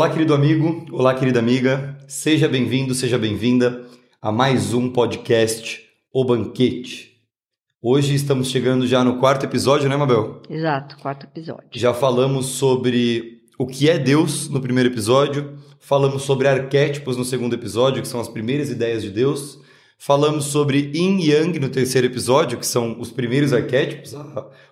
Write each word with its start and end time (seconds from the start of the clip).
Olá, 0.00 0.08
querido 0.08 0.32
amigo, 0.32 0.86
olá, 0.92 1.12
querida 1.12 1.40
amiga, 1.40 1.98
seja 2.08 2.48
bem-vindo, 2.48 2.94
seja 2.94 3.18
bem-vinda 3.18 3.84
a 4.18 4.32
mais 4.32 4.72
um 4.72 4.88
podcast 4.88 5.78
O 6.10 6.24
Banquete. 6.24 7.18
Hoje 7.82 8.14
estamos 8.14 8.48
chegando 8.48 8.86
já 8.86 9.04
no 9.04 9.18
quarto 9.18 9.44
episódio, 9.44 9.90
né, 9.90 9.98
Mabel? 9.98 10.40
Exato, 10.48 10.96
quarto 10.96 11.26
episódio. 11.26 11.68
Já 11.72 11.92
falamos 11.92 12.46
sobre 12.46 13.42
o 13.58 13.66
que 13.66 13.90
é 13.90 13.98
Deus 13.98 14.48
no 14.48 14.58
primeiro 14.58 14.88
episódio, 14.88 15.58
falamos 15.78 16.22
sobre 16.22 16.48
arquétipos 16.48 17.18
no 17.18 17.24
segundo 17.26 17.52
episódio, 17.52 18.00
que 18.00 18.08
são 18.08 18.20
as 18.20 18.28
primeiras 18.30 18.70
ideias 18.70 19.02
de 19.02 19.10
Deus, 19.10 19.60
falamos 19.98 20.46
sobre 20.46 20.90
Yin 20.94 21.18
e 21.18 21.30
Yang 21.30 21.60
no 21.60 21.68
terceiro 21.68 22.06
episódio, 22.06 22.56
que 22.56 22.66
são 22.66 22.98
os 22.98 23.10
primeiros 23.10 23.52
arquétipos, 23.52 24.14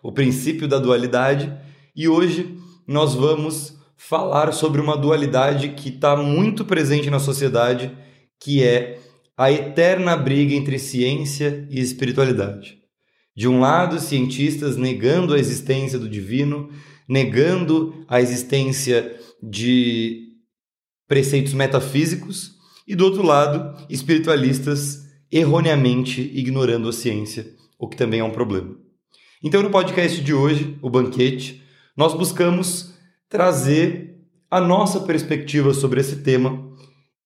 o 0.03 0.11
princípio 0.11 0.67
da 0.67 0.79
dualidade, 0.79 1.55
e 1.95 2.09
hoje 2.09 2.57
nós 2.87 3.15
vamos 3.15 3.77
falar 3.99 4.53
sobre 4.53 4.81
uma 4.81 4.97
dualidade 4.97 5.71
que 5.71 5.89
está 5.89 6.17
muito 6.17 6.65
presente 6.65 7.11
na 7.11 7.19
sociedade, 7.19 7.91
que 8.41 8.63
é 8.63 9.01
a 9.37 9.51
eterna 9.51 10.17
briga 10.17 10.55
entre 10.55 10.79
ciência 10.79 11.67
e 11.69 11.81
espiritualidade. 11.81 12.79
De 13.37 13.49
um 13.49 13.61
lado, 13.61 14.01
cientistas 14.01 14.77
negando 14.77 15.35
a 15.35 15.39
existência 15.39 15.99
do 15.99 16.09
divino, 16.09 16.71
negando 17.09 18.05
a 18.09 18.21
existência 18.21 19.17
de 19.43 20.29
preceitos 21.07 21.53
metafísicos, 21.53 22.57
e 22.87 22.95
do 22.95 23.05
outro 23.05 23.23
lado, 23.23 23.85
espiritualistas 23.91 25.07
erroneamente 25.31 26.21
ignorando 26.35 26.89
a 26.89 26.93
ciência, 26.93 27.47
o 27.79 27.87
que 27.87 27.97
também 27.97 28.21
é 28.21 28.25
um 28.25 28.31
problema. 28.31 28.77
Então, 29.43 29.63
no 29.63 29.71
podcast 29.71 30.21
de 30.21 30.33
hoje, 30.33 30.79
o 30.81 30.89
banquete, 30.89 31.63
nós 31.97 32.15
buscamos 32.15 32.98
trazer 33.29 34.17
a 34.51 34.61
nossa 34.61 35.01
perspectiva 35.01 35.75
sobre 35.75 36.01
esse 36.01 36.17
tema 36.17 36.73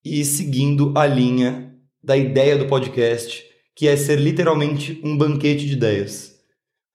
e 0.04 0.24
seguindo 0.24 0.92
a 0.96 1.06
linha 1.06 1.72
da 2.02 2.16
ideia 2.16 2.58
do 2.58 2.66
podcast, 2.66 3.44
que 3.76 3.86
é 3.86 3.96
ser 3.96 4.18
literalmente 4.18 5.00
um 5.04 5.16
banquete 5.16 5.64
de 5.64 5.74
ideias. 5.74 6.32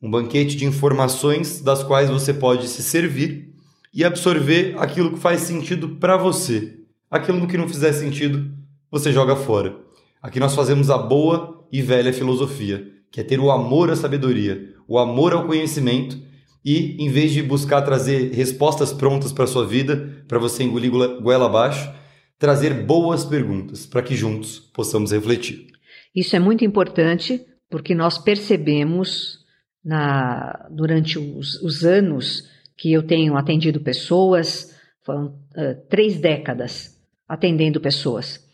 Um 0.02 0.12
banquete 0.12 0.58
de 0.58 0.66
informações 0.66 1.62
das 1.62 1.82
quais 1.84 2.10
você 2.10 2.34
pode 2.34 2.68
se 2.68 2.84
servir 2.84 3.54
e 3.94 4.04
absorver 4.04 4.76
aquilo 4.78 5.14
que 5.14 5.20
faz 5.20 5.42
sentido 5.42 5.96
para 5.96 6.18
você. 6.18 6.78
Aquilo 7.10 7.48
que 7.48 7.58
não 7.58 7.70
fizer 7.70 7.94
sentido, 7.94 8.52
você 8.92 9.14
joga 9.14 9.36
fora. 9.36 9.78
Aqui 10.22 10.40
nós 10.40 10.54
fazemos 10.54 10.90
a 10.90 10.98
boa 10.98 11.66
e 11.72 11.82
velha 11.82 12.12
filosofia, 12.12 12.86
que 13.10 13.22
é 13.22 13.24
ter 13.24 13.40
o 13.40 13.50
amor 13.50 13.90
à 13.90 13.96
sabedoria, 13.96 14.76
o 14.86 15.00
amor 15.00 15.34
ao 15.34 15.46
conhecimento 15.46 16.27
e, 16.68 17.02
em 17.02 17.10
vez 17.10 17.32
de 17.32 17.42
buscar 17.42 17.82
trazer 17.82 18.34
respostas 18.34 18.92
prontas 18.92 19.32
para 19.32 19.48
sua 19.48 19.66
vida, 19.66 20.22
para 20.28 20.38
você 20.38 20.64
engolir 20.64 20.92
goela 20.92 21.46
abaixo, 21.46 21.90
trazer 22.38 22.74
boas 22.84 23.24
perguntas 23.24 23.86
para 23.86 24.02
que 24.02 24.14
juntos 24.14 24.60
possamos 24.60 25.14
refletir. 25.14 25.68
Isso 26.14 26.36
é 26.36 26.40
muito 26.40 26.66
importante 26.66 27.42
porque 27.70 27.96
nós 27.96 28.18
percebemos 28.18 29.40
na, 29.82 30.68
durante 30.70 31.18
os, 31.18 31.56
os 31.62 31.86
anos 31.86 32.44
que 32.76 32.92
eu 32.92 33.02
tenho 33.02 33.38
atendido 33.38 33.80
pessoas, 33.80 34.78
foram 35.04 35.28
uh, 35.28 35.88
três 35.90 36.20
décadas 36.20 37.00
atendendo 37.30 37.80
pessoas. 37.80 38.46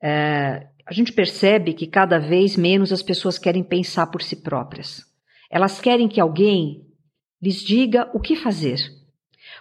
Uh, 0.00 0.64
a 0.86 0.92
gente 0.92 1.12
percebe 1.12 1.72
que 1.72 1.88
cada 1.88 2.20
vez 2.20 2.56
menos 2.56 2.92
as 2.92 3.02
pessoas 3.02 3.38
querem 3.38 3.64
pensar 3.64 4.06
por 4.06 4.22
si 4.22 4.36
próprias. 4.36 5.04
Elas 5.50 5.80
querem 5.80 6.06
que 6.06 6.20
alguém 6.20 6.85
lhes 7.46 7.62
diga 7.62 8.10
o 8.12 8.20
que 8.20 8.34
fazer. 8.34 8.78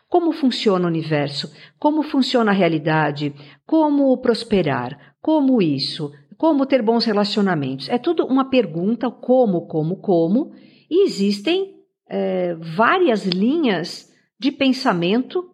Como 0.10 0.32
funciona 0.32 0.86
o 0.86 0.88
universo? 0.88 1.54
Como 1.78 2.02
funciona 2.02 2.52
a 2.52 2.54
realidade? 2.54 3.34
Como 3.66 4.18
prosperar? 4.20 5.16
Como 5.22 5.62
isso? 5.62 6.12
Como 6.38 6.66
ter 6.66 6.82
bons 6.82 7.06
relacionamentos? 7.06 7.88
É 7.90 7.98
tudo 7.98 8.26
uma 8.26 8.50
pergunta: 8.50 9.10
como, 9.12 9.68
como, 9.68 9.98
como. 9.98 10.52
E 10.90 11.04
existem 11.06 11.76
é, 12.10 12.56
várias 12.56 13.26
linhas 13.26 14.12
de 14.40 14.52
pensamento 14.52 15.52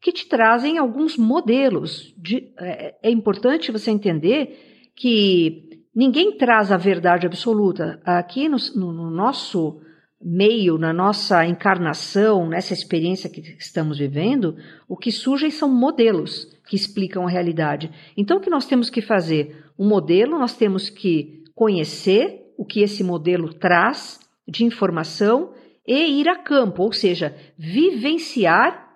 que 0.00 0.12
te 0.12 0.28
trazem 0.28 0.78
alguns 0.78 1.16
modelos. 1.16 2.14
De, 2.16 2.52
é, 2.58 2.96
é 3.02 3.10
importante 3.10 3.72
você 3.72 3.90
entender 3.90 4.90
que 4.94 5.82
ninguém 5.94 6.36
traz 6.36 6.70
a 6.70 6.76
verdade 6.76 7.26
absoluta. 7.26 8.00
Aqui 8.04 8.48
no, 8.48 8.56
no, 8.76 8.92
no 8.92 9.10
nosso 9.10 9.80
meio, 10.22 10.76
na 10.76 10.92
nossa 10.92 11.46
encarnação, 11.46 12.46
nessa 12.46 12.74
experiência 12.74 13.30
que 13.30 13.40
estamos 13.58 13.98
vivendo, 13.98 14.56
o 14.86 14.96
que 14.96 15.10
surgem 15.10 15.50
são 15.50 15.68
modelos 15.68 16.46
que 16.68 16.76
explicam 16.76 17.26
a 17.26 17.30
realidade. 17.30 17.90
Então, 18.16 18.36
o 18.36 18.40
que 18.40 18.50
nós 18.50 18.66
temos 18.66 18.90
que 18.90 19.00
fazer? 19.00 19.64
Um 19.78 19.88
modelo, 19.88 20.38
nós 20.38 20.54
temos 20.54 20.90
que 20.90 21.42
conhecer 21.54 22.52
o 22.58 22.64
que 22.64 22.80
esse 22.80 23.02
modelo 23.02 23.54
traz 23.54 24.20
de 24.46 24.64
informação 24.64 25.54
e 25.86 26.20
ir 26.20 26.28
a 26.28 26.36
campo, 26.36 26.82
ou 26.82 26.92
seja, 26.92 27.34
vivenciar 27.56 28.88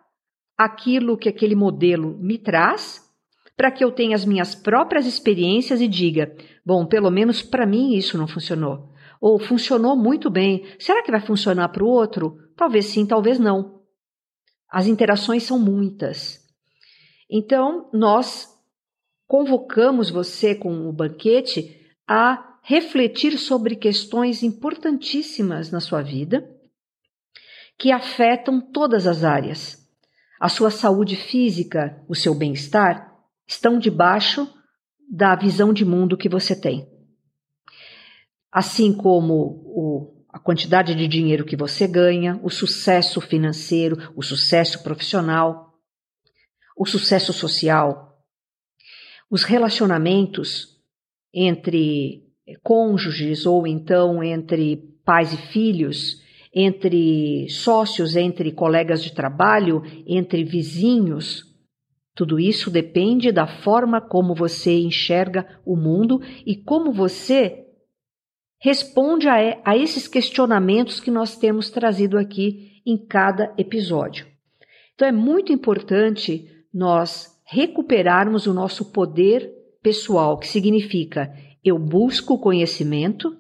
aquilo 0.56 1.16
que 1.16 1.28
aquele 1.28 1.54
modelo 1.54 2.16
me 2.18 2.38
traz, 2.38 3.02
para 3.56 3.70
que 3.70 3.82
eu 3.82 3.90
tenha 3.90 4.14
as 4.14 4.24
minhas 4.24 4.54
próprias 4.54 5.06
experiências 5.06 5.80
e 5.80 5.88
diga: 5.88 6.34
bom, 6.64 6.84
pelo 6.84 7.10
menos 7.10 7.42
para 7.42 7.66
mim 7.66 7.94
isso 7.94 8.18
não 8.18 8.28
funcionou 8.28 8.93
ou 9.24 9.38
funcionou 9.38 9.96
muito 9.96 10.28
bem. 10.28 10.66
Será 10.78 11.02
que 11.02 11.10
vai 11.10 11.18
funcionar 11.18 11.70
para 11.70 11.82
o 11.82 11.88
outro? 11.88 12.36
Talvez 12.54 12.84
sim, 12.84 13.06
talvez 13.06 13.38
não. 13.38 13.80
As 14.70 14.86
interações 14.86 15.44
são 15.44 15.58
muitas. 15.58 16.44
Então, 17.30 17.88
nós 17.90 18.46
convocamos 19.26 20.10
você 20.10 20.54
com 20.54 20.86
o 20.86 20.92
banquete 20.92 21.74
a 22.06 22.58
refletir 22.62 23.38
sobre 23.38 23.76
questões 23.76 24.42
importantíssimas 24.42 25.70
na 25.70 25.80
sua 25.80 26.02
vida 26.02 26.46
que 27.78 27.90
afetam 27.90 28.60
todas 28.60 29.06
as 29.06 29.24
áreas. 29.24 29.88
A 30.38 30.50
sua 30.50 30.70
saúde 30.70 31.16
física, 31.16 31.98
o 32.06 32.14
seu 32.14 32.34
bem-estar 32.34 33.10
estão 33.46 33.78
debaixo 33.78 34.46
da 35.10 35.34
visão 35.34 35.72
de 35.72 35.82
mundo 35.82 36.14
que 36.14 36.28
você 36.28 36.54
tem 36.54 36.93
assim 38.54 38.92
como 38.92 39.34
o, 39.64 40.24
a 40.32 40.38
quantidade 40.38 40.94
de 40.94 41.08
dinheiro 41.08 41.44
que 41.44 41.56
você 41.56 41.88
ganha, 41.88 42.38
o 42.40 42.48
sucesso 42.48 43.20
financeiro, 43.20 44.12
o 44.14 44.22
sucesso 44.22 44.80
profissional, 44.84 45.74
o 46.78 46.86
sucesso 46.86 47.32
social, 47.32 48.16
os 49.28 49.42
relacionamentos 49.42 50.68
entre 51.32 52.22
cônjuges 52.62 53.44
ou 53.44 53.66
então 53.66 54.22
entre 54.22 54.76
pais 55.04 55.32
e 55.32 55.36
filhos, 55.36 56.22
entre 56.54 57.48
sócios, 57.48 58.14
entre 58.14 58.52
colegas 58.52 59.02
de 59.02 59.12
trabalho, 59.12 59.82
entre 60.06 60.44
vizinhos. 60.44 61.42
Tudo 62.14 62.38
isso 62.38 62.70
depende 62.70 63.32
da 63.32 63.48
forma 63.48 64.00
como 64.00 64.32
você 64.32 64.78
enxerga 64.78 65.60
o 65.66 65.74
mundo 65.74 66.20
e 66.46 66.54
como 66.54 66.92
você 66.92 67.63
responde 68.64 69.28
a, 69.28 69.60
a 69.62 69.76
esses 69.76 70.08
questionamentos 70.08 70.98
que 70.98 71.10
nós 71.10 71.36
temos 71.36 71.68
trazido 71.68 72.16
aqui 72.16 72.80
em 72.86 72.96
cada 72.96 73.52
episódio. 73.58 74.26
Então 74.94 75.06
é 75.06 75.12
muito 75.12 75.52
importante 75.52 76.48
nós 76.72 77.38
recuperarmos 77.44 78.46
o 78.46 78.54
nosso 78.54 78.90
poder 78.90 79.52
pessoal, 79.82 80.38
que 80.38 80.48
significa 80.48 81.30
eu 81.62 81.78
busco 81.78 82.38
conhecimento, 82.38 83.36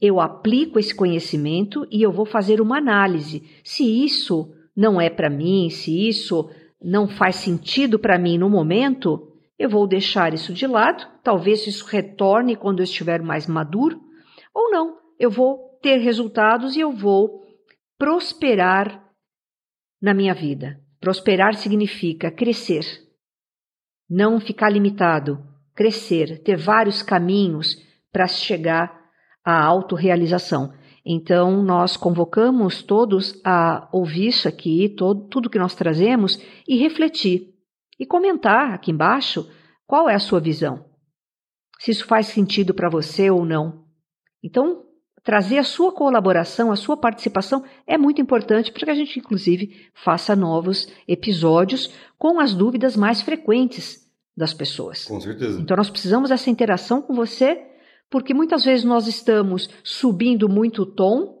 eu 0.00 0.20
aplico 0.20 0.78
esse 0.78 0.94
conhecimento 0.94 1.84
e 1.90 2.00
eu 2.00 2.12
vou 2.12 2.24
fazer 2.24 2.60
uma 2.60 2.78
análise. 2.78 3.42
Se 3.64 3.82
isso 4.04 4.54
não 4.76 5.00
é 5.00 5.10
para 5.10 5.28
mim, 5.28 5.68
se 5.68 6.08
isso 6.08 6.48
não 6.80 7.08
faz 7.08 7.34
sentido 7.34 7.98
para 7.98 8.16
mim 8.16 8.38
no 8.38 8.48
momento, 8.48 9.32
eu 9.58 9.68
vou 9.68 9.84
deixar 9.84 10.32
isso 10.32 10.52
de 10.52 10.64
lado. 10.64 11.04
Talvez 11.24 11.66
isso 11.66 11.84
retorne 11.86 12.54
quando 12.54 12.78
eu 12.78 12.84
estiver 12.84 13.20
mais 13.20 13.48
maduro, 13.48 14.06
ou 14.58 14.72
não, 14.72 14.98
eu 15.20 15.30
vou 15.30 15.78
ter 15.80 15.98
resultados 15.98 16.74
e 16.74 16.80
eu 16.80 16.90
vou 16.90 17.44
prosperar 17.96 19.08
na 20.02 20.12
minha 20.12 20.34
vida. 20.34 20.80
Prosperar 21.00 21.54
significa 21.54 22.28
crescer, 22.28 22.84
não 24.10 24.40
ficar 24.40 24.68
limitado, 24.68 25.46
crescer, 25.76 26.42
ter 26.42 26.56
vários 26.56 27.02
caminhos 27.02 27.76
para 28.12 28.26
chegar 28.26 29.00
à 29.44 29.64
autorrealização. 29.64 30.74
Então, 31.06 31.62
nós 31.62 31.96
convocamos 31.96 32.82
todos 32.82 33.40
a 33.44 33.88
ouvir 33.92 34.26
isso 34.26 34.48
aqui, 34.48 34.88
todo, 34.88 35.28
tudo 35.28 35.48
que 35.48 35.58
nós 35.58 35.74
trazemos, 35.74 36.36
e 36.66 36.76
refletir. 36.76 37.54
E 37.98 38.04
comentar 38.04 38.74
aqui 38.74 38.90
embaixo 38.90 39.48
qual 39.86 40.08
é 40.08 40.14
a 40.14 40.20
sua 40.20 40.40
visão. 40.40 40.84
Se 41.78 41.92
isso 41.92 42.06
faz 42.06 42.26
sentido 42.26 42.74
para 42.74 42.90
você 42.90 43.30
ou 43.30 43.44
não. 43.44 43.87
Então, 44.42 44.84
trazer 45.22 45.58
a 45.58 45.64
sua 45.64 45.92
colaboração, 45.92 46.70
a 46.70 46.76
sua 46.76 46.96
participação 46.96 47.62
é 47.86 47.98
muito 47.98 48.20
importante 48.20 48.72
para 48.72 48.84
que 48.84 48.90
a 48.90 48.94
gente, 48.94 49.18
inclusive, 49.18 49.90
faça 49.94 50.34
novos 50.34 50.88
episódios 51.06 51.92
com 52.16 52.40
as 52.40 52.54
dúvidas 52.54 52.96
mais 52.96 53.20
frequentes 53.20 54.06
das 54.36 54.54
pessoas. 54.54 55.04
Com 55.04 55.20
certeza. 55.20 55.60
Então, 55.60 55.76
nós 55.76 55.90
precisamos 55.90 56.30
dessa 56.30 56.48
interação 56.48 57.02
com 57.02 57.14
você, 57.14 57.60
porque 58.08 58.32
muitas 58.32 58.64
vezes 58.64 58.84
nós 58.84 59.06
estamos 59.06 59.68
subindo 59.82 60.48
muito 60.48 60.82
o 60.82 60.86
tom 60.86 61.38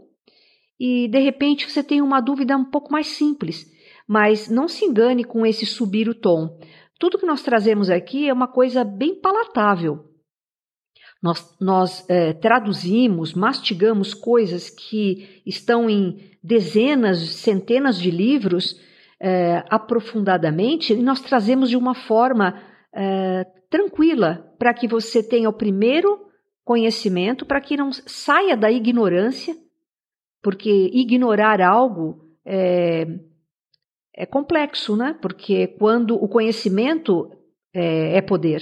e, 0.78 1.08
de 1.08 1.18
repente, 1.18 1.70
você 1.70 1.82
tem 1.82 2.02
uma 2.02 2.20
dúvida 2.20 2.56
um 2.56 2.64
pouco 2.64 2.92
mais 2.92 3.06
simples. 3.08 3.66
Mas 4.06 4.48
não 4.48 4.68
se 4.68 4.84
engane 4.84 5.24
com 5.24 5.44
esse 5.44 5.66
subir 5.66 6.08
o 6.08 6.14
tom. 6.14 6.58
Tudo 6.98 7.18
que 7.18 7.26
nós 7.26 7.42
trazemos 7.42 7.90
aqui 7.90 8.28
é 8.28 8.32
uma 8.32 8.48
coisa 8.48 8.84
bem 8.84 9.20
palatável. 9.20 10.07
Nós, 11.22 11.56
nós 11.60 12.08
é, 12.08 12.32
traduzimos, 12.32 13.34
mastigamos 13.34 14.14
coisas 14.14 14.70
que 14.70 15.42
estão 15.44 15.90
em 15.90 16.30
dezenas, 16.42 17.18
centenas 17.18 17.98
de 17.98 18.10
livros 18.10 18.80
é, 19.20 19.64
aprofundadamente 19.68 20.92
e 20.92 21.02
nós 21.02 21.20
trazemos 21.20 21.68
de 21.68 21.76
uma 21.76 21.94
forma 21.94 22.62
é, 22.94 23.44
tranquila 23.68 24.54
para 24.58 24.72
que 24.72 24.86
você 24.86 25.22
tenha 25.22 25.48
o 25.48 25.52
primeiro 25.52 26.26
conhecimento, 26.64 27.44
para 27.44 27.60
que 27.60 27.76
não 27.76 27.90
saia 27.92 28.56
da 28.56 28.70
ignorância, 28.70 29.56
porque 30.42 30.70
ignorar 30.92 31.60
algo 31.60 32.24
é, 32.44 33.06
é 34.14 34.26
complexo, 34.26 34.96
né? 34.96 35.16
Porque 35.20 35.66
quando 35.66 36.14
o 36.14 36.28
conhecimento 36.28 37.30
é, 37.74 38.18
é 38.18 38.20
poder, 38.20 38.60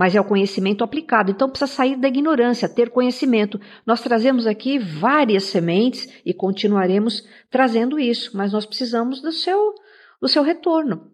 mas 0.00 0.14
é 0.14 0.20
o 0.20 0.24
conhecimento 0.24 0.82
aplicado. 0.82 1.30
Então 1.30 1.50
precisa 1.50 1.70
sair 1.70 1.94
da 1.94 2.08
ignorância, 2.08 2.66
ter 2.66 2.88
conhecimento. 2.88 3.60
Nós 3.84 4.00
trazemos 4.00 4.46
aqui 4.46 4.78
várias 4.78 5.44
sementes 5.44 6.08
e 6.24 6.32
continuaremos 6.32 7.22
trazendo 7.50 7.98
isso, 7.98 8.34
mas 8.34 8.50
nós 8.50 8.64
precisamos 8.64 9.20
do 9.20 9.30
seu 9.30 9.74
do 10.18 10.26
seu 10.26 10.42
retorno. 10.42 11.12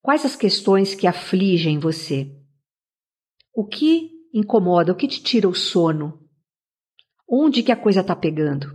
Quais 0.00 0.24
as 0.24 0.34
questões 0.34 0.94
que 0.94 1.06
afligem 1.06 1.78
você? 1.78 2.34
O 3.54 3.66
que 3.66 4.10
incomoda? 4.32 4.92
O 4.92 4.96
que 4.96 5.06
te 5.06 5.22
tira 5.22 5.46
o 5.46 5.54
sono? 5.54 6.18
Onde 7.28 7.62
que 7.62 7.70
a 7.72 7.76
coisa 7.76 8.00
está 8.00 8.16
pegando? 8.16 8.72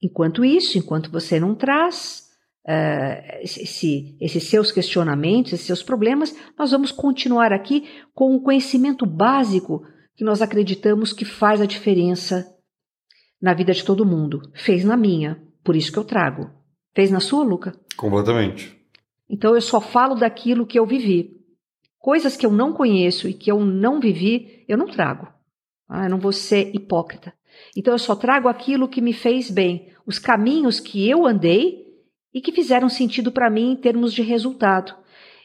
Enquanto 0.00 0.44
isso, 0.44 0.78
enquanto 0.78 1.10
você 1.10 1.40
não 1.40 1.56
traz 1.56 2.29
uh, 2.66 3.40
esse, 3.42 4.16
esses 4.20 4.44
seus 4.44 4.72
questionamentos, 4.72 5.52
esses 5.52 5.66
seus 5.66 5.82
problemas, 5.82 6.34
nós 6.58 6.70
vamos 6.70 6.92
continuar 6.92 7.52
aqui 7.52 7.88
com 8.14 8.34
o 8.34 8.42
conhecimento 8.42 9.06
básico 9.06 9.82
que 10.16 10.24
nós 10.24 10.42
acreditamos 10.42 11.12
que 11.12 11.24
faz 11.24 11.60
a 11.60 11.66
diferença 11.66 12.46
na 13.40 13.54
vida 13.54 13.72
de 13.72 13.84
todo 13.84 14.06
mundo. 14.06 14.40
Fez 14.54 14.84
na 14.84 14.96
minha, 14.96 15.42
por 15.64 15.74
isso 15.74 15.90
que 15.90 15.98
eu 15.98 16.04
trago. 16.04 16.50
Fez 16.94 17.10
na 17.10 17.20
sua, 17.20 17.44
Luca? 17.44 17.72
Completamente. 17.96 18.76
Então 19.28 19.54
eu 19.54 19.60
só 19.60 19.80
falo 19.80 20.14
daquilo 20.14 20.66
que 20.66 20.78
eu 20.78 20.84
vivi. 20.84 21.38
Coisas 21.98 22.36
que 22.36 22.44
eu 22.44 22.50
não 22.50 22.72
conheço 22.72 23.28
e 23.28 23.34
que 23.34 23.50
eu 23.50 23.60
não 23.60 24.00
vivi, 24.00 24.64
eu 24.68 24.76
não 24.76 24.86
trago. 24.86 25.28
Ah, 25.88 26.04
eu 26.04 26.10
não 26.10 26.18
vou 26.18 26.32
ser 26.32 26.74
hipócrita. 26.74 27.32
Então 27.76 27.94
eu 27.94 27.98
só 27.98 28.14
trago 28.14 28.48
aquilo 28.48 28.88
que 28.88 29.00
me 29.00 29.12
fez 29.12 29.50
bem, 29.50 29.92
os 30.06 30.18
caminhos 30.18 30.80
que 30.80 31.08
eu 31.08 31.26
andei 31.26 31.89
e 32.32 32.40
que 32.40 32.52
fizeram 32.52 32.88
sentido 32.88 33.32
para 33.32 33.50
mim 33.50 33.72
em 33.72 33.76
termos 33.76 34.12
de 34.12 34.22
resultado. 34.22 34.94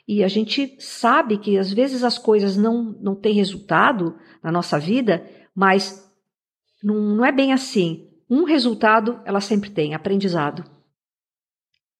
E 0.08 0.24
a 0.24 0.28
gente 0.28 0.76
sabe 0.80 1.38
que 1.38 1.58
às 1.58 1.74
vezes 1.74 2.04
as 2.04 2.18
coisas 2.18 2.56
não, 2.56 2.96
não 3.02 3.16
têm 3.16 3.34
resultado 3.34 4.16
na 4.44 4.52
nossa 4.52 4.78
vida, 4.78 5.26
mas 5.56 6.08
não, 6.84 6.96
não 6.96 7.26
é 7.26 7.32
bem 7.32 7.54
assim. 7.54 8.08
Um 8.30 8.44
resultado 8.44 9.20
ela 9.26 9.42
sempre 9.42 9.70
tem, 9.70 9.96
aprendizado. 9.96 10.64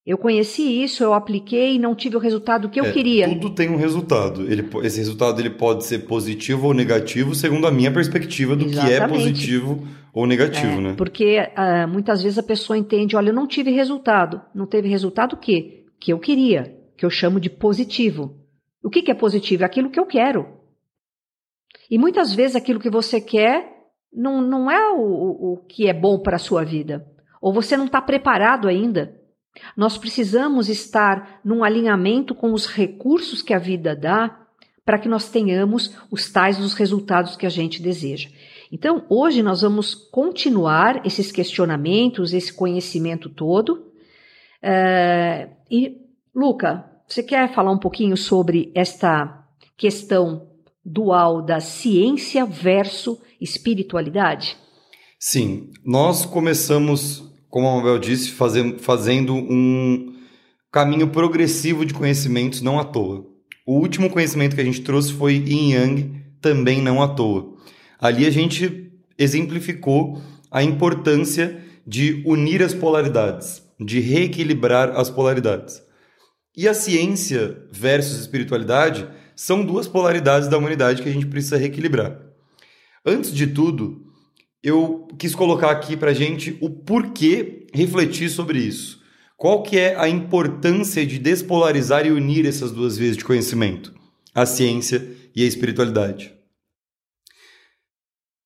Eu 0.06 0.20
conheci 0.20 0.84
isso, 0.84 1.04
eu 1.04 1.16
apliquei 1.16 1.76
e 1.76 1.80
não 1.80 1.96
tive 1.96 2.16
o 2.16 2.20
resultado 2.20 2.70
que 2.70 2.80
eu 2.80 2.86
é, 2.86 2.92
queria. 2.92 3.28
Tudo 3.28 3.56
tem 3.56 3.70
um 3.70 3.76
resultado. 3.76 4.44
Ele, 4.44 4.64
esse 4.84 5.00
resultado 5.00 5.42
ele 5.42 5.50
pode 5.50 5.84
ser 5.84 6.00
positivo 6.00 6.68
ou 6.68 6.76
negativo, 6.76 7.34
segundo 7.34 7.66
a 7.66 7.72
minha 7.72 7.92
perspectiva 7.92 8.56
do 8.56 8.66
Exatamente. 8.66 8.98
que 8.98 9.04
é 9.04 9.08
positivo 9.08 9.88
ou 10.16 10.26
negativo, 10.26 10.80
é, 10.80 10.82
né? 10.82 10.94
Porque 10.98 11.40
uh, 11.40 11.86
muitas 11.90 12.24
vezes 12.24 12.38
a 12.38 12.44
pessoa 12.44 12.78
entende, 12.78 13.18
olha, 13.18 13.30
eu 13.30 13.34
não 13.34 13.46
tive 13.46 13.70
resultado. 13.72 14.42
Não 14.56 14.66
teve 14.66 14.88
resultado 14.88 15.34
o 15.34 15.38
quê? 15.38 15.84
Que 16.00 16.14
eu 16.14 16.20
queria, 16.20 16.74
que 16.96 17.06
eu 17.06 17.10
chamo 17.10 17.38
de 17.38 17.50
positivo. 17.50 18.40
O 18.82 18.90
que, 18.90 19.02
que 19.02 19.12
é 19.12 19.14
positivo? 19.14 19.64
É 19.64 19.66
aquilo 19.66 19.90
que 19.90 20.00
eu 20.00 20.06
quero. 20.06 20.48
E 21.92 21.98
muitas 21.98 22.34
vezes 22.34 22.56
aquilo 22.56 22.80
que 22.80 22.90
você 22.90 23.20
quer 23.20 23.70
não, 24.14 24.42
não 24.42 24.72
é 24.72 24.90
o, 24.94 25.02
o 25.54 25.58
que 25.68 25.90
é 25.90 25.94
bom 25.94 26.18
para 26.18 26.38
a 26.38 26.40
sua 26.40 26.64
vida. 26.64 27.06
Ou 27.42 27.52
você 27.52 27.76
não 27.76 27.86
está 27.86 28.02
preparado 28.02 28.70
ainda. 28.70 29.20
Nós 29.76 29.98
precisamos 29.98 30.70
estar 30.70 31.42
num 31.44 31.62
alinhamento 31.62 32.34
com 32.34 32.54
os 32.54 32.68
recursos 32.68 33.42
que 33.42 33.54
a 33.54 33.60
vida 33.60 33.94
dá 33.94 34.46
para 34.86 34.98
que 34.98 35.10
nós 35.10 35.30
tenhamos 35.30 35.94
os 36.10 36.32
tais 36.32 36.58
dos 36.58 36.74
resultados 36.74 37.36
que 37.36 37.46
a 37.46 37.50
gente 37.50 37.82
deseja. 37.82 38.30
Então, 38.76 39.06
hoje 39.08 39.42
nós 39.42 39.62
vamos 39.62 39.96
continuar 39.96 41.02
esses 41.06 41.32
questionamentos, 41.32 42.34
esse 42.34 42.52
conhecimento 42.52 43.30
todo. 43.30 43.86
Uh, 44.62 45.50
e, 45.72 45.96
Luca, 46.36 46.84
você 47.08 47.24
quer 47.24 47.54
falar 47.54 47.72
um 47.72 47.78
pouquinho 47.78 48.18
sobre 48.18 48.74
esta 48.76 49.48
questão 49.78 50.50
dual 50.84 51.42
da 51.42 51.62
ciência 51.62 52.46
versus 52.46 53.18
espiritualidade? 53.40 54.58
Sim, 55.18 55.70
nós 55.86 56.26
começamos 56.26 57.24
como 57.50 57.70
a 57.70 57.78
Mabel 57.78 57.98
disse, 57.98 58.32
fazendo 58.80 59.36
um 59.36 60.18
caminho 60.70 61.08
progressivo 61.12 61.86
de 61.86 61.94
conhecimentos 61.94 62.62
não 62.62 62.78
à 62.78 62.84
toa. 62.84 63.26
O 63.66 63.80
último 63.80 64.10
conhecimento 64.10 64.54
que 64.54 64.62
a 64.62 64.66
gente 64.66 64.82
trouxe 64.82 65.14
foi 65.14 65.36
Yin 65.36 65.72
Yang, 65.72 66.26
também 66.42 66.82
não 66.82 67.02
à 67.02 67.08
toa. 67.08 67.55
Ali 68.00 68.26
a 68.26 68.30
gente 68.30 68.92
exemplificou 69.18 70.22
a 70.52 70.64
importância 70.64 71.62
de 71.86 72.24
unir 72.26 72.62
as 72.64 72.74
polaridades, 72.74 73.64
de 73.80 74.00
reequilibrar 74.00 74.92
as 74.96 75.10
polaridades. 75.10 75.82
E 76.56 76.68
a 76.68 76.74
ciência 76.74 77.58
versus 77.72 78.20
espiritualidade 78.20 79.08
são 79.36 79.66
duas 79.66 79.88
polaridades 79.88 80.48
da 80.48 80.58
humanidade 80.58 81.02
que 81.02 81.10
a 81.10 81.12
gente 81.12 81.26
precisa 81.26 81.58
reequilibrar. 81.58 82.20
Antes 83.06 83.34
de 83.34 83.48
tudo, 83.48 84.06
eu 84.64 85.08
quis 85.20 85.36
colocar 85.36 85.70
aqui 85.70 85.98
para 85.98 86.14
gente 86.14 86.58
o 86.62 86.70
porquê 86.70 87.68
refletir 87.74 88.30
sobre 88.30 88.60
isso. 88.60 89.04
Qual 89.38 89.62
que 89.62 89.78
é 89.78 89.96
a 89.96 90.08
importância 90.08 91.06
de 91.06 91.20
despolarizar 91.20 92.08
e 92.08 92.12
unir 92.12 92.46
essas 92.46 92.72
duas 92.72 92.98
vias 92.98 93.18
de 93.18 93.26
conhecimento, 93.26 93.94
a 94.34 94.46
ciência 94.46 95.06
e 95.36 95.44
a 95.44 95.46
espiritualidade? 95.46 96.35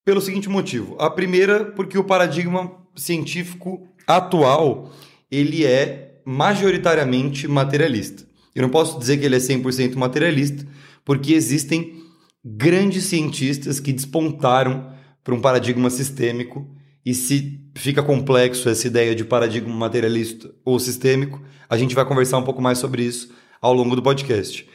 Pelo 0.09 0.21
seguinte 0.21 0.49
motivo. 0.49 0.95
A 0.97 1.07
primeira, 1.07 1.65
porque 1.65 1.95
o 1.95 2.03
paradigma 2.03 2.71
científico 2.95 3.87
atual, 4.07 4.91
ele 5.29 5.63
é 5.63 6.19
majoritariamente 6.25 7.47
materialista. 7.47 8.25
Eu 8.55 8.63
não 8.63 8.69
posso 8.69 8.97
dizer 8.97 9.17
que 9.17 9.25
ele 9.27 9.35
é 9.35 9.37
100% 9.37 9.93
materialista, 9.97 10.65
porque 11.05 11.31
existem 11.31 12.01
grandes 12.43 13.03
cientistas 13.03 13.79
que 13.79 13.93
despontaram 13.93 14.91
para 15.23 15.35
um 15.35 15.39
paradigma 15.39 15.91
sistêmico 15.91 16.67
e 17.05 17.13
se 17.13 17.59
fica 17.75 18.01
complexo 18.01 18.67
essa 18.67 18.87
ideia 18.87 19.13
de 19.13 19.23
paradigma 19.23 19.75
materialista 19.75 20.51
ou 20.65 20.79
sistêmico, 20.79 21.39
a 21.69 21.77
gente 21.77 21.93
vai 21.93 22.03
conversar 22.03 22.39
um 22.39 22.43
pouco 22.43 22.63
mais 22.63 22.79
sobre 22.79 23.03
isso 23.03 23.31
ao 23.61 23.75
longo 23.75 23.95
do 23.95 24.01
podcast. 24.01 24.67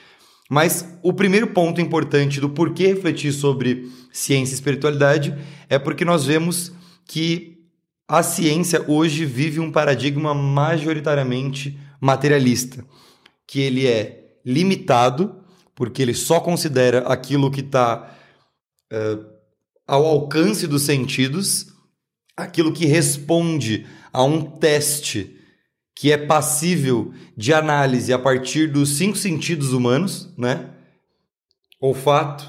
Mas 0.51 0.87
o 1.03 1.13
primeiro 1.13 1.49
ponto 1.49 1.81
importante 1.81 2.41
do 2.41 2.51
porquê 2.51 2.89
refletir 2.89 3.33
sobre 3.33 3.91
ciência 4.13 4.53
e 4.53 4.55
espiritualidade 4.55 5.35
é 5.69 5.79
porque 5.79 6.05
nós 6.05 6.27
vemos 6.27 6.73
que 7.07 7.55
a 8.07 8.23
ciência 8.23 8.85
hoje 8.87 9.25
vive 9.25 9.61
um 9.61 9.73
paradigma 9.73 10.35
majoritariamente 10.35 11.79
materialista, 11.99 12.85
que 13.47 13.61
ele 13.61 13.87
é 13.87 14.37
limitado, 14.45 15.43
porque 15.75 16.03
ele 16.03 16.13
só 16.13 16.39
considera 16.39 16.99
aquilo 17.09 17.51
que 17.51 17.61
está 17.61 18.15
uh, 18.93 18.95
eh, 18.95 19.19
ao 19.87 20.05
alcance 20.05 20.67
dos 20.67 20.83
sentidos, 20.83 21.67
aquilo 22.37 22.73
que 22.73 22.85
responde 22.85 23.87
a 24.13 24.23
um 24.23 24.43
teste 24.43 25.41
que 25.95 26.11
é 26.11 26.19
passível 26.19 27.13
de 27.37 27.55
análise 27.55 28.13
a 28.13 28.19
partir 28.19 28.67
dos 28.67 28.97
cinco 28.97 29.17
sentidos 29.17 29.73
humanos, 29.73 30.33
né? 30.37 30.71
Olfato, 31.81 32.45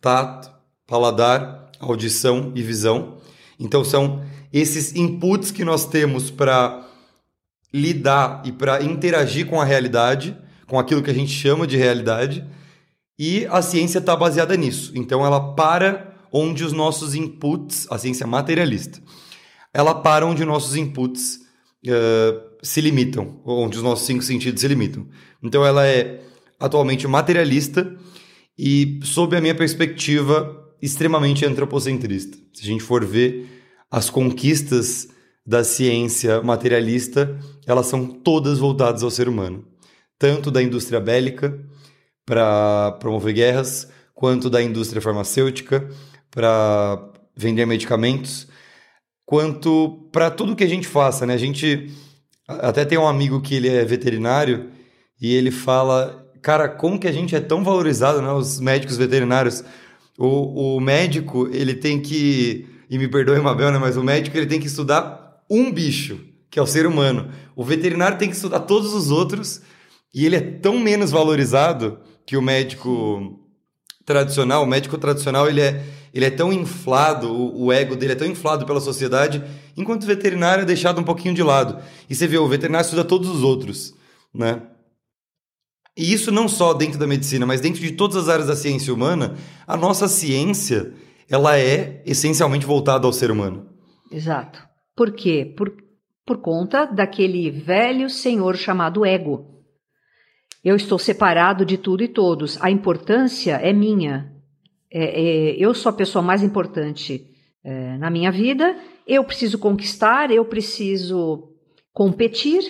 tato, 0.00 0.50
paladar, 0.86 1.70
audição 1.78 2.52
e 2.54 2.62
visão. 2.62 3.18
Então 3.58 3.84
são 3.84 4.24
esses 4.52 4.94
inputs 4.96 5.50
que 5.50 5.64
nós 5.64 5.86
temos 5.86 6.30
para 6.30 6.88
lidar 7.72 8.42
e 8.44 8.50
para 8.50 8.82
interagir 8.82 9.46
com 9.46 9.60
a 9.60 9.64
realidade, 9.64 10.36
com 10.66 10.78
aquilo 10.78 11.02
que 11.02 11.10
a 11.10 11.14
gente 11.14 11.30
chama 11.30 11.66
de 11.66 11.76
realidade, 11.76 12.44
e 13.16 13.46
a 13.46 13.62
ciência 13.62 13.98
está 13.98 14.16
baseada 14.16 14.56
nisso. 14.56 14.92
Então 14.96 15.24
ela 15.24 15.54
para 15.54 16.16
onde 16.32 16.64
os 16.64 16.72
nossos 16.72 17.14
inputs, 17.14 17.86
a 17.90 17.98
ciência 17.98 18.26
materialista, 18.26 19.00
ela 19.72 19.94
para 19.94 20.26
onde 20.26 20.44
nossos 20.44 20.74
inputs 20.74 21.40
uh, 21.86 22.49
se 22.62 22.80
limitam, 22.80 23.40
onde 23.44 23.76
os 23.76 23.82
nossos 23.82 24.06
cinco 24.06 24.22
sentidos 24.22 24.60
se 24.60 24.68
limitam. 24.68 25.06
Então 25.42 25.64
ela 25.64 25.86
é 25.86 26.20
atualmente 26.58 27.06
materialista 27.06 27.96
e, 28.58 29.00
sob 29.02 29.36
a 29.36 29.40
minha 29.40 29.54
perspectiva, 29.54 30.74
extremamente 30.82 31.44
antropocentrista. 31.46 32.36
Se 32.52 32.62
a 32.62 32.66
gente 32.66 32.82
for 32.82 33.04
ver 33.04 33.48
as 33.90 34.10
conquistas 34.10 35.08
da 35.46 35.64
ciência 35.64 36.42
materialista, 36.42 37.38
elas 37.66 37.86
são 37.86 38.06
todas 38.06 38.58
voltadas 38.58 39.02
ao 39.02 39.10
ser 39.10 39.28
humano. 39.28 39.64
Tanto 40.18 40.50
da 40.50 40.62
indústria 40.62 41.00
bélica 41.00 41.58
para 42.26 42.92
promover 43.00 43.34
guerras, 43.34 43.88
quanto 44.14 44.50
da 44.50 44.62
indústria 44.62 45.00
farmacêutica 45.00 45.88
para 46.30 47.10
vender 47.34 47.64
medicamentos, 47.64 48.46
quanto 49.24 50.08
para 50.12 50.30
tudo 50.30 50.54
que 50.54 50.62
a 50.62 50.68
gente 50.68 50.86
faça, 50.86 51.24
né? 51.24 51.32
A 51.32 51.38
gente 51.38 51.90
até 52.60 52.84
tem 52.84 52.98
um 52.98 53.06
amigo 53.06 53.40
que 53.40 53.54
ele 53.54 53.68
é 53.68 53.84
veterinário 53.84 54.70
e 55.20 55.34
ele 55.34 55.50
fala, 55.50 56.26
cara, 56.42 56.68
como 56.68 56.98
que 56.98 57.06
a 57.06 57.12
gente 57.12 57.34
é 57.36 57.40
tão 57.40 57.62
valorizado, 57.62 58.20
né? 58.22 58.32
Os 58.32 58.60
médicos 58.60 58.96
veterinários. 58.96 59.62
O, 60.18 60.76
o 60.76 60.80
médico, 60.80 61.48
ele 61.52 61.74
tem 61.74 62.00
que, 62.00 62.66
e 62.88 62.98
me 62.98 63.08
perdoe, 63.08 63.40
Mabel, 63.40 63.70
né? 63.70 63.78
Mas 63.78 63.96
o 63.96 64.02
médico, 64.02 64.36
ele 64.36 64.46
tem 64.46 64.60
que 64.60 64.66
estudar 64.66 65.42
um 65.48 65.72
bicho, 65.72 66.20
que 66.50 66.58
é 66.58 66.62
o 66.62 66.66
ser 66.66 66.86
humano. 66.86 67.30
O 67.54 67.64
veterinário 67.64 68.18
tem 68.18 68.28
que 68.28 68.36
estudar 68.36 68.60
todos 68.60 68.92
os 68.92 69.10
outros 69.10 69.62
e 70.14 70.26
ele 70.26 70.36
é 70.36 70.40
tão 70.40 70.78
menos 70.78 71.10
valorizado 71.10 71.98
que 72.26 72.36
o 72.36 72.42
médico 72.42 73.38
tradicional, 74.04 74.64
o 74.64 74.66
médico 74.66 74.98
tradicional, 74.98 75.48
ele 75.48 75.60
é, 75.60 75.84
ele 76.12 76.24
é 76.24 76.30
tão 76.30 76.52
inflado, 76.52 77.32
o, 77.32 77.66
o, 77.66 77.72
ego 77.72 77.96
dele 77.96 78.12
é 78.12 78.16
tão 78.16 78.26
inflado 78.26 78.66
pela 78.66 78.80
sociedade, 78.80 79.42
enquanto 79.76 80.02
o 80.02 80.06
veterinário 80.06 80.62
é 80.62 80.66
deixado 80.66 81.00
um 81.00 81.04
pouquinho 81.04 81.34
de 81.34 81.42
lado. 81.42 81.82
E 82.08 82.14
você 82.14 82.26
vê, 82.26 82.38
o 82.38 82.48
veterinário 82.48 82.84
estuda 82.84 83.04
todos 83.04 83.28
os 83.28 83.42
outros, 83.42 83.94
né? 84.34 84.62
E 85.96 86.12
isso 86.12 86.32
não 86.32 86.48
só 86.48 86.72
dentro 86.72 86.98
da 86.98 87.06
medicina, 87.06 87.44
mas 87.44 87.60
dentro 87.60 87.80
de 87.80 87.92
todas 87.92 88.16
as 88.16 88.28
áreas 88.28 88.48
da 88.48 88.56
ciência 88.56 88.92
humana, 88.92 89.36
a 89.66 89.76
nossa 89.76 90.08
ciência, 90.08 90.92
ela 91.28 91.58
é 91.58 92.02
essencialmente 92.06 92.66
voltada 92.66 93.06
ao 93.06 93.12
ser 93.12 93.30
humano. 93.30 93.68
Exato. 94.10 94.66
Por 94.96 95.12
quê? 95.12 95.54
Por, 95.56 95.72
por 96.26 96.38
conta 96.38 96.86
daquele 96.86 97.50
velho 97.50 98.08
senhor 98.08 98.56
chamado 98.56 99.04
ego. 99.04 99.46
Eu 100.62 100.76
estou 100.76 100.98
separado 100.98 101.64
de 101.64 101.78
tudo 101.78 102.02
e 102.02 102.08
todos. 102.08 102.60
A 102.60 102.70
importância 102.70 103.52
é 103.54 103.72
minha. 103.72 104.39
É, 104.92 105.04
é, 105.04 105.56
eu 105.56 105.72
sou 105.72 105.90
a 105.90 105.94
pessoa 105.94 106.20
mais 106.20 106.42
importante 106.42 107.26
é, 107.62 107.96
na 107.98 108.10
minha 108.10 108.32
vida. 108.32 108.76
Eu 109.06 109.22
preciso 109.24 109.58
conquistar, 109.58 110.30
eu 110.30 110.44
preciso 110.44 111.52
competir 111.92 112.62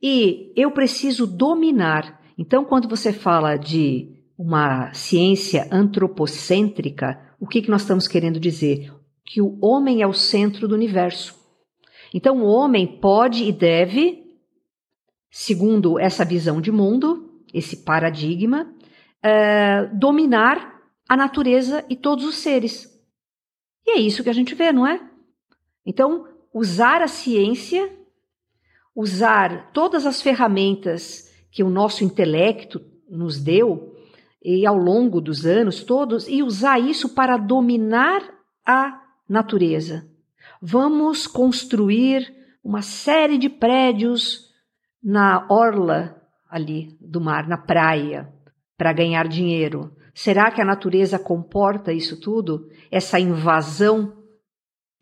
e 0.00 0.52
eu 0.56 0.70
preciso 0.70 1.26
dominar. 1.26 2.20
Então, 2.38 2.64
quando 2.64 2.88
você 2.88 3.12
fala 3.12 3.56
de 3.56 4.14
uma 4.38 4.92
ciência 4.92 5.66
antropocêntrica, 5.72 7.18
o 7.40 7.46
que, 7.46 7.62
que 7.62 7.70
nós 7.70 7.82
estamos 7.82 8.06
querendo 8.06 8.38
dizer? 8.38 8.92
Que 9.24 9.40
o 9.40 9.58
homem 9.60 10.02
é 10.02 10.06
o 10.06 10.12
centro 10.12 10.68
do 10.68 10.74
universo. 10.74 11.34
Então, 12.14 12.42
o 12.42 12.46
homem 12.46 12.86
pode 12.86 13.44
e 13.44 13.52
deve, 13.52 14.24
segundo 15.30 15.98
essa 15.98 16.24
visão 16.24 16.60
de 16.60 16.70
mundo, 16.70 17.42
esse 17.52 17.84
paradigma, 17.84 18.72
é, 19.22 19.86
dominar 19.94 20.75
a 21.08 21.16
natureza 21.16 21.84
e 21.88 21.96
todos 21.96 22.24
os 22.24 22.36
seres. 22.36 22.92
E 23.86 23.90
é 23.92 24.00
isso 24.00 24.22
que 24.22 24.30
a 24.30 24.32
gente 24.32 24.54
vê, 24.54 24.72
não 24.72 24.86
é? 24.86 25.00
Então, 25.84 26.26
usar 26.52 27.02
a 27.02 27.08
ciência, 27.08 27.90
usar 28.94 29.70
todas 29.72 30.06
as 30.06 30.20
ferramentas 30.20 31.32
que 31.50 31.62
o 31.62 31.70
nosso 31.70 32.02
intelecto 32.02 32.80
nos 33.08 33.38
deu 33.38 33.94
e 34.42 34.66
ao 34.66 34.76
longo 34.76 35.20
dos 35.20 35.46
anos 35.46 35.82
todos 35.84 36.28
e 36.28 36.42
usar 36.42 36.78
isso 36.78 37.14
para 37.14 37.36
dominar 37.36 38.22
a 38.64 39.02
natureza. 39.28 40.08
Vamos 40.60 41.26
construir 41.26 42.34
uma 42.62 42.82
série 42.82 43.38
de 43.38 43.48
prédios 43.48 44.50
na 45.02 45.46
orla 45.48 46.20
ali 46.50 46.96
do 47.00 47.20
mar, 47.20 47.46
na 47.46 47.56
praia, 47.56 48.32
para 48.76 48.92
ganhar 48.92 49.28
dinheiro. 49.28 49.94
Será 50.16 50.50
que 50.50 50.62
a 50.62 50.64
natureza 50.64 51.18
comporta 51.18 51.92
isso 51.92 52.18
tudo? 52.18 52.70
Essa 52.90 53.20
invasão? 53.20 54.14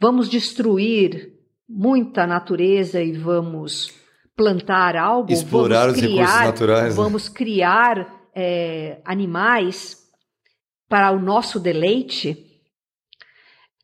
Vamos 0.00 0.28
destruir 0.28 1.34
muita 1.68 2.26
natureza 2.26 3.00
e 3.00 3.12
vamos 3.12 3.94
plantar 4.34 4.96
algo? 4.96 5.32
Explorar 5.32 5.86
vamos 5.86 5.94
os 5.94 6.00
criar, 6.00 6.16
recursos 6.16 6.44
naturais. 6.46 6.84
Né? 6.88 6.90
Vamos 6.90 7.28
criar 7.28 8.26
é, 8.34 9.00
animais 9.04 10.02
para 10.88 11.12
o 11.12 11.20
nosso 11.20 11.60
deleite? 11.60 12.36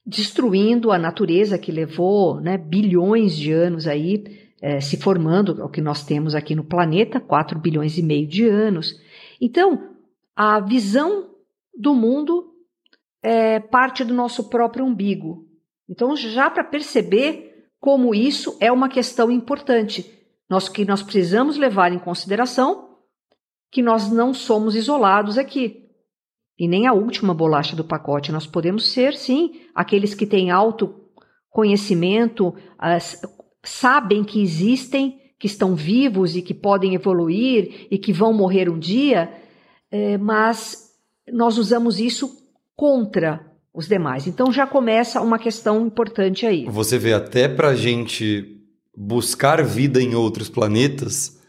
Destruindo 0.04 0.90
a 0.90 0.98
natureza 0.98 1.56
que 1.56 1.70
levou 1.70 2.40
né, 2.40 2.58
bilhões 2.58 3.36
de 3.36 3.52
anos 3.52 3.86
aí 3.86 4.50
é, 4.60 4.80
se 4.80 4.96
formando, 4.96 5.64
o 5.64 5.68
que 5.68 5.80
nós 5.80 6.04
temos 6.04 6.34
aqui 6.34 6.56
no 6.56 6.64
planeta, 6.64 7.20
4 7.20 7.56
bilhões 7.56 7.96
e 7.96 8.02
meio 8.02 8.26
de 8.26 8.48
anos. 8.48 8.96
Então, 9.40 9.89
a 10.42 10.58
visão 10.58 11.34
do 11.76 11.94
mundo 11.94 12.54
é 13.22 13.60
parte 13.60 14.02
do 14.02 14.14
nosso 14.14 14.48
próprio 14.48 14.86
umbigo. 14.86 15.46
Então, 15.86 16.16
já 16.16 16.48
para 16.48 16.64
perceber 16.64 17.68
como 17.78 18.14
isso 18.14 18.56
é 18.58 18.72
uma 18.72 18.88
questão 18.88 19.30
importante, 19.30 20.10
nós 20.48 20.66
que 20.66 20.82
nós 20.82 21.02
precisamos 21.02 21.58
levar 21.58 21.92
em 21.92 21.98
consideração 21.98 22.96
que 23.70 23.82
nós 23.82 24.10
não 24.10 24.32
somos 24.32 24.74
isolados 24.74 25.36
aqui. 25.36 25.90
E 26.58 26.66
nem 26.66 26.86
a 26.86 26.94
última 26.94 27.34
bolacha 27.34 27.76
do 27.76 27.84
pacote. 27.84 28.32
Nós 28.32 28.46
podemos 28.46 28.90
ser, 28.90 29.12
sim, 29.12 29.60
aqueles 29.74 30.14
que 30.14 30.24
têm 30.24 30.50
autoconhecimento, 30.50 32.54
sabem 33.62 34.24
que 34.24 34.40
existem, 34.40 35.20
que 35.38 35.46
estão 35.46 35.74
vivos 35.74 36.34
e 36.34 36.40
que 36.40 36.54
podem 36.54 36.94
evoluir 36.94 37.88
e 37.90 37.98
que 37.98 38.10
vão 38.10 38.32
morrer 38.32 38.70
um 38.70 38.78
dia, 38.78 39.30
é, 39.90 40.16
mas 40.16 40.90
nós 41.32 41.58
usamos 41.58 41.98
isso 41.98 42.30
contra 42.76 43.46
os 43.72 43.86
demais. 43.86 44.26
Então 44.26 44.52
já 44.52 44.66
começa 44.66 45.20
uma 45.20 45.38
questão 45.38 45.86
importante 45.86 46.46
aí. 46.46 46.66
Você 46.66 46.98
vê 46.98 47.12
até 47.12 47.48
para 47.48 47.68
a 47.68 47.74
gente 47.74 48.60
buscar 48.96 49.64
vida 49.64 50.02
em 50.02 50.14
outros 50.14 50.48
planetas, 50.48 51.40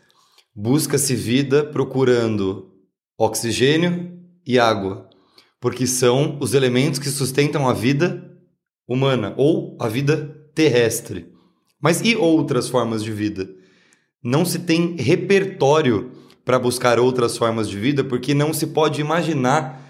busca-se 0.55 1.15
vida 1.15 1.65
procurando 1.65 2.71
oxigênio 3.17 4.19
e 4.45 4.57
água, 4.57 5.09
porque 5.59 5.85
são 5.85 6.37
os 6.39 6.53
elementos 6.53 6.99
que 6.99 7.09
sustentam 7.09 7.67
a 7.67 7.73
vida 7.73 8.31
humana 8.87 9.33
ou 9.37 9.77
a 9.79 9.87
vida 9.87 10.49
terrestre. 10.53 11.31
Mas 11.79 12.01
e 12.01 12.15
outras 12.15 12.69
formas 12.69 13.03
de 13.03 13.11
vida? 13.11 13.49
Não 14.23 14.45
se 14.45 14.59
tem 14.59 14.95
repertório 14.97 16.11
para 16.43 16.59
buscar 16.59 16.99
outras 16.99 17.37
formas 17.37 17.69
de 17.69 17.77
vida 17.77 18.03
porque 18.03 18.33
não 18.33 18.53
se 18.53 18.67
pode 18.67 19.01
imaginar 19.01 19.81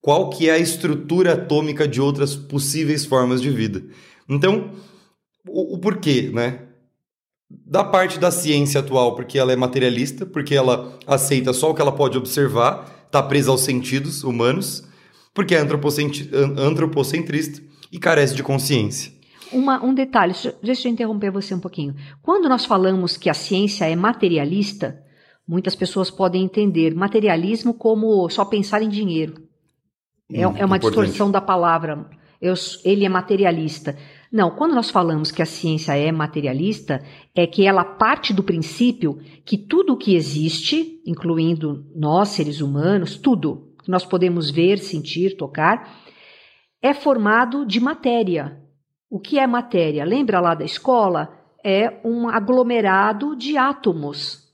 qual 0.00 0.30
que 0.30 0.48
é 0.48 0.52
a 0.52 0.58
estrutura 0.58 1.34
atômica 1.34 1.86
de 1.86 2.00
outras 2.00 2.34
possíveis 2.34 3.04
formas 3.04 3.42
de 3.42 3.50
vida. 3.50 3.84
Então, 4.28 4.70
o, 5.46 5.74
o 5.74 5.78
porquê, 5.78 6.30
né? 6.32 6.62
Da 7.50 7.82
parte 7.82 8.18
da 8.18 8.30
ciência 8.30 8.80
atual, 8.80 9.14
porque 9.14 9.38
ela 9.38 9.52
é 9.52 9.56
materialista, 9.56 10.26
porque 10.26 10.54
ela 10.54 10.98
aceita 11.06 11.52
só 11.52 11.70
o 11.70 11.74
que 11.74 11.80
ela 11.80 11.92
pode 11.92 12.18
observar, 12.18 13.06
está 13.06 13.22
presa 13.22 13.50
aos 13.50 13.62
sentidos 13.62 14.22
humanos, 14.22 14.84
porque 15.32 15.54
é 15.54 15.58
antropocentrista 15.58 17.62
e 17.90 17.98
carece 17.98 18.34
de 18.34 18.42
consciência. 18.42 19.12
Uma, 19.50 19.82
um 19.82 19.94
detalhe, 19.94 20.34
deixa 20.62 20.88
eu 20.88 20.92
interromper 20.92 21.30
você 21.30 21.54
um 21.54 21.60
pouquinho. 21.60 21.96
Quando 22.22 22.50
nós 22.50 22.66
falamos 22.66 23.16
que 23.16 23.30
a 23.30 23.34
ciência 23.34 23.86
é 23.86 23.96
materialista, 23.96 25.02
muitas 25.48 25.74
pessoas 25.74 26.10
podem 26.10 26.44
entender 26.44 26.94
materialismo 26.94 27.72
como 27.72 28.28
só 28.28 28.44
pensar 28.44 28.82
em 28.82 28.88
dinheiro. 28.88 29.48
É, 30.30 30.46
hum, 30.46 30.54
é 30.56 30.64
uma 30.64 30.76
importante. 30.76 31.06
distorção 31.06 31.30
da 31.30 31.40
palavra. 31.40 32.06
Eu, 32.40 32.54
ele 32.84 33.04
é 33.04 33.08
materialista. 33.08 33.96
Não, 34.30 34.50
quando 34.50 34.74
nós 34.74 34.90
falamos 34.90 35.32
que 35.32 35.40
a 35.40 35.46
ciência 35.46 35.96
é 35.96 36.12
materialista, 36.12 37.02
é 37.34 37.46
que 37.46 37.66
ela 37.66 37.82
parte 37.82 38.32
do 38.32 38.42
princípio 38.42 39.18
que 39.44 39.56
tudo 39.56 39.94
o 39.94 39.96
que 39.96 40.14
existe, 40.14 41.02
incluindo 41.06 41.86
nós, 41.96 42.28
seres 42.28 42.60
humanos, 42.60 43.16
tudo 43.16 43.72
que 43.82 43.90
nós 43.90 44.04
podemos 44.04 44.50
ver, 44.50 44.78
sentir, 44.78 45.36
tocar, 45.36 45.98
é 46.82 46.92
formado 46.92 47.64
de 47.64 47.80
matéria. 47.80 48.60
O 49.10 49.18
que 49.18 49.38
é 49.38 49.46
matéria? 49.46 50.04
Lembra 50.04 50.40
lá 50.40 50.54
da 50.54 50.64
escola? 50.64 51.34
É 51.64 51.98
um 52.04 52.28
aglomerado 52.28 53.34
de 53.34 53.56
átomos. 53.56 54.47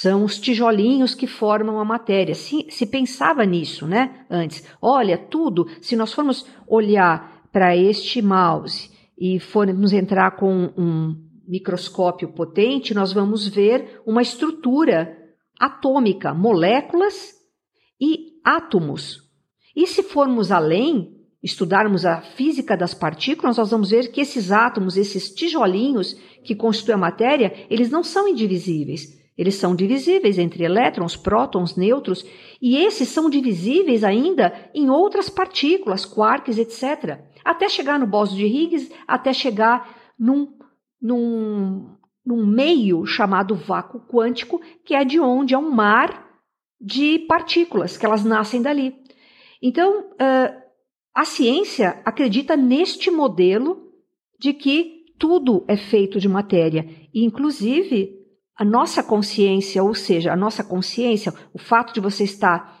São 0.00 0.22
os 0.22 0.38
tijolinhos 0.38 1.12
que 1.12 1.26
formam 1.26 1.80
a 1.80 1.84
matéria. 1.84 2.32
Se, 2.32 2.66
se 2.70 2.86
pensava 2.86 3.44
nisso, 3.44 3.84
né? 3.84 4.24
Antes. 4.30 4.64
Olha, 4.80 5.18
tudo, 5.18 5.66
se 5.80 5.96
nós 5.96 6.12
formos 6.12 6.46
olhar 6.68 7.42
para 7.50 7.76
este 7.76 8.22
mouse 8.22 8.92
e 9.18 9.40
formos 9.40 9.92
entrar 9.92 10.36
com 10.36 10.72
um 10.78 11.16
microscópio 11.48 12.32
potente, 12.32 12.94
nós 12.94 13.12
vamos 13.12 13.48
ver 13.48 14.00
uma 14.06 14.22
estrutura 14.22 15.18
atômica, 15.58 16.32
moléculas 16.32 17.32
e 18.00 18.38
átomos. 18.44 19.24
E 19.74 19.84
se 19.84 20.04
formos 20.04 20.52
além, 20.52 21.10
estudarmos 21.42 22.06
a 22.06 22.20
física 22.20 22.76
das 22.76 22.94
partículas, 22.94 23.56
nós 23.56 23.72
vamos 23.72 23.90
ver 23.90 24.12
que 24.12 24.20
esses 24.20 24.52
átomos, 24.52 24.96
esses 24.96 25.34
tijolinhos 25.34 26.14
que 26.44 26.54
constituem 26.54 26.94
a 26.94 26.98
matéria, 26.98 27.66
eles 27.68 27.90
não 27.90 28.04
são 28.04 28.28
indivisíveis. 28.28 29.17
Eles 29.38 29.54
são 29.54 29.76
divisíveis 29.76 30.36
entre 30.36 30.64
elétrons, 30.64 31.16
prótons, 31.16 31.76
nêutrons, 31.76 32.26
e 32.60 32.76
esses 32.76 33.08
são 33.08 33.30
divisíveis 33.30 34.02
ainda 34.02 34.52
em 34.74 34.90
outras 34.90 35.30
partículas, 35.30 36.04
quarks, 36.04 36.58
etc. 36.58 37.20
Até 37.44 37.68
chegar 37.68 38.00
no 38.00 38.06
bóson 38.06 38.34
de 38.34 38.44
Higgs, 38.44 38.92
até 39.06 39.32
chegar 39.32 39.96
num, 40.18 40.52
num, 41.00 41.96
num 42.26 42.44
meio 42.44 43.06
chamado 43.06 43.54
vácuo 43.54 44.00
quântico, 44.00 44.60
que 44.84 44.92
é 44.92 45.04
de 45.04 45.20
onde 45.20 45.54
é 45.54 45.58
um 45.58 45.70
mar 45.70 46.26
de 46.80 47.20
partículas, 47.20 47.96
que 47.96 48.04
elas 48.04 48.24
nascem 48.24 48.60
dali. 48.60 48.96
Então, 49.62 50.10
uh, 50.10 50.62
a 51.14 51.24
ciência 51.24 52.02
acredita 52.04 52.56
neste 52.56 53.08
modelo 53.08 53.88
de 54.38 54.52
que 54.52 55.04
tudo 55.16 55.64
é 55.68 55.76
feito 55.76 56.18
de 56.18 56.28
matéria, 56.28 56.88
inclusive 57.14 58.17
a 58.58 58.64
nossa 58.64 59.04
consciência, 59.04 59.84
ou 59.84 59.94
seja, 59.94 60.32
a 60.32 60.36
nossa 60.36 60.64
consciência, 60.64 61.32
o 61.54 61.58
fato 61.58 61.94
de 61.94 62.00
você 62.00 62.24
estar 62.24 62.76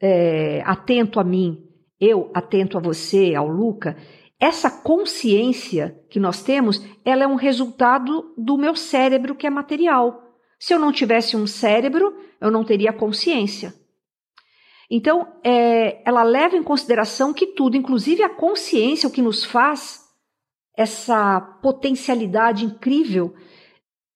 é, 0.00 0.60
atento 0.66 1.20
a 1.20 1.24
mim, 1.24 1.64
eu 2.00 2.32
atento 2.34 2.76
a 2.76 2.80
você, 2.80 3.32
ao 3.32 3.46
Luca, 3.46 3.96
essa 4.40 4.68
consciência 4.68 5.96
que 6.10 6.18
nós 6.18 6.42
temos, 6.42 6.84
ela 7.04 7.22
é 7.22 7.26
um 7.28 7.36
resultado 7.36 8.34
do 8.36 8.58
meu 8.58 8.74
cérebro 8.74 9.36
que 9.36 9.46
é 9.46 9.50
material. 9.50 10.20
Se 10.58 10.74
eu 10.74 10.80
não 10.80 10.90
tivesse 10.90 11.36
um 11.36 11.46
cérebro, 11.46 12.16
eu 12.40 12.50
não 12.50 12.64
teria 12.64 12.92
consciência. 12.92 13.72
Então, 14.90 15.32
é, 15.44 16.02
ela 16.04 16.24
leva 16.24 16.56
em 16.56 16.62
consideração 16.62 17.32
que 17.32 17.46
tudo, 17.46 17.76
inclusive 17.76 18.24
a 18.24 18.28
consciência, 18.28 19.08
o 19.08 19.12
que 19.12 19.22
nos 19.22 19.44
faz 19.44 20.00
essa 20.76 21.40
potencialidade 21.62 22.64
incrível 22.64 23.32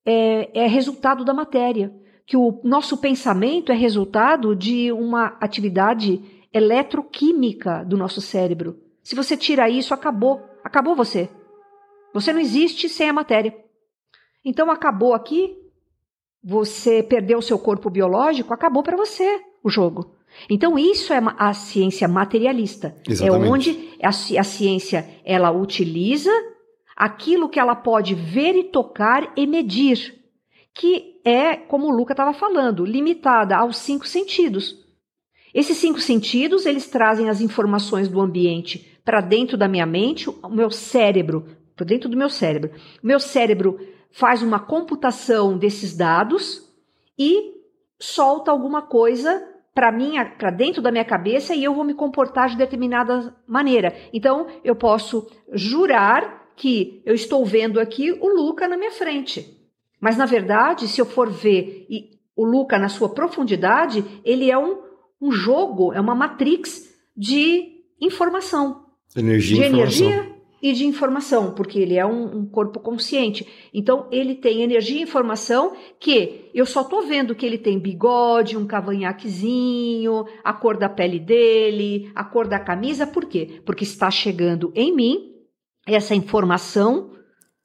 é, 0.07 0.63
é 0.63 0.67
resultado 0.69 1.25
da 1.25 1.35
matéria, 1.35 1.93
que 2.25 2.37
o 2.37 2.61
nosso 2.63 2.97
pensamento 2.97 3.73
é 3.73 3.75
resultado 3.75 4.55
de 4.55 4.93
uma 4.93 5.37
atividade 5.41 6.23
eletroquímica 6.53 7.85
do 7.85 7.97
nosso 7.97 8.21
cérebro. 8.21 8.79
Se 9.03 9.15
você 9.15 9.37
tira 9.37 9.69
isso, 9.69 9.93
acabou. 9.93 10.43
Acabou 10.65 10.97
você. 10.97 11.29
Você 12.15 12.33
não 12.33 12.41
existe 12.41 12.89
sem 12.89 13.09
a 13.09 13.13
matéria. 13.13 13.55
Então 14.45 14.71
acabou 14.71 15.13
aqui, 15.13 15.57
você 16.43 17.03
perdeu 17.03 17.39
o 17.39 17.43
seu 17.43 17.59
corpo 17.59 17.91
biológico, 17.91 18.55
acabou 18.55 18.83
para 18.83 18.97
você 18.97 19.41
o 19.63 19.69
jogo. 19.69 20.17
Então 20.49 20.79
isso 20.79 21.13
é 21.13 21.21
a 21.37 21.53
ciência 21.53 22.07
materialista. 22.09 22.97
É 23.07 23.13
Exatamente. 23.13 23.45
É 23.45 23.53
onde 23.53 23.99
a, 24.03 24.09
a 24.09 24.45
ciência 24.45 25.09
ela 25.25 25.51
utiliza 25.51 26.31
aquilo 26.97 27.49
que 27.49 27.61
ela 27.61 27.77
pode 27.77 28.15
ver 28.15 28.57
e 28.57 28.65
tocar 28.65 29.31
e 29.37 29.47
medir, 29.47 30.15
que 30.75 31.21
é, 31.25 31.57
como 31.57 31.87
o 31.87 31.91
Luca 31.91 32.15
estava 32.15 32.33
falando, 32.33 32.85
limitada 32.85 33.57
aos 33.57 33.77
cinco 33.77 34.07
sentidos. 34.07 34.87
Esses 35.53 35.77
cinco 35.77 36.01
sentidos, 36.01 36.65
eles 36.65 36.89
trazem 36.89 37.29
as 37.29 37.41
informações 37.41 38.09
do 38.09 38.21
ambiente 38.21 38.99
para 39.05 39.21
dentro 39.21 39.57
da 39.57 39.69
minha 39.69 39.87
mente, 39.87 40.29
o 40.29 40.49
meu 40.49 40.71
cérebro, 40.71 41.47
para 41.75 41.87
dentro 41.87 42.09
do 42.09 42.17
meu 42.17 42.31
cérebro. 42.31 42.71
O 43.03 43.07
meu 43.07 43.21
cérebro 43.21 43.79
faz 44.11 44.43
uma 44.43 44.59
computação 44.59 45.57
desses 45.57 45.97
dados 45.97 46.73
e 47.19 47.55
solta 47.99 48.51
alguma 48.51 48.83
coisa 48.83 49.43
para 49.75 49.93
mim, 49.93 50.15
para 50.39 50.51
dentro 50.51 50.81
da 50.81 50.91
minha 50.91 51.05
cabeça 51.05 51.55
e 51.55 51.63
eu 51.63 51.75
vou 51.75 51.85
me 51.85 51.93
comportar 51.93 52.49
de 52.49 52.57
determinada 52.57 53.35
maneira. 53.47 53.95
Então, 54.13 54.47
eu 54.65 54.75
posso 54.75 55.31
jurar 55.53 56.46
que 56.57 57.03
eu 57.05 57.15
estou 57.15 57.45
vendo 57.45 57.79
aqui 57.79 58.11
o 58.11 58.29
Luca 58.29 58.67
na 58.67 58.77
minha 58.77 58.91
frente. 58.91 59.55
Mas, 60.01 60.17
na 60.17 60.27
verdade, 60.27 60.89
se 60.89 61.01
eu 61.01 61.07
for 61.07 61.31
ver 61.31 61.87
o 62.35 62.45
Luca 62.45 62.79
na 62.79 62.89
sua 62.89 63.09
profundidade, 63.11 64.05
ele 64.25 64.51
é 64.51 64.59
um, 64.59 64.79
um 65.21 65.31
jogo, 65.31 65.93
é 65.93 66.01
uma 66.01 66.15
matrix 66.15 66.89
de 67.17 67.83
informação. 68.01 68.87
Energia, 69.15 69.57
de 69.57 69.67
informação. 69.67 70.07
energia 70.07 70.37
e 70.63 70.73
de 70.73 70.87
informação, 70.87 71.53
porque 71.53 71.79
ele 71.79 71.95
é 71.97 72.05
um, 72.05 72.39
um, 72.39 72.47
corpo 72.47 72.81
consciente. 72.81 73.47
Então, 73.73 74.09
ele 74.11 74.35
tem 74.35 74.63
energia 74.63 74.99
e 74.99 75.03
informação 75.03 75.75
que 76.01 76.51
eu 76.55 76.65
só 76.65 76.81
estou 76.81 77.07
vendo 77.07 77.35
que 77.35 77.45
ele 77.45 77.59
tem 77.59 77.79
bigode, 77.79 78.57
um 78.57 78.67
cavanhaquezinho, 78.67 80.25
a 80.43 80.53
cor 80.53 80.77
da 80.79 80.89
pele 80.89 81.21
dele, 81.21 82.11
a 82.15 82.25
cor 82.25 82.49
da 82.49 82.59
camisa. 82.59 83.07
Por 83.07 83.27
quê? 83.27 83.61
Porque 83.65 83.85
está 83.85 84.11
chegando 84.11 84.73
em 84.75 84.95
mim 84.95 85.36
essa 85.87 86.15
informação. 86.15 87.13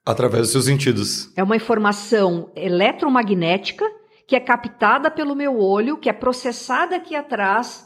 Através 0.06 0.44
dos 0.44 0.52
seus 0.52 0.66
sentidos. 0.66 1.32
É 1.36 1.44
uma 1.44 1.56
informação 1.56 2.52
eletromagnética 2.56 3.86
que 4.28 4.36
é 4.36 4.40
captada 4.40 5.12
pelo 5.12 5.36
meu 5.36 5.60
olho, 5.60 5.98
que 5.98 6.10
é 6.10 6.14
processada 6.14 6.96
aqui 6.96 7.16
atrás, 7.16 7.86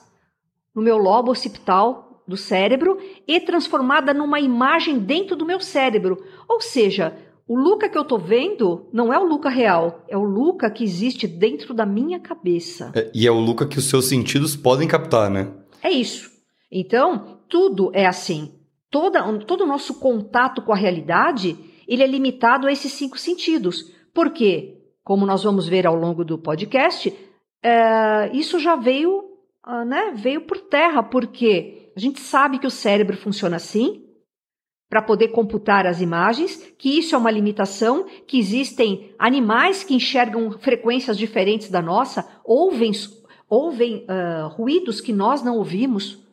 no 0.75 0.81
meu 0.81 0.97
lobo 0.97 1.31
occipital 1.31 2.23
do 2.27 2.37
cérebro, 2.37 2.97
e 3.27 3.39
transformada 3.39 4.13
numa 4.13 4.39
imagem 4.39 4.99
dentro 4.99 5.35
do 5.35 5.45
meu 5.45 5.59
cérebro. 5.59 6.23
Ou 6.47 6.61
seja, 6.61 7.17
o 7.47 7.57
Luca 7.57 7.87
que 7.87 7.97
eu 7.97 8.01
estou 8.01 8.19
vendo 8.19 8.87
não 8.91 9.13
é 9.13 9.19
o 9.19 9.25
Luca 9.25 9.49
real, 9.49 10.03
é 10.07 10.17
o 10.17 10.23
Luca 10.23 10.69
que 10.69 10.83
existe 10.83 11.27
dentro 11.27 11.73
da 11.73 11.85
minha 11.85 12.19
cabeça. 12.19 12.91
É, 12.95 13.11
e 13.13 13.27
é 13.27 13.31
o 13.31 13.39
Luca 13.39 13.67
que 13.67 13.77
os 13.77 13.85
seus 13.85 14.05
sentidos 14.05 14.55
podem 14.55 14.87
captar, 14.87 15.29
né? 15.29 15.51
É 15.81 15.91
isso. 15.91 16.31
Então, 16.71 17.39
tudo 17.47 17.91
é 17.93 18.05
assim 18.05 18.54
toda, 18.95 19.21
todo 19.39 19.65
o 19.65 19.67
nosso 19.67 19.99
contato 19.99 20.61
com 20.61 20.71
a 20.71 20.77
realidade 20.77 21.57
ele 21.85 22.01
é 22.01 22.07
limitado 22.07 22.65
a 22.65 22.71
esses 22.71 22.93
cinco 22.93 23.19
sentidos. 23.19 23.91
Por 24.13 24.29
quê? 24.29 24.77
Como 25.03 25.25
nós 25.25 25.43
vamos 25.43 25.67
ver 25.67 25.85
ao 25.85 25.95
longo 25.95 26.23
do 26.23 26.37
podcast, 26.37 27.13
é, 27.61 28.31
isso 28.31 28.57
já 28.57 28.77
veio, 28.77 29.19
uh, 29.67 29.83
né, 29.85 30.13
veio 30.15 30.39
por 30.47 30.57
terra, 30.59 31.03
porque 31.03 31.91
a 31.93 31.99
gente 31.99 32.21
sabe 32.21 32.57
que 32.57 32.65
o 32.65 32.71
cérebro 32.71 33.17
funciona 33.17 33.57
assim, 33.57 34.05
para 34.89 35.01
poder 35.01 35.27
computar 35.27 35.85
as 35.85 35.99
imagens, 35.99 36.55
que 36.77 36.97
isso 36.97 37.15
é 37.15 37.17
uma 37.17 37.29
limitação, 37.29 38.05
que 38.25 38.39
existem 38.39 39.13
animais 39.19 39.83
que 39.83 39.93
enxergam 39.93 40.53
frequências 40.53 41.17
diferentes 41.17 41.69
da 41.69 41.81
nossa, 41.81 42.25
ouvem, 42.45 42.93
ouvem 43.49 44.05
uh, 44.05 44.47
ruídos 44.47 45.01
que 45.01 45.11
nós 45.11 45.43
não 45.43 45.57
ouvimos 45.57 46.24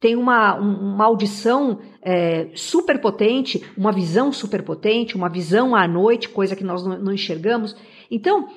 tem 0.00 0.16
uma, 0.16 0.54
uma 0.54 1.04
audição 1.04 1.78
é, 2.00 2.48
super 2.54 2.98
potente, 2.98 3.62
uma 3.76 3.92
visão 3.92 4.32
super 4.32 4.62
potente, 4.62 5.14
uma 5.14 5.28
visão 5.28 5.76
à 5.76 5.86
noite, 5.86 6.30
coisa 6.30 6.56
que 6.56 6.64
nós 6.64 6.82
não, 6.82 6.98
não 6.98 7.12
enxergamos. 7.12 7.76
Então, 8.10 8.48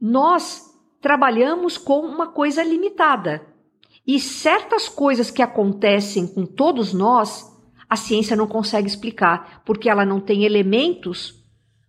nós 0.00 0.74
trabalhamos 1.00 1.76
com 1.76 2.00
uma 2.00 2.28
coisa 2.28 2.62
limitada. 2.64 3.46
E 4.06 4.18
certas 4.18 4.88
coisas 4.88 5.30
que 5.30 5.42
acontecem 5.42 6.26
com 6.26 6.46
todos 6.46 6.94
nós, 6.94 7.54
a 7.88 7.96
ciência 7.96 8.34
não 8.34 8.46
consegue 8.46 8.88
explicar, 8.88 9.62
porque 9.66 9.90
ela 9.90 10.04
não 10.06 10.18
tem 10.18 10.44
elementos, 10.44 11.34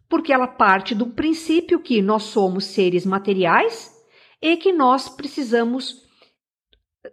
porque 0.10 0.34
ela 0.34 0.48
parte 0.48 0.94
do 0.94 1.08
princípio 1.08 1.80
que 1.80 2.02
nós 2.02 2.24
somos 2.24 2.66
seres 2.66 3.06
materiais 3.06 3.96
e 4.42 4.58
que 4.58 4.74
nós 4.74 5.08
precisamos 5.08 6.07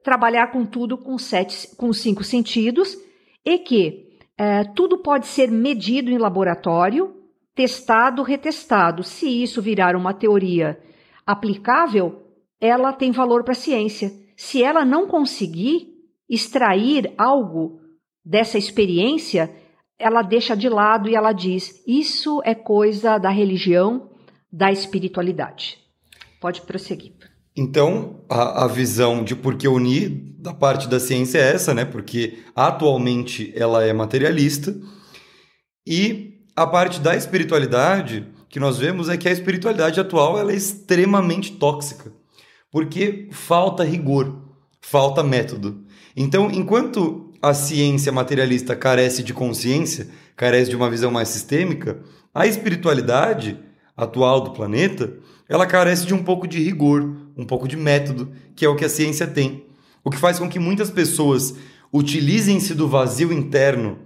trabalhar 0.03 0.49
com 0.49 0.65
tudo 0.65 0.97
com, 0.99 1.19
sete, 1.19 1.75
com 1.77 1.93
cinco 1.93 2.25
sentidos 2.25 2.97
e 3.45 3.59
que 3.59 4.19
é, 4.37 4.65
tudo 4.65 4.99
pode 4.99 5.27
ser 5.27 5.51
medido 5.51 6.11
em 6.11 6.19
laboratório, 6.19 7.15
testado, 7.55 8.23
retestado. 8.23 9.03
Se 9.03 9.43
isso 9.43 9.63
virar 9.63 9.95
uma 9.95 10.13
teoria 10.13 10.79
aplicável, 11.27 12.23
ela 12.61 12.93
tem 12.93 13.13
valor 13.13 13.45
para 13.45 13.53
a 13.53 13.57
ciência. 13.57 14.13
Se 14.37 14.63
ela 14.63 14.85
não 14.85 15.07
conseguir 15.07 15.95
extrair 16.29 17.13
algo 17.17 17.81
dessa 18.25 18.59
experiência, 18.59 19.55
ela 19.99 20.23
deixa 20.23 20.57
de 20.57 20.69
lado 20.69 21.09
e 21.09 21.15
ela 21.15 21.33
diz: 21.33 21.83
isso 21.87 22.41
é 22.45 22.55
coisa 22.55 23.19
da 23.19 23.31
religião, 23.31 24.11
da 24.53 24.73
espiritualidade. 24.73 25.79
Pode 26.41 26.63
prosseguir. 26.63 27.13
Então, 27.57 28.25
a, 28.29 28.65
a, 28.65 28.67
visão 28.67 29.23
de 29.23 29.37
por 29.37 29.57
que 29.57 29.69
unir 29.69 30.09
da 30.39 30.53
parte 30.53 30.89
da 30.89 30.99
ciência 30.99 31.39
é 31.39 31.55
essa, 31.55 31.73
né? 31.73 31.85
Porque 31.85 32.39
atualmente 32.55 33.53
ela 33.55 33.85
é 33.85 33.93
materialista. 33.93 34.75
E 35.87 36.41
a 36.57 36.67
parte 36.67 37.01
da 37.01 37.15
espiritualidade, 37.15 38.27
que 38.49 38.59
nós 38.59 38.79
vemos 38.79 39.09
é 39.09 39.17
que 39.17 39.29
a 39.29 39.33
espiritualidade 39.33 40.01
atual 40.01 40.39
ela 40.39 40.53
é 40.53 40.57
extremamente 40.57 41.53
tóxica, 41.53 42.13
porque 42.73 43.29
falta 43.31 43.85
rigor, 43.85 44.37
falta 44.81 45.23
método. 45.23 45.85
Então, 46.17 46.51
enquanto 46.51 47.33
a 47.41 47.55
ciência 47.55 48.11
materialista 48.11 48.75
carece 48.75 49.23
de 49.23 49.33
consciência, 49.33 50.09
carece 50.37 50.71
de 50.71 50.77
uma 50.77 50.91
visão 50.91 51.11
mais 51.11 51.29
sistêmica, 51.29 52.03
a 52.33 52.47
espiritualidade 52.47 53.59
atual 53.97 54.41
do 54.41 54.53
planeta, 54.53 55.13
ela 55.49 55.67
carece 55.67 56.07
de 56.07 56.15
um 56.15 56.23
pouco 56.23 56.49
de 56.49 56.61
rigor, 56.61 57.24
um 57.37 57.45
pouco 57.45 57.67
de 57.67 57.77
método, 57.77 58.33
que 58.55 58.65
é 58.65 58.69
o 58.69 58.77
que 58.77 58.85
a 58.85 58.89
ciência 58.89 59.27
tem. 59.27 59.67
O 60.03 60.11
que 60.11 60.19
faz 60.19 60.39
com 60.39 60.49
que 60.49 60.59
muitas 60.59 60.91
pessoas 60.91 61.55
utilizem-se 61.93 62.75
do 62.75 62.89
vazio 62.89 63.33
interno 63.33 63.99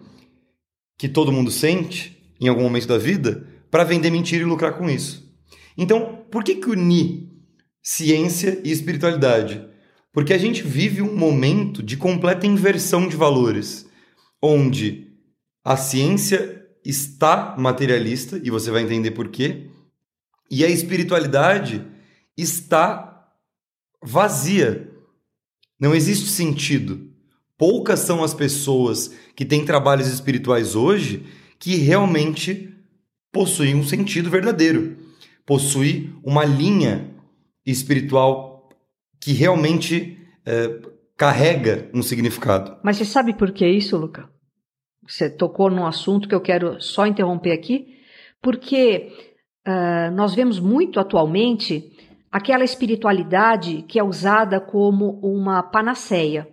que 0.98 1.08
todo 1.08 1.32
mundo 1.32 1.50
sente 1.50 2.18
em 2.40 2.48
algum 2.48 2.62
momento 2.62 2.88
da 2.88 2.98
vida 2.98 3.46
para 3.70 3.84
vender 3.84 4.10
mentira 4.10 4.42
e 4.42 4.46
lucrar 4.46 4.76
com 4.76 4.88
isso. 4.88 5.28
Então, 5.76 6.24
por 6.30 6.42
que, 6.42 6.56
que 6.56 6.68
unir 6.68 7.28
ciência 7.82 8.60
e 8.64 8.70
espiritualidade? 8.70 9.64
Porque 10.12 10.34
a 10.34 10.38
gente 10.38 10.62
vive 10.62 11.00
um 11.02 11.16
momento 11.16 11.82
de 11.82 11.96
completa 11.96 12.46
inversão 12.46 13.06
de 13.06 13.16
valores, 13.16 13.88
onde 14.42 15.06
a 15.64 15.76
ciência 15.76 16.66
está 16.84 17.54
materialista, 17.58 18.40
e 18.42 18.50
você 18.50 18.70
vai 18.70 18.82
entender 18.82 19.12
por 19.12 19.28
quê, 19.28 19.70
e 20.50 20.64
a 20.64 20.68
espiritualidade 20.68 21.84
está 22.36 23.17
vazia. 24.02 24.90
Não 25.78 25.94
existe 25.94 26.28
sentido. 26.28 27.10
Poucas 27.56 28.00
são 28.00 28.22
as 28.22 28.34
pessoas 28.34 29.14
que 29.34 29.44
têm 29.44 29.64
trabalhos 29.64 30.06
espirituais 30.06 30.76
hoje 30.76 31.24
que 31.58 31.76
realmente 31.76 32.72
possuem 33.32 33.74
um 33.74 33.84
sentido 33.84 34.30
verdadeiro, 34.30 34.96
possui 35.44 36.12
uma 36.22 36.44
linha 36.44 37.14
espiritual 37.66 38.68
que 39.20 39.32
realmente 39.32 40.18
é, 40.46 40.80
carrega 41.16 41.90
um 41.92 42.00
significado. 42.00 42.78
Mas 42.82 42.96
você 42.96 43.04
sabe 43.04 43.34
por 43.34 43.50
que 43.50 43.66
isso, 43.66 43.96
Luca? 43.96 44.30
Você 45.06 45.28
tocou 45.28 45.70
num 45.70 45.86
assunto 45.86 46.28
que 46.28 46.34
eu 46.34 46.40
quero 46.40 46.80
só 46.80 47.06
interromper 47.06 47.52
aqui, 47.52 47.98
porque 48.42 49.10
uh, 49.66 50.14
nós 50.14 50.34
vemos 50.34 50.60
muito 50.60 51.00
atualmente 51.00 51.90
aquela 52.30 52.64
espiritualidade 52.64 53.82
que 53.88 53.98
é 53.98 54.04
usada 54.04 54.60
como 54.60 55.18
uma 55.22 55.62
panaceia. 55.62 56.48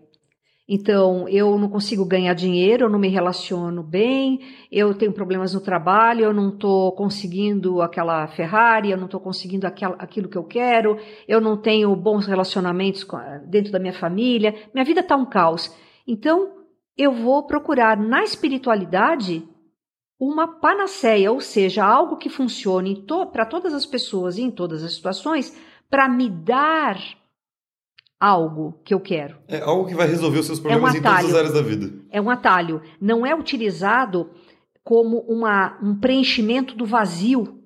Então, 0.68 1.30
eu 1.30 1.60
não 1.60 1.70
consigo 1.70 2.04
ganhar 2.04 2.34
dinheiro, 2.34 2.86
eu 2.86 2.90
não 2.90 2.98
me 2.98 3.08
relaciono 3.08 3.84
bem, 3.84 4.40
eu 4.72 4.96
tenho 4.96 5.14
problemas 5.14 5.54
no 5.54 5.62
trabalho, 5.62 6.26
eu 6.26 6.34
não 6.34 6.50
estou 6.50 6.92
conseguindo 6.94 7.84
aquela 7.84 8.26
Ferrari, 8.28 8.90
eu 8.90 8.98
não 8.98 9.06
estou 9.06 9.20
conseguindo 9.20 9.68
aquilo 9.68 10.28
que 10.28 10.38
eu 10.38 10.44
quero, 10.44 10.98
eu 11.28 11.40
não 11.40 11.56
tenho 11.56 11.96
bons 11.96 12.26
relacionamentos 12.26 13.06
dentro 13.46 13.72
da 13.72 13.78
minha 13.78 13.94
família, 13.94 14.56
minha 14.74 14.84
vida 14.84 15.02
está 15.02 15.16
um 15.16 15.26
caos. 15.26 15.72
Então, 16.08 16.54
eu 16.98 17.12
vou 17.12 17.46
procurar 17.46 17.96
na 17.96 18.24
espiritualidade 18.24 19.48
uma 20.20 20.48
panaceia, 20.48 21.32
ou 21.32 21.42
seja, 21.42 21.84
algo 21.84 22.18
que 22.18 22.30
funcione 22.30 23.04
to 23.04 23.28
para 23.28 23.46
todas 23.46 23.74
as 23.74 23.86
pessoas 23.86 24.38
e 24.38 24.42
em 24.42 24.52
todas 24.52 24.84
as 24.84 24.94
situações, 24.94 25.56
para 25.90 26.08
me 26.08 26.30
dar 26.30 26.98
algo 28.20 28.80
que 28.84 28.94
eu 28.94 29.00
quero. 29.00 29.38
É 29.48 29.62
algo 29.62 29.88
que 29.88 29.96
vai 29.96 30.08
resolver 30.08 30.40
os 30.40 30.46
seus 30.46 30.60
problemas 30.60 30.96
é 30.96 30.98
um 30.98 31.00
em 31.00 31.04
todas 31.04 31.26
as 31.26 31.36
áreas 31.36 31.54
da 31.54 31.62
vida. 31.62 31.94
É 32.10 32.22
um 32.22 32.30
atalho. 32.30 32.82
Não 33.00 33.26
é 33.26 33.36
utilizado 33.36 34.30
como 34.84 35.20
uma, 35.28 35.78
um 35.82 35.96
preenchimento 35.96 36.76
do 36.76 36.86
vazio 36.86 37.60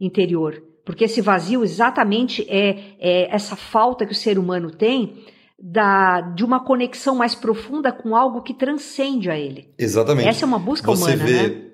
interior. 0.00 0.62
Porque 0.84 1.04
esse 1.04 1.20
vazio 1.20 1.62
exatamente 1.62 2.44
é, 2.48 2.96
é 2.98 3.34
essa 3.34 3.54
falta 3.54 4.04
que 4.04 4.12
o 4.12 4.16
ser 4.16 4.38
humano 4.38 4.70
tem 4.70 5.22
da, 5.62 6.20
de 6.20 6.44
uma 6.44 6.64
conexão 6.64 7.14
mais 7.14 7.36
profunda 7.36 7.92
com 7.92 8.16
algo 8.16 8.42
que 8.42 8.52
transcende 8.52 9.30
a 9.30 9.38
ele. 9.38 9.72
Exatamente. 9.78 10.28
Essa 10.28 10.44
é 10.44 10.46
uma 10.46 10.58
busca 10.58 10.90
Você 10.90 11.14
humana, 11.14 11.24
vê, 11.24 11.48
né? 11.48 11.71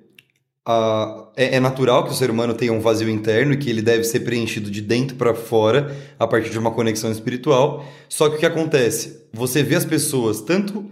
A, 0.65 1.31
é, 1.35 1.55
é, 1.55 1.59
natural 1.59 2.03
que 2.03 2.11
o 2.11 2.15
ser 2.15 2.29
humano 2.29 2.53
tenha 2.53 2.73
um 2.73 2.81
vazio 2.81 3.09
interno 3.09 3.53
e 3.53 3.57
que 3.57 3.69
ele 3.69 3.81
deve 3.81 4.03
ser 4.03 4.19
preenchido 4.19 4.69
de 4.69 4.81
dentro 4.81 5.15
para 5.15 5.33
fora 5.33 5.95
a 6.19 6.27
partir 6.27 6.49
de 6.49 6.59
uma 6.59 6.71
conexão 6.71 7.11
espiritual. 7.11 7.85
Só 8.07 8.29
que 8.29 8.35
o 8.35 8.39
que 8.39 8.45
acontece? 8.45 9.27
Você 9.33 9.63
vê 9.63 9.75
as 9.75 9.85
pessoas 9.85 10.41
tanto 10.41 10.89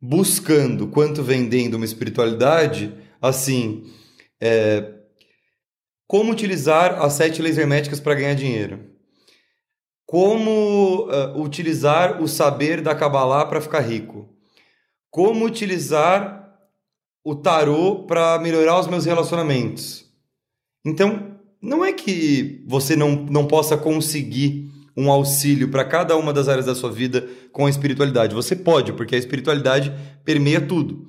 buscando 0.00 0.88
quanto 0.88 1.22
vendendo 1.22 1.74
uma 1.74 1.84
espiritualidade, 1.84 2.92
assim, 3.20 3.84
é, 4.40 4.94
como 6.10 6.32
utilizar 6.32 7.00
as 7.00 7.12
sete 7.12 7.40
leis 7.40 7.56
herméticas 7.56 8.00
para 8.00 8.16
ganhar 8.16 8.34
dinheiro? 8.34 8.80
Como 10.04 11.06
uh, 11.06 11.40
utilizar 11.40 12.20
o 12.20 12.26
saber 12.26 12.80
da 12.80 12.96
Kabbalah 12.96 13.46
para 13.46 13.60
ficar 13.60 13.78
rico? 13.78 14.28
Como 15.08 15.44
utilizar 15.44 16.39
o 17.24 17.34
tarô 17.34 18.04
para 18.06 18.38
melhorar 18.38 18.80
os 18.80 18.86
meus 18.86 19.04
relacionamentos. 19.04 20.04
Então, 20.84 21.36
não 21.62 21.84
é 21.84 21.92
que 21.92 22.64
você 22.66 22.96
não, 22.96 23.10
não 23.10 23.46
possa 23.46 23.76
conseguir 23.76 24.70
um 24.96 25.10
auxílio 25.10 25.68
para 25.68 25.84
cada 25.84 26.16
uma 26.16 26.32
das 26.32 26.48
áreas 26.48 26.66
da 26.66 26.74
sua 26.74 26.90
vida 26.90 27.28
com 27.52 27.66
a 27.66 27.70
espiritualidade. 27.70 28.34
Você 28.34 28.56
pode, 28.56 28.92
porque 28.92 29.14
a 29.14 29.18
espiritualidade 29.18 29.92
permeia 30.24 30.60
tudo. 30.60 31.06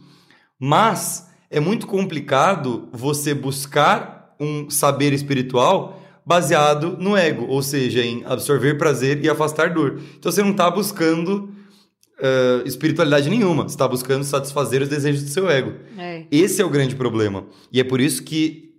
Mas 0.60 1.30
é 1.50 1.60
muito 1.60 1.88
complicado 1.88 2.89
você 2.91 3.34
buscar 3.34 4.36
um 4.39 4.69
saber 4.69 5.13
espiritual 5.13 6.02
baseado 6.26 6.97
no 7.00 7.17
ego, 7.17 7.45
ou 7.47 7.62
seja, 7.62 8.04
em 8.04 8.24
absorver 8.26 8.76
prazer 8.76 9.24
e 9.24 9.30
afastar 9.30 9.74
dor. 9.74 10.00
Então 10.17 10.32
você 10.32 10.41
não 10.43 10.52
está 10.52 10.69
buscando 10.69 11.50
uh, 12.21 12.67
espiritualidade 12.67 13.29
nenhuma. 13.29 13.63
Você 13.63 13.75
está 13.75 13.88
buscando 13.88 14.23
satisfazer 14.23 14.81
os 14.81 14.89
desejos 14.89 15.23
do 15.23 15.29
seu 15.29 15.49
ego. 15.49 15.73
É. 15.97 16.25
Esse 16.31 16.62
é 16.62 16.65
o 16.65 16.69
grande 16.69 16.95
problema. 16.95 17.45
E 17.71 17.79
é 17.79 17.84
por 17.84 17.99
isso 17.99 18.23
que 18.23 18.71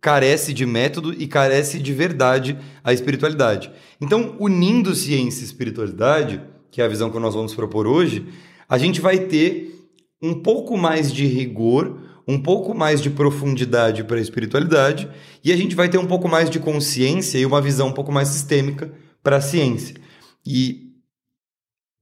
carece 0.00 0.52
de 0.52 0.64
método 0.64 1.12
e 1.12 1.26
carece 1.26 1.80
de 1.80 1.92
verdade 1.92 2.56
a 2.84 2.92
espiritualidade. 2.92 3.72
Então, 4.00 4.36
unindo 4.38 4.94
ciência 4.94 5.42
e 5.42 5.44
espiritualidade, 5.44 6.40
que 6.70 6.80
é 6.80 6.84
a 6.84 6.88
visão 6.88 7.10
que 7.10 7.18
nós 7.18 7.34
vamos 7.34 7.54
propor 7.54 7.86
hoje, 7.86 8.26
a 8.68 8.78
gente 8.78 9.00
vai 9.00 9.18
ter 9.18 9.88
um 10.22 10.34
pouco 10.34 10.76
mais 10.76 11.12
de 11.12 11.26
rigor, 11.26 11.98
um 12.26 12.40
pouco 12.40 12.74
mais 12.74 13.00
de 13.00 13.10
profundidade 13.10 14.04
para 14.04 14.16
a 14.16 14.20
espiritualidade 14.20 15.08
e 15.44 15.52
a 15.52 15.56
gente 15.56 15.76
vai 15.76 15.88
ter 15.88 15.98
um 15.98 16.06
pouco 16.06 16.28
mais 16.28 16.50
de 16.50 16.58
consciência 16.58 17.38
e 17.38 17.46
uma 17.46 17.60
visão 17.60 17.88
um 17.88 17.92
pouco 17.92 18.10
mais 18.10 18.28
sistêmica 18.28 18.92
para 19.22 19.36
a 19.36 19.40
ciência. 19.40 19.96
E 20.44 20.85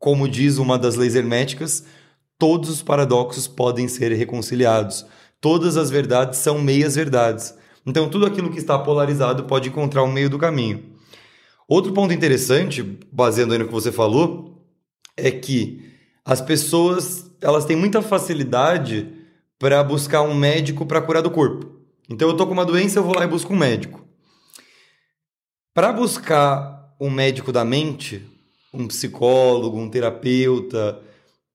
como 0.04 0.28
diz 0.28 0.58
uma 0.58 0.78
das 0.78 0.96
leis 0.96 1.14
herméticas, 1.14 1.82
todos 2.38 2.68
os 2.68 2.82
paradoxos 2.82 3.48
podem 3.48 3.88
ser 3.88 4.12
reconciliados. 4.12 5.06
Todas 5.40 5.78
as 5.78 5.88
verdades 5.88 6.40
são 6.40 6.60
meias 6.60 6.94
verdades. 6.94 7.54
Então, 7.86 8.10
tudo 8.10 8.26
aquilo 8.26 8.50
que 8.50 8.58
está 8.58 8.78
polarizado 8.78 9.44
pode 9.44 9.70
encontrar 9.70 10.02
um 10.02 10.12
meio 10.12 10.28
do 10.28 10.38
caminho. 10.38 10.84
Outro 11.66 11.90
ponto 11.94 12.12
interessante, 12.12 12.82
baseando 13.10 13.54
aí 13.54 13.58
no 13.58 13.64
que 13.64 13.72
você 13.72 13.90
falou, 13.90 14.62
é 15.16 15.30
que 15.30 15.90
as 16.22 16.42
pessoas 16.42 17.30
elas 17.40 17.64
têm 17.64 17.74
muita 17.74 18.02
facilidade 18.02 19.08
para 19.58 19.82
buscar 19.82 20.20
um 20.20 20.34
médico 20.34 20.84
para 20.84 21.00
curar 21.00 21.22
do 21.22 21.30
corpo. 21.30 21.78
Então, 22.10 22.28
eu 22.28 22.36
tô 22.36 22.46
com 22.46 22.52
uma 22.52 22.66
doença, 22.66 22.98
eu 22.98 23.04
vou 23.04 23.16
lá 23.16 23.24
e 23.24 23.28
busco 23.28 23.54
um 23.54 23.56
médico. 23.56 24.06
Para 25.72 25.94
buscar 25.94 26.94
um 27.00 27.08
médico 27.08 27.50
da 27.50 27.64
mente, 27.64 28.33
um 28.74 28.86
psicólogo, 28.86 29.78
um 29.78 29.88
terapeuta, 29.88 31.00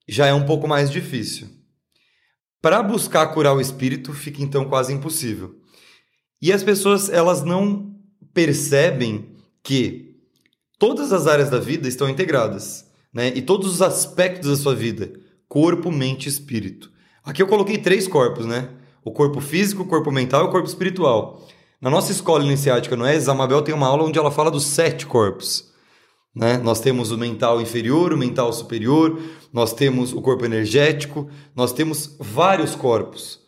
já 0.08 0.28
é 0.28 0.34
um 0.34 0.46
pouco 0.46 0.68
mais 0.68 0.90
difícil. 0.90 1.48
Para 2.62 2.84
buscar 2.84 3.28
curar 3.28 3.56
o 3.56 3.62
espírito, 3.62 4.14
fica 4.14 4.42
então 4.42 4.66
quase 4.66 4.94
impossível. 4.94 5.56
E 6.42 6.52
as 6.52 6.64
pessoas, 6.64 7.10
elas 7.10 7.44
não 7.44 7.96
percebem 8.34 9.36
que 9.64 10.16
todas 10.78 11.12
as 11.12 11.28
áreas 11.28 11.50
da 11.50 11.60
vida 11.60 11.88
estão 11.88 12.10
integradas, 12.10 12.86
né? 13.14 13.32
E 13.36 13.42
todos 13.42 13.74
os 13.74 13.82
aspectos 13.82 14.50
da 14.50 14.56
sua 14.56 14.76
vida, 14.76 15.12
corpo, 15.48 15.92
mente 15.92 16.26
e 16.26 16.30
espírito. 16.30 16.92
Aqui 17.24 17.42
eu 17.42 17.48
coloquei 17.48 17.78
três 17.78 18.08
corpos, 18.08 18.46
né? 18.46 18.70
O 19.04 19.12
corpo 19.12 19.40
físico, 19.40 19.84
o 19.84 19.88
corpo 19.88 20.12
mental 20.12 20.46
e 20.46 20.48
o 20.48 20.52
corpo 20.52 20.68
espiritual. 20.68 21.46
Na 21.82 21.90
nossa 21.90 22.12
escola 22.12 22.44
iniciática 22.44 22.96
no 22.96 23.08
ES, 23.08 23.30
a 23.30 23.34
Mabel 23.34 23.62
tem 23.62 23.74
uma 23.74 23.88
aula 23.88 24.04
onde 24.04 24.20
ela 24.20 24.32
fala 24.32 24.52
dos 24.52 24.66
sete 24.66 25.06
corpos. 25.06 25.69
Né? 26.36 26.58
Nós 26.58 26.80
temos 26.80 27.12
o 27.12 27.18
mental 27.18 27.62
inferior, 27.62 28.14
o 28.14 28.18
mental 28.18 28.54
superior, 28.54 29.20
nós 29.52 29.74
temos 29.74 30.14
o 30.14 30.22
corpo 30.22 30.46
energético, 30.46 31.30
nós 31.56 31.74
temos 31.74 32.16
vários 32.20 32.76
corpos. 32.76 33.40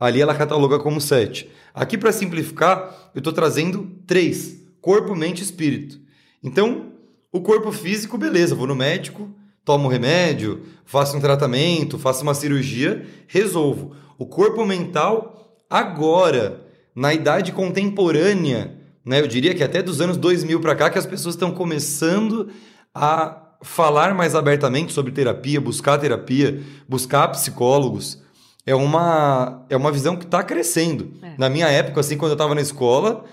Ali 0.00 0.20
ela 0.20 0.34
cataloga 0.34 0.78
como 0.78 1.00
sete. 1.00 1.50
Aqui, 1.74 1.96
para 1.96 2.12
simplificar, 2.12 3.10
eu 3.14 3.18
estou 3.18 3.32
trazendo 3.32 3.90
três: 4.06 4.60
corpo, 4.80 5.14
mente 5.14 5.40
e 5.40 5.42
espírito. 5.42 6.00
Então, 6.42 6.92
o 7.32 7.40
corpo 7.40 7.72
físico, 7.72 8.16
beleza, 8.16 8.54
vou 8.54 8.66
no 8.66 8.76
médico, 8.76 9.30
tomo 9.64 9.88
remédio, 9.88 10.62
faço 10.84 11.16
um 11.16 11.20
tratamento, 11.20 11.98
faço 11.98 12.22
uma 12.22 12.34
cirurgia, 12.34 13.06
resolvo. 13.26 13.94
O 14.16 14.24
corpo 14.24 14.64
mental, 14.64 15.56
agora, 15.68 16.64
na 16.94 17.12
idade 17.12 17.52
contemporânea, 17.52 18.77
né? 19.04 19.20
Eu 19.20 19.26
diria 19.26 19.54
que 19.54 19.62
até 19.62 19.82
dos 19.82 20.00
anos 20.00 20.16
2000 20.16 20.60
para 20.60 20.76
cá 20.76 20.90
que 20.90 20.98
as 20.98 21.06
pessoas 21.06 21.34
estão 21.34 21.50
começando 21.50 22.50
a 22.94 23.48
falar 23.62 24.14
mais 24.14 24.34
abertamente 24.34 24.92
sobre 24.92 25.12
terapia, 25.12 25.60
buscar 25.60 25.98
terapia, 25.98 26.62
buscar 26.88 27.28
psicólogos. 27.28 28.22
É 28.64 28.74
uma, 28.74 29.64
é 29.70 29.76
uma 29.76 29.90
visão 29.90 30.16
que 30.16 30.24
está 30.24 30.42
crescendo. 30.42 31.12
É. 31.22 31.34
Na 31.38 31.48
minha 31.48 31.68
época, 31.68 32.00
assim, 32.00 32.16
quando 32.16 32.32
eu 32.32 32.34
estava 32.34 32.54
na 32.54 32.60
escola, 32.60 33.24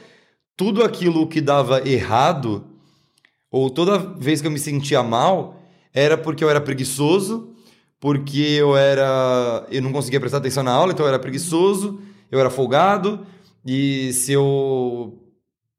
tudo 0.55 0.83
aquilo 0.83 1.27
que 1.27 1.41
dava 1.41 1.87
errado, 1.87 2.65
ou 3.51 3.69
toda 3.69 3.97
vez 3.97 4.41
que 4.41 4.47
eu 4.47 4.51
me 4.51 4.59
sentia 4.59 5.03
mal, 5.03 5.61
era 5.93 6.17
porque 6.17 6.43
eu 6.43 6.49
era 6.49 6.61
preguiçoso, 6.61 7.53
porque 7.99 8.39
eu 8.39 8.77
era. 8.77 9.65
Eu 9.69 9.81
não 9.81 9.91
conseguia 9.91 10.19
prestar 10.19 10.37
atenção 10.37 10.63
na 10.63 10.71
aula, 10.71 10.93
então 10.93 11.05
eu 11.05 11.09
era 11.09 11.19
preguiçoso, 11.19 11.99
eu 12.31 12.39
era 12.39 12.49
folgado, 12.49 13.25
e 13.65 14.13
se 14.13 14.31
eu 14.31 15.24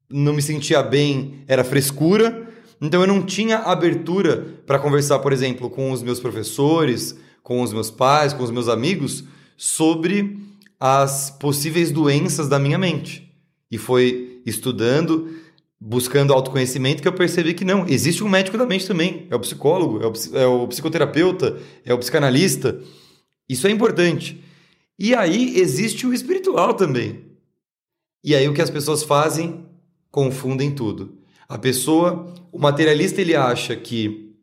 não 0.09 0.33
me 0.33 0.41
sentia 0.41 0.81
bem, 0.81 1.43
era 1.47 1.63
frescura. 1.63 2.47
Então 2.81 3.01
eu 3.01 3.07
não 3.07 3.21
tinha 3.23 3.57
abertura 3.57 4.45
para 4.65 4.79
conversar, 4.79 5.19
por 5.19 5.33
exemplo, 5.33 5.69
com 5.69 5.91
os 5.91 6.03
meus 6.03 6.19
professores, 6.19 7.17
com 7.43 7.61
os 7.61 7.73
meus 7.73 7.89
pais, 7.89 8.33
com 8.33 8.43
os 8.43 8.51
meus 8.51 8.67
amigos 8.67 9.23
sobre 9.55 10.37
as 10.79 11.31
possíveis 11.31 11.91
doenças 11.91 12.47
da 12.47 12.59
minha 12.59 12.77
mente. 12.77 13.33
E 13.71 13.77
foi 13.77 14.41
estudando, 14.45 15.29
buscando 15.79 16.33
autoconhecimento 16.33 17.01
que 17.01 17.07
eu 17.07 17.13
percebi 17.13 17.53
que 17.53 17.65
não, 17.65 17.87
existe 17.87 18.23
um 18.23 18.29
médico 18.29 18.57
da 18.57 18.65
mente 18.65 18.87
também, 18.87 19.27
é 19.29 19.35
o 19.35 19.39
psicólogo, 19.39 20.01
é 20.01 20.07
o, 20.07 20.37
é 20.37 20.45
o 20.45 20.67
psicoterapeuta, 20.67 21.57
é 21.83 21.93
o 21.93 21.97
psicanalista. 21.97 22.79
Isso 23.49 23.67
é 23.67 23.71
importante. 23.71 24.43
E 24.99 25.13
aí 25.13 25.59
existe 25.59 26.05
o 26.05 26.13
espiritual 26.13 26.73
também. 26.73 27.25
E 28.23 28.35
aí 28.35 28.47
o 28.47 28.53
que 28.53 28.61
as 28.61 28.69
pessoas 28.69 29.03
fazem? 29.03 29.66
Confundem 30.11 30.71
tudo. 30.71 31.17
A 31.47 31.57
pessoa, 31.57 32.33
o 32.51 32.59
materialista, 32.59 33.21
ele 33.21 33.35
acha 33.35 33.75
que 33.75 34.35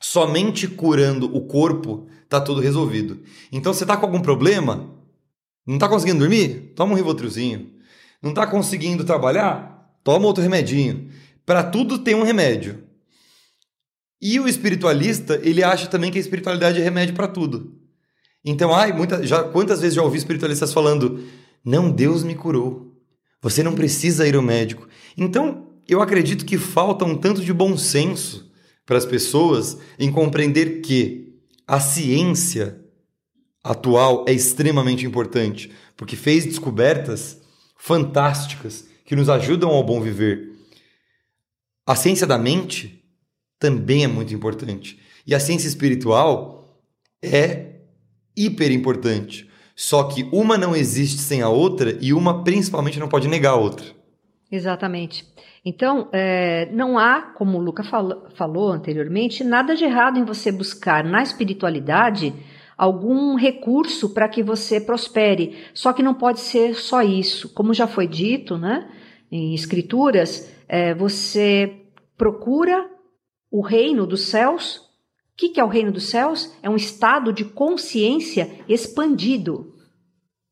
somente 0.00 0.66
curando 0.66 1.34
o 1.34 1.46
corpo 1.46 2.06
tá 2.28 2.40
tudo 2.40 2.60
resolvido. 2.60 3.20
Então 3.50 3.72
você 3.72 3.86
tá 3.86 3.96
com 3.96 4.06
algum 4.06 4.20
problema? 4.20 4.90
Não 5.66 5.78
tá 5.78 5.88
conseguindo 5.88 6.18
dormir? 6.18 6.72
Toma 6.74 6.92
um 6.92 6.96
Rivotrilzinho. 6.96 7.70
Não 8.22 8.34
tá 8.34 8.46
conseguindo 8.46 9.04
trabalhar? 9.04 9.96
Toma 10.02 10.26
outro 10.26 10.42
remedinho. 10.42 11.10
Para 11.46 11.62
tudo 11.62 11.98
tem 11.98 12.14
um 12.14 12.22
remédio. 12.22 12.84
E 14.20 14.38
o 14.38 14.46
espiritualista, 14.46 15.40
ele 15.42 15.64
acha 15.64 15.88
também 15.88 16.10
que 16.10 16.18
a 16.18 16.20
espiritualidade 16.20 16.80
é 16.80 16.84
remédio 16.84 17.14
para 17.14 17.26
tudo. 17.26 17.76
Então, 18.44 18.74
ai, 18.74 18.92
muita, 18.92 19.24
já, 19.26 19.42
quantas 19.42 19.80
vezes 19.80 19.96
já 19.96 20.02
ouvi 20.02 20.18
espiritualistas 20.18 20.72
falando: 20.72 21.24
"Não, 21.64 21.90
Deus 21.90 22.22
me 22.22 22.34
curou. 22.34 22.91
Você 23.42 23.62
não 23.62 23.74
precisa 23.74 24.26
ir 24.26 24.34
ao 24.36 24.42
médico". 24.42 24.88
Então, 25.18 25.68
eu 25.86 26.00
acredito 26.00 26.46
que 26.46 26.56
falta 26.56 27.04
um 27.04 27.16
tanto 27.16 27.42
de 27.42 27.52
bom 27.52 27.76
senso 27.76 28.50
para 28.86 28.96
as 28.96 29.04
pessoas 29.04 29.76
em 29.98 30.10
compreender 30.10 30.80
que 30.80 31.34
a 31.66 31.80
ciência 31.80 32.80
atual 33.62 34.24
é 34.26 34.32
extremamente 34.32 35.06
importante, 35.06 35.70
porque 35.96 36.16
fez 36.16 36.44
descobertas 36.44 37.40
fantásticas 37.76 38.86
que 39.04 39.16
nos 39.16 39.28
ajudam 39.28 39.70
ao 39.70 39.84
bom 39.84 40.00
viver. 40.00 40.52
A 41.86 41.94
ciência 41.94 42.26
da 42.26 42.38
mente 42.38 43.04
também 43.58 44.04
é 44.04 44.08
muito 44.08 44.34
importante. 44.34 44.98
E 45.26 45.34
a 45.34 45.40
ciência 45.40 45.68
espiritual 45.68 46.82
é 47.22 47.80
hiper 48.36 48.72
importante. 48.72 49.48
Só 49.74 50.04
que 50.04 50.28
uma 50.32 50.58
não 50.58 50.76
existe 50.76 51.18
sem 51.18 51.42
a 51.42 51.48
outra 51.48 51.96
e 52.00 52.12
uma 52.12 52.42
principalmente 52.44 52.98
não 52.98 53.08
pode 53.08 53.28
negar 53.28 53.52
a 53.52 53.56
outra. 53.56 53.86
Exatamente. 54.50 55.24
Então, 55.64 56.08
é, 56.12 56.68
não 56.72 56.98
há, 56.98 57.22
como 57.22 57.56
o 57.56 57.60
Luca 57.60 57.82
falou, 57.82 58.26
falou 58.34 58.70
anteriormente, 58.70 59.42
nada 59.42 59.74
de 59.74 59.84
errado 59.84 60.18
em 60.18 60.24
você 60.24 60.52
buscar 60.52 61.02
na 61.02 61.22
espiritualidade 61.22 62.34
algum 62.76 63.36
recurso 63.36 64.10
para 64.10 64.28
que 64.28 64.42
você 64.42 64.80
prospere. 64.80 65.56
Só 65.72 65.92
que 65.92 66.02
não 66.02 66.14
pode 66.14 66.40
ser 66.40 66.74
só 66.74 67.00
isso. 67.00 67.48
Como 67.54 67.72
já 67.72 67.86
foi 67.86 68.06
dito 68.06 68.58
né, 68.58 68.90
em 69.30 69.54
escrituras, 69.54 70.52
é, 70.68 70.92
você 70.92 71.72
procura 72.16 72.90
o 73.50 73.62
reino 73.62 74.06
dos 74.06 74.26
céus. 74.26 74.91
O 75.32 75.36
que, 75.36 75.58
é 75.58 75.64
o 75.64 75.68
reino 75.68 75.90
dos 75.90 76.10
céus? 76.10 76.54
É 76.62 76.68
um 76.68 76.76
estado 76.76 77.32
de 77.32 77.44
consciência 77.44 78.64
expandido 78.68 79.72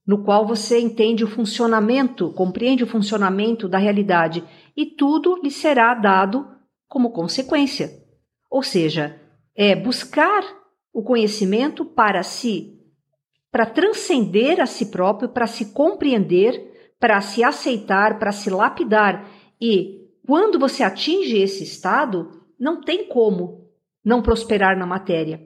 no 0.07 0.25
qual 0.25 0.45
você 0.47 0.81
entende 0.81 1.23
o 1.23 1.29
funcionamento, 1.29 2.33
compreende 2.33 2.83
o 2.83 2.87
funcionamento 2.87 3.69
da 3.69 3.79
realidade 3.79 4.43
e 4.77 4.85
tudo 4.85 5.41
lhe 5.41 5.51
será 5.51 5.95
dado 5.95 6.49
como 6.89 7.13
consequência. 7.13 7.93
Ou 8.51 8.63
seja, 8.63 9.21
é 9.55 9.77
buscar 9.77 10.43
o 10.93 11.03
conhecimento 11.05 11.85
para 11.85 12.25
si, 12.25 12.81
para 13.53 13.67
transcender 13.67 14.61
a 14.61 14.67
si 14.67 14.87
próprio, 14.87 15.29
para 15.29 15.47
se 15.47 15.67
compreender, 15.67 16.95
para 16.99 17.21
se 17.21 17.45
aceitar, 17.45 18.19
para 18.19 18.33
se 18.33 18.51
lapidar. 18.51 19.31
E 19.61 20.09
quando 20.27 20.59
você 20.59 20.83
atinge 20.83 21.39
esse 21.39 21.63
estado, 21.63 22.31
não 22.59 22.81
tem 22.81 23.07
como 23.07 23.70
não 24.05 24.23
prosperar 24.23 24.79
na 24.79 24.87
matéria. 24.87 25.41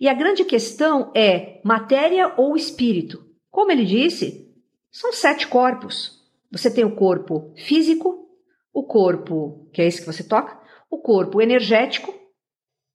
E 0.00 0.08
a 0.08 0.14
grande 0.14 0.44
questão 0.44 1.10
é 1.14 1.60
matéria 1.64 2.32
ou 2.36 2.56
espírito. 2.56 3.24
Como 3.50 3.72
ele 3.72 3.84
disse, 3.84 4.48
são 4.90 5.12
sete 5.12 5.48
corpos. 5.48 6.18
Você 6.50 6.70
tem 6.72 6.84
o 6.84 6.94
corpo 6.94 7.52
físico, 7.56 8.28
o 8.72 8.84
corpo, 8.84 9.68
que 9.72 9.82
é 9.82 9.86
esse 9.86 10.00
que 10.00 10.06
você 10.06 10.22
toca, 10.22 10.58
o 10.90 10.98
corpo 10.98 11.42
energético, 11.42 12.14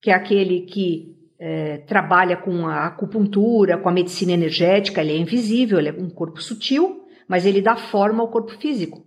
que 0.01 0.09
é 0.09 0.13
aquele 0.13 0.61
que 0.61 1.13
é, 1.37 1.77
trabalha 1.79 2.37
com 2.37 2.67
a 2.67 2.87
acupuntura, 2.87 3.77
com 3.77 3.89
a 3.89 3.91
medicina 3.91 4.31
energética, 4.31 5.01
ele 5.01 5.13
é 5.13 5.17
invisível, 5.17 5.77
ele 5.77 5.89
é 5.89 5.93
um 5.93 6.09
corpo 6.09 6.41
sutil, 6.41 7.05
mas 7.27 7.45
ele 7.45 7.61
dá 7.61 7.75
forma 7.75 8.21
ao 8.21 8.29
corpo 8.29 8.51
físico. 8.57 9.05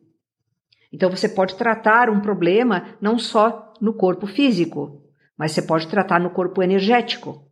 Então 0.92 1.10
você 1.10 1.28
pode 1.28 1.56
tratar 1.56 2.10
um 2.10 2.20
problema 2.20 2.96
não 3.00 3.18
só 3.18 3.72
no 3.80 3.94
corpo 3.94 4.26
físico, 4.26 5.02
mas 5.38 5.52
você 5.52 5.62
pode 5.62 5.88
tratar 5.88 6.20
no 6.20 6.30
corpo 6.30 6.62
energético. 6.62 7.46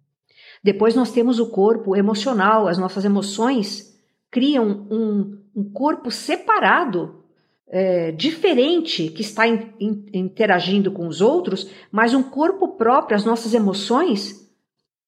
Depois 0.62 0.94
nós 0.94 1.12
temos 1.12 1.38
o 1.38 1.51
corpo 1.51 1.94
emocional, 1.94 2.66
as 2.66 2.79
nossas 2.79 3.05
emoções 3.05 3.94
criam 4.31 4.87
um, 4.90 5.42
um 5.55 5.73
corpo 5.73 6.11
separado, 6.11 7.23
é, 7.68 8.12
diferente, 8.12 9.09
que 9.09 9.23
está 9.23 9.47
in, 9.47 9.73
in, 9.81 10.07
interagindo 10.14 10.90
com 10.90 11.07
os 11.07 11.20
outros, 11.20 11.70
mas 11.90 12.14
um 12.14 12.23
corpo 12.23 12.77
próprio, 12.77 13.16
as 13.16 13.25
nossas 13.25 13.55
emoções, 13.55 14.51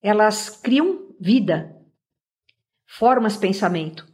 elas 0.02 0.50
criam 0.50 1.06
vida, 1.20 1.76
formas 2.86 3.36
pensamento. 3.36 4.06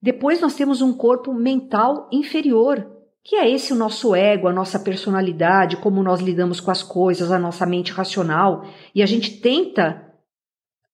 Depois 0.00 0.40
nós 0.40 0.54
temos 0.54 0.80
um 0.80 0.92
corpo 0.92 1.32
mental 1.32 2.08
inferior, 2.12 2.97
que 3.24 3.36
é 3.36 3.50
esse 3.50 3.72
o 3.72 3.76
nosso 3.76 4.14
ego, 4.14 4.48
a 4.48 4.52
nossa 4.52 4.78
personalidade, 4.78 5.76
como 5.76 6.02
nós 6.02 6.20
lidamos 6.20 6.60
com 6.60 6.70
as 6.70 6.82
coisas, 6.82 7.30
a 7.30 7.38
nossa 7.38 7.66
mente 7.66 7.92
racional, 7.92 8.64
e 8.94 9.02
a 9.02 9.06
gente 9.06 9.40
tenta 9.40 10.08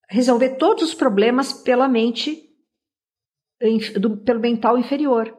resolver 0.08 0.56
todos 0.56 0.82
os 0.82 0.94
problemas 0.94 1.52
pela 1.52 1.88
mente, 1.88 2.42
do, 4.00 4.16
pelo 4.16 4.40
mental 4.40 4.78
inferior. 4.78 5.32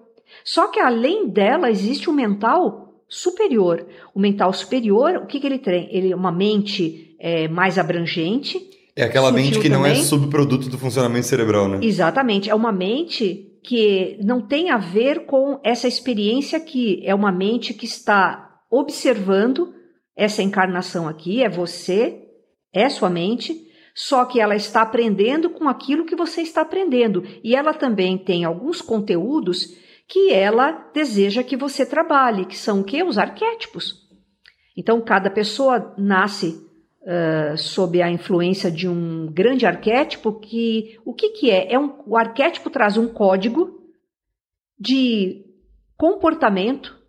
Só 0.43 0.67
que 0.69 0.79
além 0.79 1.29
dela 1.29 1.69
existe 1.69 2.09
um 2.09 2.13
mental 2.13 2.85
superior. 3.07 3.85
O 4.13 4.19
mental 4.19 4.51
superior, 4.53 5.17
o 5.17 5.25
que, 5.25 5.39
que 5.39 5.47
ele 5.47 5.59
tem? 5.59 5.87
Ele 5.91 6.11
é 6.11 6.15
uma 6.15 6.31
mente 6.31 7.15
é, 7.19 7.47
mais 7.47 7.77
abrangente. 7.77 8.59
É 8.95 9.03
aquela 9.03 9.31
mente 9.31 9.59
que 9.59 9.69
também. 9.69 9.77
não 9.79 9.85
é 9.85 9.95
subproduto 9.95 10.69
do 10.69 10.77
funcionamento 10.77 11.27
cerebral, 11.27 11.67
né? 11.67 11.79
Exatamente. 11.81 12.49
É 12.49 12.55
uma 12.55 12.71
mente 12.71 13.51
que 13.65 14.19
não 14.23 14.41
tem 14.41 14.69
a 14.69 14.77
ver 14.77 15.25
com 15.25 15.59
essa 15.63 15.87
experiência 15.87 16.57
aqui. 16.57 17.01
É 17.03 17.15
uma 17.15 17.31
mente 17.31 17.73
que 17.73 17.85
está 17.85 18.61
observando 18.69 19.73
essa 20.15 20.43
encarnação 20.43 21.07
aqui, 21.07 21.43
é 21.43 21.49
você, 21.49 22.21
é 22.71 22.87
sua 22.89 23.09
mente, 23.09 23.59
só 23.93 24.25
que 24.25 24.39
ela 24.39 24.55
está 24.55 24.81
aprendendo 24.81 25.49
com 25.49 25.67
aquilo 25.67 26.05
que 26.05 26.15
você 26.15 26.41
está 26.41 26.61
aprendendo. 26.61 27.23
E 27.43 27.55
ela 27.55 27.73
também 27.73 28.17
tem 28.17 28.45
alguns 28.45 28.81
conteúdos 28.81 29.75
que 30.07 30.31
ela 30.31 30.71
deseja 30.93 31.43
que 31.43 31.57
você 31.57 31.85
trabalhe, 31.85 32.45
que 32.45 32.57
são 32.57 32.81
o 32.81 32.83
quê? 32.83 33.03
Os 33.03 33.17
arquétipos. 33.17 34.05
Então, 34.77 35.01
cada 35.01 35.29
pessoa 35.29 35.95
nasce 35.97 36.64
uh, 37.05 37.57
sob 37.57 38.01
a 38.01 38.09
influência 38.09 38.71
de 38.71 38.87
um 38.87 39.27
grande 39.31 39.65
arquétipo 39.65 40.33
que 40.39 40.99
o 41.05 41.13
que, 41.13 41.29
que 41.29 41.51
é? 41.51 41.73
é 41.73 41.79
um, 41.79 41.93
o 42.05 42.17
arquétipo 42.17 42.69
traz 42.69 42.97
um 42.97 43.07
código 43.07 43.79
de 44.77 45.45
comportamento, 45.95 46.99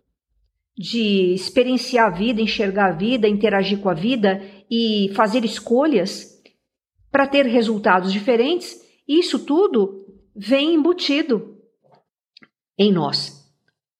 de 0.77 1.33
experienciar 1.33 2.07
a 2.07 2.15
vida, 2.15 2.41
enxergar 2.41 2.89
a 2.89 2.95
vida, 2.95 3.27
interagir 3.27 3.79
com 3.79 3.89
a 3.89 3.93
vida 3.93 4.41
e 4.69 5.11
fazer 5.15 5.43
escolhas 5.43 6.37
para 7.11 7.27
ter 7.27 7.45
resultados 7.45 8.13
diferentes, 8.13 8.79
isso 9.07 9.39
tudo 9.39 10.05
vem 10.35 10.75
embutido 10.75 11.57
em 12.77 12.91
nós. 12.91 13.43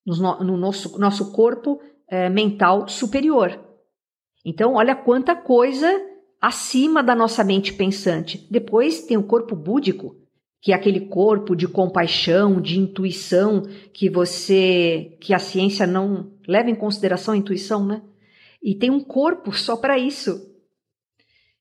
no, 0.06 0.44
no 0.44 0.58
nosso, 0.58 1.00
nosso 1.00 1.32
corpo 1.32 1.82
é, 2.08 2.30
mental 2.30 2.88
superior. 2.88 3.67
Então, 4.50 4.76
olha 4.76 4.96
quanta 4.96 5.36
coisa 5.36 5.86
acima 6.40 7.04
da 7.04 7.14
nossa 7.14 7.44
mente 7.44 7.74
pensante. 7.74 8.48
Depois 8.50 9.02
tem 9.02 9.18
o 9.18 9.28
corpo 9.28 9.54
búdico, 9.54 10.16
que 10.62 10.72
é 10.72 10.76
aquele 10.76 11.02
corpo 11.02 11.54
de 11.54 11.68
compaixão, 11.68 12.62
de 12.62 12.80
intuição, 12.80 13.64
que 13.94 14.10
você, 14.10 15.18
que 15.20 15.34
a 15.34 15.38
ciência 15.38 15.86
não 15.86 16.32
leva 16.48 16.70
em 16.70 16.76
consideração 16.76 17.34
a 17.34 17.38
intuição, 17.38 17.86
né? 17.86 18.02
E 18.64 18.74
tem 18.74 18.90
um 18.90 19.04
corpo 19.04 19.52
só 19.52 19.76
para 19.76 20.00
isso. 20.00 20.40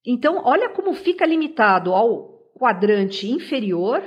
Então, 0.06 0.40
olha 0.44 0.68
como 0.68 0.94
fica 0.94 1.26
limitado 1.26 1.92
ao 1.92 2.38
quadrante 2.54 3.28
inferior 3.28 4.00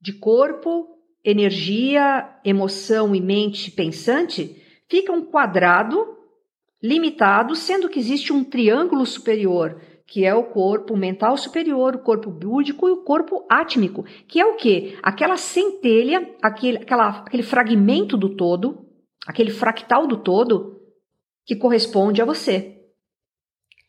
de 0.00 0.12
corpo, 0.12 0.86
energia, 1.24 2.32
emoção 2.44 3.12
e 3.12 3.20
mente 3.20 3.72
pensante, 3.72 4.54
fica 4.88 5.10
um 5.10 5.24
quadrado 5.24 6.15
limitado, 6.86 7.56
sendo 7.56 7.88
que 7.88 7.98
existe 7.98 8.32
um 8.32 8.44
triângulo 8.44 9.04
superior, 9.04 9.80
que 10.06 10.24
é 10.24 10.34
o 10.34 10.44
corpo 10.44 10.96
mental 10.96 11.36
superior, 11.36 11.96
o 11.96 11.98
corpo 11.98 12.30
búdico 12.30 12.88
e 12.88 12.92
o 12.92 13.02
corpo 13.02 13.44
átmico, 13.50 14.04
que 14.28 14.40
é 14.40 14.46
o 14.46 14.56
quê? 14.56 14.96
Aquela 15.02 15.36
centelha, 15.36 16.30
aquele, 16.40 16.78
aquela, 16.78 17.08
aquele 17.08 17.42
fragmento 17.42 18.16
do 18.16 18.36
todo, 18.36 18.86
aquele 19.26 19.50
fractal 19.50 20.06
do 20.06 20.16
todo, 20.16 20.80
que 21.44 21.56
corresponde 21.56 22.22
a 22.22 22.24
você. 22.24 22.74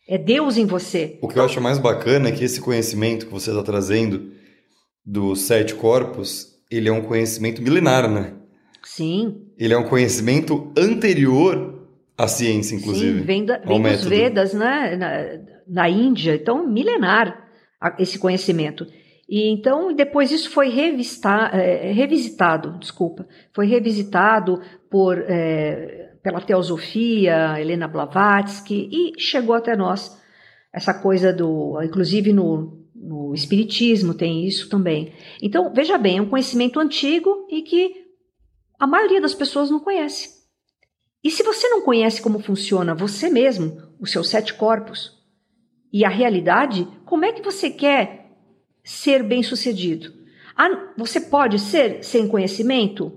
É 0.09 0.17
Deus 0.17 0.57
em 0.57 0.65
você. 0.65 1.19
O 1.21 1.27
que 1.27 1.37
eu 1.37 1.43
acho 1.43 1.61
mais 1.61 1.77
bacana 1.77 2.29
é 2.29 2.31
que 2.31 2.43
esse 2.43 2.61
conhecimento 2.61 3.25
que 3.25 3.31
você 3.31 3.51
está 3.51 3.61
trazendo 3.61 4.31
dos 5.05 5.41
sete 5.41 5.75
corpos, 5.75 6.55
ele 6.71 6.89
é 6.89 6.91
um 6.91 7.01
conhecimento 7.01 7.61
milenar, 7.61 8.09
né? 8.09 8.33
Sim. 8.83 9.45
Ele 9.57 9.73
é 9.73 9.77
um 9.77 9.87
conhecimento 9.87 10.71
anterior 10.77 11.76
a 12.17 12.27
ciência, 12.27 12.75
inclusive. 12.75 13.19
Sim, 13.19 13.25
vem, 13.25 13.45
da, 13.45 13.59
vem 13.59 13.81
dos 13.81 14.05
Vedas, 14.05 14.53
né? 14.53 14.95
Na, 14.95 15.83
na 15.83 15.89
Índia. 15.89 16.35
Então, 16.35 16.67
milenar 16.67 17.47
esse 17.99 18.17
conhecimento. 18.17 18.87
E 19.29 19.51
então, 19.51 19.93
depois 19.93 20.31
isso 20.31 20.49
foi 20.49 20.69
revista, 20.69 21.51
é, 21.53 21.91
revisitado, 21.91 22.79
desculpa, 22.79 23.27
foi 23.53 23.67
revisitado 23.67 24.61
por, 24.89 25.17
é, 25.17 26.13
pela 26.23 26.39
teosofia, 26.39 27.59
Helena 27.59 27.89
Blavatsky, 27.89 28.89
e 28.89 29.19
chegou 29.19 29.53
até 29.53 29.75
nós 29.75 30.17
essa 30.73 30.93
coisa 30.93 31.33
do, 31.33 31.81
inclusive 31.83 32.31
no, 32.31 32.87
no 32.95 33.33
Espiritismo 33.33 34.13
tem 34.13 34.45
isso 34.45 34.69
também. 34.69 35.11
Então, 35.41 35.73
veja 35.73 35.97
bem, 35.97 36.19
é 36.19 36.21
um 36.21 36.29
conhecimento 36.29 36.79
antigo 36.79 37.47
e 37.49 37.63
que 37.63 38.07
a 38.79 38.87
maioria 38.87 39.19
das 39.19 39.33
pessoas 39.33 39.69
não 39.69 39.79
conhece. 39.79 40.36
E 41.27 41.29
se 41.29 41.43
você 41.43 41.67
não 41.67 41.81
conhece 41.81 42.21
como 42.21 42.39
funciona 42.39 42.95
você 42.95 43.29
mesmo, 43.29 43.83
os 43.99 44.11
seus 44.11 44.29
sete 44.29 44.53
corpos, 44.53 45.13
e 45.91 46.05
a 46.05 46.09
realidade, 46.09 46.87
como 47.03 47.25
é 47.25 47.33
que 47.33 47.41
você 47.41 47.69
quer 47.69 48.31
ser 48.81 49.23
bem-sucedido? 49.23 50.13
Ah, 50.55 50.93
você 50.95 51.19
pode 51.19 51.59
ser 51.59 52.01
sem 52.01 52.29
conhecimento? 52.29 53.11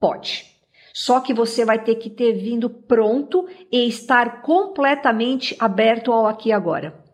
Pode. 0.00 0.46
Só 0.94 1.20
que 1.20 1.34
você 1.34 1.62
vai 1.62 1.78
ter 1.84 1.96
que 1.96 2.08
ter 2.08 2.32
vindo 2.32 2.70
pronto 2.70 3.46
e 3.70 3.86
estar 3.86 4.40
completamente 4.40 5.54
aberto 5.58 6.10
ao 6.10 6.26
aqui 6.26 6.48
e 6.48 6.52
agora. 6.52 7.04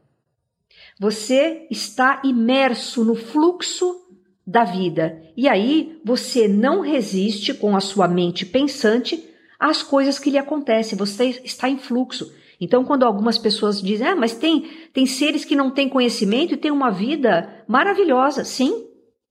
Você 1.00 1.66
está 1.68 2.22
imerso 2.24 3.04
no 3.04 3.16
fluxo 3.16 4.06
da 4.46 4.62
vida. 4.62 5.20
E 5.36 5.48
aí 5.48 6.00
você 6.04 6.46
não 6.46 6.80
resiste 6.80 7.52
com 7.52 7.76
a 7.76 7.80
sua 7.80 8.06
mente 8.06 8.46
pensante 8.46 9.27
às 9.58 9.82
coisas 9.82 10.18
que 10.18 10.30
lhe 10.30 10.38
acontecem. 10.38 10.96
Você 10.98 11.40
está 11.44 11.68
em 11.68 11.78
fluxo. 11.78 12.32
Então, 12.60 12.84
quando 12.84 13.04
algumas 13.04 13.38
pessoas 13.38 13.80
dizem, 13.80 14.06
ah, 14.06 14.16
mas 14.16 14.34
tem, 14.34 14.68
tem 14.92 15.06
seres 15.06 15.44
que 15.44 15.56
não 15.56 15.70
têm 15.70 15.88
conhecimento 15.88 16.54
e 16.54 16.56
têm 16.56 16.70
uma 16.70 16.90
vida 16.90 17.64
maravilhosa. 17.68 18.44
Sim, 18.44 18.86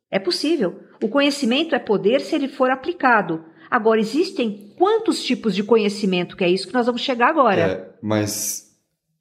é 0.10 0.18
possível. 0.18 0.80
O 1.04 1.10
conhecimento 1.10 1.76
é 1.76 1.80
poder 1.80 2.22
se 2.22 2.36
ele 2.36 2.48
for 2.48 2.72
aplicado. 2.72 3.44
Agora, 3.70 4.00
existem 4.00 4.74
quantos 4.78 5.24
tipos 5.24 5.54
de 5.54 5.64
conhecimento 5.64 6.38
que 6.38 6.44
é 6.44 6.50
isso 6.50 6.68
que 6.68 6.74
nós 6.74 6.86
vamos 6.86 7.02
chegar 7.02 7.30
agora? 7.30 7.62
É, 7.62 7.96
mas 8.02 8.68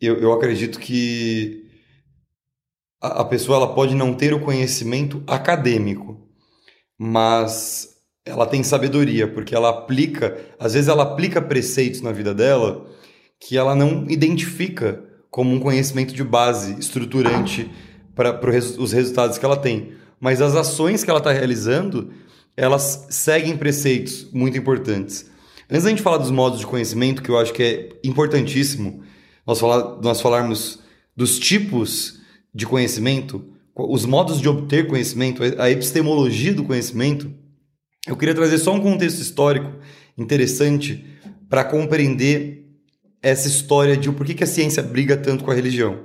eu, 0.00 0.16
eu 0.18 0.32
acredito 0.32 0.78
que 0.78 1.66
a, 3.02 3.22
a 3.22 3.24
pessoa 3.24 3.56
ela 3.56 3.74
pode 3.74 3.94
não 3.94 4.14
ter 4.14 4.32
o 4.32 4.40
conhecimento 4.40 5.22
acadêmico, 5.26 6.28
mas 6.96 7.95
ela 8.26 8.44
tem 8.44 8.62
sabedoria, 8.64 9.28
porque 9.28 9.54
ela 9.54 9.70
aplica, 9.70 10.36
às 10.58 10.74
vezes 10.74 10.88
ela 10.88 11.04
aplica 11.04 11.40
preceitos 11.40 12.00
na 12.02 12.10
vida 12.10 12.34
dela 12.34 12.84
que 13.38 13.56
ela 13.56 13.74
não 13.74 14.04
identifica 14.08 15.02
como 15.30 15.54
um 15.54 15.60
conhecimento 15.60 16.12
de 16.12 16.24
base 16.24 16.76
estruturante 16.78 17.70
para 18.14 18.40
os 18.78 18.92
resultados 18.92 19.38
que 19.38 19.44
ela 19.44 19.56
tem. 19.56 19.92
Mas 20.18 20.40
as 20.40 20.56
ações 20.56 21.04
que 21.04 21.10
ela 21.10 21.18
está 21.18 21.30
realizando, 21.30 22.10
elas 22.56 23.06
seguem 23.10 23.56
preceitos 23.56 24.28
muito 24.32 24.58
importantes. 24.58 25.30
Antes 25.70 25.84
da 25.84 25.90
gente 25.90 26.02
falar 26.02 26.18
dos 26.18 26.30
modos 26.30 26.58
de 26.58 26.66
conhecimento, 26.66 27.22
que 27.22 27.28
eu 27.28 27.38
acho 27.38 27.52
que 27.52 27.62
é 27.62 27.88
importantíssimo 28.02 29.02
nós, 29.46 29.60
falar, 29.60 30.00
nós 30.02 30.20
falarmos 30.20 30.80
dos 31.14 31.38
tipos 31.38 32.20
de 32.52 32.66
conhecimento, 32.66 33.44
os 33.74 34.06
modos 34.06 34.40
de 34.40 34.48
obter 34.48 34.86
conhecimento, 34.88 35.42
a 35.58 35.70
epistemologia 35.70 36.54
do 36.54 36.64
conhecimento, 36.64 37.30
eu 38.06 38.16
queria 38.16 38.34
trazer 38.34 38.58
só 38.58 38.72
um 38.72 38.80
contexto 38.80 39.20
histórico 39.20 39.72
interessante 40.16 41.04
para 41.48 41.64
compreender 41.64 42.64
essa 43.22 43.48
história 43.48 43.96
de 43.96 44.10
por 44.12 44.24
que, 44.24 44.44
a 44.44 44.46
ciência 44.46 44.82
briga 44.82 45.16
tanto 45.16 45.42
com 45.42 45.50
a 45.50 45.54
religião. 45.54 46.04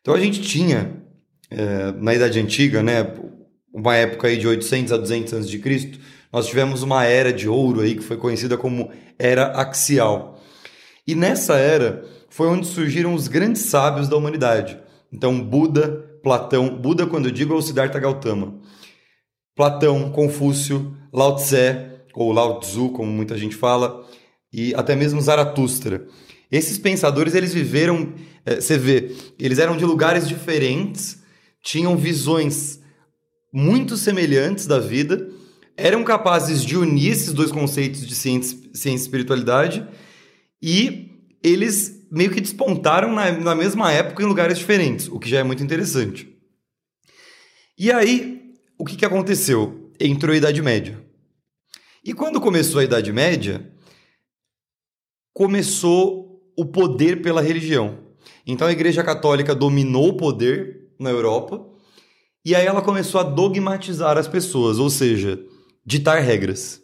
Então 0.00 0.14
a 0.14 0.20
gente 0.20 0.42
tinha, 0.42 1.02
é, 1.50 1.92
na 1.92 2.14
Idade 2.14 2.40
Antiga, 2.40 2.82
né, 2.82 3.14
uma 3.72 3.96
época 3.96 4.28
aí 4.28 4.36
de 4.36 4.46
800 4.46 4.92
a 4.92 4.96
200 4.96 5.32
anos 5.32 5.48
de 5.48 5.58
Cristo, 5.58 5.98
nós 6.32 6.46
tivemos 6.46 6.82
uma 6.82 7.04
era 7.04 7.32
de 7.32 7.48
ouro 7.48 7.80
aí 7.80 7.94
que 7.94 8.02
foi 8.02 8.16
conhecida 8.16 8.56
como 8.56 8.90
Era 9.18 9.52
Axial. 9.52 10.42
E 11.06 11.14
nessa 11.14 11.56
era 11.56 12.04
foi 12.28 12.48
onde 12.48 12.66
surgiram 12.66 13.14
os 13.14 13.28
grandes 13.28 13.62
sábios 13.62 14.08
da 14.08 14.16
humanidade. 14.16 14.78
Então 15.12 15.40
Buda, 15.40 16.18
Platão, 16.22 16.76
Buda 16.76 17.06
quando 17.06 17.26
eu 17.26 17.30
digo 17.30 17.54
é 17.54 17.56
o 17.56 17.62
Siddhartha 17.62 18.00
Gautama. 18.00 18.60
Platão, 19.54 20.10
Confúcio, 20.10 20.96
Lao 21.14 21.36
Tse, 21.36 21.94
ou 22.12 22.32
Lao 22.32 22.58
Tzu, 22.58 22.90
como 22.90 23.10
muita 23.10 23.38
gente 23.38 23.54
fala, 23.54 24.04
e 24.52 24.74
até 24.74 24.96
mesmo 24.96 25.20
Zaratustra. 25.20 26.06
Esses 26.50 26.78
pensadores, 26.78 27.34
eles 27.34 27.54
viveram, 27.54 28.12
é, 28.44 28.56
você 28.60 28.76
vê, 28.76 29.12
eles 29.38 29.58
eram 29.58 29.76
de 29.76 29.84
lugares 29.84 30.28
diferentes, 30.28 31.22
tinham 31.62 31.96
visões 31.96 32.80
muito 33.52 33.96
semelhantes 33.96 34.66
da 34.66 34.78
vida, 34.80 35.28
eram 35.76 36.02
capazes 36.04 36.64
de 36.64 36.76
unir 36.76 37.12
esses 37.12 37.32
dois 37.32 37.50
conceitos 37.50 38.06
de 38.06 38.14
ciência, 38.14 38.58
ciência 38.74 39.04
e 39.04 39.06
espiritualidade, 39.06 39.86
e 40.62 41.10
eles 41.42 42.06
meio 42.10 42.30
que 42.30 42.40
despontaram 42.40 43.12
na, 43.12 43.32
na 43.32 43.54
mesma 43.54 43.92
época 43.92 44.22
em 44.22 44.26
lugares 44.26 44.58
diferentes, 44.58 45.08
o 45.08 45.18
que 45.18 45.28
já 45.28 45.40
é 45.40 45.42
muito 45.42 45.62
interessante. 45.62 46.28
E 47.76 47.90
aí, 47.90 48.52
o 48.78 48.84
que, 48.84 48.96
que 48.96 49.04
aconteceu? 49.04 49.90
Entrou 49.98 50.32
a 50.32 50.36
Idade 50.36 50.62
Média. 50.62 51.03
E 52.04 52.12
quando 52.12 52.40
começou 52.40 52.80
a 52.80 52.84
Idade 52.84 53.10
Média, 53.12 53.72
começou 55.32 56.52
o 56.56 56.66
poder 56.66 57.22
pela 57.22 57.40
religião. 57.40 57.98
Então 58.46 58.68
a 58.68 58.72
Igreja 58.72 59.02
Católica 59.02 59.54
dominou 59.54 60.10
o 60.10 60.16
poder 60.16 60.90
na 61.00 61.08
Europa 61.10 61.66
e 62.44 62.54
aí 62.54 62.66
ela 62.66 62.82
começou 62.82 63.20
a 63.20 63.24
dogmatizar 63.24 64.18
as 64.18 64.28
pessoas, 64.28 64.78
ou 64.78 64.90
seja, 64.90 65.42
ditar 65.84 66.20
regras. 66.20 66.82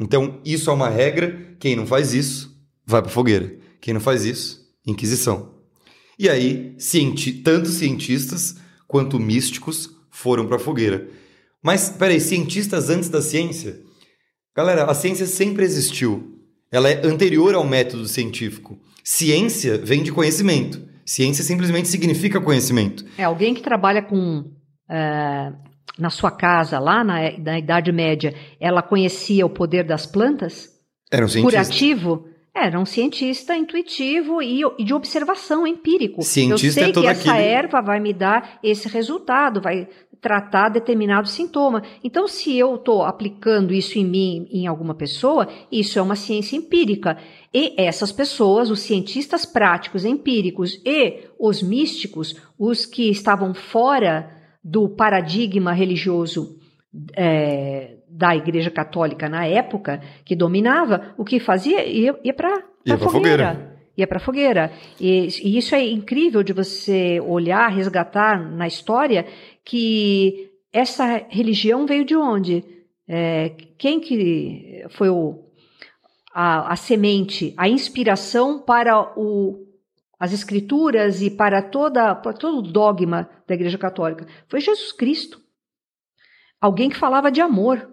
Então 0.00 0.40
isso 0.44 0.68
é 0.68 0.72
uma 0.72 0.88
regra, 0.88 1.56
quem 1.60 1.76
não 1.76 1.86
faz 1.86 2.12
isso 2.12 2.52
vai 2.84 3.00
para 3.00 3.10
fogueira. 3.10 3.56
Quem 3.80 3.94
não 3.94 4.00
faz 4.00 4.24
isso, 4.24 4.66
inquisição. 4.84 5.54
E 6.18 6.28
aí, 6.28 6.74
cienti 6.76 7.32
tanto 7.32 7.68
cientistas 7.68 8.56
quanto 8.88 9.20
místicos 9.20 9.90
foram 10.10 10.46
para 10.46 10.56
a 10.56 10.58
fogueira. 10.58 11.08
Mas, 11.62 11.90
peraí, 11.90 12.20
cientistas 12.20 12.90
antes 12.90 13.08
da 13.08 13.22
ciência? 13.22 13.85
Galera, 14.56 14.84
a 14.84 14.94
ciência 14.94 15.26
sempre 15.26 15.64
existiu. 15.64 16.40
Ela 16.72 16.88
é 16.90 17.06
anterior 17.06 17.54
ao 17.54 17.62
método 17.62 18.06
científico. 18.08 18.78
Ciência 19.04 19.76
vem 19.76 20.02
de 20.02 20.10
conhecimento. 20.10 20.82
Ciência 21.04 21.44
simplesmente 21.44 21.88
significa 21.88 22.40
conhecimento. 22.40 23.04
É 23.18 23.24
alguém 23.24 23.54
que 23.54 23.60
trabalha 23.60 24.02
com. 24.02 24.50
É, 24.88 25.52
na 25.98 26.10
sua 26.10 26.30
casa, 26.30 26.78
lá 26.78 27.04
na, 27.04 27.38
na 27.38 27.58
Idade 27.58 27.92
Média, 27.92 28.34
ela 28.58 28.82
conhecia 28.82 29.46
o 29.46 29.50
poder 29.50 29.84
das 29.84 30.06
plantas? 30.06 30.68
Era 31.10 31.24
um 31.24 31.28
cientista. 31.28 31.62
Curativo? 31.62 32.28
Era 32.54 32.80
um 32.80 32.86
cientista 32.86 33.54
intuitivo 33.54 34.40
e, 34.40 34.62
de 34.82 34.94
observação 34.94 35.66
empírico. 35.66 36.22
Cientista 36.22 36.80
Eu 36.80 36.84
sei 36.84 36.90
é 36.90 36.92
que 36.92 37.06
essa 37.06 37.32
aquele... 37.32 37.46
erva 37.46 37.82
vai 37.82 38.00
me 38.00 38.14
dar 38.14 38.58
esse 38.62 38.88
resultado, 38.88 39.60
vai 39.60 39.86
tratar 40.20 40.68
determinado 40.68 41.28
sintoma. 41.28 41.82
Então, 42.02 42.26
se 42.26 42.56
eu 42.56 42.76
estou 42.76 43.02
aplicando 43.02 43.72
isso 43.72 43.98
em 43.98 44.04
mim, 44.04 44.48
em 44.50 44.66
alguma 44.66 44.94
pessoa, 44.94 45.48
isso 45.70 45.98
é 45.98 46.02
uma 46.02 46.16
ciência 46.16 46.56
empírica. 46.56 47.16
E 47.52 47.74
essas 47.80 48.12
pessoas, 48.12 48.70
os 48.70 48.80
cientistas 48.80 49.46
práticos, 49.46 50.04
empíricos 50.04 50.80
e 50.84 51.24
os 51.38 51.62
místicos, 51.62 52.34
os 52.58 52.84
que 52.86 53.10
estavam 53.10 53.54
fora 53.54 54.30
do 54.62 54.88
paradigma 54.88 55.72
religioso 55.72 56.58
é, 57.14 57.96
da 58.08 58.34
Igreja 58.34 58.70
Católica 58.70 59.28
na 59.28 59.46
época, 59.46 60.00
que 60.24 60.34
dominava, 60.34 61.14
o 61.16 61.24
que 61.24 61.38
fazia? 61.38 61.84
Ia, 61.84 62.18
ia 62.24 62.34
para 62.34 62.48
a 62.48 62.98
fogueira. 62.98 63.08
fogueira. 63.10 63.76
Ia 63.96 64.06
para 64.06 64.18
a 64.18 64.20
fogueira. 64.20 64.72
E, 65.00 65.28
e 65.42 65.56
isso 65.56 65.74
é 65.74 65.82
incrível 65.82 66.42
de 66.42 66.52
você 66.52 67.20
olhar, 67.20 67.68
resgatar 67.68 68.38
na 68.38 68.66
história 68.66 69.26
que 69.66 70.52
essa 70.72 71.26
religião 71.28 71.86
veio 71.86 72.04
de 72.04 72.16
onde? 72.16 72.64
É, 73.06 73.50
quem 73.76 74.00
que 74.00 74.86
foi 74.90 75.08
o, 75.10 75.44
a, 76.32 76.72
a, 76.72 76.76
semente, 76.76 77.52
a 77.56 77.68
inspiração 77.68 78.60
para 78.62 79.18
o, 79.18 79.66
as 80.18 80.32
escrituras 80.32 81.20
e 81.20 81.30
para, 81.30 81.60
toda, 81.60 82.14
para 82.14 82.32
todo 82.32 82.58
o 82.58 82.62
dogma 82.62 83.28
da 83.46 83.54
Igreja 83.54 83.76
Católica? 83.76 84.26
Foi 84.48 84.60
Jesus 84.60 84.92
Cristo. 84.92 85.42
Alguém 86.60 86.88
que 86.88 86.96
falava 86.96 87.30
de 87.30 87.40
amor, 87.40 87.92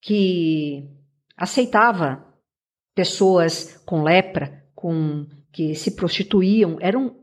que 0.00 0.88
aceitava 1.36 2.26
pessoas 2.94 3.80
com 3.84 4.02
lepra, 4.02 4.64
com 4.74 5.26
que 5.52 5.74
se 5.74 5.94
prostituíam, 5.94 6.78
eram 6.80 7.14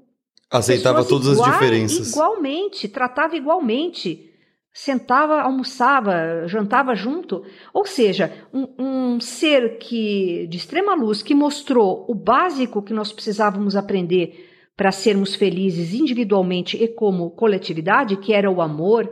aceitava 0.49 1.03
todas 1.03 1.33
igual, 1.33 1.49
as 1.49 1.53
diferenças. 1.53 2.11
Igualmente, 2.11 2.87
tratava 2.87 3.35
igualmente, 3.35 4.29
sentava, 4.73 5.41
almoçava, 5.41 6.47
jantava 6.47 6.95
junto. 6.95 7.43
Ou 7.73 7.85
seja, 7.85 8.31
um, 8.53 8.67
um 8.77 9.19
ser 9.19 9.77
que 9.77 10.47
de 10.47 10.57
extrema 10.57 10.93
luz 10.95 11.21
que 11.21 11.33
mostrou 11.33 12.05
o 12.09 12.15
básico 12.15 12.81
que 12.81 12.93
nós 12.93 13.11
precisávamos 13.11 13.75
aprender 13.75 14.51
para 14.75 14.91
sermos 14.91 15.35
felizes 15.35 15.93
individualmente 15.93 16.75
e 16.75 16.87
como 16.87 17.31
coletividade, 17.31 18.17
que 18.17 18.33
era 18.33 18.51
o 18.51 18.61
amor, 18.61 19.09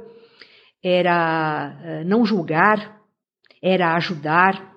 era 0.84 1.80
eh, 1.82 2.04
não 2.04 2.26
julgar, 2.26 3.02
era 3.62 3.96
ajudar. 3.96 4.76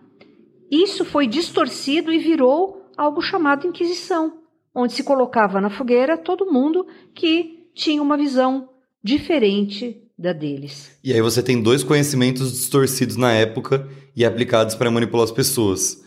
Isso 0.71 1.05
foi 1.05 1.27
distorcido 1.27 2.13
e 2.13 2.19
virou 2.19 2.89
algo 2.97 3.21
chamado 3.21 3.67
Inquisição, 3.67 4.45
onde 4.77 4.93
se 4.93 5.03
colocava 5.03 5.59
na 5.59 5.71
fogueira 5.71 6.19
todo 6.19 6.53
mundo 6.53 6.87
que 7.15 7.71
tinha 7.75 8.03
uma 8.03 8.17
visão 8.17 8.69
diferente 9.03 10.03
da 10.19 10.35
deles. 10.35 10.99
E 11.03 11.13
aí 11.15 11.21
você 11.23 11.43
tem 11.43 11.63
dois 11.63 11.83
conhecimentos 11.83 12.53
distorcidos 12.53 13.17
na 13.17 13.33
época 13.33 13.89
e 14.15 14.25
aplicados 14.25 14.75
para 14.75 14.91
manipular 14.91 15.25
as 15.25 15.33
pessoas. 15.33 16.03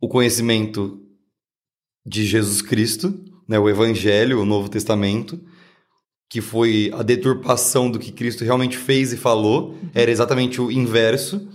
O 0.00 0.08
conhecimento 0.08 1.00
de 2.06 2.24
Jesus 2.24 2.62
Cristo, 2.62 3.12
né, 3.48 3.58
o 3.58 3.68
Evangelho, 3.68 4.40
o 4.40 4.46
Novo 4.46 4.68
Testamento, 4.68 5.40
que 6.30 6.40
foi 6.40 6.92
a 6.94 7.02
deturpação 7.02 7.90
do 7.90 7.98
que 7.98 8.12
Cristo 8.12 8.44
realmente 8.44 8.78
fez 8.78 9.12
e 9.12 9.16
falou, 9.16 9.76
era 9.92 10.10
exatamente 10.10 10.60
o 10.60 10.70
inverso, 10.70 11.48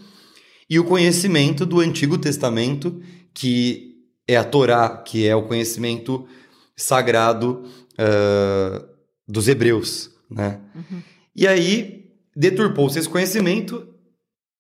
e 0.70 0.80
o 0.80 0.84
conhecimento 0.84 1.66
do 1.66 1.80
Antigo 1.80 2.18
Testamento, 2.18 3.02
que 3.34 3.95
é 4.28 4.36
a 4.36 4.44
Torá, 4.44 4.90
que 4.90 5.28
é 5.28 5.36
o 5.36 5.44
conhecimento 5.44 6.28
sagrado 6.76 7.64
uh, 7.94 8.86
dos 9.28 9.48
hebreus, 9.48 10.12
né? 10.30 10.62
Uhum. 10.76 11.02
E 11.36 11.48
aí 11.48 12.12
deturpou-se 12.36 13.00
esse 13.00 13.10
conhecimento 13.10 13.88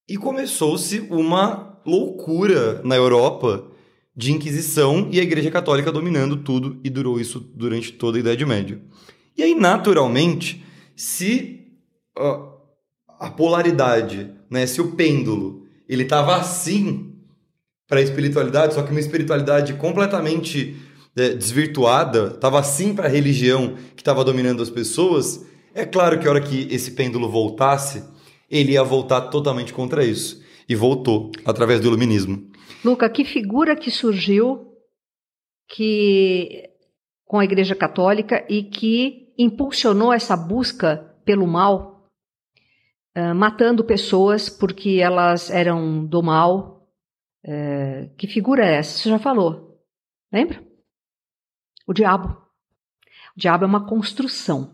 e 0.07 0.17
começou-se 0.17 0.99
uma 1.09 1.81
loucura 1.85 2.81
na 2.83 2.95
Europa 2.95 3.71
de 4.15 4.31
Inquisição 4.31 5.09
e 5.11 5.19
a 5.19 5.23
Igreja 5.23 5.51
Católica 5.51 5.91
dominando 5.91 6.37
tudo, 6.37 6.79
e 6.83 6.89
durou 6.89 7.19
isso 7.19 7.39
durante 7.39 7.91
toda 7.91 8.17
a 8.17 8.21
Idade 8.21 8.45
Média. 8.45 8.81
E 9.37 9.43
aí, 9.43 9.53
naturalmente, 9.53 10.63
se 10.95 11.67
uh, 12.17 12.55
a 13.19 13.29
polaridade, 13.29 14.31
né, 14.49 14.65
se 14.65 14.79
o 14.79 14.91
pêndulo, 14.91 15.65
ele 15.89 16.03
estava 16.03 16.37
assim 16.37 17.14
para 17.87 17.99
a 17.99 18.03
espiritualidade, 18.03 18.73
só 18.73 18.83
que 18.83 18.91
uma 18.91 18.99
espiritualidade 18.99 19.73
completamente 19.75 20.75
é, 21.15 21.29
desvirtuada, 21.29 22.33
estava 22.35 22.59
assim 22.59 22.93
para 22.93 23.07
a 23.07 23.11
religião 23.11 23.75
que 23.95 24.01
estava 24.01 24.23
dominando 24.23 24.61
as 24.61 24.69
pessoas, 24.69 25.45
é 25.73 25.85
claro 25.85 26.19
que 26.19 26.27
a 26.27 26.31
hora 26.31 26.41
que 26.41 26.67
esse 26.73 26.91
pêndulo 26.91 27.29
voltasse, 27.29 28.03
ele 28.49 28.73
ia 28.73 28.83
voltar 28.83 29.21
totalmente 29.23 29.73
contra 29.73 30.03
isso. 30.05 30.43
E 30.67 30.73
voltou, 30.73 31.31
através 31.45 31.79
do 31.79 31.87
iluminismo. 31.87 32.49
Luca, 32.83 33.07
que 33.09 33.23
figura 33.23 33.75
que 33.75 33.91
surgiu 33.91 34.71
que 35.67 36.63
com 37.25 37.39
a 37.39 37.43
Igreja 37.43 37.75
Católica 37.75 38.45
e 38.49 38.63
que 38.63 39.33
impulsionou 39.37 40.13
essa 40.13 40.37
busca 40.37 41.13
pelo 41.25 41.45
mal, 41.45 42.07
uh, 43.17 43.35
matando 43.35 43.83
pessoas 43.83 44.49
porque 44.49 44.99
elas 45.01 45.49
eram 45.49 46.05
do 46.05 46.23
mal. 46.23 46.74
Uh, 47.45 48.09
que 48.17 48.27
figura 48.27 48.65
é 48.65 48.77
essa? 48.77 48.97
Você 48.97 49.09
já 49.09 49.19
falou. 49.19 49.79
Lembra? 50.33 50.63
O 51.87 51.93
diabo. 51.93 52.29
O 53.37 53.39
diabo 53.39 53.65
é 53.65 53.67
uma 53.67 53.85
construção. 53.85 54.73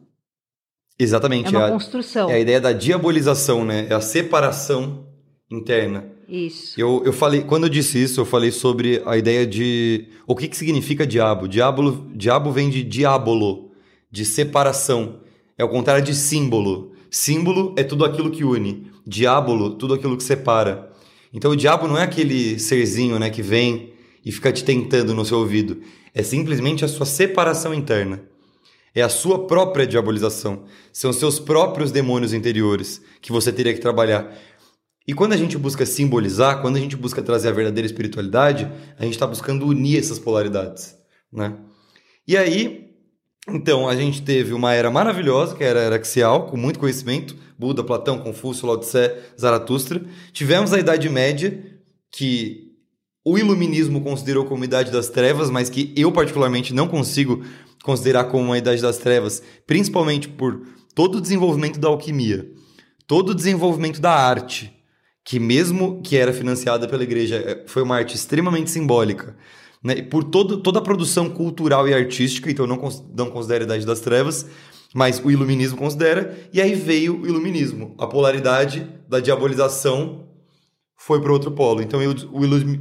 Exatamente. 0.98 1.54
É 1.54 1.58
uma 1.58 1.66
é 1.66 1.70
a, 1.70 1.72
construção. 1.72 2.30
É 2.30 2.36
a 2.36 2.40
ideia 2.40 2.62
da 2.62 2.72
diabolização, 2.72 3.66
né? 3.66 3.88
É 3.90 3.94
a 3.94 4.00
separação 4.00 5.06
interna. 5.50 6.06
Isso. 6.30 6.80
Eu, 6.80 7.02
eu 7.04 7.12
falei, 7.12 7.42
quando 7.42 7.64
eu 7.64 7.70
disse 7.70 8.02
isso, 8.02 8.22
eu 8.22 8.26
falei 8.26 8.52
sobre 8.52 9.02
a 9.06 9.18
ideia 9.18 9.46
de 9.46 10.08
o 10.26 10.34
que, 10.34 10.48
que 10.48 10.56
significa 10.56 11.06
diabo. 11.06 11.48
Diabo, 11.48 12.08
diabo 12.16 12.52
vem 12.52 12.70
de 12.70 12.84
diabolo, 12.84 13.72
de 14.10 14.24
separação. 14.24 15.20
É 15.58 15.64
o 15.64 15.70
contrário 15.70 16.04
de 16.04 16.16
símbolo. 16.16 16.94
Símbolo 17.10 17.76
é 17.78 17.84
tudo 17.84 18.06
aquilo 18.06 18.32
que 18.32 18.46
une. 18.46 18.90
Diábolo, 19.06 19.72
tudo 19.72 19.94
aquilo 19.94 20.16
que 20.16 20.24
separa. 20.24 20.91
Então 21.34 21.52
o 21.52 21.56
diabo 21.56 21.88
não 21.88 21.98
é 21.98 22.04
aquele 22.04 22.60
serzinho 22.60 23.18
né, 23.18 23.30
que 23.30 23.42
vem 23.42 23.94
e 24.26 24.32
fica 24.32 24.52
te 24.52 24.64
tentando 24.64 25.14
no 25.14 25.26
seu 25.26 25.38
ouvido. 25.40 25.82
É 26.14 26.24
simplesmente 26.24 26.84
a 26.84 26.88
sua 26.88 27.06
separação 27.06 27.74
interna. 27.74 28.24
É 28.94 29.02
a 29.02 29.10
sua 29.10 29.48
própria 29.48 29.88
diabolização. 29.88 30.66
São 30.92 31.14
seus 31.14 31.40
próprios 31.40 31.92
demônios 31.92 32.34
interiores 32.34 33.02
que 33.22 33.32
você 33.32 33.52
teria 33.52 33.74
que 33.74 33.80
trabalhar. 33.80 34.38
E 35.08 35.14
quando 35.14 35.34
a 35.34 35.38
gente 35.38 35.58
busca 35.58 35.86
simbolizar, 35.86 36.62
quando 36.62 36.76
a 36.76 36.80
gente 36.80 36.96
busca 36.96 37.22
trazer 37.22 37.48
a 37.48 37.54
verdadeira 37.54 37.86
espiritualidade, 37.86 38.70
a 39.00 39.04
gente 39.04 39.14
está 39.14 39.26
buscando 39.26 39.66
unir 39.66 39.98
essas 39.98 40.20
polaridades. 40.20 40.96
Né? 41.32 41.56
E 42.28 42.38
aí, 42.38 42.92
então, 43.48 43.90
a 43.90 43.96
gente 43.96 44.22
teve 44.22 44.54
uma 44.54 44.74
era 44.74 44.92
maravilhosa, 44.92 45.56
que 45.56 45.64
era 45.64 45.80
a 45.80 45.84
era 45.84 45.96
axial, 45.96 46.46
com 46.48 46.58
muito 46.58 46.80
conhecimento, 46.80 47.36
Buda, 47.62 47.84
Platão, 47.84 48.18
Confúcio, 48.18 48.66
Lao 48.66 48.80
Tse, 48.80 49.18
Zaratustra. 49.40 50.04
Tivemos 50.34 50.74
a 50.74 50.80
Idade 50.80 51.08
Média, 51.08 51.64
que 52.12 52.72
o 53.24 53.38
iluminismo 53.38 54.02
considerou 54.02 54.46
como 54.46 54.66
Idade 54.66 54.92
das 54.92 55.10
Trevas, 55.10 55.52
mas 55.52 55.70
que 55.70 55.94
eu 55.96 56.12
particularmente 56.12 56.74
não 56.74 56.88
consigo 56.88 57.46
considerar 57.84 58.24
como 58.26 58.46
uma 58.46 58.58
Idade 58.58 58.82
das 58.82 58.98
Trevas, 58.98 59.44
principalmente 59.68 60.28
por 60.28 60.60
todo 60.96 61.20
o 61.20 61.22
desenvolvimento 61.22 61.80
da 61.80 61.88
alquimia, 61.88 62.52
todo 63.06 63.30
o 63.30 63.36
desenvolvimento 63.36 64.02
da 64.02 64.12
arte, 64.12 64.74
que 65.24 65.40
mesmo 65.40 66.02
que 66.02 66.18
era 66.18 66.34
financiada 66.34 66.88
pela 66.88 67.04
igreja, 67.04 67.36
eh, 67.36 67.64
foi 67.68 67.84
uma 67.84 67.96
arte 67.96 68.16
extremamente 68.16 68.72
simbólica 68.72 69.38
né? 69.84 70.02
por 70.02 70.24
todo, 70.24 70.58
toda 70.58 70.80
a 70.80 70.82
produção 70.82 71.30
cultural 71.30 71.88
e 71.88 71.94
artística, 71.94 72.50
então 72.50 72.68
não, 72.68 72.78
não 73.16 73.30
considero 73.30 73.64
a 73.64 73.66
Idade 73.66 73.86
das 73.86 74.00
Trevas, 74.00 74.46
mas 74.94 75.24
o 75.24 75.32
Iluminismo 75.32 75.78
considera, 75.78 76.38
e 76.54 76.62
aí 76.62 76.74
veio 76.74 77.22
o 77.22 77.28
Iluminismo. 77.28 77.96
A 77.98 78.08
polaridade 78.08 78.88
da 79.08 79.20
diabolização 79.20 80.28
foi 80.98 81.22
para 81.22 81.32
outro 81.32 81.52
polo. 81.52 81.82
Então 81.82 82.00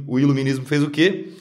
o, 0.07 0.19
Iluminismo 0.19 0.65
fez 0.65 0.83
o 0.83 0.89
quê? 0.89 1.33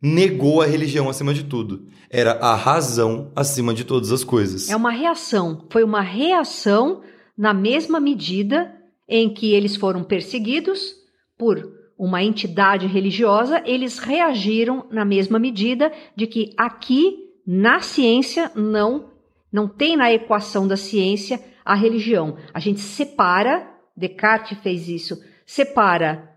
Negou 0.00 0.60
a 0.60 0.66
religião 0.66 1.08
acima 1.08 1.32
de 1.32 1.44
tudo. 1.44 1.86
Era 2.10 2.32
a 2.32 2.54
razão 2.54 3.32
acima 3.34 3.72
de 3.72 3.84
todas 3.84 4.12
as 4.12 4.24
coisas. 4.24 4.68
É 4.68 4.76
uma 4.76 4.90
reação. 4.90 5.66
Foi 5.70 5.82
uma 5.82 6.00
reação 6.00 7.02
na 7.36 7.54
mesma 7.54 8.00
medida 8.00 8.74
em 9.08 9.32
que 9.32 9.52
eles 9.52 9.76
foram 9.76 10.04
perseguidos 10.04 10.96
por 11.36 11.78
uma 11.96 12.22
entidade 12.22 12.86
religiosa, 12.86 13.60
eles 13.64 13.98
reagiram 13.98 14.86
na 14.90 15.04
mesma 15.04 15.38
medida 15.38 15.92
de 16.14 16.26
que 16.26 16.52
aqui 16.56 17.16
na 17.44 17.80
ciência 17.80 18.52
não 18.54 19.17
não 19.52 19.68
tem 19.68 19.96
na 19.96 20.12
equação 20.12 20.66
da 20.66 20.76
ciência 20.76 21.42
a 21.64 21.74
religião. 21.74 22.36
A 22.52 22.60
gente 22.60 22.80
separa, 22.80 23.68
Descartes 23.96 24.58
fez 24.58 24.88
isso, 24.88 25.22
separa 25.46 26.34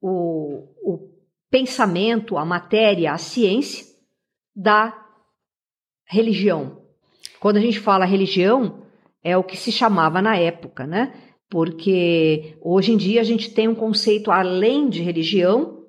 o, 0.00 0.68
o 0.82 1.10
pensamento, 1.50 2.36
a 2.36 2.44
matéria, 2.44 3.12
a 3.12 3.18
ciência 3.18 3.86
da 4.54 4.96
religião. 6.04 6.82
Quando 7.40 7.56
a 7.56 7.60
gente 7.60 7.80
fala 7.80 8.04
religião, 8.04 8.82
é 9.22 9.36
o 9.36 9.44
que 9.44 9.56
se 9.56 9.72
chamava 9.72 10.20
na 10.20 10.36
época, 10.36 10.86
né? 10.86 11.12
Porque 11.48 12.56
hoje 12.60 12.92
em 12.92 12.96
dia 12.96 13.20
a 13.20 13.24
gente 13.24 13.52
tem 13.52 13.68
um 13.68 13.74
conceito 13.74 14.30
além 14.30 14.88
de 14.88 15.02
religião, 15.02 15.81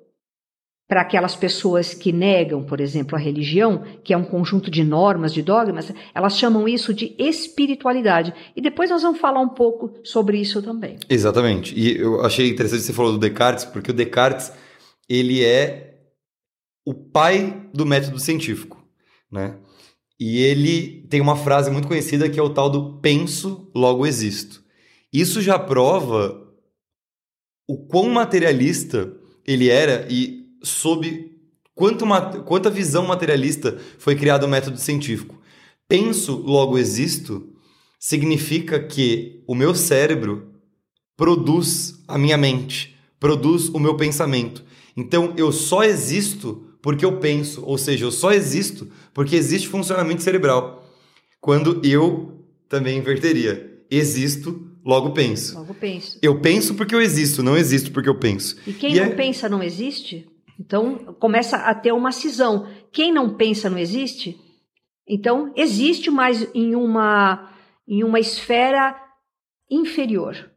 para 0.86 1.00
aquelas 1.00 1.34
pessoas 1.34 1.94
que 1.94 2.12
negam, 2.12 2.62
por 2.62 2.80
exemplo, 2.80 3.16
a 3.16 3.18
religião, 3.18 3.84
que 4.04 4.12
é 4.12 4.16
um 4.16 4.24
conjunto 4.24 4.70
de 4.70 4.84
normas, 4.84 5.32
de 5.32 5.42
dogmas, 5.42 5.90
elas 6.14 6.38
chamam 6.38 6.68
isso 6.68 6.92
de 6.92 7.14
espiritualidade. 7.18 8.34
E 8.54 8.60
depois 8.60 8.90
nós 8.90 9.02
vamos 9.02 9.18
falar 9.18 9.40
um 9.40 9.48
pouco 9.48 9.98
sobre 10.04 10.38
isso 10.38 10.60
também. 10.62 10.98
Exatamente. 11.08 11.74
E 11.78 11.96
eu 11.96 12.22
achei 12.22 12.50
interessante 12.50 12.82
você 12.82 12.92
falou 12.92 13.12
do 13.12 13.18
Descartes, 13.18 13.64
porque 13.64 13.90
o 13.90 13.94
Descartes, 13.94 14.52
ele 15.08 15.42
é 15.42 15.94
o 16.86 16.92
pai 16.92 17.66
do 17.72 17.86
método 17.86 18.18
científico, 18.18 18.86
né? 19.32 19.56
E 20.20 20.38
ele 20.42 21.06
tem 21.08 21.20
uma 21.20 21.34
frase 21.34 21.70
muito 21.70 21.88
conhecida 21.88 22.28
que 22.28 22.38
é 22.38 22.42
o 22.42 22.50
tal 22.50 22.68
do 22.68 23.00
penso, 23.00 23.70
logo 23.74 24.06
existo. 24.06 24.62
Isso 25.12 25.40
já 25.40 25.58
prova 25.58 26.44
o 27.66 27.86
quão 27.86 28.10
materialista 28.10 29.12
ele 29.46 29.70
era 29.70 30.06
e 30.10 30.43
sob 30.64 31.30
quanto, 31.74 32.04
quanta 32.44 32.70
visão 32.70 33.06
materialista 33.06 33.78
foi 33.98 34.16
criado 34.16 34.44
o 34.44 34.48
método 34.48 34.78
científico. 34.78 35.40
Penso, 35.86 36.36
logo 36.36 36.78
existo, 36.78 37.48
significa 38.00 38.78
que 38.82 39.42
o 39.46 39.54
meu 39.54 39.74
cérebro 39.74 40.54
produz 41.16 42.02
a 42.08 42.18
minha 42.18 42.36
mente, 42.36 42.96
produz 43.20 43.68
o 43.68 43.78
meu 43.78 43.96
pensamento. 43.96 44.64
Então 44.96 45.34
eu 45.36 45.52
só 45.52 45.84
existo 45.84 46.66
porque 46.82 47.04
eu 47.04 47.18
penso, 47.18 47.64
ou 47.64 47.78
seja, 47.78 48.04
eu 48.04 48.12
só 48.12 48.32
existo 48.32 48.88
porque 49.12 49.36
existe 49.36 49.68
funcionamento 49.68 50.22
cerebral. 50.22 50.86
Quando 51.40 51.80
eu 51.84 52.44
também 52.68 52.98
inverteria, 52.98 53.82
existo, 53.90 54.70
logo 54.84 55.12
penso. 55.12 55.54
Logo 55.54 55.74
penso. 55.74 56.18
Eu 56.20 56.40
penso 56.40 56.74
porque 56.74 56.94
eu 56.94 57.00
existo, 57.00 57.42
não 57.42 57.56
existo 57.56 57.92
porque 57.92 58.08
eu 58.08 58.18
penso. 58.18 58.56
E 58.66 58.72
quem 58.72 58.94
e 58.94 59.00
não 59.00 59.06
é... 59.06 59.10
pensa 59.10 59.48
não 59.48 59.62
existe? 59.62 60.26
Então 60.58 61.16
começa 61.18 61.56
a 61.56 61.74
ter 61.74 61.92
uma 61.92 62.12
cisão. 62.12 62.68
Quem 62.92 63.12
não 63.12 63.36
pensa 63.36 63.68
não 63.68 63.78
existe? 63.78 64.38
Então 65.06 65.52
existe, 65.56 66.10
mas 66.10 66.48
em 66.54 66.74
uma 66.74 67.50
em 67.86 68.02
uma 68.02 68.18
esfera 68.18 68.96
inferior. 69.70 70.50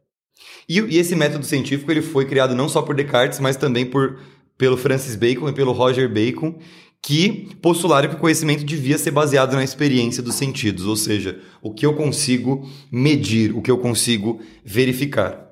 E, 0.68 0.78
e, 0.78 0.98
esse 0.98 1.14
método 1.14 1.44
científico 1.44 1.90
ele 1.90 2.00
foi 2.00 2.24
criado 2.24 2.54
não 2.54 2.68
só 2.68 2.80
por 2.80 2.94
Descartes, 2.94 3.40
mas 3.40 3.56
também 3.56 3.84
por 3.84 4.18
pelo 4.56 4.76
Francis 4.76 5.14
Bacon 5.14 5.48
e 5.48 5.52
pelo 5.52 5.72
Roger 5.72 6.12
Bacon, 6.12 6.58
que 7.00 7.54
postularam 7.62 8.08
que 8.08 8.16
o 8.16 8.18
conhecimento 8.18 8.64
devia 8.64 8.98
ser 8.98 9.12
baseado 9.12 9.54
na 9.54 9.62
experiência 9.62 10.22
dos 10.22 10.34
sentidos, 10.34 10.84
ou 10.84 10.96
seja, 10.96 11.40
o 11.62 11.72
que 11.72 11.86
eu 11.86 11.94
consigo 11.94 12.68
medir, 12.90 13.54
o 13.54 13.62
que 13.62 13.70
eu 13.70 13.78
consigo 13.78 14.40
verificar. 14.64 15.48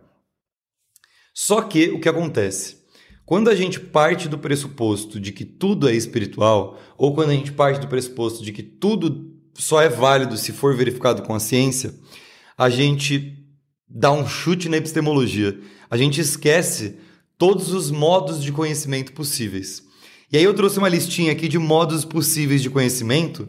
Só 1.32 1.62
que 1.62 1.90
o 1.90 2.00
que 2.00 2.08
acontece? 2.08 2.78
Quando 3.26 3.50
a 3.50 3.56
gente 3.56 3.80
parte 3.80 4.28
do 4.28 4.38
pressuposto 4.38 5.18
de 5.18 5.32
que 5.32 5.44
tudo 5.44 5.88
é 5.88 5.92
espiritual, 5.92 6.78
ou 6.96 7.12
quando 7.12 7.30
a 7.30 7.34
gente 7.34 7.50
parte 7.50 7.80
do 7.80 7.88
pressuposto 7.88 8.44
de 8.44 8.52
que 8.52 8.62
tudo 8.62 9.34
só 9.52 9.82
é 9.82 9.88
válido 9.88 10.36
se 10.36 10.52
for 10.52 10.76
verificado 10.76 11.22
com 11.22 11.34
a 11.34 11.40
ciência, 11.40 11.92
a 12.56 12.70
gente 12.70 13.36
dá 13.88 14.12
um 14.12 14.28
chute 14.28 14.68
na 14.68 14.76
epistemologia. 14.76 15.58
A 15.90 15.96
gente 15.96 16.20
esquece 16.20 16.98
todos 17.36 17.72
os 17.72 17.90
modos 17.90 18.40
de 18.40 18.52
conhecimento 18.52 19.12
possíveis. 19.12 19.82
E 20.30 20.36
aí 20.36 20.44
eu 20.44 20.54
trouxe 20.54 20.78
uma 20.78 20.88
listinha 20.88 21.32
aqui 21.32 21.48
de 21.48 21.58
modos 21.58 22.04
possíveis 22.04 22.62
de 22.62 22.70
conhecimento, 22.70 23.48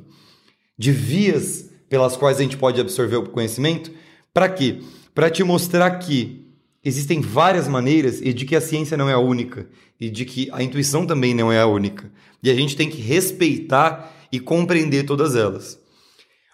de 0.75 0.91
vias 0.91 1.69
pelas 1.88 2.17
quais 2.17 2.39
a 2.39 2.41
gente 2.41 2.57
pode 2.57 2.82
absorver 2.82 3.17
o 3.17 3.30
conhecimento. 3.30 3.91
Para 4.34 4.49
quê? 4.49 4.80
Para 5.13 5.30
te 5.30 5.43
mostrar 5.43 5.91
que 5.99 6.47
existem 6.84 7.21
várias 7.21 7.67
maneiras 7.67 8.21
e 8.21 8.34
de 8.34 8.45
que 8.45 8.55
a 8.55 8.61
ciência 8.61 8.97
não 8.97 9.09
é 9.09 9.13
a 9.13 9.19
única 9.19 9.67
e 9.99 10.09
de 10.09 10.25
que 10.25 10.49
a 10.51 10.61
intuição 10.63 11.05
também 11.05 11.34
não 11.34 11.51
é 11.51 11.59
a 11.59 11.67
única. 11.67 12.11
E 12.41 12.49
a 12.49 12.55
gente 12.55 12.75
tem 12.75 12.89
que 12.89 13.01
respeitar 13.01 14.13
e 14.32 14.39
compreender 14.39 15.03
todas 15.03 15.36
elas. 15.36 15.80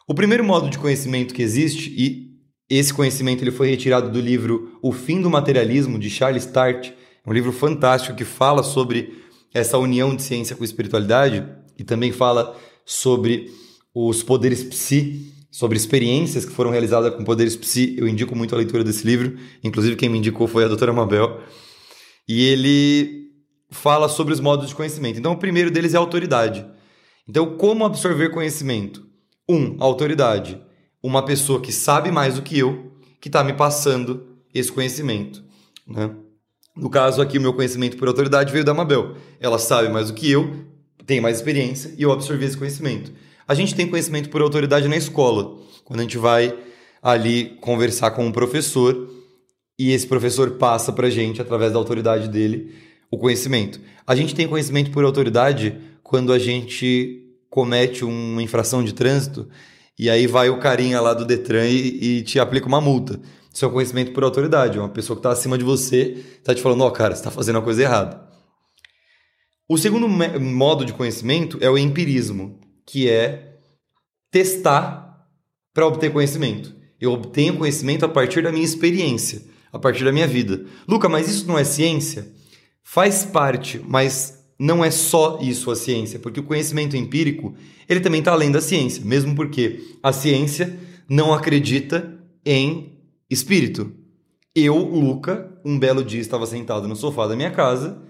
O 0.08 0.14
primeiro 0.14 0.44
modo 0.44 0.70
de 0.70 0.78
conhecimento 0.78 1.34
que 1.34 1.42
existe 1.42 1.94
e 1.98 2.34
esse 2.70 2.94
conhecimento 2.94 3.44
ele 3.44 3.52
foi 3.52 3.70
retirado 3.70 4.10
do 4.10 4.20
livro 4.20 4.78
O 4.82 4.92
Fim 4.92 5.22
do 5.22 5.30
Materialismo 5.30 6.00
de 6.00 6.10
Charles 6.10 6.46
Tart, 6.46 6.92
um 7.26 7.34
livro 7.34 7.52
fantástico 7.52 8.16
que 8.16 8.26
fala 8.26 8.64
sobre 8.64 9.24
essa 9.54 9.78
união 9.78 10.16
de 10.16 10.24
ciência 10.24 10.56
com 10.56 10.64
espiritualidade 10.64 11.46
e 11.78 11.84
também 11.84 12.12
fala 12.12 12.58
sobre 12.86 13.52
os 13.94 14.24
poderes 14.24 14.64
psi, 14.64 15.33
sobre 15.54 15.78
experiências 15.78 16.46
que 16.46 16.52
foram 16.52 16.72
realizadas 16.72 17.14
com 17.14 17.24
poderes 17.24 17.56
psi. 17.56 17.96
Eu 17.96 18.08
indico 18.08 18.36
muito 18.36 18.56
a 18.56 18.58
leitura 18.58 18.84
desse 18.84 19.06
livro, 19.06 19.38
inclusive 19.64 19.96
quem 19.96 20.10
me 20.10 20.18
indicou 20.18 20.48
foi 20.48 20.64
a 20.64 20.68
doutora 20.68 20.92
Mabel. 20.92 21.42
E 22.28 22.44
ele 22.46 23.30
fala 23.70 24.10
sobre 24.10 24.34
os 24.34 24.40
modos 24.40 24.68
de 24.68 24.74
conhecimento. 24.74 25.20
Então, 25.20 25.32
o 25.32 25.38
primeiro 25.38 25.70
deles 25.70 25.94
é 25.94 25.98
a 25.98 26.00
autoridade. 26.00 26.66
Então, 27.30 27.56
como 27.56 27.86
absorver 27.86 28.30
conhecimento? 28.30 29.06
Um, 29.48 29.78
autoridade. 29.80 30.60
Uma 31.04 31.24
pessoa 31.24 31.62
que 31.62 31.72
sabe 31.72 32.10
mais 32.12 32.34
do 32.34 32.42
que 32.42 32.58
eu, 32.58 32.92
que 33.22 33.30
está 33.30 33.44
me 33.44 33.54
passando 33.54 34.26
esse 34.56 34.72
conhecimento. 34.72 35.44
Né? 35.88 36.16
No 36.76 36.90
caso 36.90 37.22
aqui, 37.22 37.38
o 37.38 37.42
meu 37.42 37.54
conhecimento 37.54 37.96
por 37.96 38.08
autoridade 38.08 38.52
veio 38.52 38.66
da 38.66 38.74
Mabel. 38.74 39.18
Ela 39.40 39.60
sabe 39.60 39.88
mais 39.88 40.08
do 40.08 40.16
que 40.16 40.32
eu, 40.32 40.66
tem 41.06 41.22
mais 41.22 41.38
experiência 41.38 41.94
e 41.96 42.02
eu 42.02 42.12
absorvi 42.12 42.46
esse 42.46 42.58
conhecimento. 42.58 43.12
A 43.48 43.54
gente 43.54 43.76
tem 43.76 43.88
conhecimento 43.88 44.30
por 44.30 44.42
autoridade 44.42 44.88
na 44.88 44.96
escola, 44.96 45.60
quando 45.84 46.00
a 46.00 46.04
gente 46.04 46.18
vai 46.18 46.58
ali 47.02 47.58
conversar 47.60 48.12
com 48.12 48.26
um 48.26 48.32
professor 48.32 49.10
e 49.78 49.92
esse 49.92 50.08
professor 50.08 50.52
passa 50.52 50.94
para 50.94 51.10
gente, 51.10 51.42
através 51.42 51.74
da 51.74 51.80
autoridade 51.80 52.30
dele, 52.30 52.74
o 53.12 53.18
conhecimento. 53.18 53.82
A 54.08 54.16
gente 54.16 54.34
tem 54.34 54.48
conhecimento 54.48 54.92
por 54.92 55.04
autoridade 55.04 55.78
quando 56.02 56.32
a 56.32 56.40
gente 56.40 57.22
comete 57.50 58.06
uma 58.06 58.42
infração 58.42 58.84
de 58.84 58.94
trânsito 58.94 59.48
e 59.98 60.10
aí 60.10 60.26
vai 60.26 60.50
o 60.50 60.60
carinha 60.60 61.00
lá 61.00 61.14
do 61.14 61.26
Detran 61.26 61.68
e, 61.68 62.20
e 62.20 62.22
te 62.24 62.40
aplica 62.40 62.68
uma 62.68 62.82
multa. 62.82 63.20
Isso 63.54 63.64
é 63.64 63.68
um 63.68 63.72
conhecimento 63.72 64.12
por 64.12 64.24
autoridade. 64.24 64.80
Uma 64.80 64.90
pessoa 64.90 65.16
que 65.16 65.20
está 65.20 65.32
acima 65.32 65.58
de 65.58 65.64
você 65.64 66.24
está 66.40 66.56
te 66.56 66.62
falando, 66.62 66.82
ó, 66.82 66.88
oh, 66.88 66.92
cara, 66.92 67.14
você 67.14 67.20
está 67.20 67.30
fazendo 67.30 67.60
a 67.60 67.62
coisa 67.62 67.84
errada. 67.84 68.28
O 69.70 69.78
segundo 69.78 70.10
modo 70.10 70.84
de 70.84 70.94
conhecimento 70.94 71.58
é 71.62 71.70
o 71.70 71.78
empirismo, 71.78 72.60
que 72.86 73.10
é 73.10 73.58
testar 74.32 75.28
para 75.74 75.88
obter 75.88 76.12
conhecimento. 76.12 76.74
Eu 77.00 77.12
obtenho 77.12 77.58
conhecimento 77.58 78.06
a 78.06 78.10
partir 78.10 78.44
da 78.44 78.52
minha 78.52 78.64
experiência, 78.64 79.42
a 79.72 79.80
partir 79.80 80.04
da 80.04 80.12
minha 80.12 80.28
vida. 80.28 80.66
Luca, 80.88 81.10
mas 81.10 81.28
isso 81.28 81.48
não 81.48 81.58
é 81.58 81.64
ciência? 81.64 82.32
Faz 82.84 83.26
parte, 83.26 83.82
mas 83.86 84.44
não 84.58 84.84
é 84.84 84.92
só 84.92 85.40
isso 85.42 85.72
a 85.72 85.76
ciência, 85.76 86.20
porque 86.20 86.40
o 86.40 86.44
conhecimento 86.44 86.96
empírico 86.96 87.54
ele 87.90 88.00
também 88.00 88.20
está 88.20 88.32
além 88.32 88.52
da 88.52 88.62
ciência, 88.62 89.04
mesmo 89.04 89.36
porque 89.36 89.98
a 90.02 90.14
ciência 90.14 90.78
não 91.10 91.34
acredita 91.34 92.18
em 92.46 92.98
espírito. 93.30 93.92
Eu, 94.56 94.78
Luca, 94.78 95.52
um 95.66 95.78
belo 95.78 96.04
dia 96.04 96.22
estava 96.22 96.46
sentado 96.46 96.88
no 96.88 96.96
sofá 96.96 97.28
da 97.28 97.36
minha 97.36 97.52
casa, 97.52 98.02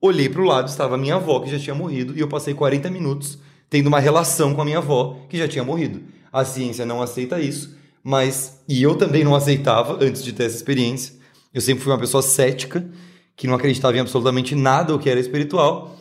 olhei 0.00 0.28
para 0.28 0.42
o 0.42 0.44
lado, 0.44 0.68
estava 0.68 0.96
minha 0.96 1.16
avó 1.16 1.40
que 1.40 1.50
já 1.50 1.58
tinha 1.58 1.74
morrido, 1.74 2.16
e 2.16 2.20
eu 2.20 2.28
passei 2.28 2.54
40 2.54 2.90
minutos 2.90 3.38
tendo 3.72 3.86
uma 3.86 4.00
relação 4.00 4.54
com 4.54 4.60
a 4.60 4.66
minha 4.66 4.76
avó 4.76 5.16
que 5.30 5.38
já 5.38 5.48
tinha 5.48 5.64
morrido. 5.64 6.02
A 6.30 6.44
ciência 6.44 6.84
não 6.84 7.00
aceita 7.00 7.40
isso, 7.40 7.74
mas 8.04 8.62
e 8.68 8.82
eu 8.82 8.96
também 8.96 9.24
não 9.24 9.34
aceitava 9.34 9.96
antes 10.04 10.22
de 10.22 10.30
ter 10.34 10.44
essa 10.44 10.56
experiência. 10.56 11.14
Eu 11.54 11.62
sempre 11.62 11.82
fui 11.82 11.90
uma 11.90 11.98
pessoa 11.98 12.22
cética, 12.22 12.86
que 13.34 13.46
não 13.46 13.54
acreditava 13.54 13.96
em 13.96 14.00
absolutamente 14.00 14.54
nada 14.54 14.94
o 14.94 14.98
que 14.98 15.08
era 15.08 15.18
espiritual, 15.18 15.96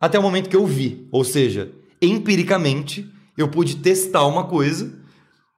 até 0.00 0.18
o 0.18 0.22
momento 0.22 0.48
que 0.48 0.56
eu 0.56 0.64
vi, 0.64 1.06
ou 1.12 1.22
seja, 1.22 1.70
empiricamente, 2.00 3.06
eu 3.36 3.48
pude 3.48 3.76
testar 3.76 4.26
uma 4.26 4.44
coisa 4.44 4.90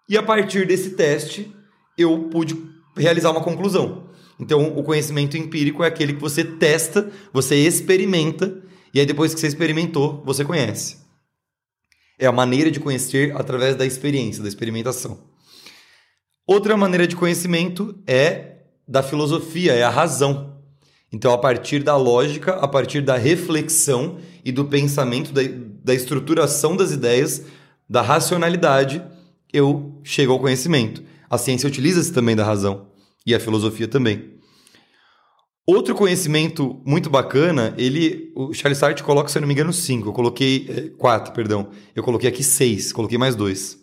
e 0.09 0.19
a 0.19 0.23
partir 0.23 0.67
desse 0.67 0.91
teste 0.91 1.55
eu 1.97 2.29
pude 2.29 2.57
realizar 2.97 3.31
uma 3.31 3.41
conclusão. 3.41 4.09
Então, 4.41 4.77
o 4.77 4.83
conhecimento 4.83 5.37
empírico 5.37 5.85
é 5.85 5.87
aquele 5.87 6.15
que 6.15 6.21
você 6.21 6.43
testa, 6.43 7.09
você 7.33 7.55
experimenta, 7.55 8.53
e 8.93 8.99
aí 8.99 9.07
depois 9.07 9.33
que 9.33 9.39
você 9.39 9.47
experimentou, 9.47 10.21
você 10.27 10.45
conhece. 10.45 11.02
É 12.19 12.27
a 12.27 12.33
maneira 12.33 12.71
de 12.71 12.81
conhecer 12.81 13.35
através 13.37 13.77
da 13.77 13.87
experiência, 13.87 14.43
da 14.43 14.49
experimentação. 14.49 15.19
Outra 16.47 16.77
maneira 16.77 17.07
de 17.07 17.17
conhecimento 17.17 17.95
é 18.07 18.57
da 18.87 19.03
filosofia, 19.03 19.73
é 19.73 19.83
a 19.83 19.91
razão. 19.91 20.61
Então, 21.13 21.33
a 21.33 21.39
partir 21.39 21.83
da 21.83 21.97
lógica, 21.97 22.55
a 22.55 22.67
partir 22.67 23.03
da 23.03 23.17
reflexão 23.17 24.19
e 24.45 24.51
do 24.51 24.65
pensamento, 24.65 25.33
da, 25.33 25.43
da 25.85 25.95
estruturação 25.95 26.77
das 26.77 26.91
ideias, 26.91 27.45
da 27.89 28.01
racionalidade, 28.01 29.03
eu 29.53 30.01
chego 30.03 30.33
ao 30.33 30.41
conhecimento. 30.41 31.03
A 31.29 31.37
ciência 31.37 31.67
utiliza-se 31.67 32.13
também 32.13 32.35
da 32.35 32.45
razão 32.45 32.87
e 33.27 33.35
a 33.35 33.41
filosofia 33.41 33.87
também. 33.87 34.32
Outro 35.67 35.95
conhecimento 35.95 36.83
muito 36.85 37.09
bacana, 37.09 37.73
ele, 37.79 38.33
o 38.35 38.53
Charles 38.53 38.79
Sartre 38.79 39.05
coloca, 39.05 39.29
se 39.29 39.39
eu 39.39 39.41
não 39.41 39.47
me 39.47 39.55
engano, 39.55 39.73
cinco. 39.73 40.09
Eu 40.09 40.13
coloquei 40.13 40.67
é, 40.69 40.89
quatro, 40.99 41.33
perdão. 41.33 41.71
Eu 41.95 42.03
coloquei 42.03 42.29
aqui 42.29 42.43
seis, 42.43 42.93
coloquei 42.93 43.17
mais 43.17 43.37
dois. 43.37 43.79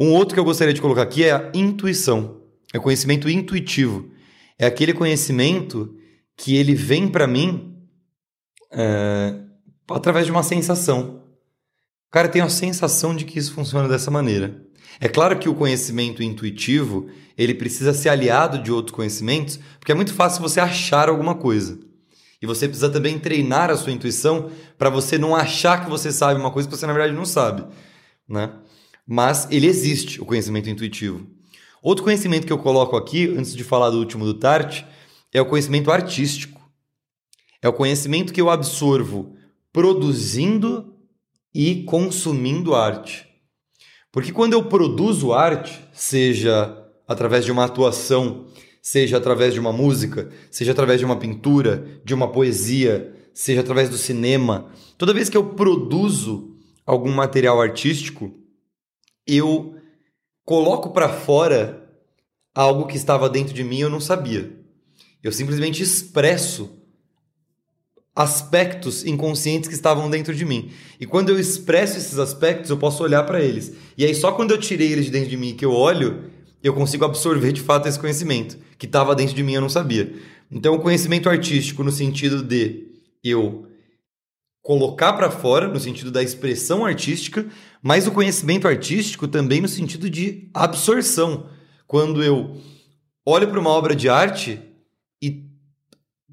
Um 0.00 0.12
outro 0.12 0.34
que 0.34 0.40
eu 0.40 0.44
gostaria 0.44 0.74
de 0.74 0.80
colocar 0.80 1.02
aqui 1.02 1.24
é 1.24 1.32
a 1.32 1.52
intuição. 1.54 2.42
É 2.74 2.78
o 2.78 2.82
conhecimento 2.82 3.28
intuitivo. 3.28 4.10
É 4.58 4.66
aquele 4.66 4.92
conhecimento 4.92 5.94
que 6.36 6.56
ele 6.56 6.74
vem 6.74 7.08
para 7.08 7.28
mim 7.28 7.76
é, 8.72 9.40
através 9.88 10.26
de 10.26 10.32
uma 10.32 10.42
sensação. 10.42 11.22
O 12.08 12.10
cara 12.10 12.28
tem 12.28 12.42
a 12.42 12.48
sensação 12.48 13.14
de 13.14 13.24
que 13.24 13.38
isso 13.38 13.52
funciona 13.52 13.88
dessa 13.88 14.10
maneira. 14.10 14.66
É 15.00 15.08
claro 15.08 15.38
que 15.38 15.48
o 15.48 15.54
conhecimento 15.54 16.22
intuitivo 16.22 17.08
ele 17.36 17.54
precisa 17.54 17.92
ser 17.92 18.08
aliado 18.08 18.62
de 18.62 18.72
outros 18.72 18.94
conhecimentos, 18.94 19.58
porque 19.78 19.92
é 19.92 19.94
muito 19.94 20.12
fácil 20.12 20.42
você 20.42 20.58
achar 20.58 21.08
alguma 21.08 21.36
coisa. 21.36 21.78
E 22.42 22.46
você 22.46 22.66
precisa 22.66 22.90
também 22.90 23.18
treinar 23.18 23.70
a 23.70 23.76
sua 23.76 23.92
intuição 23.92 24.50
para 24.76 24.90
você 24.90 25.18
não 25.18 25.34
achar 25.34 25.84
que 25.84 25.90
você 25.90 26.10
sabe 26.10 26.40
uma 26.40 26.50
coisa 26.50 26.68
que 26.68 26.76
você 26.76 26.86
na 26.86 26.92
verdade 26.92 27.14
não 27.14 27.24
sabe, 27.24 27.64
né? 28.28 28.52
Mas 29.06 29.48
ele 29.50 29.66
existe, 29.66 30.20
o 30.20 30.26
conhecimento 30.26 30.68
intuitivo. 30.68 31.26
Outro 31.82 32.04
conhecimento 32.04 32.46
que 32.46 32.52
eu 32.52 32.58
coloco 32.58 32.96
aqui, 32.96 33.26
antes 33.36 33.54
de 33.54 33.64
falar 33.64 33.90
do 33.90 33.98
último 33.98 34.24
do 34.24 34.34
Tart, 34.34 34.84
é 35.32 35.40
o 35.40 35.46
conhecimento 35.46 35.90
artístico. 35.90 36.60
É 37.62 37.68
o 37.68 37.72
conhecimento 37.72 38.32
que 38.32 38.40
eu 38.40 38.50
absorvo 38.50 39.36
produzindo 39.72 40.94
e 41.54 41.84
consumindo 41.84 42.74
arte. 42.74 43.27
Porque 44.10 44.32
quando 44.32 44.54
eu 44.54 44.64
produzo 44.64 45.32
arte, 45.32 45.80
seja 45.92 46.76
através 47.06 47.44
de 47.44 47.52
uma 47.52 47.64
atuação, 47.64 48.46
seja 48.82 49.16
através 49.16 49.52
de 49.52 49.60
uma 49.60 49.72
música, 49.72 50.30
seja 50.50 50.72
através 50.72 50.98
de 50.98 51.04
uma 51.04 51.16
pintura, 51.16 52.00
de 52.04 52.14
uma 52.14 52.30
poesia, 52.30 53.14
seja 53.34 53.60
através 53.60 53.90
do 53.90 53.98
cinema, 53.98 54.70
toda 54.96 55.14
vez 55.14 55.28
que 55.28 55.36
eu 55.36 55.50
produzo 55.54 56.56
algum 56.86 57.12
material 57.12 57.60
artístico, 57.60 58.32
eu 59.26 59.76
coloco 60.44 60.90
para 60.90 61.08
fora 61.08 61.86
algo 62.54 62.86
que 62.86 62.96
estava 62.96 63.28
dentro 63.28 63.52
de 63.52 63.62
mim 63.62 63.76
e 63.76 63.82
eu 63.82 63.90
não 63.90 64.00
sabia. 64.00 64.58
Eu 65.22 65.30
simplesmente 65.30 65.82
expresso 65.82 66.77
aspectos 68.18 69.06
inconscientes 69.06 69.68
que 69.68 69.76
estavam 69.76 70.10
dentro 70.10 70.34
de 70.34 70.44
mim. 70.44 70.72
E 70.98 71.06
quando 71.06 71.28
eu 71.28 71.38
expresso 71.38 71.96
esses 71.96 72.18
aspectos, 72.18 72.68
eu 72.68 72.76
posso 72.76 73.00
olhar 73.04 73.22
para 73.22 73.40
eles. 73.40 73.72
E 73.96 74.04
aí 74.04 74.12
só 74.12 74.32
quando 74.32 74.50
eu 74.50 74.58
tirei 74.58 74.90
eles 74.92 75.04
de 75.04 75.12
dentro 75.12 75.30
de 75.30 75.36
mim 75.36 75.54
que 75.54 75.64
eu 75.64 75.70
olho, 75.70 76.24
eu 76.60 76.74
consigo 76.74 77.04
absorver 77.04 77.52
de 77.52 77.60
fato 77.60 77.86
esse 77.86 77.96
conhecimento 77.96 78.58
que 78.76 78.86
estava 78.86 79.14
dentro 79.14 79.36
de 79.36 79.42
mim 79.44 79.52
eu 79.52 79.60
não 79.60 79.68
sabia. 79.68 80.12
Então, 80.50 80.74
o 80.74 80.80
conhecimento 80.80 81.28
artístico 81.28 81.84
no 81.84 81.92
sentido 81.92 82.42
de 82.42 82.88
eu 83.22 83.68
colocar 84.62 85.12
para 85.12 85.30
fora, 85.30 85.68
no 85.68 85.78
sentido 85.78 86.10
da 86.10 86.20
expressão 86.20 86.84
artística, 86.84 87.46
mas 87.80 88.08
o 88.08 88.10
conhecimento 88.10 88.66
artístico 88.66 89.28
também 89.28 89.60
no 89.60 89.68
sentido 89.68 90.10
de 90.10 90.50
absorção. 90.52 91.46
Quando 91.86 92.20
eu 92.24 92.56
olho 93.24 93.46
para 93.46 93.60
uma 93.60 93.70
obra 93.70 93.94
de 93.94 94.08
arte 94.08 94.60
e 95.22 95.47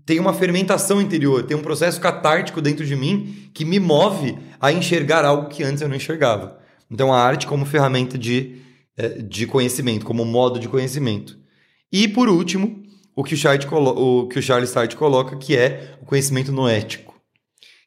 tem 0.06 0.20
uma 0.20 0.34
fermentação 0.34 1.02
interior, 1.02 1.44
tem 1.44 1.58
um 1.58 1.62
processo 1.62 2.00
catártico 2.00 2.62
dentro 2.62 2.86
de 2.86 2.96
mim 2.96 3.50
que 3.54 3.66
me 3.66 3.80
move 3.80 4.38
a 4.60 4.72
enxergar 4.72 5.26
algo 5.26 5.50
que 5.50 5.64
antes 5.64 5.82
eu 5.82 5.90
não 5.90 5.96
enxergava. 5.96 6.60
Então, 6.90 7.12
a 7.12 7.20
arte 7.20 7.48
como 7.48 7.66
ferramenta 7.66 8.18
de, 8.18 8.58
eh, 8.96 9.22
de 9.24 9.48
conhecimento, 9.48 10.06
como 10.06 10.24
modo 10.24 10.60
de 10.60 10.70
conhecimento. 10.70 11.38
E, 11.92 12.08
por 12.08 12.30
último, 12.30 12.84
o 13.16 13.24
que 13.24 13.34
o, 13.34 13.38
Chart 13.38 13.66
o, 13.72 14.28
que 14.28 14.38
o 14.38 14.42
Charles 14.42 14.72
Tart 14.72 14.94
coloca, 14.96 15.38
que 15.38 15.56
é 15.56 15.98
o 16.02 16.06
conhecimento 16.06 16.52
noético, 16.52 17.16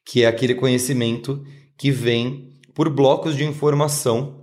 que 0.04 0.24
é 0.24 0.26
aquele 0.26 0.54
conhecimento 0.54 1.44
que 1.76 1.90
vem 1.90 2.54
por 2.74 2.88
blocos 2.88 3.36
de 3.36 3.44
informação. 3.44 4.37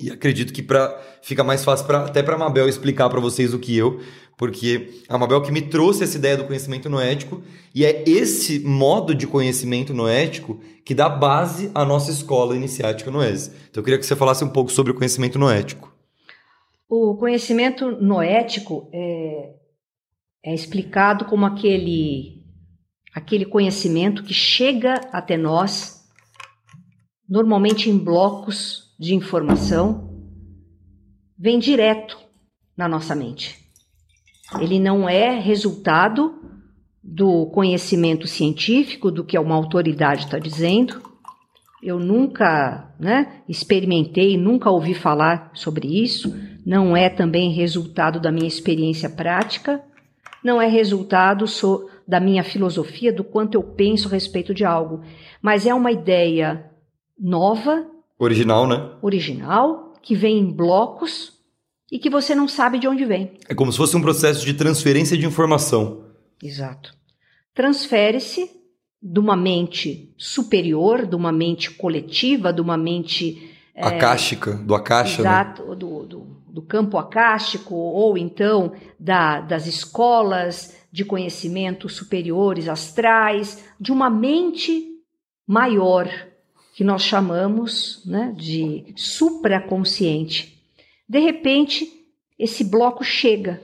E 0.00 0.10
acredito 0.10 0.52
que 0.52 0.62
para 0.62 0.98
fica 1.22 1.44
mais 1.44 1.64
fácil 1.64 1.86
pra, 1.86 2.04
até 2.04 2.22
para 2.22 2.34
a 2.34 2.38
Mabel 2.38 2.68
explicar 2.68 3.08
para 3.10 3.20
vocês 3.20 3.52
o 3.52 3.58
que 3.58 3.76
eu, 3.76 4.00
porque 4.36 5.02
a 5.08 5.18
Mabel 5.18 5.42
que 5.42 5.52
me 5.52 5.60
trouxe 5.60 6.02
essa 6.02 6.16
ideia 6.16 6.36
do 6.36 6.44
conhecimento 6.44 6.88
noético, 6.88 7.42
e 7.74 7.84
é 7.84 8.02
esse 8.08 8.58
modo 8.60 9.14
de 9.14 9.26
conhecimento 9.26 9.92
noético 9.92 10.60
que 10.84 10.94
dá 10.94 11.08
base 11.08 11.70
à 11.74 11.84
nossa 11.84 12.10
escola 12.10 12.56
iniciática 12.56 13.10
noese. 13.10 13.50
Então 13.70 13.80
eu 13.80 13.84
queria 13.84 13.98
que 13.98 14.06
você 14.06 14.16
falasse 14.16 14.42
um 14.42 14.48
pouco 14.48 14.72
sobre 14.72 14.92
o 14.92 14.94
conhecimento 14.94 15.38
noético. 15.38 15.94
O 16.88 17.16
conhecimento 17.16 17.90
noético 17.90 18.88
é, 18.92 19.54
é 20.44 20.54
explicado 20.54 21.26
como 21.26 21.44
aquele, 21.46 22.42
aquele 23.14 23.44
conhecimento 23.44 24.24
que 24.24 24.34
chega 24.34 24.94
até 25.12 25.36
nós, 25.36 26.00
normalmente 27.28 27.88
em 27.88 27.96
blocos 27.96 28.89
de 29.00 29.14
informação, 29.14 30.10
vem 31.38 31.58
direto 31.58 32.18
na 32.76 32.86
nossa 32.86 33.14
mente. 33.14 33.58
Ele 34.60 34.78
não 34.78 35.08
é 35.08 35.38
resultado 35.40 36.34
do 37.02 37.46
conhecimento 37.46 38.26
científico, 38.26 39.10
do 39.10 39.24
que 39.24 39.38
uma 39.38 39.54
autoridade 39.54 40.24
está 40.24 40.38
dizendo. 40.38 41.00
Eu 41.82 41.98
nunca 41.98 42.94
né, 43.00 43.40
experimentei, 43.48 44.36
nunca 44.36 44.70
ouvi 44.70 44.92
falar 44.92 45.50
sobre 45.54 46.02
isso. 46.02 46.36
Não 46.66 46.94
é 46.94 47.08
também 47.08 47.54
resultado 47.54 48.20
da 48.20 48.30
minha 48.30 48.48
experiência 48.48 49.08
prática. 49.08 49.82
Não 50.44 50.60
é 50.60 50.66
resultado 50.66 51.46
so, 51.46 51.88
da 52.06 52.20
minha 52.20 52.44
filosofia, 52.44 53.10
do 53.10 53.24
quanto 53.24 53.54
eu 53.54 53.62
penso 53.62 54.08
a 54.08 54.10
respeito 54.10 54.52
de 54.52 54.62
algo. 54.62 55.02
Mas 55.40 55.64
é 55.64 55.72
uma 55.72 55.90
ideia 55.90 56.70
nova. 57.18 57.86
Original, 58.20 58.68
né? 58.68 58.90
Original, 59.00 59.94
que 60.02 60.14
vem 60.14 60.40
em 60.40 60.52
blocos 60.52 61.32
e 61.90 61.98
que 61.98 62.10
você 62.10 62.34
não 62.34 62.46
sabe 62.46 62.78
de 62.78 62.86
onde 62.86 63.02
vem. 63.06 63.32
É 63.48 63.54
como 63.54 63.72
se 63.72 63.78
fosse 63.78 63.96
um 63.96 64.02
processo 64.02 64.44
de 64.44 64.52
transferência 64.52 65.16
de 65.16 65.24
informação. 65.24 66.04
Exato. 66.42 66.94
Transfere-se 67.54 68.50
de 69.02 69.18
uma 69.18 69.34
mente 69.34 70.14
superior, 70.18 71.06
de 71.06 71.16
uma 71.16 71.32
mente 71.32 71.70
coletiva, 71.70 72.52
de 72.52 72.60
uma 72.60 72.76
mente. 72.76 73.50
É, 73.74 73.86
acástica, 73.86 74.52
do 74.52 74.74
acaixa. 74.74 75.22
Né? 75.22 75.28
Exato, 75.30 75.62
né? 75.70 75.76
do, 75.76 76.04
do, 76.04 76.26
do, 76.46 76.62
campo 76.62 76.98
acástico, 76.98 77.74
ou 77.74 78.18
então 78.18 78.74
da, 78.98 79.40
das 79.40 79.66
escolas 79.66 80.76
de 80.92 81.06
conhecimento 81.06 81.88
superiores 81.88 82.68
astrais, 82.68 83.64
de 83.80 83.90
uma 83.90 84.10
mente 84.10 84.86
maior, 85.46 86.06
que 86.80 86.84
nós 86.84 87.02
chamamos 87.02 88.02
né, 88.06 88.32
de 88.34 88.94
supraconsciente. 88.96 90.64
De 91.06 91.18
repente, 91.18 91.86
esse 92.38 92.64
bloco 92.64 93.04
chega. 93.04 93.62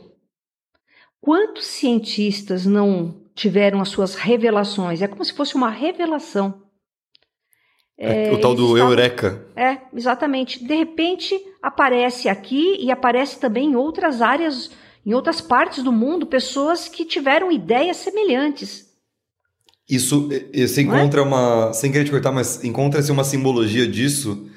Quantos 1.19 1.65
cientistas 1.65 2.67
não 2.67 3.23
tiveram 3.35 3.81
as 3.81 3.89
suas 3.89 4.15
revelações? 4.17 5.01
É 5.01 5.09
como 5.09 5.25
se 5.25 5.33
fosse 5.33 5.55
uma 5.55 5.71
revelação. 5.71 6.61
É, 7.97 8.31
o 8.33 8.39
tal 8.39 8.55
do 8.55 8.65
estavam... 8.75 8.91
Eureka. 8.91 9.47
É, 9.57 9.79
exatamente. 9.95 10.63
De 10.63 10.75
repente 10.75 11.43
aparece 11.63 12.29
aqui 12.29 12.77
e 12.79 12.91
aparece 12.91 13.41
também 13.41 13.71
em 13.71 13.77
outras 13.77 14.21
áreas, 14.21 14.71
em 15.07 15.15
outras 15.15 15.41
partes 15.41 15.83
do 15.83 15.91
mundo, 15.91 16.27
pessoas 16.27 16.87
que 16.87 17.03
tiveram 17.03 17.51
ideias 17.51 17.97
semelhantes. 17.97 18.86
Isso, 19.89 20.29
você 20.53 20.81
é? 20.81 20.83
encontra 20.83 21.21
é? 21.21 21.25
uma, 21.25 21.73
sem 21.73 21.93
querer 21.93 22.05
te 22.05 22.11
cortar, 22.11 22.33
mas 22.33 22.63
encontra-se 22.65 23.13
uma 23.13 23.25
simbologia 23.25 23.87
disso 23.87 24.49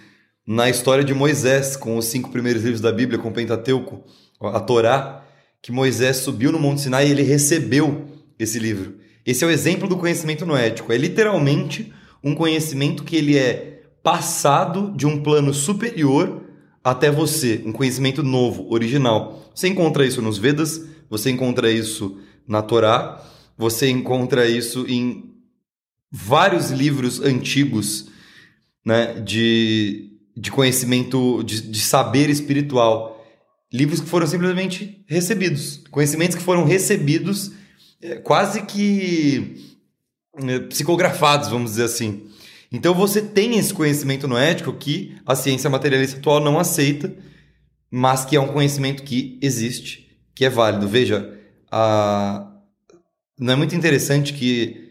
na 0.45 0.69
história 0.69 1.03
de 1.03 1.13
Moisés, 1.13 1.75
com 1.75 1.97
os 1.97 2.05
cinco 2.05 2.31
primeiros 2.31 2.63
livros 2.63 2.81
da 2.81 2.91
Bíblia, 2.91 3.19
com 3.19 3.29
o 3.29 3.33
Pentateuco, 3.33 4.03
a 4.41 4.59
Torá, 4.59 5.23
que 5.61 5.71
Moisés 5.71 6.17
subiu 6.17 6.51
no 6.51 6.59
Monte 6.59 6.81
Sinai 6.81 7.07
e 7.07 7.11
ele 7.11 7.21
recebeu 7.21 8.05
esse 8.39 8.57
livro. 8.57 8.95
Esse 9.25 9.43
é 9.43 9.47
o 9.47 9.51
exemplo 9.51 9.87
do 9.87 9.97
conhecimento 9.97 10.45
noético. 10.45 10.91
É 10.91 10.97
literalmente 10.97 11.93
um 12.23 12.33
conhecimento 12.33 13.03
que 13.03 13.15
ele 13.15 13.37
é 13.37 13.83
passado 14.01 14.91
de 14.95 15.05
um 15.05 15.21
plano 15.21 15.53
superior 15.53 16.41
até 16.83 17.11
você, 17.11 17.61
um 17.65 17.71
conhecimento 17.71 18.23
novo, 18.23 18.65
original. 18.73 19.51
Você 19.53 19.67
encontra 19.67 20.05
isso 20.05 20.21
nos 20.21 20.37
Vedas, 20.37 20.83
você 21.09 21.29
encontra 21.29 21.71
isso 21.71 22.17
na 22.47 22.61
Torá, 22.61 23.23
você 23.59 23.89
encontra 23.89 24.47
isso 24.47 24.85
em 24.87 25.35
vários 26.09 26.71
livros 26.71 27.19
antigos 27.19 28.07
né, 28.85 29.15
de, 29.15 30.13
de 30.35 30.49
conhecimento, 30.49 31.43
de, 31.43 31.63
de 31.63 31.81
saber 31.81 32.29
espiritual. 32.29 33.21
Livros 33.71 33.99
que 33.99 34.07
foram 34.07 34.25
simplesmente 34.25 35.03
recebidos. 35.05 35.83
Conhecimentos 35.91 36.37
que 36.37 36.41
foram 36.41 36.63
recebidos 36.63 37.51
é, 38.01 38.15
quase 38.15 38.61
que 38.61 39.75
é, 40.37 40.59
psicografados, 40.59 41.49
vamos 41.49 41.71
dizer 41.71 41.83
assim. 41.83 42.29
Então 42.71 42.93
você 42.93 43.21
tem 43.21 43.59
esse 43.59 43.73
conhecimento 43.73 44.25
noético 44.25 44.71
que 44.71 45.17
a 45.25 45.35
ciência 45.35 45.69
materialista 45.69 46.17
atual 46.17 46.39
não 46.39 46.57
aceita, 46.57 47.13
mas 47.91 48.23
que 48.23 48.37
é 48.37 48.39
um 48.39 48.53
conhecimento 48.53 49.03
que 49.03 49.37
existe, 49.41 50.17
que 50.33 50.45
é 50.45 50.49
válido. 50.49 50.87
Veja, 50.87 51.37
a... 51.69 52.48
não 53.39 53.53
é 53.53 53.55
muito 53.55 53.73
interessante 53.73 54.33
que 54.33 54.89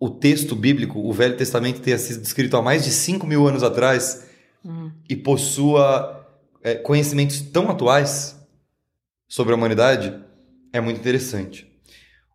o 0.00 0.08
texto 0.08 0.56
bíblico, 0.56 0.98
o 0.98 1.12
Velho 1.12 1.36
Testamento, 1.36 1.80
tenha 1.80 1.98
sido 1.98 2.24
escrito 2.24 2.56
há 2.56 2.62
mais 2.62 2.84
de 2.84 2.90
5 2.90 3.26
mil 3.26 3.46
anos 3.46 3.62
atrás 3.62 4.26
hum. 4.64 4.90
e 5.08 5.14
possua 5.14 6.26
é, 6.62 6.74
conhecimentos 6.74 7.40
tão 7.40 7.68
atuais 7.68 8.38
sobre 9.28 9.52
a 9.52 9.56
humanidade 9.56 10.18
é 10.72 10.80
muito 10.80 11.00
interessante. 11.00 11.70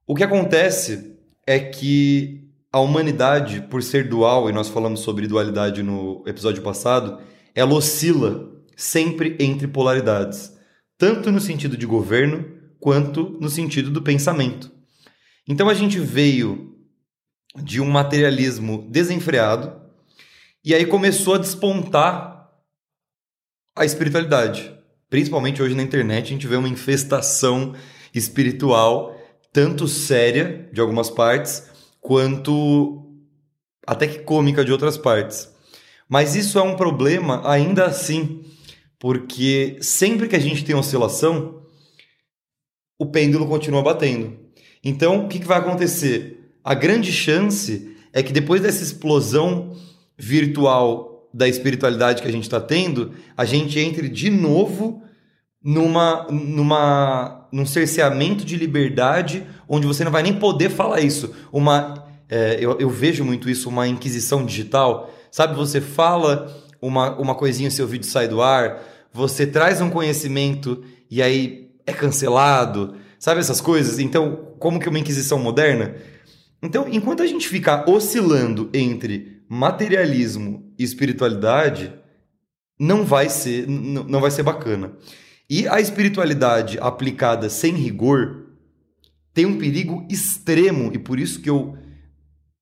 O 0.05 0.13
que 0.13 0.23
acontece 0.23 1.15
é 1.47 1.59
que 1.59 2.49
a 2.71 2.79
humanidade, 2.79 3.61
por 3.61 3.81
ser 3.81 4.07
dual, 4.07 4.49
e 4.49 4.53
nós 4.53 4.67
falamos 4.67 4.99
sobre 4.99 5.27
dualidade 5.27 5.81
no 5.81 6.23
episódio 6.27 6.61
passado, 6.61 7.19
ela 7.55 7.73
oscila 7.73 8.51
sempre 8.75 9.37
entre 9.39 9.67
polaridades, 9.67 10.57
tanto 10.97 11.31
no 11.31 11.39
sentido 11.39 11.77
de 11.77 11.85
governo 11.85 12.45
quanto 12.79 13.37
no 13.39 13.49
sentido 13.49 13.89
do 13.89 14.01
pensamento. 14.01 14.72
Então 15.47 15.69
a 15.69 15.73
gente 15.73 15.99
veio 15.99 16.77
de 17.55 17.81
um 17.81 17.89
materialismo 17.89 18.87
desenfreado 18.89 19.81
e 20.63 20.73
aí 20.73 20.85
começou 20.85 21.35
a 21.35 21.37
despontar 21.37 22.49
a 23.75 23.85
espiritualidade. 23.85 24.73
Principalmente 25.09 25.61
hoje 25.61 25.75
na 25.75 25.83
internet, 25.83 26.25
a 26.25 26.29
gente 26.29 26.47
vê 26.47 26.55
uma 26.55 26.69
infestação 26.69 27.75
espiritual, 28.13 29.15
tanto 29.51 29.87
séria 29.87 30.69
de 30.71 30.79
algumas 30.79 31.09
partes, 31.09 31.69
quanto 31.99 33.03
até 33.85 34.07
que 34.07 34.19
cômica 34.19 34.63
de 34.63 34.71
outras 34.71 34.97
partes. 34.97 35.51
Mas 36.07 36.35
isso 36.35 36.57
é 36.57 36.61
um 36.61 36.75
problema 36.75 37.41
ainda 37.49 37.85
assim, 37.85 38.43
porque 38.97 39.77
sempre 39.81 40.27
que 40.27 40.35
a 40.35 40.39
gente 40.39 40.63
tem 40.63 40.75
oscilação, 40.75 41.65
o 42.97 43.05
pêndulo 43.05 43.47
continua 43.47 43.81
batendo. 43.81 44.39
Então, 44.83 45.25
o 45.25 45.27
que, 45.27 45.39
que 45.39 45.47
vai 45.47 45.59
acontecer? 45.59 46.51
A 46.63 46.73
grande 46.73 47.11
chance 47.11 47.95
é 48.11 48.21
que 48.21 48.33
depois 48.33 48.61
dessa 48.61 48.83
explosão 48.83 49.75
virtual 50.17 51.29
da 51.33 51.47
espiritualidade 51.47 52.21
que 52.21 52.27
a 52.27 52.31
gente 52.31 52.43
está 52.43 52.61
tendo, 52.61 53.13
a 53.35 53.43
gente 53.43 53.79
entre 53.79 54.07
de 54.07 54.29
novo 54.29 55.01
numa, 55.63 56.27
numa, 56.29 57.47
num 57.51 57.65
cerceamento 57.65 58.45
de 58.45 58.57
liberdade 58.57 59.47
onde 59.67 59.87
você 59.87 60.03
não 60.03 60.11
vai 60.11 60.21
nem 60.21 60.33
poder 60.33 60.69
falar 60.69 60.99
isso. 60.99 61.33
Uma, 61.51 62.05
é, 62.29 62.57
eu, 62.59 62.77
eu 62.79 62.89
vejo 62.89 63.23
muito 63.23 63.49
isso, 63.49 63.69
uma 63.69 63.87
inquisição 63.87 64.45
digital. 64.45 65.11
Sabe, 65.31 65.55
você 65.55 65.81
fala 65.81 66.53
uma, 66.81 67.17
uma 67.17 67.33
coisinha, 67.33 67.71
seu 67.71 67.87
vídeo 67.87 68.05
sai 68.05 68.27
do 68.27 68.41
ar, 68.41 68.83
você 69.11 69.47
traz 69.47 69.79
um 69.81 69.89
conhecimento 69.89 70.83
e 71.09 71.21
aí 71.21 71.71
é 71.87 71.93
cancelado. 71.93 72.95
Sabe 73.17 73.39
essas 73.39 73.61
coisas? 73.61 73.99
Então, 73.99 74.52
como 74.63 74.79
que 74.79 74.87
uma 74.87 74.97
inquisição 74.97 75.37
moderna? 75.37 75.93
Então, 76.61 76.87
enquanto 76.89 77.21
a 77.21 77.27
gente 77.27 77.49
ficar 77.49 77.89
oscilando 77.89 78.69
entre 78.73 79.43
materialismo 79.49 80.73
e 80.79 80.83
espiritualidade, 80.85 81.93
não 82.79 83.03
vai 83.03 83.27
ser 83.27 83.67
não 83.67 84.21
vai 84.21 84.31
ser 84.31 84.41
bacana. 84.41 84.93
E 85.49 85.67
a 85.67 85.81
espiritualidade 85.81 86.79
aplicada 86.79 87.49
sem 87.49 87.73
rigor 87.73 88.53
tem 89.33 89.45
um 89.45 89.57
perigo 89.57 90.07
extremo, 90.09 90.91
e 90.93 90.97
por 90.97 91.19
isso 91.19 91.41
que 91.41 91.49
eu 91.49 91.77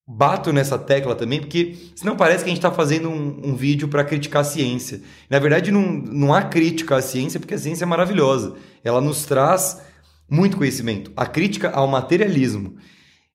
bato 0.08 0.52
nessa 0.52 0.80
tecla 0.80 1.14
também, 1.14 1.40
porque 1.40 1.76
senão 1.96 2.18
parece 2.18 2.44
que 2.44 2.50
a 2.50 2.54
gente 2.54 2.58
está 2.58 2.72
fazendo 2.72 3.10
um, 3.10 3.52
um 3.52 3.56
vídeo 3.56 3.88
para 3.88 4.04
criticar 4.04 4.42
a 4.42 4.46
ciência. 4.46 5.02
Na 5.30 5.38
verdade, 5.38 5.70
não, 5.70 5.84
não 5.84 6.34
há 6.34 6.42
crítica 6.42 6.96
à 6.96 7.02
ciência, 7.02 7.40
porque 7.40 7.54
a 7.54 7.60
ciência 7.60 7.84
é 7.84 7.88
maravilhosa. 7.88 8.56
Ela 8.84 9.00
nos 9.00 9.24
traz 9.24 9.91
muito 10.32 10.56
conhecimento. 10.56 11.12
A 11.18 11.26
crítica 11.26 11.70
ao 11.70 11.88
materialismo. 11.88 12.78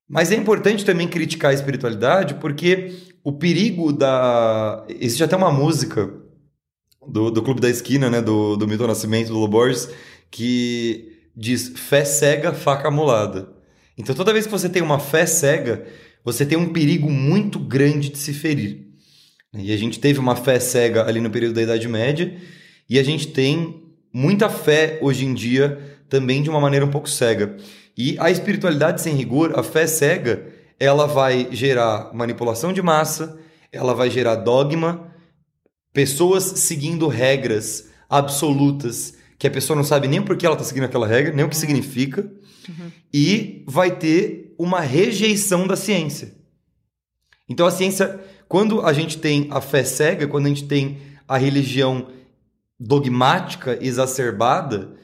Mas 0.09 0.31
é 0.31 0.35
importante 0.35 0.83
também 0.83 1.07
criticar 1.07 1.51
a 1.51 1.53
espiritualidade, 1.53 2.33
porque 2.35 2.91
o 3.23 3.33
perigo 3.33 3.93
da. 3.93 4.83
Existe 4.89 5.23
até 5.23 5.35
uma 5.35 5.51
música 5.51 6.11
do, 7.07 7.29
do 7.29 7.43
Clube 7.43 7.61
da 7.61 7.69
Esquina, 7.69 8.09
né? 8.09 8.19
Do, 8.19 8.57
do 8.57 8.67
Milton 8.67 8.87
Nascimento, 8.87 9.27
do 9.27 9.37
Loborges, 9.37 9.89
que 10.31 11.13
diz 11.35 11.73
fé 11.75 12.03
cega, 12.03 12.51
faca 12.51 12.87
amolada. 12.87 13.49
Então 13.95 14.15
toda 14.15 14.33
vez 14.33 14.45
que 14.45 14.51
você 14.51 14.67
tem 14.67 14.81
uma 14.81 14.97
fé 14.97 15.25
cega, 15.25 15.85
você 16.23 16.45
tem 16.45 16.57
um 16.57 16.73
perigo 16.73 17.11
muito 17.11 17.59
grande 17.59 18.09
de 18.09 18.17
se 18.17 18.33
ferir. 18.33 18.87
E 19.53 19.71
a 19.71 19.77
gente 19.77 19.99
teve 19.99 20.19
uma 20.19 20.35
fé 20.35 20.59
cega 20.59 21.05
ali 21.05 21.21
no 21.21 21.29
período 21.29 21.55
da 21.55 21.61
Idade 21.61 21.87
Média, 21.87 22.35
e 22.89 22.97
a 22.97 23.03
gente 23.03 23.27
tem 23.27 23.83
muita 24.13 24.49
fé 24.49 24.99
hoje 25.01 25.25
em 25.25 25.33
dia 25.33 25.96
também 26.09 26.41
de 26.41 26.49
uma 26.49 26.59
maneira 26.59 26.85
um 26.85 26.91
pouco 26.91 27.09
cega. 27.09 27.57
E 27.97 28.15
a 28.19 28.29
espiritualidade 28.29 29.01
sem 29.01 29.15
rigor, 29.15 29.57
a 29.57 29.63
fé 29.63 29.87
cega, 29.87 30.47
ela 30.79 31.07
vai 31.07 31.47
gerar 31.51 32.11
manipulação 32.13 32.71
de 32.71 32.81
massa, 32.81 33.39
ela 33.71 33.93
vai 33.93 34.09
gerar 34.09 34.35
dogma, 34.35 35.11
pessoas 35.93 36.43
seguindo 36.43 37.07
regras 37.07 37.89
absolutas 38.09 39.15
que 39.39 39.47
a 39.47 39.51
pessoa 39.51 39.75
não 39.75 39.83
sabe 39.83 40.07
nem 40.07 40.21
por 40.21 40.35
que 40.37 40.45
ela 40.45 40.55
está 40.55 40.65
seguindo 40.65 40.85
aquela 40.85 41.07
regra, 41.07 41.33
nem 41.33 41.45
o 41.45 41.49
que 41.49 41.57
significa, 41.57 42.21
uhum. 42.21 42.91
e 43.13 43.63
vai 43.67 43.91
ter 43.95 44.55
uma 44.57 44.79
rejeição 44.79 45.67
da 45.67 45.75
ciência. 45.75 46.35
Então 47.47 47.65
a 47.65 47.71
ciência, 47.71 48.19
quando 48.47 48.81
a 48.81 48.91
gente 48.93 49.17
tem 49.17 49.47
a 49.51 49.61
fé 49.61 49.83
cega, 49.83 50.27
quando 50.27 50.47
a 50.47 50.49
gente 50.49 50.65
tem 50.65 50.97
a 51.27 51.37
religião 51.37 52.07
dogmática 52.79 53.77
exacerbada, 53.81 54.95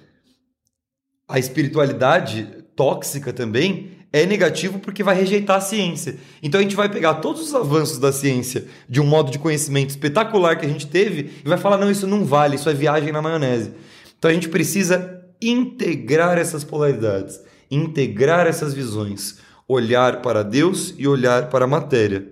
a 1.28 1.40
espiritualidade 1.40 2.64
tóxica 2.76 3.32
também 3.32 3.92
é 4.12 4.28
negativo 4.28 4.78
porque 4.78 5.04
vai 5.04 5.16
rejeitar 5.16 5.58
a 5.58 5.62
ciência. 5.62 6.18
Então 6.42 6.60
a 6.60 6.64
gente 6.64 6.76
vai 6.76 6.88
pegar 6.88 7.16
todos 7.16 7.42
os 7.42 7.56
avanços 7.56 7.98
da 7.98 8.12
ciência 8.12 8.66
de 8.88 9.02
um 9.02 9.06
modo 9.06 9.32
de 9.32 9.40
conhecimento 9.40 9.90
espetacular 9.90 10.58
que 10.58 10.66
a 10.66 10.70
gente 10.70 10.86
teve 10.86 11.32
e 11.44 11.50
vai 11.50 11.58
falar: 11.58 11.78
não, 11.78 11.90
isso 11.90 12.06
não 12.06 12.24
vale, 12.24 12.56
isso 12.56 12.70
é 12.70 12.74
viagem 12.74 13.12
na 13.12 13.22
maionese. 13.22 13.74
Então 14.18 14.30
a 14.30 14.34
gente 14.34 14.50
precisa 14.50 15.22
integrar 15.42 16.38
essas 16.38 16.64
polaridades, 16.64 17.40
integrar 17.70 18.46
essas 18.46 18.74
visões, 18.74 19.40
olhar 19.68 20.22
para 20.22 20.44
Deus 20.44 20.94
e 20.98 21.08
olhar 21.08 21.50
para 21.50 21.66
a 21.66 21.68
matéria. 21.68 22.32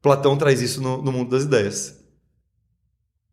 Platão 0.00 0.36
traz 0.36 0.62
isso 0.62 0.80
no, 0.80 1.02
no 1.02 1.12
mundo 1.12 1.30
das 1.30 1.42
ideias, 1.42 2.02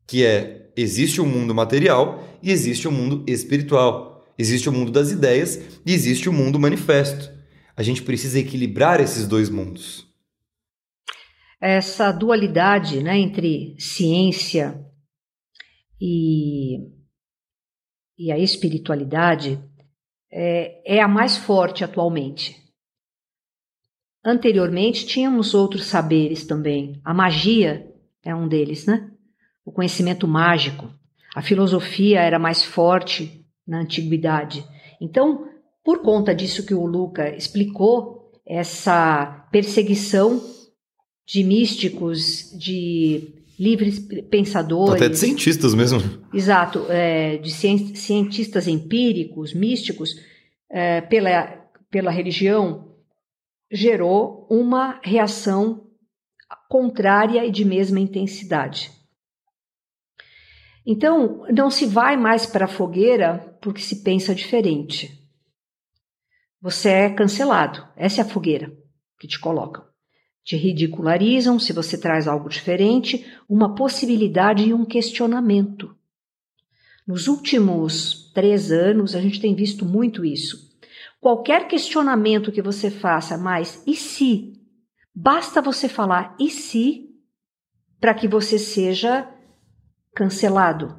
que 0.06 0.26
é 0.26 0.70
existe 0.76 1.22
o 1.22 1.24
um 1.24 1.28
mundo 1.28 1.56
material 1.56 2.28
e 2.43 2.51
existe 2.51 2.88
o 2.88 2.91
um 2.91 2.93
mundo 2.93 3.24
espiritual, 3.26 4.14
existe 4.38 4.70
o 4.70 4.72
mundo 4.72 4.92
das 4.92 5.12
ideias 5.12 5.80
e 5.86 5.94
existe 5.94 6.30
o 6.30 6.34
mundo 6.34 6.60
manifesto 6.60 7.36
a 7.76 7.84
gente 7.84 8.02
precisa 8.02 8.40
equilibrar 8.40 9.02
esses 9.02 9.28
dois 9.28 9.50
mundos. 9.50 10.08
Essa 11.60 12.12
dualidade 12.12 13.04
né, 13.04 13.18
entre 13.18 13.76
ciência 13.80 14.80
e, 16.00 16.78
e 18.18 18.32
a 18.32 18.38
espiritualidade 18.38 19.62
é, 20.32 20.98
é 20.98 21.02
a 21.02 21.08
mais 21.08 21.38
forte 21.38 21.84
atualmente. 21.84 22.56
Anteriormente 24.24 25.06
tínhamos 25.06 25.54
outros 25.54 25.86
saberes 25.86 26.46
também. 26.46 27.00
A 27.04 27.14
magia 27.14 27.92
é 28.24 28.34
um 28.34 28.48
deles, 28.48 28.86
né? 28.86 29.12
O 29.64 29.72
conhecimento 29.72 30.28
mágico. 30.28 30.92
A 31.36 31.42
filosofia 31.42 32.22
era 32.22 32.40
mais 32.40 32.64
forte 32.64 33.45
na 33.68 33.82
antiguidade. 33.82 34.66
Então, 35.01 35.47
por 35.84 36.01
conta 36.01 36.34
disso 36.34 36.66
que 36.66 36.74
o 36.74 36.86
Luca 36.86 37.36
explicou, 37.36 38.32
essa 38.45 39.47
perseguição 39.51 40.41
de 41.26 41.43
místicos, 41.43 42.51
de 42.57 43.34
livres 43.59 43.99
pensadores. 44.30 44.95
Até 44.95 45.09
de 45.09 45.18
cientistas 45.18 45.74
mesmo. 45.74 45.99
Exato, 46.34 46.86
é, 46.89 47.38
de 47.38 47.51
cientistas 47.51 48.68
empíricos, 48.68 49.53
místicos, 49.53 50.16
é, 50.70 51.01
pela, 51.01 51.47
pela 51.89 52.11
religião, 52.11 52.91
gerou 53.72 54.45
uma 54.49 54.99
reação 55.03 55.88
contrária 56.70 57.45
e 57.45 57.51
de 57.51 57.66
mesma 57.66 57.99
intensidade. 57.99 58.91
Então, 60.86 61.46
não 61.50 61.70
se 61.70 61.86
vai 61.86 62.16
mais 62.16 62.46
para 62.46 62.66
a 62.66 62.70
fogueira 62.70 63.58
porque 63.62 63.82
se 63.82 64.04
pensa 64.04 64.36
diferente 64.36 65.26
você 66.66 66.90
é 66.90 67.10
cancelado. 67.12 67.88
Essa 67.96 68.22
é 68.22 68.24
a 68.24 68.28
fogueira 68.28 68.76
que 69.20 69.28
te 69.28 69.40
colocam. 69.40 69.86
Te 70.44 70.56
ridicularizam 70.56 71.60
se 71.60 71.72
você 71.72 71.96
traz 71.96 72.28
algo 72.28 72.50
diferente, 72.50 73.24
uma 73.48 73.76
possibilidade 73.76 74.64
e 74.64 74.74
um 74.74 74.84
questionamento. 74.84 75.96
Nos 77.06 77.28
últimos 77.28 78.32
três 78.34 78.72
anos, 78.72 79.14
a 79.14 79.22
gente 79.22 79.40
tem 79.40 79.54
visto 79.54 79.86
muito 79.86 80.26
isso. 80.26 80.76
Qualquer 81.22 81.68
questionamento 81.68 82.52
que 82.52 82.64
você 82.64 82.90
faça, 82.90 83.38
mas 83.38 83.84
e 83.86 83.96
se? 83.96 84.54
Basta 85.14 85.62
você 85.62 85.88
falar 85.88 86.36
e 86.40 86.50
se 86.50 87.12
para 88.00 88.16
que 88.16 88.28
você 88.28 88.58
seja 88.58 89.32
cancelado, 90.16 90.95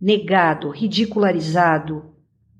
negado, 0.00 0.70
ridicularizado, 0.70 2.14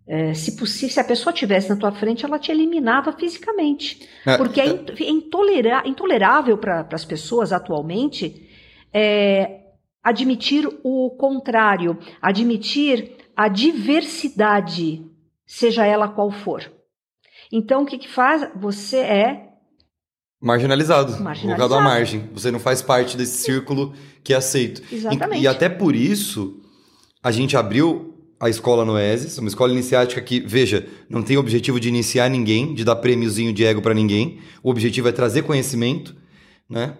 é, 0.06 0.34
se 0.34 0.56
possível, 0.56 0.92
se 0.92 0.98
a 0.98 1.04
pessoa 1.04 1.32
tivesse 1.32 1.68
na 1.68 1.76
tua 1.76 1.92
frente, 1.92 2.24
ela 2.24 2.38
te 2.38 2.50
eliminava 2.50 3.12
fisicamente. 3.12 4.08
É, 4.26 4.36
porque 4.36 4.60
é, 4.60 4.66
é 4.66 5.88
intolerável 5.88 6.58
para 6.58 6.86
as 6.90 7.04
pessoas 7.04 7.52
atualmente 7.52 8.50
é, 8.92 9.60
admitir 10.02 10.68
o 10.82 11.10
contrário, 11.10 11.96
admitir 12.20 13.16
a 13.36 13.46
diversidade, 13.46 15.06
seja 15.46 15.86
ela 15.86 16.08
qual 16.08 16.32
for. 16.32 16.68
Então, 17.52 17.82
o 17.84 17.86
que, 17.86 17.98
que 17.98 18.08
faz? 18.08 18.50
Você 18.56 18.98
é 18.98 19.49
marginalizado, 20.41 21.12
Marginalizado. 21.22 21.68
colocado 21.68 21.74
à 21.74 21.80
margem. 21.80 22.28
Você 22.32 22.51
não 22.51 22.59
faz 22.59 22.80
parte 22.80 23.16
desse 23.16 23.38
círculo 23.38 23.93
que 24.24 24.32
é 24.32 24.36
aceito. 24.36 24.82
Exatamente. 24.91 25.41
E, 25.41 25.45
e 25.45 25.47
até 25.47 25.68
por 25.68 25.95
isso, 25.95 26.61
a 27.22 27.30
gente 27.30 27.57
abriu 27.57 28.14
a 28.41 28.49
escola 28.49 28.84
Noesis, 28.86 29.36
uma 29.36 29.49
escola 29.49 29.70
iniciática 29.70 30.20
que, 30.22 30.41
veja, 30.41 30.86
não 31.11 31.22
tem 31.22 31.36
o 31.36 31.41
objetivo 31.41 31.78
de 31.78 31.88
iniciar 31.88 32.30
ninguém, 32.30 32.74
de 32.74 32.84
dar 32.84 32.97
prêmiozinho 32.97 33.53
de 33.53 33.64
ego 33.64 33.82
para 33.82 33.93
ninguém. 33.93 34.38
O 34.62 34.70
objetivo 34.70 35.09
é 35.09 35.12
trazer 35.12 35.43
conhecimento, 35.43 36.16
né? 36.68 36.95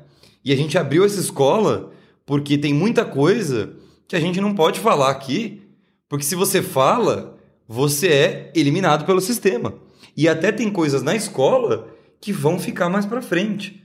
E 0.45 0.53
a 0.53 0.57
gente 0.57 0.77
abriu 0.77 1.05
essa 1.05 1.19
escola 1.19 1.93
porque 2.27 2.59
tem 2.59 2.75
muita 2.75 3.05
coisa 3.05 3.73
que 4.07 4.15
a 4.15 4.21
gente 4.21 4.41
não 4.41 4.55
pode 4.55 4.81
falar 4.81 5.11
aqui, 5.11 5.63
porque 6.09 6.25
se 6.25 6.35
você 6.35 6.61
fala, 6.61 7.39
você 7.67 8.09
é 8.09 8.53
eliminado 8.55 9.07
pelo 9.07 9.21
sistema. 9.21 9.75
E 10.17 10.29
até 10.29 10.53
tem 10.53 10.71
coisas 10.71 11.03
na 11.03 11.15
escola 11.15 11.89
que 12.21 12.33
vão 12.33 12.59
ficar 12.59 12.89
mais 12.89 13.07
para 13.07 13.23
frente. 13.23 13.83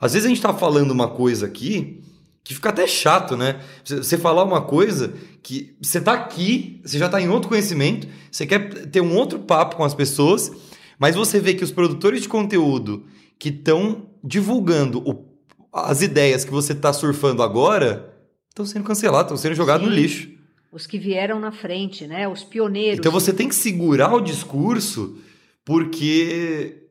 Às 0.00 0.12
vezes 0.12 0.26
a 0.26 0.28
gente 0.28 0.38
está 0.38 0.54
falando 0.54 0.90
uma 0.90 1.08
coisa 1.08 1.46
aqui 1.46 2.00
que 2.44 2.54
fica 2.54 2.70
até 2.70 2.86
chato, 2.86 3.36
né? 3.36 3.60
Você 3.84 4.16
falar 4.16 4.42
uma 4.42 4.62
coisa 4.62 5.12
que 5.42 5.76
você 5.82 6.00
tá 6.00 6.14
aqui, 6.14 6.80
você 6.84 6.98
já 6.98 7.08
tá 7.08 7.20
em 7.20 7.28
outro 7.28 7.48
conhecimento, 7.48 8.08
você 8.30 8.46
quer 8.46 8.86
ter 8.86 9.00
um 9.00 9.14
outro 9.16 9.40
papo 9.40 9.76
com 9.76 9.84
as 9.84 9.94
pessoas, 9.94 10.50
mas 10.98 11.14
você 11.14 11.40
vê 11.40 11.52
que 11.52 11.64
os 11.64 11.70
produtores 11.70 12.22
de 12.22 12.28
conteúdo 12.28 13.04
que 13.38 13.50
estão 13.50 14.06
divulgando 14.24 15.00
o, 15.00 15.26
as 15.72 16.00
ideias 16.00 16.44
que 16.44 16.50
você 16.50 16.72
está 16.72 16.92
surfando 16.92 17.42
agora 17.42 18.14
estão 18.48 18.64
sendo 18.64 18.84
cancelados, 18.84 19.26
estão 19.26 19.36
sendo 19.36 19.54
jogados 19.54 19.86
no 19.86 19.94
Sim. 19.94 20.00
lixo. 20.00 20.30
os 20.72 20.86
que 20.86 20.98
vieram 20.98 21.38
na 21.38 21.52
frente, 21.52 22.06
né? 22.06 22.26
Os 22.26 22.44
pioneiros. 22.44 22.98
Então 22.98 23.12
você 23.12 23.32
tem 23.32 23.48
que 23.48 23.54
segurar 23.54 24.14
o 24.14 24.20
discurso 24.20 25.18
porque 25.64 26.87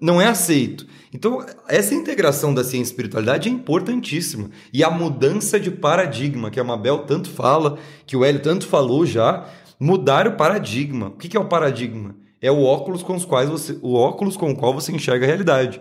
não 0.00 0.20
é 0.20 0.26
aceito. 0.26 0.86
Então, 1.12 1.44
essa 1.68 1.94
integração 1.94 2.54
da 2.54 2.64
ciência 2.64 2.90
e 2.90 2.92
espiritualidade 2.92 3.48
é 3.48 3.52
importantíssima. 3.52 4.50
E 4.72 4.82
a 4.82 4.90
mudança 4.90 5.58
de 5.58 5.70
paradigma, 5.70 6.50
que 6.50 6.60
a 6.60 6.64
Mabel 6.64 7.00
tanto 7.00 7.30
fala, 7.30 7.78
que 8.06 8.16
o 8.16 8.24
Hélio 8.24 8.42
tanto 8.42 8.66
falou 8.66 9.04
já, 9.04 9.48
mudar 9.78 10.26
o 10.26 10.36
paradigma. 10.36 11.08
O 11.08 11.12
que 11.12 11.36
é 11.36 11.40
o 11.40 11.48
paradigma? 11.48 12.16
É 12.40 12.50
o 12.50 12.62
óculos 12.62 13.02
com 13.02 13.14
os 13.14 13.24
quais 13.24 13.48
você, 13.48 13.78
o 13.82 13.94
óculos 13.94 14.36
com 14.36 14.50
o 14.50 14.56
qual 14.56 14.72
você 14.72 14.92
enxerga 14.92 15.24
a 15.24 15.28
realidade. 15.28 15.80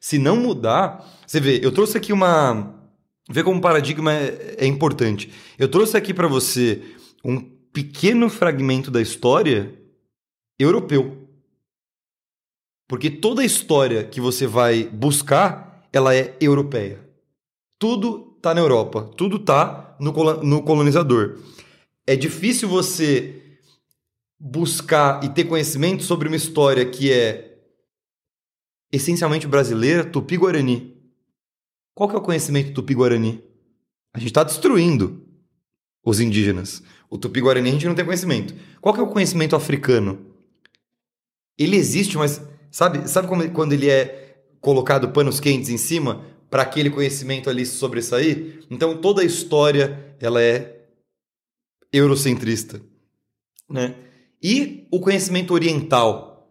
Se 0.00 0.18
não 0.18 0.36
mudar, 0.36 1.04
você 1.26 1.40
vê, 1.40 1.60
eu 1.62 1.72
trouxe 1.72 1.96
aqui 1.96 2.12
uma 2.12 2.74
Vê 3.28 3.42
como 3.42 3.58
o 3.58 3.62
paradigma 3.62 4.12
é, 4.12 4.56
é 4.58 4.66
importante. 4.66 5.30
Eu 5.58 5.68
trouxe 5.68 5.96
aqui 5.96 6.14
para 6.14 6.28
você 6.28 6.82
um 7.24 7.40
pequeno 7.40 8.28
fragmento 8.28 8.90
da 8.90 9.02
história 9.02 9.74
europeu. 10.58 11.25
Porque 12.88 13.10
toda 13.10 13.42
a 13.42 13.44
história 13.44 14.04
que 14.04 14.20
você 14.20 14.46
vai 14.46 14.84
buscar, 14.84 15.88
ela 15.92 16.14
é 16.14 16.36
europeia. 16.40 17.04
Tudo 17.78 18.36
tá 18.40 18.54
na 18.54 18.60
Europa, 18.60 19.02
tudo 19.16 19.38
tá 19.38 19.96
no, 19.98 20.12
no 20.42 20.62
colonizador. 20.62 21.40
É 22.06 22.14
difícil 22.14 22.68
você 22.68 23.42
buscar 24.38 25.24
e 25.24 25.28
ter 25.28 25.44
conhecimento 25.44 26.04
sobre 26.04 26.28
uma 26.28 26.36
história 26.36 26.84
que 26.88 27.12
é 27.12 27.58
essencialmente 28.92 29.46
brasileira, 29.46 30.04
tupi-guarani. 30.04 30.94
Qual 31.94 32.08
que 32.08 32.14
é 32.14 32.18
o 32.18 32.22
conhecimento 32.22 32.72
tupi-guarani? 32.72 33.42
A 34.14 34.18
gente 34.18 34.28
está 34.28 34.44
destruindo 34.44 35.26
os 36.04 36.20
indígenas. 36.20 36.82
O 37.10 37.18
tupi-guarani 37.18 37.68
a 37.68 37.72
gente 37.72 37.86
não 37.86 37.94
tem 37.94 38.04
conhecimento. 38.04 38.54
Qual 38.80 38.94
que 38.94 39.00
é 39.00 39.02
o 39.02 39.08
conhecimento 39.08 39.56
africano? 39.56 40.24
Ele 41.58 41.76
existe, 41.76 42.16
mas 42.16 42.40
sabe, 42.76 43.08
sabe 43.08 43.26
como, 43.28 43.48
quando 43.50 43.72
ele 43.72 43.88
é 43.88 44.38
colocado 44.60 45.08
panos 45.10 45.40
quentes 45.40 45.70
em 45.70 45.78
cima 45.78 46.24
para 46.50 46.62
aquele 46.62 46.90
conhecimento 46.90 47.48
ali 47.48 47.64
sobressair? 47.64 48.60
Então 48.70 48.96
toda 48.98 49.22
a 49.22 49.24
história 49.24 50.14
ela 50.20 50.40
é 50.42 50.86
eurocentrista, 51.92 52.80
né? 53.68 53.94
E 54.42 54.86
o 54.92 55.00
conhecimento 55.00 55.54
oriental, 55.54 56.50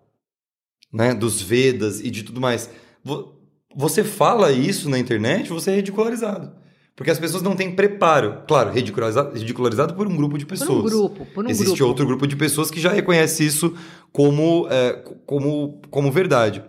né, 0.92 1.14
dos 1.14 1.42
Vedas 1.42 2.00
e 2.02 2.10
de 2.10 2.24
tudo 2.24 2.42
mais. 2.42 2.70
Vo- 3.04 3.34
Você 3.76 4.04
fala 4.04 4.52
isso 4.52 4.90
na 4.90 4.98
internet, 4.98 5.50
você 5.50 5.72
é 5.72 5.76
ridicularizado. 5.76 6.52
Porque 6.96 7.12
as 7.12 7.20
pessoas 7.20 7.44
não 7.44 7.58
têm 7.58 7.76
preparo. 7.76 8.44
Claro, 8.48 8.72
ridicularizado, 8.72 9.38
ridicularizado 9.38 9.94
por 9.96 10.08
um 10.08 10.16
grupo 10.16 10.38
de 10.38 10.46
por 10.46 10.52
pessoas. 10.58 10.80
um 10.80 10.84
grupo, 10.98 11.26
por 11.34 11.46
um 11.46 11.50
Existe 11.50 11.76
grupo. 11.76 11.86
outro 11.90 12.06
grupo 12.06 12.26
de 12.26 12.38
pessoas 12.38 12.72
que 12.72 12.80
já 12.80 12.90
reconhece 12.90 13.46
isso 13.46 13.76
como, 14.16 14.66
é, 14.72 14.94
como, 15.26 15.82
como 15.90 16.10
verdade. 16.10 16.64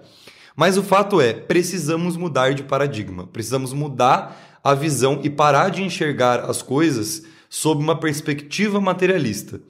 Mas 0.57 0.77
o 0.77 0.83
fato 0.83 1.21
é, 1.21 1.33
precisamos 1.33 2.17
mudar 2.17 2.53
de 2.55 2.65
paradigma. 2.65 3.25
Precisamos 3.29 3.73
mudar 3.73 4.59
a 4.65 4.75
visão 4.75 5.21
e 5.23 5.31
parar 5.31 5.71
de 5.71 5.81
enxergar 5.81 6.41
as 6.41 6.61
coisas 6.61 7.23
sob 7.49 7.81
uma 7.81 8.01
perspectiva 8.01 8.81
materialista. 8.81 9.61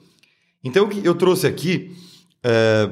Então, 0.64 0.88
eu 1.04 1.14
trouxe 1.14 1.46
aqui 1.46 1.94
é, 2.42 2.88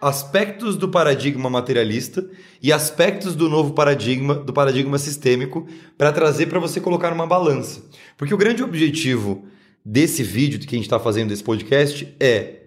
aspectos 0.00 0.76
do 0.76 0.88
paradigma 0.88 1.48
materialista 1.48 2.28
e 2.60 2.72
aspectos 2.72 3.36
do 3.36 3.48
novo 3.48 3.72
paradigma, 3.72 4.34
do 4.34 4.52
paradigma 4.52 4.98
sistêmico, 4.98 5.64
para 5.96 6.10
trazer 6.10 6.46
para 6.46 6.58
você 6.58 6.80
colocar 6.80 7.10
numa 7.10 7.26
balança. 7.26 7.84
Porque 8.16 8.34
o 8.34 8.38
grande 8.38 8.64
objetivo 8.64 9.46
desse 9.84 10.22
vídeo 10.22 10.60
que 10.60 10.74
a 10.74 10.78
gente 10.78 10.86
está 10.86 10.98
fazendo, 10.98 11.28
desse 11.28 11.42
podcast, 11.44 12.14
é 12.20 12.60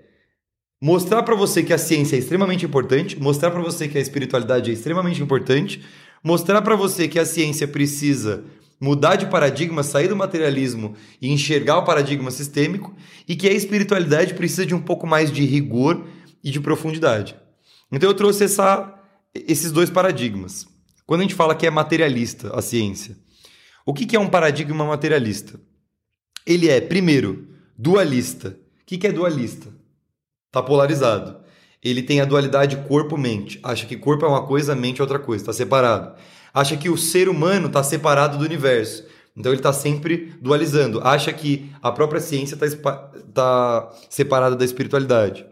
mostrar 0.82 1.24
para 1.24 1.36
você 1.36 1.64
que 1.64 1.74
a 1.74 1.78
ciência 1.78 2.16
é 2.16 2.20
extremamente 2.20 2.66
importante, 2.66 3.20
mostrar 3.20 3.52
para 3.52 3.62
você 3.62 3.88
que 3.88 3.98
a 3.98 4.02
espiritualidade 4.02 4.70
é 4.70 4.74
extremamente 4.74 5.22
importante, 5.22 5.82
mostrar 6.24 6.62
para 6.62 6.76
você 6.76 7.08
que 7.08 7.20
a 7.20 7.26
ciência 7.26 7.68
precisa 7.68 8.44
mudar 8.80 9.16
de 9.16 9.28
paradigma, 9.28 9.84
sair 9.84 10.08
do 10.08 10.16
materialismo 10.16 10.96
e 11.22 11.32
enxergar 11.32 11.78
o 11.78 11.86
paradigma 11.86 12.30
sistêmico, 12.30 12.94
e 13.28 13.36
que 13.36 13.48
a 13.48 13.54
espiritualidade 13.54 14.34
precisa 14.34 14.66
de 14.66 14.76
um 14.76 14.82
pouco 14.82 15.08
mais 15.08 15.32
de 15.32 15.46
rigor 15.46 16.06
e 16.44 16.52
de 16.52 16.60
profundidade. 16.60 17.36
Então 17.92 18.10
eu 18.10 18.14
trouxe 18.14 18.44
essa, 18.44 18.94
esses 19.34 19.72
dois 19.72 19.90
paradigmas. 19.90 20.68
Quando 21.06 21.22
a 21.22 21.24
gente 21.24 21.36
fala 21.36 21.56
que 21.56 21.66
é 21.66 21.70
materialista 21.70 22.56
a 22.56 22.62
ciência, 22.62 23.16
o 23.86 23.94
que, 23.94 24.06
que 24.06 24.16
é 24.16 24.20
um 24.20 24.28
paradigma 24.28 24.84
materialista? 24.86 25.60
Ele 26.46 26.70
é, 26.70 26.80
primeiro, 26.80 27.48
dualista. 27.78 28.50
O 28.50 28.86
que, 28.86 28.98
que 28.98 29.08
é 29.08 29.12
dualista? 29.12 29.70
Está 30.48 30.62
polarizado. 30.62 31.38
Ele 31.84 32.02
tem 32.02 32.22
a 32.22 32.26
dualidade 32.26 32.78
corpo-mente. 32.88 33.60
Acha 33.64 33.86
que 33.86 33.98
corpo 33.98 34.26
é 34.26 34.28
uma 34.28 34.46
coisa, 34.46 34.76
mente 34.76 35.00
é 35.00 35.04
outra 35.04 35.20
coisa. 35.20 35.42
Está 35.42 35.54
separado. 35.54 36.16
Acha 36.54 36.78
que 36.78 36.90
o 36.90 36.98
ser 36.98 37.28
humano 37.28 37.68
está 37.68 37.84
separado 37.84 38.38
do 38.38 38.46
universo. 38.46 39.06
Então 39.36 39.52
ele 39.52 39.60
está 39.60 39.74
sempre 39.74 40.34
dualizando. 40.42 41.02
Acha 41.02 41.34
que 41.34 41.70
a 41.82 41.92
própria 41.92 42.22
ciência 42.22 42.56
está 42.56 42.94
tá 43.34 43.92
separada 44.10 44.56
da 44.56 44.64
espiritualidade. 44.64 45.46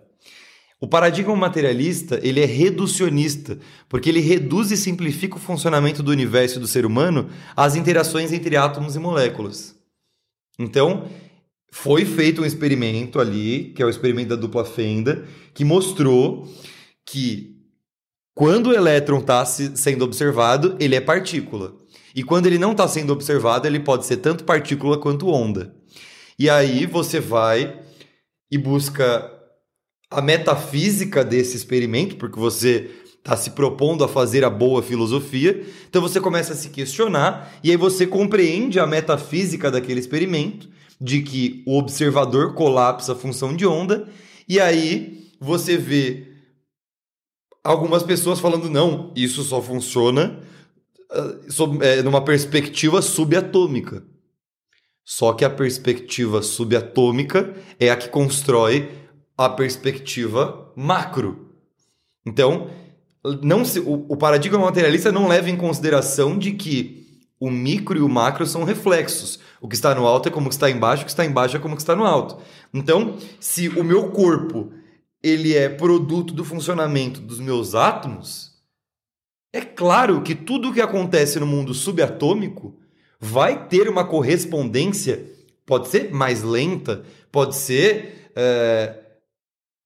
O 0.80 0.88
paradigma 0.88 1.36
materialista 1.36 2.20
ele 2.22 2.42
é 2.42 2.46
reducionista, 2.46 3.58
porque 3.88 4.10
ele 4.10 4.20
reduz 4.20 4.72
e 4.72 4.78
simplifica 4.78 5.38
o 5.38 5.40
funcionamento 5.40 6.04
do 6.04 6.12
universo 6.12 6.58
e 6.58 6.62
do 6.62 6.68
ser 6.68 6.86
humano 6.86 7.30
às 7.56 7.76
interações 7.76 8.32
entre 8.32 8.58
átomos 8.58 8.96
e 8.96 9.00
moléculas. 9.00 9.76
Então, 10.60 11.10
foi 11.72 12.06
feito 12.06 12.42
um 12.42 12.46
experimento 12.46 13.20
ali, 13.20 13.74
que 13.76 13.82
é 13.82 13.86
o 13.86 13.90
experimento 13.90 14.30
da 14.30 14.36
dupla 14.36 14.64
fenda, 14.64 15.26
que 15.54 15.66
mostrou 15.66 16.48
que 17.06 17.54
quando 18.36 18.68
o 18.68 18.74
elétron 18.74 19.20
está 19.20 19.46
sendo 19.46 20.06
observado, 20.06 20.76
ele 20.80 20.96
é 20.96 21.02
partícula. 21.02 21.76
E 22.16 22.24
quando 22.24 22.46
ele 22.46 22.60
não 22.60 22.72
está 22.72 22.88
sendo 22.88 23.12
observado, 23.12 23.68
ele 23.68 23.80
pode 23.80 24.06
ser 24.06 24.18
tanto 24.18 24.44
partícula 24.44 25.00
quanto 25.00 25.30
onda. 25.30 25.76
E 26.38 26.50
aí 26.50 26.86
você 26.86 27.20
vai 27.20 27.80
e 28.52 28.58
busca 28.58 29.32
a 30.10 30.22
metafísica 30.22 31.24
desse 31.24 31.58
experimento, 31.58 32.16
porque 32.18 32.40
você 32.40 32.92
está 33.24 33.38
se 33.38 33.52
propondo 33.52 34.04
a 34.04 34.08
fazer 34.10 34.44
a 34.44 34.50
boa 34.50 34.84
filosofia. 34.84 35.66
Então 35.90 36.02
você 36.02 36.20
começa 36.20 36.52
a 36.52 36.56
se 36.58 36.70
questionar 36.70 37.58
e 37.64 37.72
aí 37.72 37.78
você 37.78 38.06
compreende 38.06 38.82
a 38.82 38.86
metafísica 38.86 39.72
daquele 39.72 40.02
experimento, 40.02 40.68
de 41.00 41.22
que 41.22 41.64
o 41.66 41.78
observador 41.78 42.54
colapsa 42.54 43.14
a 43.14 43.16
função 43.16 43.56
de 43.56 43.66
onda, 43.66 44.10
e 44.48 44.60
aí 44.60 45.30
você 45.40 45.78
vê 45.78 46.28
algumas 47.64 48.04
pessoas 48.04 48.40
falando 48.40 48.70
não, 48.70 49.12
isso 49.16 49.42
só 49.44 49.62
funciona 49.62 50.42
uh, 51.12 51.52
sob, 51.52 51.84
é, 51.86 52.04
numa 52.04 52.24
perspectiva 52.24 53.02
subatômica. 53.02 54.04
Só 55.06 55.34
que 55.34 55.44
a 55.46 55.50
perspectiva 55.50 56.42
subatômica 56.42 57.54
é 57.80 57.90
a 57.90 57.96
que 57.96 58.10
constrói 58.10 58.92
a 59.38 59.50
perspectiva 59.50 60.72
macro. 60.76 61.50
Então, 62.26 62.70
não 63.42 63.64
se, 63.64 63.80
o, 63.80 64.06
o 64.10 64.18
paradigma 64.18 64.60
materialista 64.60 65.12
não 65.12 65.28
leva 65.28 65.50
em 65.50 65.56
consideração 65.56 66.38
de 66.38 66.52
que 66.52 67.04
o 67.40 67.50
micro 67.50 67.98
e 67.98 68.02
o 68.02 68.10
macro 68.10 68.46
são 68.46 68.64
reflexos. 68.64 69.40
O 69.60 69.68
que 69.68 69.76
está 69.76 69.94
no 69.94 70.08
alto 70.08 70.30
é 70.30 70.32
como 70.32 70.50
que 70.50 70.56
está 70.56 70.70
embaixo, 70.70 71.04
o 71.04 71.06
que 71.06 71.12
está 71.12 71.26
embaixo 71.26 71.58
é 71.58 71.60
como 71.60 71.76
que 71.76 71.82
está 71.82 71.96
no 71.96 72.06
alto. 72.06 72.38
Então, 72.74 73.18
se 73.40 73.70
o 73.70 73.84
meu 73.84 74.12
corpo 74.12 74.72
ele 75.22 75.56
é 75.56 75.70
produto 75.70 76.34
do 76.34 76.44
funcionamento 76.44 77.22
dos 77.22 77.40
meus 77.40 77.76
átomos, 77.76 78.52
é 79.54 79.62
claro 79.62 80.22
que 80.22 80.36
tudo 80.36 80.70
o 80.70 80.74
que 80.74 80.82
acontece 80.82 81.40
no 81.40 81.46
mundo 81.46 81.74
subatômico 81.74 82.76
vai 83.20 83.68
ter 83.68 83.88
uma 83.88 84.04
correspondência, 84.04 85.26
pode 85.66 85.88
ser 85.88 86.14
mais 86.14 86.44
lenta, 86.44 87.04
pode 87.32 87.56
ser 87.56 88.32
é, 88.36 89.00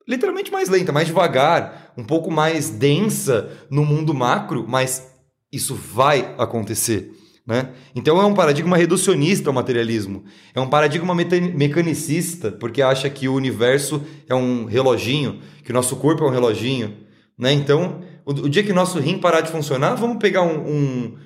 literalmente 0.07 0.51
mais 0.51 0.69
lenta, 0.69 0.91
mais 0.91 1.07
devagar, 1.07 1.86
um 1.97 2.03
pouco 2.03 2.29
mais 2.29 2.69
densa 2.69 3.49
no 3.69 3.83
mundo 3.83 4.13
macro, 4.13 4.65
mas 4.67 5.11
isso 5.51 5.73
vai 5.73 6.35
acontecer. 6.37 7.11
Né? 7.45 7.69
Então 7.95 8.21
é 8.21 8.25
um 8.25 8.33
paradigma 8.33 8.75
reducionista 8.75 9.49
o 9.49 9.53
materialismo. 9.53 10.25
É 10.53 10.59
um 10.59 10.69
paradigma 10.69 11.15
mecanicista, 11.15 12.51
porque 12.51 12.81
acha 12.81 13.09
que 13.09 13.27
o 13.27 13.33
universo 13.33 14.03
é 14.27 14.35
um 14.35 14.65
reloginho, 14.65 15.39
que 15.63 15.71
o 15.71 15.73
nosso 15.73 15.95
corpo 15.95 16.23
é 16.25 16.27
um 16.27 16.31
reloginho. 16.31 16.97
Né? 17.37 17.53
Então, 17.53 18.01
o, 18.25 18.31
o 18.31 18.49
dia 18.49 18.63
que 18.63 18.71
o 18.71 18.75
nosso 18.75 18.99
rim 18.99 19.17
parar 19.17 19.39
de 19.39 19.49
funcionar, 19.49 19.95
vamos 19.95 20.17
pegar 20.17 20.41
um. 20.41 20.69
um 20.69 21.17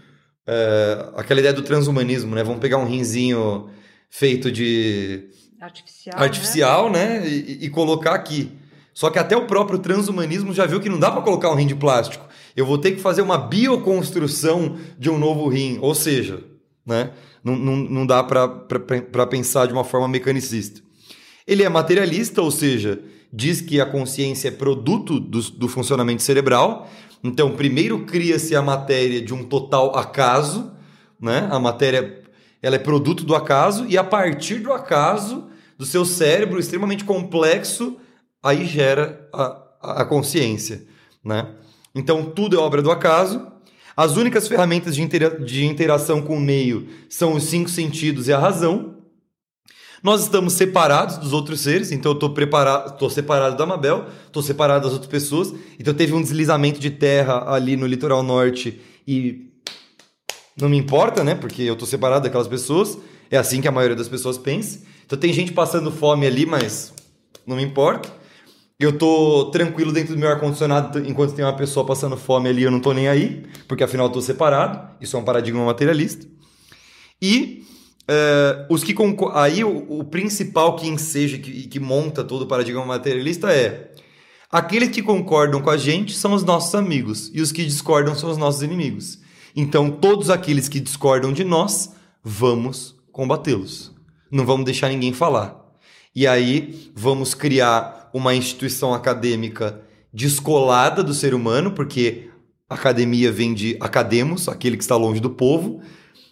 é, 0.46 1.10
aquela 1.16 1.40
ideia 1.40 1.54
do 1.54 1.64
transhumanismo, 1.64 2.36
né? 2.36 2.44
Vamos 2.44 2.60
pegar 2.60 2.78
um 2.78 2.86
rinzinho 2.86 3.70
feito 4.10 4.52
de. 4.52 5.30
Artificial. 5.60 6.20
Artificial, 6.20 6.92
né? 6.92 7.20
né? 7.20 7.28
E, 7.28 7.66
e 7.66 7.70
colocar 7.70 8.14
aqui. 8.14 8.52
Só 8.94 9.10
que 9.10 9.20
até 9.20 9.36
o 9.38 9.48
próprio 9.48 9.80
transhumanismo 9.80 10.54
já 10.54 10.66
viu 10.66 10.80
que 10.80 10.90
não 10.90 11.00
dá 11.00 11.12
para 11.12 11.22
colocar 11.22 11.52
um 11.52 11.56
rim 11.56 11.68
de 11.68 11.76
plástico 11.76 12.32
eu 12.56 12.66
vou 12.66 12.78
ter 12.78 12.92
que 12.92 13.02
fazer 13.02 13.22
uma 13.22 13.38
bioconstrução 13.38 14.78
de 14.98 15.10
um 15.10 15.18
novo 15.18 15.48
rim. 15.48 15.78
Ou 15.82 15.96
seja, 15.96 16.44
né? 16.86 17.12
não, 17.44 17.56
não, 17.56 17.76
não 17.76 18.06
dá 18.06 18.24
para 18.24 19.28
pensar 19.28 19.68
de 19.68 19.74
uma 19.74 19.84
forma 19.84 20.08
mecanicista. 20.08 20.82
Ele 21.48 21.64
é 21.64 21.70
materialista, 21.70 22.42
ou 22.42 22.52
seja, 22.52 23.02
diz 23.32 23.62
que 23.62 23.80
a 23.80 23.86
consciência 23.86 24.50
é 24.50 24.52
produto 24.52 25.20
do, 25.20 25.42
do 25.52 25.68
funcionamento 25.68 26.22
cerebral. 26.22 26.90
Então, 27.24 27.56
primeiro 27.56 28.06
cria-se 28.06 28.56
a 28.56 28.62
matéria 28.62 29.22
de 29.22 29.34
um 29.34 29.44
total 29.44 29.96
acaso, 29.96 30.72
né? 31.20 31.48
A 31.52 31.60
matéria 31.60 32.20
ela 32.62 32.76
é 32.76 32.80
produto 32.80 33.24
do 33.24 33.36
acaso 33.36 33.86
e 33.88 33.98
a 33.98 34.04
partir 34.04 34.60
do 34.60 34.72
acaso 34.72 35.48
do 35.78 35.86
seu 35.86 36.06
cérebro 36.06 36.60
extremamente 36.60 37.04
complexo, 37.04 37.98
aí 38.42 38.66
gera 38.66 39.28
a, 39.34 40.02
a 40.02 40.06
consciência, 40.06 40.86
né? 41.24 41.48
Então, 41.94 42.26
tudo 42.26 42.56
é 42.56 42.60
obra 42.60 42.82
do 42.82 42.92
acaso. 42.92 43.46
As 43.96 44.16
únicas 44.16 44.48
ferramentas 44.48 44.96
de, 44.96 45.02
intera 45.02 45.40
de 45.40 45.66
interação 45.66 46.22
com 46.22 46.38
o 46.38 46.40
meio 46.40 46.88
são 47.10 47.34
os 47.34 47.44
cinco 47.44 47.70
sentidos 47.70 48.28
e 48.28 48.34
a 48.34 48.40
razão. 48.40 48.96
Nós 50.02 50.24
estamos 50.24 50.54
separados 50.54 51.18
dos 51.18 51.32
outros 51.32 51.60
seres, 51.60 51.92
então 51.92 52.14
eu 52.14 52.16
estou 52.16 52.32
preparado, 52.32 52.94
estou 52.94 53.10
separado 53.10 53.56
da 53.56 53.66
Mabel, 53.68 54.08
estou 54.26 54.42
separado 54.42 54.86
das 54.86 54.94
outras 54.94 55.12
pessoas. 55.12 55.54
Então 55.78 55.94
teve 55.94 56.14
um 56.14 56.22
deslizamento 56.22 56.80
de 56.80 56.90
terra 56.90 57.54
ali 57.54 57.76
no 57.76 57.86
litoral 57.86 58.24
norte 58.24 58.82
e 59.08 59.52
não 60.60 60.70
me 60.70 60.78
importa, 60.78 61.24
né? 61.24 61.36
Porque 61.36 61.62
eu 61.62 61.74
estou 61.74 61.88
separado 61.88 62.24
daquelas 62.24 62.48
pessoas. 62.48 62.98
É 63.30 63.38
assim 63.38 63.62
que 63.62 63.68
a 63.68 63.72
maioria 63.72 63.96
das 63.96 64.10
pessoas 64.10 64.38
pensa. 64.38 64.82
Então 65.06 65.20
tem 65.20 65.32
gente 65.32 65.52
passando 65.52 65.92
fome 65.92 66.26
ali, 66.26 66.46
mas 66.46 66.92
não 67.46 67.56
me 67.56 67.64
importa. 67.64 68.21
Eu 68.82 68.98
tô 68.98 69.52
tranquilo 69.52 69.92
dentro 69.92 70.16
do 70.16 70.20
meu 70.20 70.28
ar-condicionado 70.28 71.08
enquanto 71.08 71.36
tem 71.36 71.46
uma 71.46 71.56
pessoa 71.56 71.86
passando 71.86 72.18
fome 72.18 72.50
ali, 72.50 72.64
eu 72.64 72.72
não 72.72 72.80
tô 72.80 72.94
nem 72.94 73.08
aí, 73.08 73.46
porque 73.68 73.84
afinal 73.84 74.08
eu 74.08 74.12
tô 74.12 74.20
separado. 74.20 74.96
Isso 75.00 75.16
é 75.16 75.20
um 75.20 75.24
paradigma 75.24 75.64
materialista. 75.64 76.26
E 77.22 77.64
uh, 78.10 78.74
os 78.74 78.84
que 78.84 78.96
aí 79.36 79.64
o, 79.64 80.00
o, 80.00 80.04
principal 80.04 80.76
que 80.76 80.88
enseja 80.88 81.38
que, 81.38 81.68
que 81.68 81.80
monta 81.80 82.24
todo 82.24 82.42
o 82.42 82.48
paradigma 82.48 82.84
materialista 82.84 83.54
é 83.54 83.92
aqueles 84.52 84.90
que 84.90 85.04
concordam 85.04 85.62
com 85.62 85.70
a 85.70 85.78
gente 85.78 86.16
são 86.16 86.34
os 86.34 86.44
nossos 86.44 86.74
amigos 86.74 87.30
e 87.36 87.40
os 87.40 87.52
que 87.52 87.64
discordam 87.64 88.16
são 88.16 88.32
os 88.32 88.38
nossos 88.38 88.64
inimigos. 88.64 89.20
Então 89.56 89.92
todos 89.92 90.32
aqueles 90.32 90.68
que 90.68 90.80
discordam 90.80 91.32
de 91.32 91.44
nós, 91.44 91.94
vamos 92.24 92.96
combatê-los. 93.12 93.94
Não 94.32 94.44
vamos 94.44 94.66
deixar 94.66 94.90
ninguém 94.90 95.14
falar. 95.14 95.61
E 96.16 96.28
aí 96.28 96.92
vamos 96.94 97.34
criar 97.34 98.10
uma 98.14 98.36
instituição 98.36 98.94
acadêmica 98.94 99.82
descolada 100.14 101.04
do 101.04 101.14
ser 101.14 101.34
humano, 101.34 101.72
porque 101.72 102.30
academia 102.70 103.32
vem 103.32 103.54
de 103.54 103.78
academos, 103.80 104.48
aquele 104.50 104.78
que 104.78 104.84
está 104.84 104.96
longe 104.96 105.20
do 105.22 105.30
povo. 105.30 105.82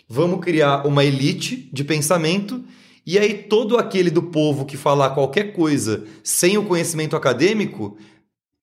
Vamos 0.07 0.41
criar 0.41 0.85
uma 0.85 1.03
elite 1.05 1.69
de 1.71 1.83
pensamento 1.83 2.63
e 3.05 3.17
aí 3.17 3.33
todo 3.33 3.77
aquele 3.77 4.09
do 4.11 4.23
povo 4.23 4.65
que 4.65 4.77
falar 4.77 5.11
qualquer 5.11 5.53
coisa 5.53 6.05
sem 6.23 6.57
o 6.57 6.65
conhecimento 6.65 7.15
acadêmico, 7.15 7.97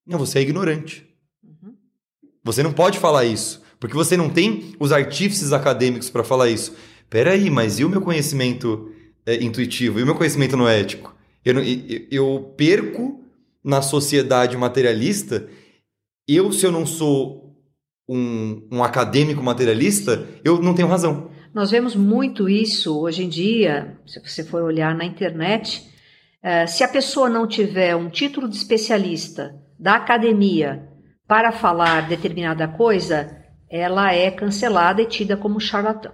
não, 0.07 0.19
você 0.19 0.39
é 0.39 0.43
ignorante. 0.43 1.05
Uhum. 1.43 1.75
Você 2.45 2.63
não 2.63 2.73
pode 2.73 2.99
falar 2.99 3.25
isso, 3.25 3.61
porque 3.81 3.97
você 3.97 4.17
não 4.17 4.31
tem 4.31 4.75
os 4.79 4.93
artífices 4.93 5.53
acadêmicos 5.53 6.11
para 6.11 6.23
falar 6.23 6.49
isso. 6.49 6.75
Peraí, 7.11 7.51
mas 7.51 7.79
e 7.81 7.85
o 7.85 7.89
meu 7.89 8.01
conhecimento 8.01 8.93
é, 9.27 9.43
intuitivo? 9.43 9.99
E 9.99 10.03
o 10.03 10.07
meu 10.07 10.15
conhecimento 10.15 10.57
não 10.57 10.69
ético? 10.69 11.15
Eu, 11.45 11.57
eu 12.11 12.55
perco 12.57 13.21
na 13.63 13.83
sociedade 13.83 14.57
materialista. 14.57 15.49
Eu, 16.27 16.53
se 16.53 16.65
eu 16.65 16.73
não 16.73 16.87
sou 16.87 17.57
um, 18.09 18.67
um 18.73 18.85
acadêmico 18.85 19.43
materialista, 19.43 20.27
eu 20.45 20.63
não 20.63 20.75
tenho 20.75 20.89
razão. 20.89 21.31
Nós 21.53 21.71
vemos 21.71 21.97
muito 21.97 22.49
isso 22.49 22.99
hoje 22.99 23.25
em 23.25 23.29
dia, 23.29 23.99
se 24.07 24.21
você 24.21 24.45
for 24.45 24.63
olhar 24.63 24.95
na 24.95 25.05
internet. 25.05 25.83
É, 26.43 26.67
se 26.67 26.85
a 26.85 26.89
pessoa 26.89 27.29
não 27.29 27.47
tiver 27.47 27.97
um 27.97 28.09
título 28.09 28.49
de 28.49 28.57
especialista 28.57 29.55
da 29.79 29.97
academia 29.97 30.89
para 31.27 31.51
falar 31.51 32.09
determinada 32.09 32.69
coisa, 32.69 33.37
ela 33.69 34.13
é 34.13 34.31
cancelada 34.31 35.03
e 35.03 35.07
tida 35.07 35.37
como 35.37 35.61
charlatão. 35.61 36.13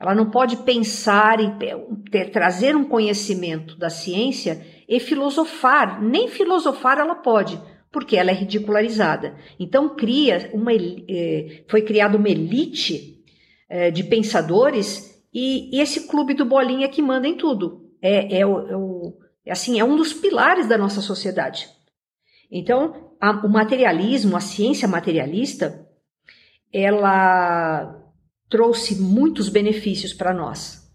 Ela 0.00 0.14
não 0.14 0.30
pode 0.30 0.58
pensar 0.58 1.40
em 1.40 1.58
ter, 1.58 2.30
trazer 2.30 2.76
um 2.76 2.84
conhecimento 2.84 3.76
da 3.76 3.90
ciência 3.90 4.64
e 4.88 5.00
filosofar. 5.00 6.00
Nem 6.00 6.28
filosofar 6.28 6.98
ela 6.98 7.16
pode, 7.16 7.60
porque 7.90 8.16
ela 8.16 8.30
é 8.30 8.34
ridicularizada. 8.34 9.36
Então 9.58 9.96
cria 9.96 10.50
uma, 10.54 10.72
eh, 10.72 11.64
foi 11.68 11.82
criada 11.82 12.16
uma 12.16 12.28
elite 12.28 13.24
eh, 13.68 13.90
de 13.90 14.04
pensadores 14.04 15.20
e, 15.34 15.76
e, 15.76 15.80
esse 15.80 16.06
clube 16.06 16.32
do 16.32 16.44
bolinha 16.44 16.88
que 16.88 17.02
manda 17.02 17.26
em 17.26 17.36
tudo. 17.36 17.90
É, 18.00 18.38
é, 18.38 18.46
o, 18.46 18.68
é, 18.68 18.76
o, 18.76 19.18
é 19.44 19.52
assim, 19.52 19.80
é 19.80 19.84
um 19.84 19.96
dos 19.96 20.12
pilares 20.12 20.68
da 20.68 20.78
nossa 20.78 21.00
sociedade. 21.00 21.68
Então, 22.50 23.12
a, 23.20 23.44
o 23.44 23.48
materialismo, 23.48 24.36
a 24.36 24.40
ciência 24.40 24.86
materialista, 24.86 25.86
ela 26.72 27.97
trouxe 28.48 28.96
muitos 28.96 29.48
benefícios 29.48 30.12
para 30.12 30.32
nós. 30.32 30.86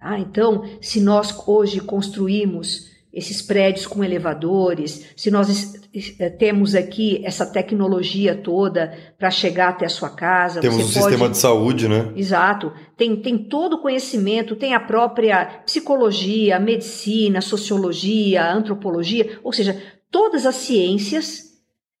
Ah, 0.00 0.18
então, 0.18 0.64
se 0.80 1.00
nós 1.00 1.34
hoje 1.46 1.80
construímos 1.80 2.94
esses 3.12 3.40
prédios 3.40 3.86
com 3.86 4.04
elevadores, 4.04 5.06
se 5.16 5.30
nós 5.30 5.74
eh, 6.18 6.28
temos 6.28 6.74
aqui 6.74 7.22
essa 7.24 7.46
tecnologia 7.46 8.34
toda 8.34 8.94
para 9.18 9.30
chegar 9.30 9.70
até 9.70 9.86
a 9.86 9.88
sua 9.88 10.10
casa. 10.10 10.60
Temos 10.60 10.76
um 10.76 10.80
pode... 10.80 10.92
sistema 10.92 11.28
de 11.30 11.38
saúde, 11.38 11.88
né? 11.88 12.12
Exato. 12.14 12.70
Tem, 12.94 13.16
tem 13.16 13.38
todo 13.38 13.76
o 13.76 13.80
conhecimento, 13.80 14.54
tem 14.54 14.74
a 14.74 14.80
própria 14.80 15.46
psicologia, 15.64 16.60
medicina, 16.60 17.40
sociologia, 17.40 18.52
antropologia, 18.52 19.40
ou 19.42 19.52
seja, 19.52 19.82
todas 20.10 20.44
as 20.44 20.56
ciências 20.56 21.45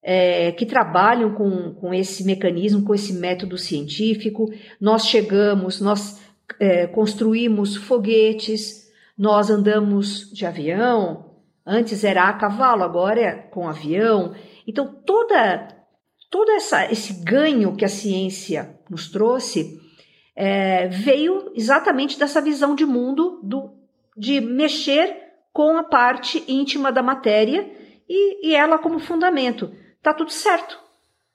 é, 0.08 0.52
que 0.52 0.64
trabalham 0.64 1.34
com, 1.34 1.74
com 1.74 1.92
esse 1.92 2.22
mecanismo, 2.22 2.84
com 2.84 2.94
esse 2.94 3.12
método 3.12 3.58
científico. 3.58 4.48
Nós 4.80 5.08
chegamos, 5.08 5.80
nós 5.80 6.22
é, 6.60 6.86
construímos 6.86 7.74
foguetes, 7.74 8.88
nós 9.18 9.50
andamos 9.50 10.30
de 10.32 10.46
avião. 10.46 11.32
Antes 11.66 12.04
era 12.04 12.28
a 12.28 12.32
cavalo, 12.34 12.84
agora 12.84 13.20
é 13.20 13.32
com 13.32 13.68
avião. 13.68 14.32
Então, 14.64 14.86
toda, 15.04 15.74
todo 16.30 16.52
essa, 16.52 16.84
esse 16.84 17.24
ganho 17.24 17.74
que 17.74 17.84
a 17.84 17.88
ciência 17.88 18.78
nos 18.88 19.10
trouxe 19.10 19.80
é, 20.36 20.86
veio 20.86 21.50
exatamente 21.52 22.16
dessa 22.16 22.40
visão 22.40 22.76
de 22.76 22.86
mundo 22.86 23.40
do, 23.42 23.72
de 24.16 24.40
mexer 24.40 25.16
com 25.52 25.76
a 25.76 25.82
parte 25.82 26.44
íntima 26.46 26.92
da 26.92 27.02
matéria 27.02 27.68
e, 28.08 28.50
e 28.50 28.54
ela 28.54 28.78
como 28.78 29.00
fundamento 29.00 29.72
tá 30.06 30.14
tudo 30.14 30.30
certo. 30.30 30.78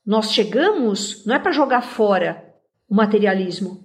Nós 0.06 0.32
chegamos, 0.32 1.26
não 1.26 1.36
é 1.36 1.40
para 1.40 1.52
jogar 1.52 1.82
fora 1.82 2.56
o 2.90 2.96
materialismo. 2.96 3.84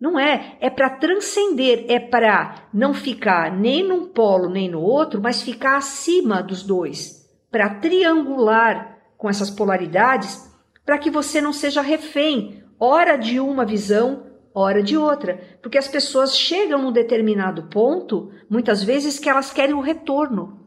Não 0.00 0.18
é, 0.18 0.56
é 0.60 0.70
para 0.70 0.90
transcender, 0.90 1.84
é 1.88 2.00
para 2.00 2.68
não 2.72 2.94
ficar 2.94 3.54
nem 3.54 3.86
num 3.86 4.06
polo 4.06 4.48
nem 4.48 4.68
no 4.68 4.80
outro, 4.80 5.20
mas 5.20 5.42
ficar 5.42 5.76
acima 5.76 6.42
dos 6.42 6.62
dois, 6.62 7.28
para 7.50 7.76
triangular 7.76 8.98
com 9.16 9.28
essas 9.28 9.50
polaridades, 9.50 10.50
para 10.84 10.98
que 10.98 11.10
você 11.10 11.40
não 11.40 11.52
seja 11.52 11.82
refém, 11.82 12.62
ora 12.80 13.16
de 13.16 13.38
uma 13.38 13.64
visão, 13.64 14.26
hora 14.54 14.82
de 14.82 14.96
outra, 14.96 15.58
porque 15.62 15.78
as 15.78 15.88
pessoas 15.88 16.36
chegam 16.36 16.80
num 16.80 16.92
determinado 16.92 17.64
ponto, 17.64 18.30
muitas 18.48 18.82
vezes 18.82 19.18
que 19.18 19.28
elas 19.28 19.52
querem 19.52 19.74
o 19.74 19.80
retorno. 19.80 20.63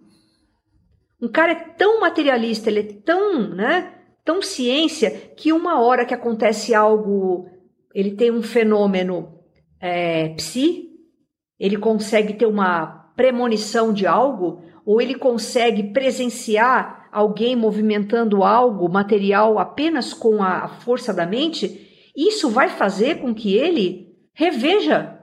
Um 1.21 1.27
cara 1.27 1.51
é 1.51 1.55
tão 1.55 1.99
materialista, 1.99 2.69
ele 2.69 2.79
é 2.79 2.93
tão, 3.03 3.49
né, 3.49 3.93
tão 4.23 4.41
ciência 4.41 5.11
que 5.35 5.51
uma 5.51 5.81
hora 5.81 6.05
que 6.05 6.13
acontece 6.13 6.75
algo, 6.75 7.49
ele 7.93 8.11
tem 8.11 8.31
um 8.31 8.43
fenômeno 8.43 9.39
é, 9.79 10.29
psi, 10.29 10.89
ele 11.59 11.77
consegue 11.77 12.33
ter 12.33 12.45
uma 12.45 13.11
premonição 13.15 13.91
de 13.91 14.05
algo, 14.05 14.61
ou 14.85 15.01
ele 15.01 15.15
consegue 15.15 15.91
presenciar 15.91 17.09
alguém 17.11 17.55
movimentando 17.55 18.43
algo 18.43 18.87
material 18.87 19.57
apenas 19.57 20.13
com 20.13 20.43
a 20.43 20.67
força 20.67 21.13
da 21.13 21.25
mente, 21.25 22.11
isso 22.15 22.49
vai 22.49 22.69
fazer 22.69 23.19
com 23.19 23.33
que 23.33 23.55
ele 23.55 24.15
reveja 24.33 25.19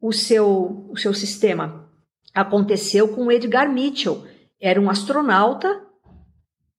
o 0.00 0.12
seu, 0.12 0.86
o 0.90 0.96
seu 0.96 1.12
sistema. 1.12 1.88
Aconteceu 2.34 3.08
com 3.08 3.30
Edgar 3.30 3.70
Mitchell. 3.70 4.24
Era 4.60 4.80
um 4.80 4.90
astronauta, 4.90 5.80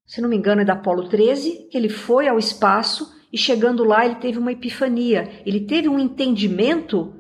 se 0.06 0.22
não 0.22 0.30
me 0.30 0.36
engano, 0.36 0.62
é 0.62 0.66
da 0.66 0.74
Apollo 0.74 1.10
13, 1.10 1.70
que 1.72 1.78
ele 1.78 1.90
foi 1.90 2.28
ao 2.28 2.38
espaço 2.38 3.12
e 3.32 3.38
chegando 3.38 3.84
lá 3.84 4.06
ele 4.06 4.16
teve 4.16 4.38
uma 4.38 4.52
epifania. 4.52 5.42
Ele 5.46 5.62
teve 5.62 5.88
um 5.88 5.98
entendimento 5.98 7.14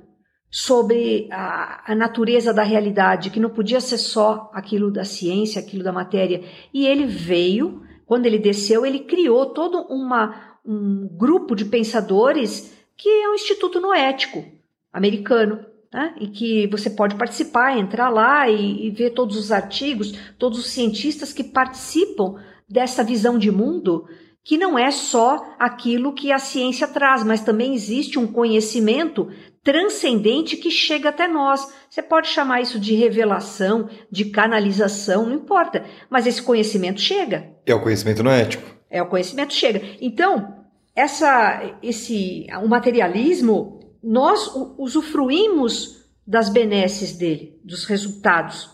sobre 0.49 1.29
a, 1.31 1.93
a, 1.93 1.95
natureza 1.95 2.53
da 2.53 2.63
realidade, 2.63 3.29
que 3.29 3.39
não 3.39 3.49
podia 3.49 3.79
ser 3.79 3.97
só 3.97 4.51
aquilo 4.53 4.91
da 4.91 5.05
ciência, 5.05 5.61
aquilo 5.61 5.83
da 5.83 5.93
matéria. 5.93 6.43
E 6.73 6.85
ele 6.85 7.05
veio, 7.05 7.81
quando 8.05 8.25
ele 8.25 8.37
desceu, 8.37 8.85
ele 8.85 8.99
criou 8.99 9.53
todo 9.53 9.87
uma, 9.89 10.59
um 10.65 11.07
grupo 11.17 11.55
de 11.55 11.63
pensadores 11.63 12.77
que 12.97 13.07
é 13.07 13.29
o 13.29 13.33
Instituto 13.33 13.79
Noético 13.79 14.43
americano, 14.91 15.65
né? 15.93 16.13
e 16.19 16.27
que 16.27 16.67
você 16.67 16.89
pode 16.89 17.15
participar, 17.15 17.77
entrar 17.77 18.09
lá 18.09 18.49
e, 18.49 18.87
e 18.87 18.89
ver 18.91 19.11
todos 19.11 19.37
os 19.37 19.51
artigos, 19.51 20.13
todos 20.37 20.59
os 20.59 20.67
cientistas 20.67 21.33
que 21.33 21.43
participam 21.43 22.35
dessa 22.69 23.03
visão 23.03 23.37
de 23.37 23.51
mundo 23.51 24.07
que 24.43 24.57
não 24.57 24.77
é 24.77 24.89
só 24.89 25.55
aquilo 25.59 26.13
que 26.13 26.31
a 26.31 26.39
ciência 26.39 26.87
traz, 26.87 27.23
mas 27.23 27.41
também 27.41 27.73
existe 27.75 28.17
um 28.17 28.25
conhecimento 28.25 29.29
transcendente 29.63 30.57
que 30.57 30.71
chega 30.71 31.09
até 31.09 31.27
nós. 31.27 31.71
Você 31.89 32.01
pode 32.01 32.27
chamar 32.27 32.61
isso 32.61 32.79
de 32.79 32.95
revelação, 32.95 33.87
de 34.09 34.25
canalização, 34.25 35.27
não 35.27 35.35
importa, 35.35 35.85
mas 36.09 36.25
esse 36.25 36.41
conhecimento 36.41 36.99
chega. 36.99 37.51
É 37.65 37.75
o 37.75 37.81
conhecimento 37.81 38.23
noético. 38.23 38.63
É, 38.89 39.01
o 39.01 39.07
conhecimento 39.07 39.53
chega. 39.53 39.81
Então, 40.01 40.65
essa, 40.95 41.77
esse, 41.83 42.47
o 42.63 42.67
materialismo, 42.67 43.79
nós 44.03 44.51
usufruímos 44.77 46.05
das 46.25 46.49
benesses 46.49 47.17
dele, 47.17 47.59
dos 47.63 47.85
resultados. 47.85 48.69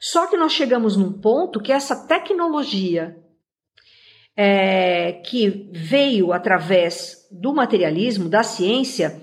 Só 0.00 0.26
que 0.26 0.36
nós 0.36 0.52
chegamos 0.52 0.96
num 0.96 1.12
ponto 1.12 1.60
que 1.60 1.72
essa 1.72 2.06
tecnologia 2.06 3.16
é, 4.36 5.12
que 5.24 5.70
veio 5.72 6.32
através 6.32 7.26
do 7.30 7.54
materialismo, 7.54 8.28
da 8.28 8.42
ciência, 8.42 9.22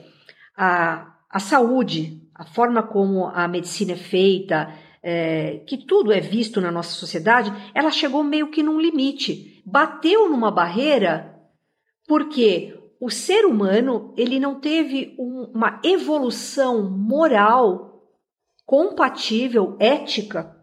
a, 0.58 1.16
a 1.30 1.39
saúde, 1.39 2.22
a 2.34 2.45
forma 2.45 2.82
como 2.82 3.28
a 3.28 3.47
medicina 3.47 3.93
é 3.93 3.97
feita, 3.97 4.74
é, 5.04 5.62
que 5.68 5.78
tudo 5.78 6.12
é 6.12 6.20
visto 6.20 6.60
na 6.62 6.72
nossa 6.72 6.93
sociedade, 6.93 7.54
ela 7.76 7.91
chegou 7.91 8.24
meio 8.24 8.49
que 8.49 8.64
num 8.64 8.80
limite 8.80 9.62
bateu 9.66 10.30
numa 10.30 10.49
barreira 10.49 11.34
porque 12.08 12.78
o 13.04 13.10
ser 13.10 13.45
humano 13.45 14.14
ele 14.16 14.39
não 14.39 14.62
teve 14.62 15.14
um, 15.20 15.51
uma 15.54 15.82
evolução 15.84 16.89
moral 16.89 18.01
compatível, 18.66 19.76
ética, 19.78 20.56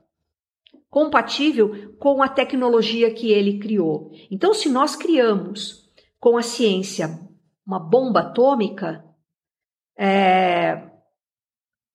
compatível 0.88 1.92
com 1.98 2.22
a 2.22 2.28
tecnologia 2.30 3.12
que 3.12 3.30
ele 3.30 3.58
criou. 3.58 4.10
Então, 4.30 4.54
se 4.54 4.70
nós 4.70 4.96
criamos 4.96 5.86
com 6.18 6.38
a 6.38 6.40
ciência 6.40 7.20
uma 7.66 7.78
bomba 7.78 8.20
atômica, 8.20 9.04
é, 9.94 10.82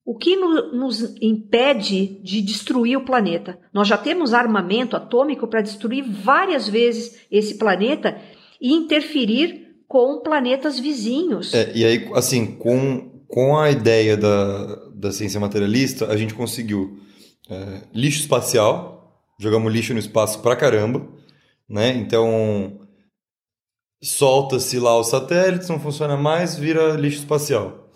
o 0.05 0.15
que 0.15 0.35
nos 0.35 1.19
impede 1.19 2.21
de 2.21 2.39
destruir 2.39 2.97
o 2.97 3.03
planeta? 3.03 3.59
Nós 3.73 3.87
já 3.87 3.97
temos 3.97 4.31
armamento 4.31 4.95
atômico 4.95 5.47
para 5.47 5.61
destruir 5.61 6.03
várias 6.03 6.69
vezes 6.69 7.25
esse 7.31 7.57
planeta 7.57 8.21
e 8.61 8.71
interferir 8.71 9.64
com 9.87 10.19
planetas 10.19 10.79
vizinhos. 10.79 11.53
É, 11.53 11.71
e 11.75 11.85
aí, 11.85 12.09
assim, 12.13 12.45
com, 12.45 13.21
com 13.27 13.57
a 13.57 13.69
ideia 13.71 14.17
da, 14.17 14.75
da 14.93 15.11
ciência 15.11 15.39
materialista, 15.39 16.07
a 16.07 16.17
gente 16.17 16.33
conseguiu 16.33 16.99
é, 17.49 17.81
lixo 17.93 18.21
espacial, 18.21 19.21
jogamos 19.39 19.71
lixo 19.71 19.93
no 19.93 19.99
espaço 19.99 20.39
pra 20.39 20.55
caramba, 20.55 21.07
né? 21.67 21.89
Então, 21.89 22.79
solta-se 24.03 24.79
lá 24.79 24.99
os 24.99 25.07
satélites, 25.07 25.69
não 25.69 25.79
funciona 25.79 26.17
mais, 26.17 26.57
vira 26.57 26.93
lixo 26.93 27.19
espacial. 27.19 27.91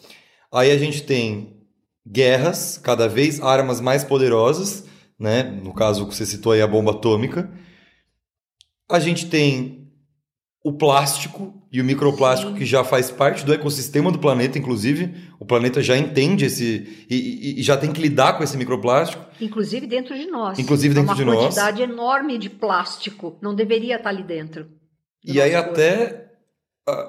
Aí 0.52 0.72
a 0.72 0.78
gente 0.78 1.04
tem 1.04 1.60
guerras, 2.08 2.78
cada 2.78 3.08
vez 3.08 3.40
armas 3.40 3.80
mais 3.80 4.04
poderosas, 4.04 4.86
né? 5.18 5.44
No 5.44 5.74
caso 5.74 6.08
que 6.08 6.16
você 6.16 6.26
citou 6.26 6.52
aí 6.52 6.62
a 6.62 6.68
bomba 6.68 6.92
atômica. 6.92 7.52
A 8.90 9.00
gente 9.00 9.28
tem 9.28 9.79
o 10.64 10.74
plástico 10.74 11.54
e 11.72 11.80
o 11.80 11.86
microplástico 11.86 12.52
Sim. 12.52 12.58
que 12.58 12.66
já 12.66 12.84
faz 12.84 13.10
parte 13.10 13.46
do 13.46 13.54
ecossistema 13.54 14.12
do 14.12 14.20
planeta, 14.20 14.58
inclusive. 14.58 15.16
O 15.40 15.46
planeta 15.46 15.82
já 15.82 15.98
entende 15.98 16.46
esse 16.46 17.06
e, 17.10 17.60
e, 17.60 17.64
já 17.64 17.78
tem 17.78 17.94
que 17.94 18.02
lidar 18.02 18.38
com 18.38 18.44
esse 18.44 18.58
microplástico. 18.58 19.26
Inclusive 19.40 19.88
dentro 19.88 20.18
de 20.18 20.26
nós. 20.26 20.60
Inclusive 20.60 20.94
dentro 20.94 21.16
de 21.16 21.24
nós. 21.24 21.36
Uma 21.36 21.44
quantidade 21.44 21.82
enorme 21.82 22.38
de 22.38 22.50
plástico. 22.50 23.38
Não 23.42 23.56
deveria 23.56 23.96
estar 23.96 24.10
ali 24.10 24.24
dentro. 24.24 24.68
E 25.24 25.42
aí 25.42 25.52
corpo. 25.52 25.70
até 25.72 26.30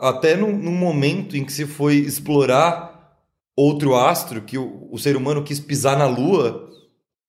até 0.00 0.36
num, 0.36 0.56
num 0.56 0.76
momento 0.76 1.36
em 1.36 1.44
que 1.44 1.52
se 1.52 1.66
foi 1.66 1.96
explorar 1.96 3.16
outro 3.56 3.96
astro 3.96 4.42
que 4.42 4.58
o, 4.58 4.88
o 4.90 4.98
ser 4.98 5.16
humano 5.16 5.42
quis 5.42 5.58
pisar 5.58 5.96
na 5.96 6.06
Lua, 6.06 6.68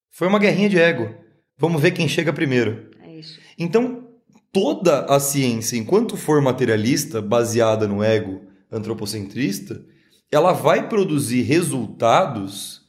foi 0.10 0.28
uma 0.28 0.40
guerrinha 0.40 0.70
de 0.70 0.78
ego. 0.78 1.16
Vamos 1.58 1.82
ver 1.82 1.92
quem 1.92 2.08
chega 2.08 2.34
primeiro. 2.34 2.90
É 3.02 3.18
isso. 3.18 3.40
Então, 3.58 4.11
toda 4.52 5.06
a 5.06 5.20
ciência, 5.20 5.78
enquanto 5.78 6.18
for 6.18 6.42
materialista, 6.42 7.22
baseada 7.22 7.88
no 7.88 8.04
ego 8.04 8.42
antropocentrista, 8.72 9.84
ela 10.32 10.54
vai 10.54 10.88
produzir 10.88 11.42
resultados 11.42 12.82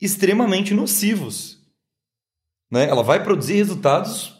extremamente 0.00 0.74
nocivos. 0.74 1.58
Né? 2.70 2.88
Ela 2.88 3.02
vai 3.02 3.22
produzir 3.22 3.54
resultados 3.54 4.34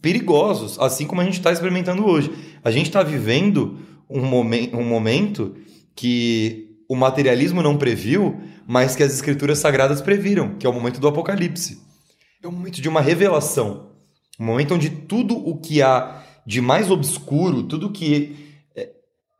perigosos, 0.00 0.78
assim 0.78 1.06
como 1.06 1.20
a 1.20 1.24
gente 1.24 1.38
está 1.38 1.52
experimentando 1.52 2.06
hoje. 2.06 2.30
A 2.62 2.70
gente 2.70 2.86
está 2.86 3.02
vivendo 3.02 3.78
um, 4.08 4.24
momen 4.24 4.70
um 4.74 4.84
momento 4.84 5.56
que 5.94 6.68
o 6.88 6.94
materialismo 6.94 7.62
não 7.62 7.76
previu, 7.76 8.40
mas 8.66 8.94
que 8.96 9.02
as 9.02 9.12
escrituras 9.12 9.58
sagradas 9.58 10.00
previram, 10.00 10.56
que 10.56 10.66
é 10.66 10.70
o 10.70 10.72
momento 10.72 11.00
do 11.00 11.08
Apocalipse. 11.08 11.82
É 12.42 12.46
o 12.46 12.52
momento 12.52 12.80
de 12.80 12.88
uma 12.88 13.00
revelação. 13.00 13.87
Um 14.38 14.46
momento 14.46 14.74
onde 14.74 14.88
tudo 14.88 15.36
o 15.36 15.58
que 15.58 15.82
há 15.82 16.22
de 16.46 16.60
mais 16.60 16.90
obscuro, 16.90 17.64
tudo 17.64 17.90
que 17.90 18.56
é, 18.74 18.90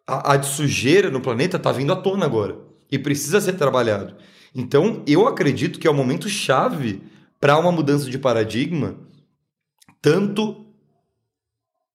há 0.07 0.37
de 0.37 0.47
sujeira 0.47 1.11
no 1.11 1.21
planeta 1.21 1.57
está 1.57 1.73
vindo 1.73 1.93
à 1.93 1.97
tona 1.97 2.27
agora. 2.27 2.59
E 2.91 2.99
precisa 2.99 3.41
ser 3.41 3.55
trabalhado. 3.55 4.17
Então, 4.55 5.03
eu 5.07 5.27
acredito 5.27 5.79
que 5.79 5.87
é 5.87 5.91
o 5.91 5.95
momento 5.95 6.29
chave 6.29 7.03
para 7.41 7.59
uma 7.59 7.71
mudança 7.71 8.11
de 8.11 8.19
paradigma, 8.19 8.99
tanto 10.03 10.67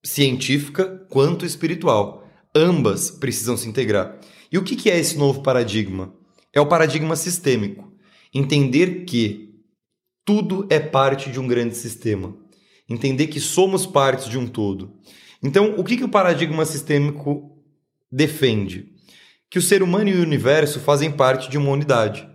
científica 0.04 1.06
quanto 1.10 1.46
espiritual. 1.46 2.28
Ambas 2.56 3.12
precisam 3.12 3.58
se 3.58 3.68
integrar. 3.68 4.20
E 4.52 4.58
o 4.58 4.64
que 4.64 4.90
é 4.90 5.00
esse 5.00 5.18
novo 5.18 5.42
paradigma? 5.42 6.14
É 6.54 6.62
o 6.62 6.68
paradigma 6.68 7.16
sistêmico. 7.16 7.92
Entender 8.34 9.06
que 9.06 9.60
tudo 10.24 10.68
é 10.70 10.80
parte 10.80 11.32
de 11.32 11.40
um 11.40 11.48
grande 11.48 11.76
sistema. 11.76 12.43
Entender 12.94 13.28
que 13.28 13.40
somos 13.40 13.88
partes 13.88 14.30
de 14.30 14.38
um 14.38 14.48
todo. 14.48 14.94
Então, 15.42 15.74
o 15.78 15.84
que, 15.84 15.98
que 15.98 16.04
o 16.04 16.10
paradigma 16.10 16.64
sistêmico 16.64 17.58
defende? 18.12 18.94
Que 19.50 19.58
o 19.58 19.62
ser 19.62 19.82
humano 19.82 20.10
e 20.10 20.14
o 20.14 20.22
universo 20.22 20.80
fazem 20.80 21.12
parte 21.12 21.50
de 21.50 21.58
uma 21.58 21.72
unidade. 21.72 22.28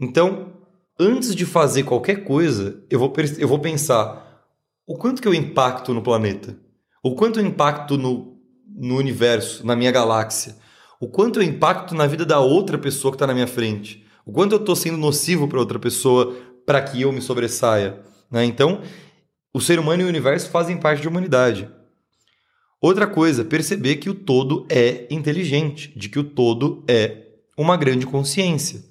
Então, 0.00 0.54
antes 0.98 1.34
de 1.34 1.44
fazer 1.44 1.82
qualquer 1.82 2.24
coisa, 2.24 2.82
eu 2.88 2.98
vou, 2.98 3.12
eu 3.38 3.46
vou 3.46 3.58
pensar 3.58 4.46
o 4.86 4.96
quanto 4.96 5.20
que 5.20 5.28
eu 5.28 5.34
impacto 5.34 5.92
no 5.92 6.02
planeta, 6.02 6.56
o 7.02 7.14
quanto 7.14 7.38
eu 7.38 7.44
impacto 7.44 7.98
no, 7.98 8.38
no 8.66 8.96
universo, 8.96 9.64
na 9.66 9.76
minha 9.76 9.92
galáxia, 9.92 10.56
o 10.98 11.06
quanto 11.06 11.38
eu 11.38 11.42
impacto 11.42 11.94
na 11.94 12.06
vida 12.06 12.24
da 12.24 12.40
outra 12.40 12.78
pessoa 12.78 13.12
que 13.12 13.16
está 13.16 13.26
na 13.26 13.34
minha 13.34 13.46
frente, 13.46 14.04
o 14.24 14.32
quanto 14.32 14.52
eu 14.52 14.58
estou 14.58 14.74
sendo 14.74 14.96
nocivo 14.96 15.46
para 15.46 15.58
outra 15.58 15.78
pessoa 15.78 16.34
para 16.64 16.80
que 16.80 17.02
eu 17.02 17.12
me 17.12 17.20
sobressaia. 17.20 18.00
Né? 18.30 18.44
Então, 18.44 18.80
o 19.52 19.60
ser 19.60 19.78
humano 19.78 20.02
e 20.02 20.04
o 20.04 20.08
universo 20.08 20.50
fazem 20.50 20.76
parte 20.76 21.02
de 21.02 21.08
humanidade. 21.08 21.68
Outra 22.80 23.06
coisa, 23.06 23.44
perceber 23.44 23.96
que 23.96 24.08
o 24.08 24.14
todo 24.14 24.66
é 24.70 25.06
inteligente, 25.10 25.92
de 25.98 26.08
que 26.08 26.18
o 26.18 26.24
todo 26.24 26.84
é 26.88 27.26
uma 27.56 27.76
grande 27.76 28.06
consciência, 28.06 28.82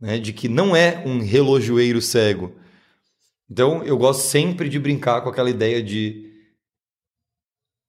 né? 0.00 0.18
de 0.18 0.32
que 0.32 0.48
não 0.48 0.74
é 0.74 1.02
um 1.04 1.20
relojoeiro 1.20 2.00
cego. 2.00 2.54
Então, 3.50 3.84
eu 3.84 3.98
gosto 3.98 4.22
sempre 4.22 4.68
de 4.68 4.78
brincar 4.78 5.20
com 5.20 5.28
aquela 5.28 5.50
ideia 5.50 5.82
de 5.82 6.26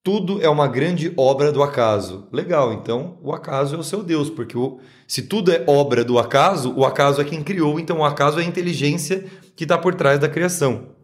tudo 0.08 0.42
é 0.42 0.48
uma 0.48 0.70
grande 0.70 1.12
obra 1.18 1.52
do 1.52 1.62
acaso. 1.62 2.30
Legal, 2.32 2.72
então 2.72 3.18
o 3.22 3.34
acaso 3.34 3.76
é 3.76 3.78
o 3.78 3.84
seu 3.84 4.02
Deus, 4.02 4.30
porque 4.30 4.58
o, 4.58 4.80
se 5.06 5.24
tudo 5.24 5.52
é 5.52 5.66
obra 5.68 6.02
do 6.02 6.18
acaso, 6.18 6.74
o 6.74 6.86
acaso 6.86 7.20
é 7.20 7.26
quem 7.26 7.44
criou, 7.44 7.78
então 7.78 7.98
o 7.98 8.06
acaso 8.06 8.40
é 8.40 8.44
a 8.44 8.46
inteligência 8.46 9.26
que 9.54 9.66
está 9.66 9.78
por 9.78 9.96
trás 9.96 10.18
da 10.18 10.30
criação. 10.30 10.96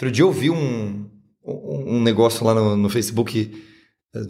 Outro 0.00 0.10
dia 0.10 0.24
eu 0.24 0.32
vi 0.32 0.48
um, 0.48 1.04
um 1.44 2.00
negócio 2.00 2.42
lá 2.42 2.54
no, 2.54 2.74
no 2.74 2.88
Facebook, 2.88 3.52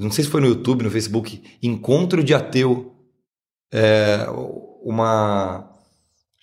não 0.00 0.10
sei 0.10 0.24
se 0.24 0.30
foi 0.30 0.40
no 0.40 0.48
YouTube, 0.48 0.82
no 0.82 0.90
Facebook, 0.90 1.40
Encontro 1.62 2.24
de 2.24 2.34
Ateu. 2.34 2.92
É, 3.72 4.26
uma, 4.82 5.70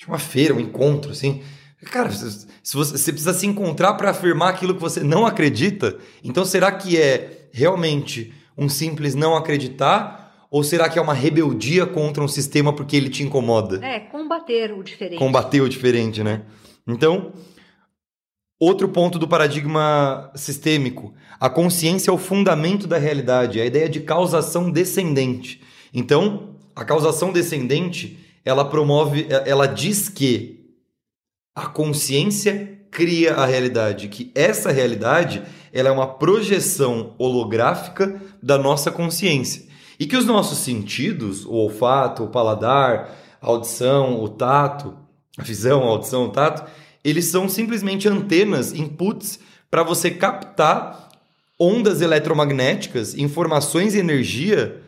uma 0.07 0.17
feira, 0.17 0.53
um 0.53 0.61
encontro, 0.61 1.11
assim. 1.11 1.43
Cara, 1.91 2.09
se 2.09 2.47
você, 2.73 2.97
você 2.97 3.11
precisa 3.11 3.33
se 3.33 3.45
encontrar 3.45 3.95
para 3.95 4.11
afirmar 4.11 4.47
aquilo 4.51 4.73
que 4.73 4.79
você 4.79 5.03
não 5.03 5.25
acredita, 5.25 5.97
então 6.23 6.45
será 6.45 6.71
que 6.71 6.95
é 6.95 7.49
realmente 7.51 8.33
um 8.57 8.69
simples 8.69 9.13
não 9.13 9.35
acreditar? 9.35 10.47
Ou 10.49 10.63
será 10.63 10.87
que 10.87 10.97
é 10.97 11.01
uma 11.01 11.13
rebeldia 11.13 11.85
contra 11.85 12.23
um 12.23 12.29
sistema 12.29 12.71
porque 12.71 12.95
ele 12.95 13.09
te 13.09 13.23
incomoda? 13.23 13.85
É, 13.85 13.99
combater 13.99 14.71
o 14.71 14.81
diferente. 14.81 15.19
Combater 15.19 15.59
o 15.59 15.67
diferente, 15.67 16.23
né? 16.23 16.43
Então, 16.87 17.33
outro 18.59 18.89
ponto 18.89 19.19
do 19.19 19.27
paradigma 19.27 20.31
sistêmico. 20.35 21.13
A 21.39 21.49
consciência 21.49 22.09
é 22.09 22.13
o 22.13 22.17
fundamento 22.17 22.87
da 22.87 22.97
realidade, 22.97 23.61
a 23.61 23.65
ideia 23.65 23.87
de 23.87 23.99
causação 23.99 24.71
descendente. 24.71 25.61
Então, 25.93 26.55
a 26.75 26.83
causação 26.83 27.31
descendente, 27.31 28.19
ela 28.43 28.65
promove, 28.65 29.27
ela 29.45 29.67
diz 29.67 30.09
que 30.09 30.57
a 31.55 31.65
consciência 31.67 32.77
cria 32.91 33.35
a 33.35 33.45
realidade, 33.45 34.07
que 34.07 34.31
essa 34.33 34.71
realidade 34.71 35.43
ela 35.73 35.89
é 35.89 35.91
uma 35.91 36.07
projeção 36.07 37.13
holográfica 37.17 38.21
da 38.41 38.57
nossa 38.57 38.89
consciência. 38.89 39.67
E 39.99 40.05
que 40.05 40.15
os 40.15 40.25
nossos 40.25 40.59
sentidos, 40.59 41.45
o 41.45 41.53
olfato, 41.53 42.23
o 42.23 42.29
paladar, 42.29 43.15
a 43.41 43.47
audição, 43.47 44.23
o 44.23 44.29
tato, 44.29 44.95
a 45.37 45.43
visão, 45.43 45.83
a 45.83 45.87
audição, 45.87 46.25
o 46.25 46.29
tato, 46.29 46.69
eles 47.09 47.23
são 47.27 47.47
simplesmente 47.47 48.05
antenas, 48.05 48.73
inputs 48.73 49.39
para 49.71 49.81
você 49.81 50.11
captar 50.11 51.09
ondas 51.57 52.01
eletromagnéticas, 52.01 53.15
informações 53.15 53.95
e 53.95 53.99
energia 53.99 54.81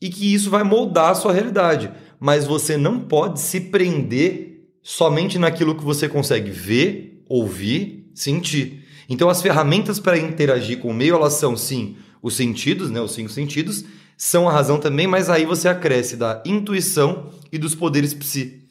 e 0.00 0.08
que 0.08 0.32
isso 0.32 0.48
vai 0.50 0.62
moldar 0.62 1.10
a 1.10 1.14
sua 1.16 1.32
realidade. 1.32 1.90
Mas 2.20 2.46
você 2.46 2.76
não 2.76 3.00
pode 3.00 3.40
se 3.40 3.60
prender 3.60 4.70
somente 4.80 5.36
naquilo 5.36 5.74
que 5.74 5.82
você 5.82 6.08
consegue 6.08 6.52
ver, 6.52 7.24
ouvir, 7.28 8.08
sentir. 8.14 8.84
Então 9.08 9.28
as 9.28 9.42
ferramentas 9.42 9.98
para 9.98 10.16
interagir 10.16 10.78
com 10.78 10.90
o 10.90 10.94
meio, 10.94 11.16
elas 11.16 11.32
são 11.32 11.56
sim 11.56 11.96
os 12.22 12.36
sentidos, 12.36 12.88
né, 12.88 13.00
os 13.00 13.14
cinco 13.14 13.30
sentidos, 13.30 13.84
são 14.16 14.48
a 14.48 14.52
razão 14.52 14.78
também, 14.78 15.08
mas 15.08 15.28
aí 15.28 15.44
você 15.44 15.68
acresce 15.68 16.16
da 16.16 16.40
intuição 16.46 17.32
e 17.50 17.58
dos 17.58 17.74
poderes 17.74 18.14
psi. 18.14 18.61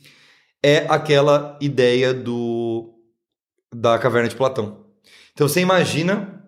É 0.64 0.86
aquela 0.90 1.58
ideia 1.62 2.14
do 2.14 2.94
da 3.74 3.98
caverna 3.98 4.30
de 4.30 4.36
Platão. 4.36 4.86
Então 5.34 5.48
você 5.48 5.62
imagina 5.62 6.42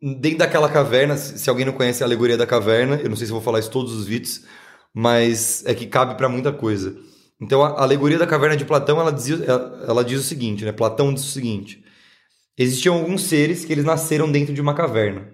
dentro 0.00 0.38
daquela 0.38 0.68
caverna, 0.68 1.16
se 1.16 1.48
alguém 1.50 1.66
não 1.66 1.72
conhece 1.72 2.02
a 2.02 2.06
alegoria 2.06 2.36
da 2.36 2.46
caverna, 2.46 2.96
eu 2.96 3.08
não 3.08 3.16
sei 3.16 3.26
se 3.26 3.32
vou 3.32 3.40
falar 3.40 3.58
isso 3.58 3.70
todos 3.70 3.92
os 3.92 4.06
vídeos, 4.06 4.44
mas 4.94 5.64
é 5.66 5.74
que 5.74 5.86
cabe 5.86 6.16
para 6.16 6.28
muita 6.28 6.52
coisa. 6.52 6.96
Então 7.40 7.62
a 7.62 7.82
alegoria 7.82 8.18
da 8.18 8.26
caverna 8.26 8.56
de 8.56 8.64
Platão 8.64 9.00
ela 9.00 9.12
diz, 9.12 9.40
ela 9.86 10.04
diz 10.04 10.20
o 10.20 10.24
seguinte, 10.24 10.64
né? 10.64 10.72
Platão 10.72 11.12
diz 11.12 11.24
o 11.24 11.30
seguinte: 11.30 11.84
existiam 12.56 12.96
alguns 12.96 13.22
seres 13.22 13.64
que 13.64 13.72
eles 13.72 13.84
nasceram 13.84 14.30
dentro 14.30 14.52
de 14.54 14.60
uma 14.60 14.74
caverna. 14.74 15.32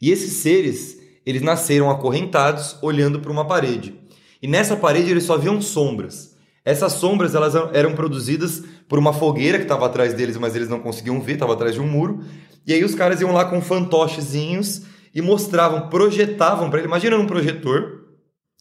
E 0.00 0.10
esses 0.10 0.34
seres, 0.34 0.98
eles 1.26 1.42
nasceram 1.42 1.90
acorrentados, 1.90 2.76
olhando 2.82 3.20
para 3.20 3.30
uma 3.30 3.46
parede. 3.46 4.00
E 4.42 4.48
nessa 4.48 4.76
parede 4.76 5.10
eles 5.10 5.24
só 5.24 5.36
viam 5.36 5.60
sombras. 5.60 6.36
Essas 6.64 6.92
sombras 6.94 7.34
elas 7.34 7.54
eram 7.72 7.94
produzidas 7.94 8.62
por 8.88 8.98
uma 8.98 9.12
fogueira 9.12 9.58
que 9.58 9.64
estava 9.64 9.86
atrás 9.86 10.14
deles, 10.14 10.36
mas 10.36 10.54
eles 10.54 10.68
não 10.68 10.80
conseguiam 10.80 11.20
ver, 11.20 11.34
estava 11.34 11.54
atrás 11.54 11.74
de 11.74 11.80
um 11.80 11.86
muro. 11.86 12.24
E 12.66 12.72
aí 12.72 12.84
os 12.84 12.94
caras 12.94 13.20
iam 13.20 13.32
lá 13.32 13.44
com 13.44 13.60
fantochezinhos 13.60 14.82
e 15.14 15.22
mostravam, 15.22 15.88
projetavam 15.88 16.70
para 16.70 16.80
ele. 16.80 16.88
Imagina 16.88 17.16
um 17.16 17.26
projetor, 17.26 18.04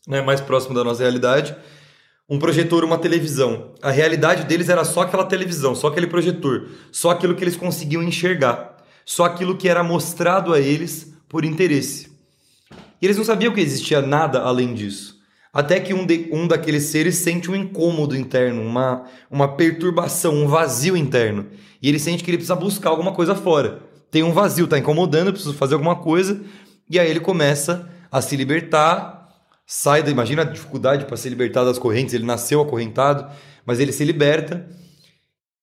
né, 0.08 0.22
mais 0.22 0.42
próximo 0.42 0.74
da 0.74 0.84
nossa 0.84 1.02
realidade 1.02 1.56
um 2.30 2.38
projetor, 2.38 2.84
uma 2.84 3.00
televisão. 3.00 3.74
A 3.82 3.90
realidade 3.90 4.44
deles 4.44 4.70
era 4.70 4.86
só 4.86 5.02
aquela 5.02 5.26
televisão, 5.26 5.74
só 5.74 5.88
aquele 5.88 6.06
projetor, 6.06 6.70
só 6.92 7.10
aquilo 7.10 7.34
que 7.36 7.44
eles 7.44 7.56
conseguiam 7.56 8.04
enxergar, 8.04 8.78
só 9.04 9.26
aquilo 9.26 9.58
que 9.58 9.68
era 9.68 9.84
mostrado 9.84 10.54
a 10.54 10.60
eles 10.60 11.12
por 11.28 11.44
interesse. 11.44 12.08
E 13.02 13.06
eles 13.06 13.18
não 13.18 13.24
sabiam 13.24 13.52
que 13.52 13.60
existia 13.60 14.02
nada 14.02 14.42
além 14.42 14.76
disso. 14.76 15.19
Até 15.54 15.80
que 15.80 15.94
um, 15.94 16.06
de, 16.06 16.30
um 16.32 16.48
daqueles 16.48 16.84
seres 16.84 17.18
sente 17.18 17.50
um 17.50 17.56
incômodo 17.56 18.16
interno, 18.16 18.62
uma, 18.62 19.06
uma 19.30 19.48
perturbação, 19.56 20.36
um 20.36 20.48
vazio 20.48 20.96
interno. 20.96 21.48
E 21.82 21.90
ele 21.90 22.00
sente 22.00 22.24
que 22.24 22.30
ele 22.30 22.38
precisa 22.38 22.56
buscar 22.56 22.90
alguma 22.90 23.14
coisa 23.14 23.34
fora. 23.34 23.82
Tem 24.12 24.24
um 24.24 24.32
vazio, 24.32 24.66
está 24.66 24.78
incomodando, 24.78 25.32
precisa 25.32 25.54
fazer 25.54 25.74
alguma 25.74 25.96
coisa. 25.96 26.42
E 26.90 27.00
aí 27.00 27.10
ele 27.10 27.20
começa 27.20 27.90
a 28.12 28.22
se 28.22 28.36
libertar 28.36 29.20
sai 29.70 30.02
da. 30.02 30.10
Imagina 30.10 30.42
a 30.42 30.46
dificuldade 30.46 31.06
para 31.06 31.16
se 31.16 31.30
libertar 31.30 31.64
das 31.64 31.78
correntes. 31.78 32.16
Ele 32.16 32.26
nasceu 32.26 32.60
acorrentado, 32.60 33.32
mas 33.64 33.80
ele 33.80 33.92
se 33.92 34.04
liberta. 34.04 34.68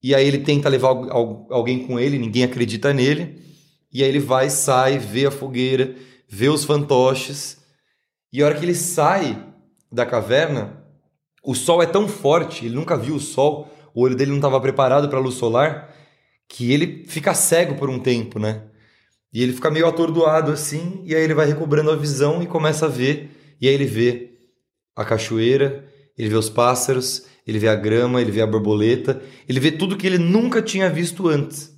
E 0.00 0.14
aí 0.14 0.26
ele 0.26 0.38
tenta 0.38 0.68
levar 0.68 0.88
alguém 0.88 1.84
com 1.84 1.98
ele, 1.98 2.16
ninguém 2.16 2.44
acredita 2.44 2.94
nele. 2.94 3.42
E 3.92 4.04
aí 4.04 4.08
ele 4.08 4.20
vai, 4.20 4.48
sai, 4.48 4.98
vê 4.98 5.26
a 5.26 5.30
fogueira, 5.30 5.96
vê 6.28 6.48
os 6.48 6.64
fantoches. 6.64 7.58
E 8.32 8.40
a 8.40 8.46
hora 8.46 8.54
que 8.54 8.64
ele 8.64 8.74
sai 8.74 9.44
da 9.90 10.04
caverna, 10.04 10.84
o 11.44 11.54
sol 11.54 11.82
é 11.82 11.86
tão 11.86 12.08
forte, 12.08 12.66
ele 12.66 12.74
nunca 12.74 12.96
viu 12.96 13.14
o 13.14 13.20
sol, 13.20 13.70
o 13.94 14.02
olho 14.02 14.16
dele 14.16 14.30
não 14.30 14.38
estava 14.38 14.60
preparado 14.60 15.08
para 15.08 15.18
a 15.18 15.22
luz 15.22 15.36
solar, 15.36 15.94
que 16.48 16.72
ele 16.72 17.04
fica 17.06 17.34
cego 17.34 17.76
por 17.76 17.88
um 17.88 17.98
tempo, 17.98 18.38
né? 18.38 18.62
E 19.32 19.42
ele 19.42 19.52
fica 19.52 19.70
meio 19.70 19.86
atordoado 19.86 20.52
assim, 20.52 21.02
e 21.04 21.14
aí 21.14 21.22
ele 21.22 21.34
vai 21.34 21.46
recobrando 21.46 21.90
a 21.90 21.96
visão 21.96 22.42
e 22.42 22.46
começa 22.46 22.86
a 22.86 22.88
ver 22.88 23.30
e 23.60 23.68
aí 23.68 23.74
ele 23.74 23.86
vê 23.86 24.32
a 24.94 25.04
cachoeira, 25.04 25.86
ele 26.16 26.28
vê 26.28 26.36
os 26.36 26.48
pássaros, 26.48 27.24
ele 27.46 27.58
vê 27.58 27.68
a 27.68 27.74
grama, 27.74 28.20
ele 28.20 28.30
vê 28.30 28.40
a 28.40 28.46
borboleta, 28.46 29.22
ele 29.48 29.60
vê 29.60 29.70
tudo 29.70 29.96
que 29.96 30.06
ele 30.06 30.18
nunca 30.18 30.60
tinha 30.62 30.90
visto 30.90 31.28
antes. 31.28 31.74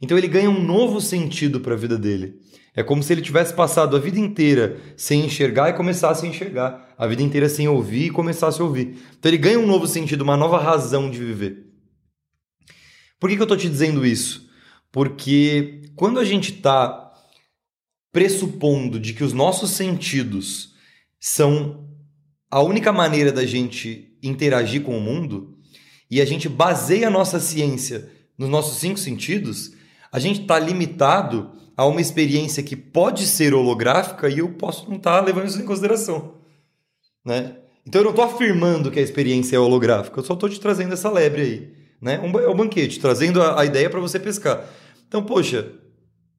Então 0.00 0.16
ele 0.16 0.28
ganha 0.28 0.48
um 0.48 0.62
novo 0.62 1.00
sentido 1.00 1.60
para 1.60 1.74
a 1.74 1.76
vida 1.76 1.98
dele. 1.98 2.40
É 2.78 2.82
como 2.84 3.02
se 3.02 3.12
ele 3.12 3.20
tivesse 3.20 3.52
passado 3.54 3.96
a 3.96 3.98
vida 3.98 4.20
inteira 4.20 4.80
sem 4.96 5.24
enxergar 5.24 5.68
e 5.68 5.72
começasse 5.72 6.24
a 6.24 6.28
enxergar, 6.28 6.94
a 6.96 7.08
vida 7.08 7.24
inteira 7.24 7.48
sem 7.48 7.66
ouvir 7.66 8.04
e 8.04 8.10
começasse 8.10 8.60
a 8.60 8.64
ouvir. 8.64 8.96
Então 9.18 9.28
ele 9.28 9.36
ganha 9.36 9.58
um 9.58 9.66
novo 9.66 9.84
sentido, 9.84 10.22
uma 10.22 10.36
nova 10.36 10.60
razão 10.60 11.10
de 11.10 11.18
viver. 11.18 11.66
Por 13.18 13.28
que, 13.28 13.34
que 13.34 13.42
eu 13.42 13.46
estou 13.46 13.56
te 13.56 13.68
dizendo 13.68 14.06
isso? 14.06 14.48
Porque 14.92 15.90
quando 15.96 16.20
a 16.20 16.24
gente 16.24 16.52
está 16.52 17.12
pressupondo 18.12 19.00
de 19.00 19.12
que 19.12 19.24
os 19.24 19.32
nossos 19.32 19.72
sentidos 19.72 20.72
são 21.18 21.84
a 22.48 22.62
única 22.62 22.92
maneira 22.92 23.32
da 23.32 23.44
gente 23.44 24.16
interagir 24.22 24.84
com 24.84 24.96
o 24.96 25.00
mundo 25.00 25.58
e 26.08 26.20
a 26.20 26.24
gente 26.24 26.48
baseia 26.48 27.08
a 27.08 27.10
nossa 27.10 27.40
ciência 27.40 28.08
nos 28.38 28.48
nossos 28.48 28.78
cinco 28.78 29.00
sentidos, 29.00 29.72
a 30.12 30.20
gente 30.20 30.42
está 30.42 30.60
limitado 30.60 31.58
a 31.78 31.86
uma 31.86 32.00
experiência 32.00 32.60
que 32.60 32.74
pode 32.74 33.24
ser 33.24 33.54
holográfica 33.54 34.28
e 34.28 34.40
eu 34.40 34.48
posso 34.48 34.90
não 34.90 34.96
estar 34.96 35.20
tá 35.20 35.24
levando 35.24 35.46
isso 35.46 35.62
em 35.62 35.64
consideração. 35.64 36.34
Né? 37.24 37.54
Então 37.86 38.00
eu 38.00 38.06
não 38.06 38.10
estou 38.10 38.24
afirmando 38.24 38.90
que 38.90 38.98
a 38.98 39.02
experiência 39.02 39.54
é 39.54 39.60
holográfica, 39.60 40.18
eu 40.18 40.24
só 40.24 40.34
estou 40.34 40.48
te 40.48 40.58
trazendo 40.58 40.92
essa 40.92 41.08
lebre 41.08 41.40
aí. 41.40 41.72
Né? 42.02 42.18
Um, 42.18 42.36
é 42.36 42.48
um 42.48 42.56
banquete, 42.56 42.98
trazendo 42.98 43.40
a, 43.40 43.60
a 43.60 43.64
ideia 43.64 43.88
para 43.88 44.00
você 44.00 44.18
pescar. 44.18 44.68
Então, 45.06 45.22
poxa, 45.22 45.70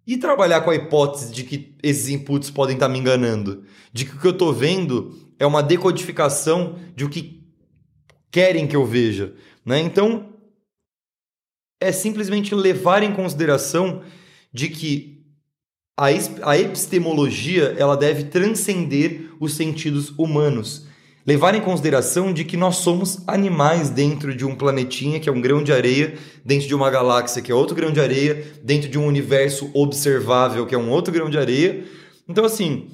e 0.05 0.17
trabalhar 0.17 0.59
com 0.59 0.71
a 0.71 0.75
hipótese 0.75 1.31
de 1.31 1.45
que 1.45 1.73
esses 1.81 2.09
inputs 2.09 2.51
podem 2.51 2.75
estar 2.75 2.89
me 2.89 2.99
enganando? 2.99 3.63
De 3.93 4.03
que 4.03 4.17
o 4.17 4.19
que 4.19 4.27
eu 4.27 4.31
estou 4.31 4.51
vendo 4.51 5.17
é 5.39 5.45
uma 5.45 5.63
decodificação 5.63 6.77
de 6.97 7.05
o 7.05 7.09
que 7.09 7.47
querem 8.29 8.67
que 8.67 8.75
eu 8.75 8.85
veja. 8.85 9.33
Né? 9.65 9.79
Então, 9.79 10.33
é 11.79 11.93
simplesmente 11.93 12.53
levar 12.53 13.03
em 13.03 13.13
consideração 13.13 14.03
de 14.51 14.67
que 14.67 15.18
a, 16.43 16.57
epistemologia 16.57 17.75
ela 17.77 17.97
deve 17.97 18.25
transcender 18.25 19.31
os 19.39 19.53
sentidos 19.53 20.13
humanos 20.17 20.87
levar 21.29 21.53
em 21.53 21.61
consideração 21.61 22.33
de 22.33 22.43
que 22.43 22.57
nós 22.57 22.77
somos 22.77 23.21
animais 23.27 23.91
dentro 23.91 24.35
de 24.35 24.43
um 24.45 24.55
planetinha 24.55 25.19
que 25.19 25.29
é 25.29 25.31
um 25.31 25.39
grão 25.39 25.63
de 25.63 25.71
areia, 25.71 26.17
dentro 26.43 26.67
de 26.67 26.73
uma 26.73 26.89
galáxia 26.89 27.39
que 27.39 27.51
é 27.51 27.55
outro 27.55 27.75
grão 27.75 27.91
de 27.91 27.99
areia, 27.99 28.51
dentro 28.63 28.89
de 28.89 28.97
um 28.97 29.05
universo 29.05 29.69
observável 29.75 30.65
que 30.65 30.73
é 30.73 30.77
um 30.77 30.89
outro 30.89 31.13
grão 31.13 31.29
de 31.29 31.37
areia. 31.37 31.85
Então, 32.27 32.43
assim, 32.43 32.89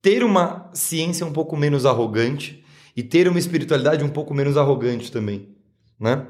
ter 0.00 0.24
uma 0.24 0.70
ciência 0.72 1.26
um 1.26 1.32
pouco 1.34 1.54
menos 1.54 1.84
arrogante 1.84 2.64
e 2.96 3.02
ter 3.02 3.28
uma 3.28 3.38
espiritualidade 3.38 4.02
um 4.02 4.08
pouco 4.08 4.32
menos 4.32 4.56
arrogante 4.56 5.12
também, 5.12 5.48
né? 5.98 6.26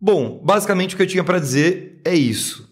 Bom, 0.00 0.40
basicamente 0.44 0.94
o 0.94 0.96
que 0.96 1.02
eu 1.02 1.06
tinha 1.08 1.24
para 1.24 1.40
dizer 1.40 2.00
é 2.04 2.14
isso. 2.14 2.71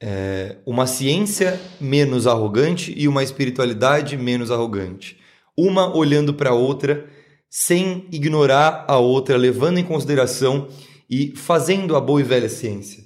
É 0.00 0.58
uma 0.66 0.86
ciência 0.86 1.60
menos 1.80 2.26
arrogante 2.26 2.92
e 2.96 3.08
uma 3.08 3.22
espiritualidade 3.22 4.16
menos 4.16 4.50
arrogante. 4.50 5.18
Uma 5.56 5.94
olhando 5.96 6.34
para 6.34 6.50
a 6.50 6.54
outra 6.54 7.08
sem 7.48 8.06
ignorar 8.12 8.84
a 8.88 8.98
outra, 8.98 9.36
levando 9.36 9.78
em 9.78 9.84
consideração 9.84 10.68
e 11.08 11.34
fazendo 11.34 11.96
a 11.96 12.00
boa 12.00 12.20
e 12.20 12.24
velha 12.24 12.48
ciência. 12.48 13.04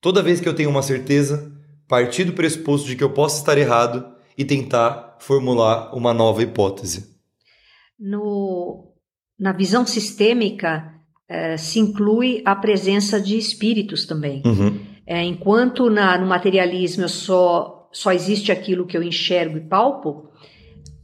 Toda 0.00 0.22
vez 0.22 0.40
que 0.40 0.48
eu 0.48 0.54
tenho 0.54 0.70
uma 0.70 0.82
certeza, 0.82 1.52
partir 1.86 2.24
do 2.24 2.32
pressuposto 2.32 2.88
de 2.88 2.96
que 2.96 3.04
eu 3.04 3.10
posso 3.10 3.38
estar 3.38 3.56
errado 3.56 4.12
e 4.36 4.44
tentar 4.44 5.16
formular 5.20 5.94
uma 5.94 6.12
nova 6.12 6.42
hipótese. 6.42 7.14
No, 7.98 8.92
na 9.38 9.52
visão 9.52 9.86
sistêmica, 9.86 10.92
é, 11.28 11.56
se 11.56 11.78
inclui 11.78 12.42
a 12.44 12.54
presença 12.56 13.20
de 13.20 13.38
espíritos 13.38 14.06
também. 14.06 14.42
Uhum. 14.44 14.93
É, 15.06 15.22
enquanto 15.22 15.90
na, 15.90 16.16
no 16.16 16.26
materialismo 16.26 17.08
só, 17.08 17.88
só 17.92 18.12
existe 18.12 18.50
aquilo 18.50 18.86
que 18.86 18.96
eu 18.96 19.02
enxergo 19.02 19.58
e 19.58 19.60
palpo, 19.60 20.30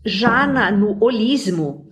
já 0.05 0.47
na, 0.47 0.71
no 0.71 0.97
holismo, 1.03 1.87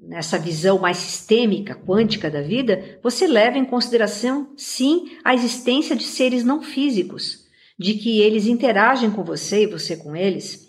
nessa 0.00 0.38
visão 0.38 0.78
mais 0.78 0.98
sistêmica, 0.98 1.74
quântica 1.74 2.30
da 2.30 2.42
vida, 2.42 2.98
você 3.02 3.26
leva 3.26 3.58
em 3.58 3.64
consideração, 3.64 4.52
sim, 4.56 5.16
a 5.24 5.34
existência 5.34 5.96
de 5.96 6.04
seres 6.04 6.44
não 6.44 6.62
físicos, 6.62 7.46
de 7.78 7.94
que 7.94 8.20
eles 8.20 8.46
interagem 8.46 9.10
com 9.10 9.24
você 9.24 9.64
e 9.64 9.66
você 9.66 9.96
com 9.96 10.14
eles, 10.14 10.66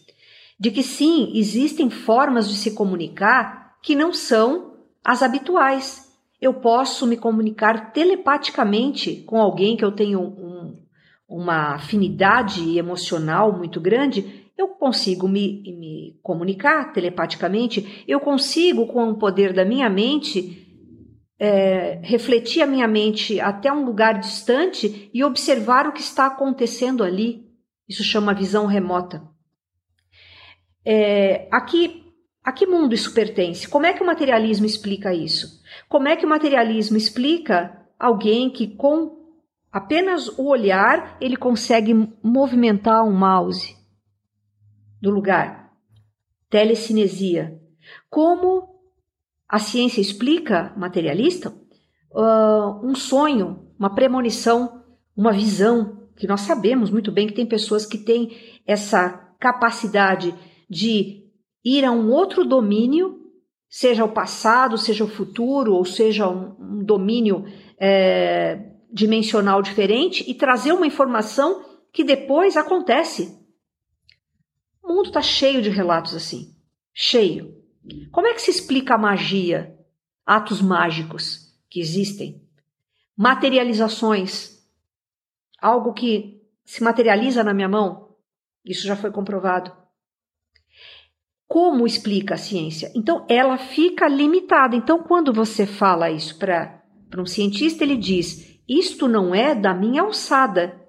de 0.59 0.72
que 0.72 0.81
sim, 0.81 1.31
existem 1.35 1.89
formas 1.89 2.49
de 2.49 2.55
se 2.55 2.72
comunicar 2.72 3.76
que 3.84 3.95
não 3.95 4.11
são 4.11 4.73
as 5.03 5.22
habituais. 5.22 6.07
Eu 6.41 6.55
posso 6.55 7.05
me 7.05 7.15
comunicar 7.15 7.91
telepaticamente 7.91 9.23
com 9.26 9.39
alguém 9.39 9.77
que 9.77 9.85
eu 9.85 9.91
tenho 9.91 10.19
um, 10.19 10.56
uma 11.27 11.75
afinidade 11.75 12.77
emocional 12.77 13.57
muito 13.57 13.81
grande 13.81 14.47
eu 14.57 14.69
consigo 14.69 15.27
me, 15.27 15.61
me 15.77 16.19
comunicar 16.23 16.91
telepaticamente, 16.91 18.03
eu 18.07 18.19
consigo, 18.19 18.87
com 18.87 19.11
o 19.11 19.17
poder 19.17 19.53
da 19.53 19.63
minha 19.63 19.87
mente, 19.89 20.65
é, 21.39 21.99
refletir 22.01 22.63
a 22.63 22.67
minha 22.67 22.87
mente 22.87 23.39
até 23.39 23.71
um 23.71 23.85
lugar 23.85 24.19
distante 24.19 25.11
e 25.13 25.23
observar 25.23 25.85
o 25.87 25.91
que 25.91 26.01
está 26.01 26.25
acontecendo 26.25 27.03
ali. 27.03 27.45
Isso 27.87 28.03
chama 28.03 28.33
visão 28.33 28.65
remota. 28.65 29.21
É, 30.83 31.47
aqui, 31.51 32.03
a 32.43 32.51
que 32.51 32.65
mundo 32.65 32.95
isso 32.95 33.13
pertence? 33.13 33.67
Como 33.67 33.85
é 33.85 33.93
que 33.93 34.01
o 34.01 34.05
materialismo 34.05 34.65
explica 34.65 35.13
isso? 35.13 35.61
Como 35.87 36.07
é 36.07 36.15
que 36.15 36.25
o 36.25 36.29
materialismo 36.29 36.97
explica 36.97 37.85
alguém 37.99 38.49
que 38.49 38.67
com 38.67 39.16
apenas 39.72 40.27
o 40.38 40.48
olhar 40.48 41.18
ele 41.22 41.38
consegue 41.38 41.94
movimentar 42.23 43.03
um 43.03 43.14
mouse? 43.14 43.77
do 45.02 45.10
lugar. 45.10 45.72
Telecinesia. 46.49 47.60
Como 48.10 48.68
a 49.48 49.60
ciência 49.60 50.02
explica, 50.02 50.73
materialista, 50.76 51.49
uh, 52.11 52.85
um 52.85 52.95
sonho, 52.95 53.68
uma 53.80 53.94
premonição, 53.94 54.84
uma 55.15 55.31
visão, 55.31 56.10
que 56.15 56.27
nós 56.27 56.41
sabemos 56.41 56.89
muito 56.89 57.11
bem 57.11 57.27
que 57.27 57.34
tem 57.34 57.45
pessoas 57.45 57.85
que 57.85 57.98
têm 57.98 58.35
essa 58.65 59.10
capacidade 59.39 60.34
de 60.69 61.23
ir 61.64 61.85
a 61.85 61.91
um 61.91 62.11
outro 62.11 62.44
domínio, 62.44 63.22
seja 63.69 64.03
o 64.03 64.11
passado, 64.11 64.77
seja 64.77 65.03
o 65.03 65.10
futuro, 65.10 65.73
ou 65.73 65.85
seja 65.85 66.27
um, 66.27 66.56
um 66.60 66.84
domínio 66.84 67.45
é, 67.80 68.76
dimensional 68.97 69.61
diferente, 69.61 70.23
e 70.27 70.33
trazer 70.33 70.71
uma 70.71 70.87
informação 70.87 71.63
que 71.93 72.03
depois 72.03 72.57
acontece 72.57 73.37
o 74.87 74.93
mundo 74.93 75.07
está 75.07 75.21
cheio 75.21 75.61
de 75.61 75.69
relatos 75.69 76.15
assim. 76.15 76.55
Cheio. 76.93 77.61
Como 78.09 78.25
é 78.25 78.33
que 78.33 78.41
se 78.41 78.49
explica 78.49 78.95
a 78.95 78.97
magia, 78.97 79.77
atos 80.25 80.61
mágicos 80.61 81.53
que 81.69 81.81
existem? 81.81 82.41
Materializações. 83.15 84.65
Algo 85.61 85.93
que 85.93 86.41
se 86.63 86.81
materializa 86.81 87.43
na 87.43 87.53
minha 87.53 87.67
mão. 87.67 88.15
Isso 88.63 88.87
já 88.87 88.95
foi 88.95 89.11
comprovado. 89.11 89.75
Como 91.45 91.85
explica 91.85 92.35
a 92.35 92.37
ciência? 92.37 92.89
Então, 92.95 93.25
ela 93.29 93.57
fica 93.57 94.07
limitada. 94.07 94.75
Então, 94.75 95.03
quando 95.03 95.33
você 95.33 95.65
fala 95.65 96.09
isso 96.09 96.37
para 96.37 96.81
um 97.17 97.25
cientista, 97.25 97.83
ele 97.83 97.97
diz: 97.97 98.46
Isto 98.68 99.07
não 99.07 99.34
é 99.34 99.56
da 99.56 99.73
minha 99.73 100.02
alçada. 100.02 100.80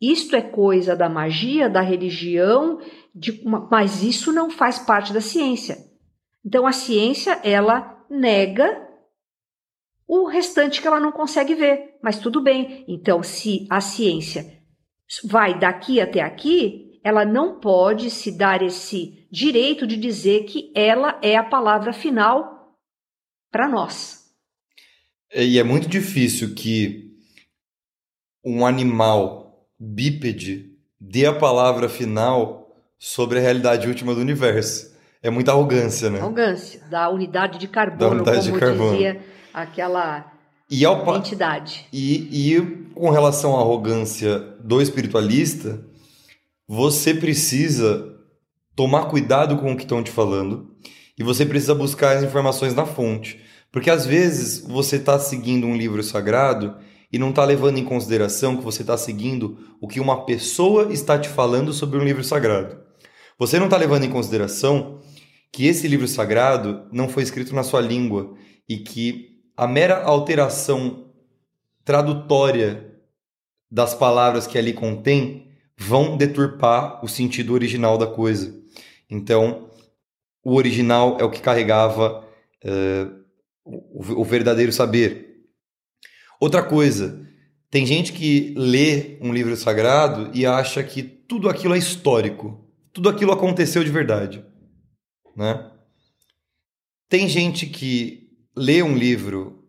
Isto 0.00 0.36
é 0.36 0.40
coisa 0.40 0.94
da 0.94 1.08
magia, 1.08 1.68
da 1.68 1.80
religião, 1.80 2.80
de, 3.14 3.42
mas 3.44 4.02
isso 4.02 4.32
não 4.32 4.48
faz 4.48 4.78
parte 4.78 5.12
da 5.12 5.20
ciência. 5.20 5.76
Então 6.44 6.66
a 6.66 6.72
ciência 6.72 7.40
ela 7.42 8.04
nega 8.08 8.86
o 10.06 10.26
restante 10.26 10.80
que 10.80 10.86
ela 10.86 11.00
não 11.00 11.12
consegue 11.12 11.54
ver, 11.54 11.98
mas 12.02 12.18
tudo 12.18 12.40
bem. 12.40 12.84
Então 12.88 13.22
se 13.22 13.66
a 13.68 13.80
ciência 13.80 14.58
vai 15.24 15.58
daqui 15.58 16.00
até 16.00 16.20
aqui, 16.20 17.00
ela 17.02 17.24
não 17.24 17.58
pode 17.58 18.10
se 18.10 18.36
dar 18.36 18.62
esse 18.62 19.26
direito 19.30 19.86
de 19.86 19.96
dizer 19.96 20.44
que 20.44 20.72
ela 20.74 21.18
é 21.22 21.36
a 21.36 21.42
palavra 21.42 21.92
final 21.92 22.76
para 23.50 23.68
nós. 23.68 24.18
E 25.34 25.58
é 25.58 25.64
muito 25.64 25.88
difícil 25.88 26.54
que 26.54 27.07
um 28.44 28.66
animal 28.66 29.66
bípede 29.78 30.72
dê 31.00 31.26
a 31.26 31.32
palavra 31.32 31.88
final 31.88 32.70
sobre 32.98 33.38
a 33.38 33.42
realidade 33.42 33.86
última 33.86 34.14
do 34.14 34.20
universo. 34.20 34.96
É 35.22 35.30
muita 35.30 35.52
arrogância, 35.52 36.10
né? 36.10 36.18
Arrogância, 36.18 36.80
da 36.90 37.08
unidade 37.10 37.58
de 37.58 37.68
carbono, 37.68 38.16
unidade 38.16 38.48
como 38.48 38.52
de 38.52 38.60
carbono. 38.60 38.92
dizia 38.92 39.20
aquela 39.52 40.32
e 40.70 40.84
ao 40.84 41.16
entidade. 41.16 41.86
E, 41.92 42.54
e 42.54 42.60
com 42.94 43.08
relação 43.10 43.56
à 43.56 43.60
arrogância 43.60 44.38
do 44.62 44.82
espiritualista, 44.82 45.80
você 46.66 47.14
precisa 47.14 48.14
tomar 48.76 49.06
cuidado 49.06 49.56
com 49.56 49.72
o 49.72 49.76
que 49.76 49.84
estão 49.84 50.02
te 50.02 50.10
falando 50.10 50.76
e 51.18 51.22
você 51.22 51.46
precisa 51.46 51.74
buscar 51.74 52.16
as 52.16 52.22
informações 52.22 52.74
na 52.74 52.84
fonte. 52.84 53.40
Porque 53.72 53.90
às 53.90 54.06
vezes 54.06 54.60
você 54.60 54.96
está 54.96 55.18
seguindo 55.18 55.66
um 55.66 55.76
livro 55.76 56.02
sagrado 56.02 56.76
e 57.12 57.18
não 57.18 57.30
está 57.30 57.44
levando 57.44 57.78
em 57.78 57.84
consideração 57.84 58.56
que 58.56 58.64
você 58.64 58.82
está 58.82 58.96
seguindo 58.96 59.58
o 59.80 59.88
que 59.88 60.00
uma 60.00 60.24
pessoa 60.24 60.92
está 60.92 61.18
te 61.18 61.28
falando 61.28 61.72
sobre 61.72 61.98
um 61.98 62.04
livro 62.04 62.22
sagrado. 62.22 62.78
Você 63.38 63.58
não 63.58 63.66
está 63.66 63.76
levando 63.76 64.04
em 64.04 64.10
consideração 64.10 65.00
que 65.52 65.66
esse 65.66 65.88
livro 65.88 66.06
sagrado 66.06 66.86
não 66.92 67.08
foi 67.08 67.22
escrito 67.22 67.54
na 67.54 67.62
sua 67.62 67.80
língua 67.80 68.34
e 68.68 68.78
que 68.78 69.40
a 69.56 69.66
mera 69.66 70.02
alteração 70.02 71.12
tradutória 71.84 73.00
das 73.70 73.94
palavras 73.94 74.46
que 74.46 74.58
ali 74.58 74.72
contém 74.72 75.48
vão 75.76 76.16
deturpar 76.16 77.04
o 77.04 77.08
sentido 77.08 77.54
original 77.54 77.96
da 77.96 78.06
coisa. 78.06 78.54
Então, 79.08 79.70
o 80.44 80.54
original 80.54 81.16
é 81.20 81.24
o 81.24 81.30
que 81.30 81.40
carregava 81.40 82.24
uh, 82.64 83.24
o, 83.64 84.20
o 84.20 84.24
verdadeiro 84.24 84.72
saber. 84.72 85.27
Outra 86.40 86.62
coisa, 86.62 87.26
tem 87.70 87.84
gente 87.84 88.12
que 88.12 88.54
lê 88.56 89.18
um 89.20 89.32
livro 89.32 89.56
sagrado 89.56 90.30
e 90.32 90.46
acha 90.46 90.82
que 90.82 91.02
tudo 91.02 91.48
aquilo 91.48 91.74
é 91.74 91.78
histórico 91.78 92.68
tudo 92.98 93.08
aquilo 93.08 93.30
aconteceu 93.30 93.84
de 93.84 93.90
verdade, 93.90 94.44
né? 95.36 95.70
Tem 97.08 97.28
gente 97.28 97.64
que 97.66 98.28
lê 98.56 98.82
um 98.82 98.96
livro 98.96 99.64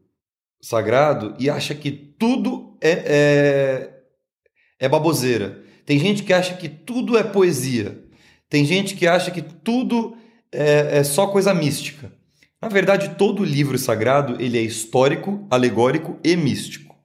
sagrado 0.59 1.35
e 1.39 1.47
acha 1.47 1.75
que 1.75 1.91
tudo 1.91 2.75
é, 2.81 2.89
é, 2.89 4.03
é 4.79 4.89
baboseira. 4.89 5.63
Tem 5.85 5.99
gente 5.99 6.23
que 6.23 6.33
acha 6.33 6.55
que 6.55 6.67
tudo 6.67 7.19
é 7.19 7.23
poesia. 7.23 8.03
Tem 8.49 8.65
gente 8.65 8.95
que 8.95 9.05
acha 9.05 9.29
que 9.29 9.43
tudo 9.43 10.17
é, 10.51 10.97
é 10.97 11.03
só 11.03 11.27
coisa 11.27 11.53
mística. 11.53 12.11
Na 12.61 12.67
verdade, 12.67 13.15
todo 13.17 13.43
livro 13.43 13.77
sagrado 13.77 14.41
ele 14.41 14.57
é 14.57 14.61
histórico, 14.61 15.47
alegórico 15.49 16.19
e 16.23 16.35
místico. 16.35 16.95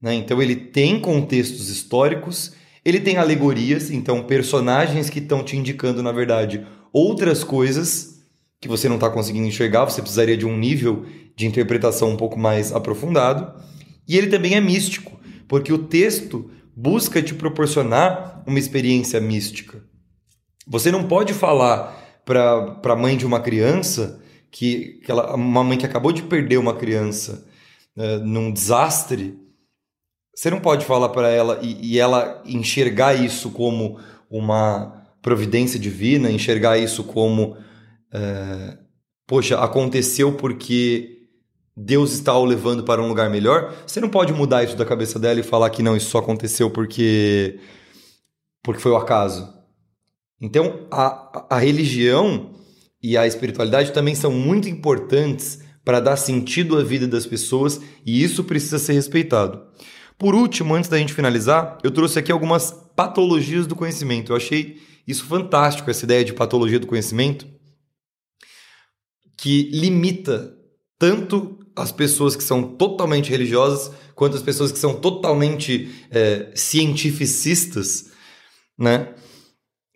Né? 0.00 0.14
Então 0.14 0.42
ele 0.42 0.56
tem 0.56 1.00
contextos 1.00 1.68
históricos 1.68 2.54
ele 2.84 2.98
tem 2.98 3.16
alegorias, 3.16 3.90
então 3.90 4.24
personagens 4.24 5.08
que 5.08 5.20
estão 5.20 5.44
te 5.44 5.56
indicando, 5.56 6.02
na 6.02 6.10
verdade, 6.10 6.66
outras 6.92 7.44
coisas 7.44 8.20
que 8.60 8.66
você 8.68 8.88
não 8.88 8.96
está 8.96 9.08
conseguindo 9.08 9.46
enxergar, 9.46 9.84
você 9.84 10.00
precisaria 10.00 10.36
de 10.36 10.46
um 10.46 10.56
nível 10.56 11.06
de 11.36 11.46
interpretação 11.46 12.10
um 12.10 12.16
pouco 12.16 12.38
mais 12.38 12.72
aprofundado. 12.72 13.60
E 14.06 14.16
ele 14.16 14.26
também 14.26 14.54
é 14.54 14.60
místico, 14.60 15.18
porque 15.46 15.72
o 15.72 15.78
texto 15.78 16.50
busca 16.76 17.22
te 17.22 17.34
proporcionar 17.34 18.42
uma 18.46 18.58
experiência 18.58 19.20
mística. 19.20 19.84
Você 20.66 20.90
não 20.90 21.04
pode 21.04 21.32
falar 21.32 22.20
para 22.24 22.80
a 22.84 22.96
mãe 22.96 23.16
de 23.16 23.26
uma 23.26 23.40
criança 23.40 24.20
que, 24.52 25.00
que 25.02 25.10
ela, 25.10 25.34
uma 25.34 25.64
mãe 25.64 25.78
que 25.78 25.86
acabou 25.86 26.12
de 26.12 26.22
perder 26.22 26.58
uma 26.58 26.76
criança 26.76 27.44
uh, 27.96 28.18
num 28.22 28.52
desastre, 28.52 29.40
você 30.34 30.50
não 30.50 30.60
pode 30.60 30.84
falar 30.84 31.08
para 31.08 31.30
ela 31.30 31.58
e, 31.62 31.94
e, 31.94 31.98
ela 31.98 32.42
enxergar 32.44 33.14
isso 33.14 33.50
como 33.50 33.98
uma 34.30 35.06
providência 35.22 35.80
divina, 35.80 36.30
enxergar 36.30 36.76
isso 36.76 37.02
como, 37.04 37.56
uh, 38.12 38.78
poxa, 39.26 39.58
aconteceu 39.58 40.34
porque 40.34 41.28
Deus 41.74 42.12
está 42.12 42.36
o 42.36 42.44
levando 42.44 42.84
para 42.84 43.02
um 43.02 43.08
lugar 43.08 43.30
melhor. 43.30 43.74
Você 43.86 44.00
não 44.00 44.10
pode 44.10 44.34
mudar 44.34 44.64
isso 44.64 44.76
da 44.76 44.84
cabeça 44.84 45.18
dela 45.18 45.40
e 45.40 45.42
falar 45.42 45.70
que 45.70 45.82
não, 45.82 45.96
isso 45.96 46.10
só 46.10 46.18
aconteceu 46.18 46.70
porque 46.70 47.58
porque 48.62 48.80
foi 48.80 48.92
o 48.92 48.96
acaso. 48.96 49.52
Então, 50.40 50.86
a, 50.90 51.46
a 51.56 51.58
religião 51.58 52.52
e 53.02 53.16
a 53.16 53.26
espiritualidade 53.26 53.92
também 53.92 54.14
são 54.14 54.30
muito 54.30 54.68
importantes 54.68 55.60
para 55.84 56.00
dar 56.00 56.16
sentido 56.16 56.78
à 56.78 56.84
vida 56.84 57.08
das 57.08 57.26
pessoas 57.26 57.80
e 58.06 58.22
isso 58.22 58.44
precisa 58.44 58.78
ser 58.78 58.92
respeitado. 58.92 59.60
Por 60.16 60.34
último, 60.34 60.74
antes 60.74 60.88
da 60.88 60.98
gente 60.98 61.12
finalizar, 61.12 61.78
eu 61.82 61.90
trouxe 61.90 62.18
aqui 62.18 62.30
algumas 62.30 62.70
patologias 62.94 63.66
do 63.66 63.74
conhecimento. 63.74 64.30
Eu 64.30 64.36
achei 64.36 64.80
isso 65.06 65.24
fantástico, 65.24 65.90
essa 65.90 66.04
ideia 66.04 66.24
de 66.24 66.32
patologia 66.32 66.78
do 66.78 66.86
conhecimento, 66.86 67.46
que 69.36 69.68
limita 69.72 70.54
tanto 70.96 71.58
as 71.74 71.90
pessoas 71.90 72.36
que 72.36 72.44
são 72.44 72.62
totalmente 72.62 73.30
religiosas 73.30 73.92
quanto 74.14 74.36
as 74.36 74.42
pessoas 74.42 74.70
que 74.70 74.78
são 74.78 74.94
totalmente 74.94 75.90
é, 76.10 76.52
cientificistas, 76.54 78.12
né? 78.78 79.14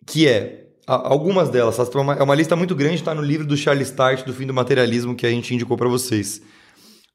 Que 0.05 0.27
é 0.27 0.66
algumas 0.87 1.49
delas, 1.49 1.77
é 1.77 1.97
uma, 1.97 2.13
é 2.13 2.23
uma 2.23 2.35
lista 2.35 2.55
muito 2.55 2.73
grande, 2.73 2.95
está 2.95 3.13
no 3.13 3.21
livro 3.21 3.45
do 3.45 3.57
Charles 3.57 3.91
Tart, 3.91 4.25
do 4.25 4.33
fim 4.33 4.47
do 4.47 4.53
materialismo, 4.53 5.15
que 5.15 5.27
a 5.27 5.29
gente 5.29 5.53
indicou 5.53 5.75
para 5.75 5.89
vocês. 5.89 6.41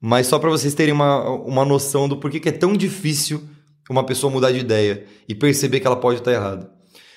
Mas 0.01 0.27
só 0.27 0.39
para 0.39 0.51
vocês 0.51 0.75
terem 0.75 0.93
uma, 0.93 1.29
uma 1.31 1.65
noção 1.65 2.09
do 2.09 2.19
porquê 2.19 2.39
que 2.39 2.51
é 2.51 2.53
tão 2.53 2.75
difícil 2.75 3.43
uma 3.89 4.05
pessoa 4.05 4.33
mudar 4.33 4.53
de 4.53 4.59
ideia 4.59 5.05
e 5.29 5.35
perceber 5.35 5.81
que 5.81 5.87
ela 5.87 5.97
pode 5.97 6.21
estar 6.21 6.33
errada. 6.33 6.71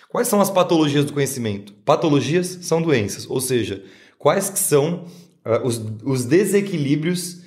Quais 0.09 0.27
são 0.27 0.39
as 0.39 0.49
patologias 0.49 1.05
do 1.05 1.13
conhecimento? 1.13 1.73
Patologias 1.85 2.59
são 2.61 2.81
doenças, 2.81 3.29
ou 3.29 3.41
seja, 3.41 3.83
quais 4.17 4.49
que 4.49 4.59
são 4.59 5.05
uh, 5.45 5.65
os, 5.65 5.81
os 6.03 6.25
desequilíbrios 6.25 7.41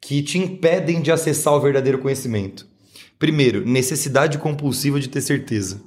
que 0.00 0.22
te 0.22 0.38
impedem 0.38 1.02
de 1.02 1.12
acessar 1.12 1.54
o 1.54 1.60
verdadeiro 1.60 1.98
conhecimento? 1.98 2.66
Primeiro, 3.18 3.66
necessidade 3.66 4.38
compulsiva 4.38 5.00
de 5.00 5.08
ter 5.08 5.20
certeza. 5.20 5.80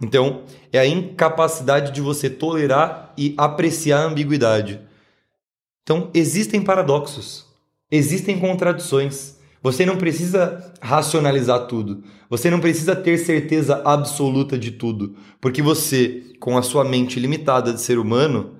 Então, 0.00 0.44
é 0.72 0.78
a 0.78 0.86
incapacidade 0.86 1.92
de 1.92 2.00
você 2.00 2.30
tolerar 2.30 3.12
e 3.16 3.34
apreciar 3.36 4.00
a 4.00 4.06
ambiguidade. 4.06 4.80
Então, 5.82 6.10
existem 6.14 6.62
paradoxos, 6.62 7.46
existem 7.90 8.38
contradições. 8.38 9.36
Você 9.62 9.84
não 9.84 9.96
precisa 9.96 10.72
racionalizar 10.80 11.66
tudo. 11.66 12.04
Você 12.30 12.48
não 12.50 12.60
precisa 12.60 12.94
ter 12.94 13.18
certeza 13.18 13.82
absoluta 13.84 14.56
de 14.56 14.70
tudo, 14.70 15.16
porque 15.40 15.60
você, 15.60 16.22
com 16.38 16.56
a 16.56 16.62
sua 16.62 16.84
mente 16.84 17.18
limitada 17.18 17.72
de 17.72 17.80
ser 17.80 17.98
humano, 17.98 18.54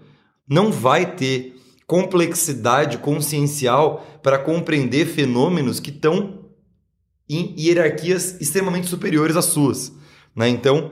não 0.48 0.72
vai 0.72 1.14
ter 1.14 1.54
complexidade 1.86 2.98
consciencial 2.98 4.04
para 4.22 4.38
compreender 4.38 5.06
fenômenos 5.06 5.80
que 5.80 5.90
estão 5.90 6.46
em 7.28 7.54
hierarquias 7.58 8.40
extremamente 8.40 8.88
superiores 8.88 9.36
às 9.36 9.46
suas. 9.46 9.92
Né? 10.34 10.48
Então, 10.48 10.90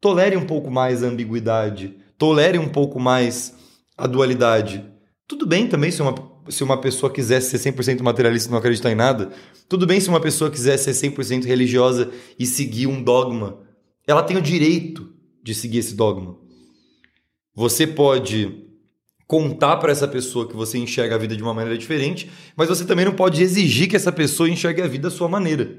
Tolere 0.00 0.36
um 0.36 0.46
pouco 0.46 0.70
mais 0.70 1.02
a 1.02 1.08
ambiguidade, 1.08 1.96
tolere 2.16 2.58
um 2.58 2.68
pouco 2.68 2.98
mais 2.98 3.54
a 3.96 4.06
dualidade. 4.06 4.84
Tudo 5.28 5.46
bem 5.46 5.68
também 5.68 5.90
se 5.90 6.00
uma, 6.00 6.14
se 6.48 6.64
uma 6.64 6.80
pessoa 6.80 7.12
quisesse 7.12 7.58
ser 7.58 7.72
100% 7.72 8.00
materialista 8.02 8.48
e 8.48 8.50
não 8.50 8.58
acreditar 8.58 8.90
em 8.90 8.94
nada. 8.94 9.30
Tudo 9.68 9.86
bem 9.86 10.00
se 10.00 10.08
uma 10.08 10.20
pessoa 10.20 10.50
quisesse 10.50 10.92
ser 10.92 11.10
100% 11.10 11.44
religiosa 11.44 12.10
e 12.38 12.46
seguir 12.46 12.86
um 12.86 13.02
dogma. 13.02 13.60
Ela 14.06 14.22
tem 14.22 14.36
o 14.36 14.42
direito 14.42 15.12
de 15.42 15.54
seguir 15.54 15.78
esse 15.78 15.94
dogma. 15.94 16.36
Você 17.54 17.86
pode 17.86 18.66
contar 19.26 19.76
para 19.76 19.92
essa 19.92 20.08
pessoa 20.08 20.48
que 20.48 20.56
você 20.56 20.78
enxerga 20.78 21.14
a 21.14 21.18
vida 21.18 21.36
de 21.36 21.42
uma 21.42 21.54
maneira 21.54 21.78
diferente, 21.78 22.28
mas 22.56 22.68
você 22.68 22.84
também 22.84 23.04
não 23.04 23.14
pode 23.14 23.42
exigir 23.42 23.88
que 23.88 23.94
essa 23.94 24.10
pessoa 24.10 24.48
enxergue 24.48 24.82
a 24.82 24.88
vida 24.88 25.08
da 25.08 25.14
sua 25.14 25.28
maneira. 25.28 25.78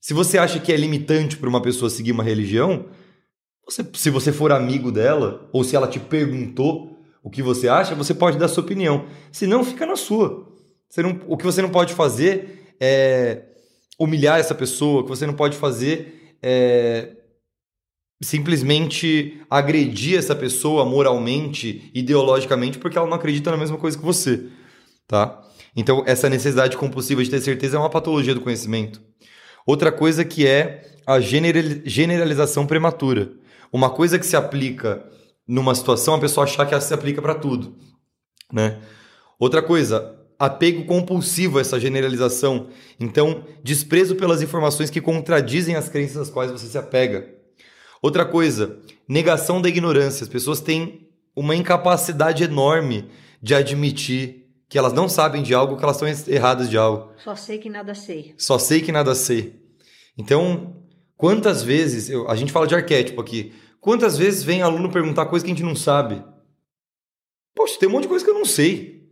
Se 0.00 0.12
você 0.12 0.36
acha 0.36 0.58
que 0.58 0.70
é 0.70 0.76
limitante 0.76 1.38
para 1.38 1.48
uma 1.48 1.62
pessoa 1.62 1.88
seguir 1.88 2.12
uma 2.12 2.22
religião, 2.22 2.86
você, 3.66 3.84
se 3.94 4.10
você 4.10 4.32
for 4.32 4.52
amigo 4.52 4.92
dela, 4.92 5.48
ou 5.52 5.64
se 5.64 5.74
ela 5.74 5.88
te 5.88 5.98
perguntou 5.98 6.98
o 7.22 7.30
que 7.30 7.42
você 7.42 7.68
acha, 7.68 7.94
você 7.94 8.14
pode 8.14 8.38
dar 8.38 8.48
sua 8.48 8.62
opinião. 8.62 9.06
Se 9.32 9.46
não, 9.46 9.64
fica 9.64 9.86
na 9.86 9.96
sua. 9.96 10.52
Não, 10.96 11.20
o 11.26 11.36
que 11.36 11.44
você 11.44 11.62
não 11.62 11.70
pode 11.70 11.94
fazer 11.94 12.74
é 12.80 13.44
humilhar 13.98 14.38
essa 14.38 14.54
pessoa, 14.54 15.00
o 15.00 15.04
que 15.04 15.10
você 15.10 15.26
não 15.26 15.34
pode 15.34 15.56
fazer 15.56 16.36
é 16.42 17.16
simplesmente 18.22 19.40
agredir 19.50 20.18
essa 20.18 20.34
pessoa 20.34 20.84
moralmente, 20.84 21.90
ideologicamente, 21.94 22.78
porque 22.78 22.96
ela 22.96 23.06
não 23.06 23.16
acredita 23.16 23.50
na 23.50 23.56
mesma 23.56 23.76
coisa 23.76 23.98
que 23.98 24.04
você, 24.04 24.48
tá? 25.06 25.42
Então, 25.76 26.04
essa 26.06 26.28
necessidade 26.28 26.76
compulsiva 26.76 27.22
de 27.24 27.30
ter 27.30 27.40
certeza 27.40 27.76
é 27.76 27.80
uma 27.80 27.90
patologia 27.90 28.34
do 28.34 28.40
conhecimento. 28.40 29.02
Outra 29.66 29.90
coisa 29.90 30.24
que 30.24 30.46
é 30.46 30.82
a 31.06 31.18
generalização 31.20 32.66
prematura. 32.66 33.32
Uma 33.74 33.90
coisa 33.90 34.20
que 34.20 34.24
se 34.24 34.36
aplica 34.36 35.04
numa 35.48 35.74
situação, 35.74 36.14
a 36.14 36.20
pessoa 36.20 36.44
achar 36.44 36.64
que 36.64 36.72
ela 36.72 36.80
se 36.80 36.94
aplica 36.94 37.20
para 37.20 37.34
tudo, 37.34 37.74
né? 38.52 38.78
Outra 39.36 39.60
coisa, 39.60 40.16
apego 40.38 40.84
compulsivo 40.84 41.58
a 41.58 41.60
essa 41.60 41.80
generalização. 41.80 42.68
Então, 43.00 43.42
desprezo 43.64 44.14
pelas 44.14 44.40
informações 44.42 44.90
que 44.90 45.00
contradizem 45.00 45.74
as 45.74 45.88
crenças 45.88 46.18
às 46.18 46.30
quais 46.30 46.52
você 46.52 46.68
se 46.68 46.78
apega. 46.78 47.28
Outra 48.00 48.24
coisa, 48.24 48.78
negação 49.08 49.60
da 49.60 49.68
ignorância. 49.68 50.22
As 50.22 50.30
pessoas 50.30 50.60
têm 50.60 51.08
uma 51.34 51.56
incapacidade 51.56 52.44
enorme 52.44 53.10
de 53.42 53.56
admitir 53.56 54.46
que 54.68 54.78
elas 54.78 54.92
não 54.92 55.08
sabem 55.08 55.42
de 55.42 55.52
algo, 55.52 55.76
que 55.76 55.82
elas 55.82 56.00
estão 56.00 56.32
erradas 56.32 56.70
de 56.70 56.78
algo. 56.78 57.10
Só 57.16 57.34
sei 57.34 57.58
que 57.58 57.68
nada 57.68 57.92
sei. 57.92 58.36
Só 58.38 58.56
sei 58.56 58.80
que 58.80 58.92
nada 58.92 59.16
sei. 59.16 59.60
Então, 60.16 60.76
quantas 61.16 61.60
vezes, 61.60 62.08
eu, 62.08 62.30
a 62.30 62.36
gente 62.36 62.52
fala 62.52 62.68
de 62.68 62.76
arquétipo 62.76 63.20
aqui, 63.20 63.52
Quantas 63.84 64.16
vezes 64.16 64.42
vem 64.42 64.62
aluno 64.62 64.88
perguntar 64.88 65.26
coisa 65.26 65.44
que 65.44 65.50
a 65.50 65.54
gente 65.54 65.62
não 65.62 65.76
sabe? 65.76 66.24
Poxa, 67.54 67.78
tem 67.78 67.86
um 67.86 67.92
monte 67.92 68.04
de 68.04 68.08
coisa 68.08 68.24
que 68.24 68.30
eu 68.30 68.34
não 68.34 68.46
sei. 68.46 69.10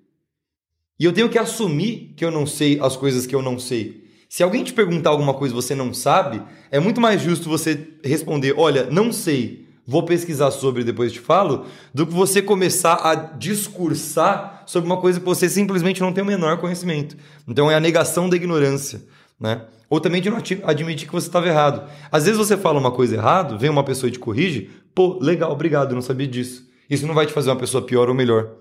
E 0.99 1.05
eu 1.05 1.13
tenho 1.13 1.29
que 1.29 1.39
assumir 1.39 2.15
que 2.17 2.25
eu 2.25 2.31
não 2.31 2.47
sei 2.47 2.81
as 2.81 2.97
coisas 2.97 3.27
que 3.27 3.35
eu 3.35 3.43
não 3.43 3.59
sei. 3.59 4.09
Se 4.31 4.43
alguém 4.43 4.65
te 4.65 4.73
perguntar 4.73 5.11
alguma 5.11 5.35
coisa 5.35 5.55
que 5.55 5.61
você 5.61 5.75
não 5.75 5.93
sabe, 5.93 6.43
é 6.71 6.81
muito 6.81 7.03
mais 7.03 7.21
justo 7.21 7.51
você 7.51 7.87
responder: 8.03 8.55
olha, 8.57 8.89
não 8.91 9.13
sei, 9.13 9.69
vou 9.87 10.07
pesquisar 10.07 10.51
sobre 10.51 10.81
e 10.81 10.85
depois 10.87 11.13
te 11.13 11.21
falo, 11.21 11.67
do 11.93 12.07
que 12.07 12.15
você 12.15 12.41
começar 12.41 12.95
a 12.95 13.15
discursar 13.15 14.63
sobre 14.65 14.89
uma 14.89 15.03
coisa 15.03 15.21
que 15.21 15.27
você 15.27 15.51
simplesmente 15.51 16.01
não 16.01 16.15
tem 16.15 16.25
o 16.25 16.27
menor 16.27 16.57
conhecimento. 16.57 17.15
Então 17.47 17.71
é 17.71 17.75
a 17.75 17.81
negação 17.81 18.27
da 18.27 18.37
ignorância. 18.37 19.03
Né? 19.43 19.63
Ou 19.91 20.01
também 20.01 20.23
de 20.23 20.31
não 20.31 20.39
admitir 20.39 21.09
que 21.09 21.13
você 21.13 21.27
estava 21.27 21.49
errado. 21.49 21.91
Às 22.13 22.25
vezes 22.25 22.39
você 22.39 22.57
fala 22.57 22.79
uma 22.79 22.93
coisa 22.93 23.17
errado, 23.17 23.59
vem 23.59 23.69
uma 23.69 23.83
pessoa 23.83 24.09
e 24.09 24.13
te 24.13 24.19
corrige, 24.19 24.71
pô, 24.95 25.19
legal, 25.21 25.51
obrigado, 25.51 25.91
eu 25.91 25.95
não 25.97 26.03
sabia 26.03 26.29
disso. 26.29 26.71
Isso 26.89 27.07
não 27.07 27.15
vai 27.15 27.27
te 27.27 27.33
fazer 27.33 27.51
uma 27.51 27.57
pessoa 27.57 27.85
pior 27.85 28.09
ou 28.09 28.15
melhor. 28.15 28.53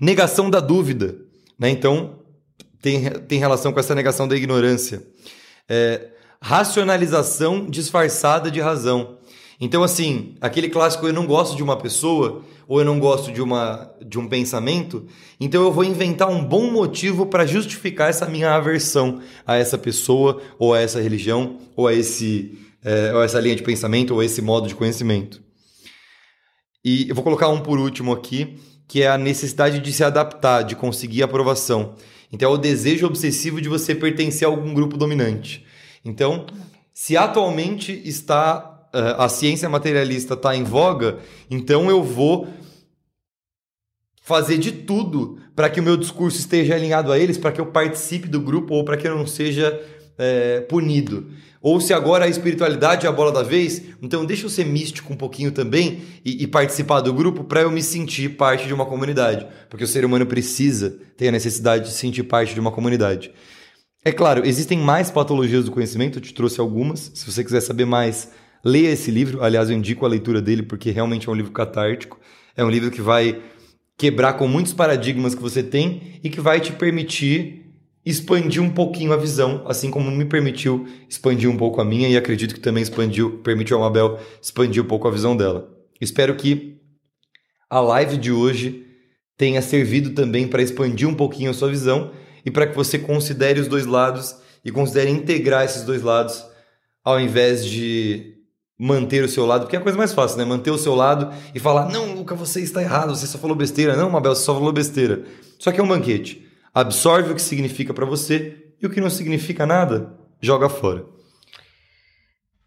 Negação 0.00 0.48
da 0.48 0.58
dúvida, 0.58 1.16
né? 1.58 1.68
Então, 1.68 2.20
tem, 2.80 3.10
tem 3.10 3.38
relação 3.38 3.72
com 3.72 3.78
essa 3.78 3.94
negação 3.94 4.26
da 4.26 4.34
ignorância. 4.34 5.06
É, 5.68 6.12
racionalização 6.40 7.66
disfarçada 7.68 8.50
de 8.50 8.60
razão. 8.60 9.17
Então, 9.60 9.82
assim, 9.82 10.36
aquele 10.40 10.68
clássico 10.68 11.06
eu 11.06 11.12
não 11.12 11.26
gosto 11.26 11.56
de 11.56 11.62
uma 11.62 11.76
pessoa 11.76 12.44
ou 12.68 12.78
eu 12.78 12.84
não 12.84 13.00
gosto 13.00 13.32
de, 13.32 13.42
uma, 13.42 13.90
de 14.06 14.18
um 14.18 14.28
pensamento, 14.28 15.06
então 15.40 15.62
eu 15.62 15.72
vou 15.72 15.82
inventar 15.82 16.28
um 16.28 16.44
bom 16.44 16.70
motivo 16.70 17.24
para 17.24 17.46
justificar 17.46 18.10
essa 18.10 18.26
minha 18.26 18.54
aversão 18.54 19.22
a 19.46 19.56
essa 19.56 19.78
pessoa, 19.78 20.42
ou 20.58 20.74
a 20.74 20.80
essa 20.80 21.00
religião, 21.00 21.58
ou 21.74 21.88
a, 21.88 21.94
esse, 21.94 22.58
é, 22.84 23.14
ou 23.14 23.22
essa 23.22 23.40
linha 23.40 23.56
de 23.56 23.62
pensamento, 23.62 24.12
ou 24.12 24.20
a 24.20 24.24
esse 24.24 24.42
modo 24.42 24.68
de 24.68 24.74
conhecimento. 24.74 25.42
E 26.84 27.08
eu 27.08 27.14
vou 27.14 27.24
colocar 27.24 27.48
um 27.48 27.60
por 27.60 27.78
último 27.78 28.12
aqui, 28.12 28.58
que 28.86 29.02
é 29.02 29.08
a 29.08 29.16
necessidade 29.18 29.80
de 29.80 29.92
se 29.92 30.04
adaptar, 30.04 30.62
de 30.62 30.76
conseguir 30.76 31.22
aprovação. 31.22 31.94
Então 32.30 32.50
é 32.50 32.54
o 32.54 32.58
desejo 32.58 33.06
obsessivo 33.06 33.62
de 33.62 33.68
você 33.68 33.94
pertencer 33.94 34.46
a 34.46 34.50
algum 34.50 34.74
grupo 34.74 34.98
dominante. 34.98 35.64
Então, 36.04 36.46
se 36.92 37.16
atualmente 37.16 37.92
está 38.04 38.77
a 39.18 39.28
ciência 39.28 39.68
materialista 39.68 40.34
está 40.34 40.54
em 40.54 40.64
voga, 40.64 41.18
então 41.50 41.88
eu 41.88 42.02
vou 42.02 42.48
fazer 44.22 44.58
de 44.58 44.72
tudo 44.72 45.38
para 45.56 45.70
que 45.70 45.80
o 45.80 45.82
meu 45.82 45.96
discurso 45.96 46.38
esteja 46.38 46.74
alinhado 46.74 47.10
a 47.10 47.18
eles, 47.18 47.38
para 47.38 47.50
que 47.50 47.60
eu 47.60 47.66
participe 47.66 48.28
do 48.28 48.40
grupo 48.40 48.74
ou 48.74 48.84
para 48.84 48.96
que 48.96 49.08
eu 49.08 49.16
não 49.16 49.26
seja 49.26 49.80
é, 50.18 50.60
punido. 50.60 51.28
Ou 51.60 51.80
se 51.80 51.92
agora 51.92 52.26
a 52.26 52.28
espiritualidade 52.28 53.06
é 53.06 53.08
a 53.08 53.12
bola 53.12 53.32
da 53.32 53.42
vez, 53.42 53.82
então 54.00 54.24
deixa 54.24 54.46
eu 54.46 54.50
ser 54.50 54.64
místico 54.64 55.12
um 55.12 55.16
pouquinho 55.16 55.50
também 55.50 56.02
e, 56.24 56.44
e 56.44 56.46
participar 56.46 57.00
do 57.00 57.12
grupo 57.12 57.42
para 57.42 57.62
eu 57.62 57.70
me 57.70 57.82
sentir 57.82 58.36
parte 58.36 58.66
de 58.66 58.74
uma 58.74 58.86
comunidade. 58.86 59.46
Porque 59.68 59.84
o 59.84 59.88
ser 59.88 60.04
humano 60.04 60.26
precisa, 60.26 60.98
tem 61.16 61.28
a 61.28 61.32
necessidade 61.32 61.86
de 61.86 61.92
sentir 61.92 62.22
parte 62.24 62.54
de 62.54 62.60
uma 62.60 62.70
comunidade. 62.70 63.32
É 64.04 64.12
claro, 64.12 64.46
existem 64.46 64.78
mais 64.78 65.10
patologias 65.10 65.64
do 65.64 65.72
conhecimento, 65.72 66.18
eu 66.18 66.22
te 66.22 66.32
trouxe 66.32 66.60
algumas. 66.60 67.10
Se 67.14 67.30
você 67.30 67.42
quiser 67.42 67.60
saber 67.60 67.84
mais, 67.84 68.30
leia 68.64 68.90
esse 68.90 69.10
livro. 69.10 69.42
Aliás, 69.42 69.70
eu 69.70 69.76
indico 69.76 70.04
a 70.04 70.08
leitura 70.08 70.40
dele 70.40 70.62
porque 70.62 70.90
realmente 70.90 71.28
é 71.28 71.32
um 71.32 71.34
livro 71.34 71.52
catártico. 71.52 72.18
É 72.56 72.64
um 72.64 72.70
livro 72.70 72.90
que 72.90 73.00
vai 73.00 73.40
quebrar 73.96 74.34
com 74.34 74.46
muitos 74.46 74.72
paradigmas 74.72 75.34
que 75.34 75.42
você 75.42 75.62
tem 75.62 76.20
e 76.22 76.30
que 76.30 76.40
vai 76.40 76.60
te 76.60 76.72
permitir 76.72 77.66
expandir 78.06 78.62
um 78.62 78.70
pouquinho 78.70 79.12
a 79.12 79.16
visão, 79.16 79.64
assim 79.66 79.90
como 79.90 80.10
me 80.10 80.24
permitiu 80.24 80.86
expandir 81.08 81.50
um 81.50 81.56
pouco 81.56 81.80
a 81.80 81.84
minha 81.84 82.08
e 82.08 82.16
acredito 82.16 82.54
que 82.54 82.60
também 82.60 82.82
expandiu, 82.82 83.38
permitiu 83.40 83.76
a 83.76 83.80
Mabel 83.80 84.18
expandir 84.40 84.82
um 84.82 84.86
pouco 84.86 85.06
a 85.06 85.10
visão 85.10 85.36
dela. 85.36 85.68
Espero 86.00 86.34
que 86.36 86.78
a 87.68 87.80
live 87.80 88.16
de 88.16 88.32
hoje 88.32 88.86
tenha 89.36 89.60
servido 89.60 90.10
também 90.10 90.48
para 90.48 90.62
expandir 90.62 91.06
um 91.06 91.14
pouquinho 91.14 91.50
a 91.50 91.54
sua 91.54 91.68
visão 91.68 92.12
e 92.46 92.50
para 92.50 92.66
que 92.66 92.74
você 92.74 92.98
considere 92.98 93.60
os 93.60 93.68
dois 93.68 93.84
lados 93.84 94.36
e 94.64 94.70
considere 94.70 95.10
integrar 95.10 95.64
esses 95.64 95.82
dois 95.82 96.02
lados 96.02 96.44
ao 97.04 97.20
invés 97.20 97.64
de 97.64 98.37
manter 98.78 99.24
o 99.24 99.28
seu 99.28 99.44
lado, 99.44 99.62
porque 99.62 99.76
é 99.76 99.78
a 99.78 99.82
coisa 99.82 99.98
mais 99.98 100.12
fácil, 100.12 100.38
né? 100.38 100.44
Manter 100.44 100.70
o 100.70 100.78
seu 100.78 100.94
lado 100.94 101.34
e 101.54 101.58
falar: 101.58 101.88
"Não, 101.88 102.14
Luca, 102.14 102.34
você 102.34 102.60
está 102.60 102.80
errado, 102.80 103.14
você 103.14 103.26
só 103.26 103.38
falou 103.38 103.56
besteira". 103.56 103.96
Não, 103.96 104.10
Mabel, 104.10 104.34
você 104.34 104.44
só 104.44 104.54
falou 104.54 104.72
besteira. 104.72 105.24
Só 105.58 105.72
que 105.72 105.80
é 105.80 105.82
um 105.82 105.88
banquete. 105.88 106.46
Absorve 106.72 107.32
o 107.32 107.34
que 107.34 107.42
significa 107.42 107.92
para 107.92 108.06
você 108.06 108.72
e 108.80 108.86
o 108.86 108.90
que 108.90 109.00
não 109.00 109.10
significa 109.10 109.66
nada, 109.66 110.16
joga 110.40 110.68
fora. 110.68 111.04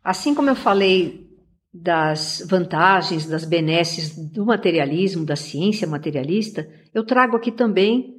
Assim 0.04 0.36
como 0.36 0.50
eu 0.50 0.56
falei 0.56 1.30
das 1.74 2.46
vantagens, 2.50 3.26
das 3.26 3.46
benesses 3.46 4.14
do 4.16 4.46
materialismo, 4.46 5.26
da 5.26 5.36
ciência 5.36 5.88
materialista, 5.88 6.68
eu 6.94 7.06
trago 7.06 7.38
aqui 7.38 7.52
também 7.52 8.18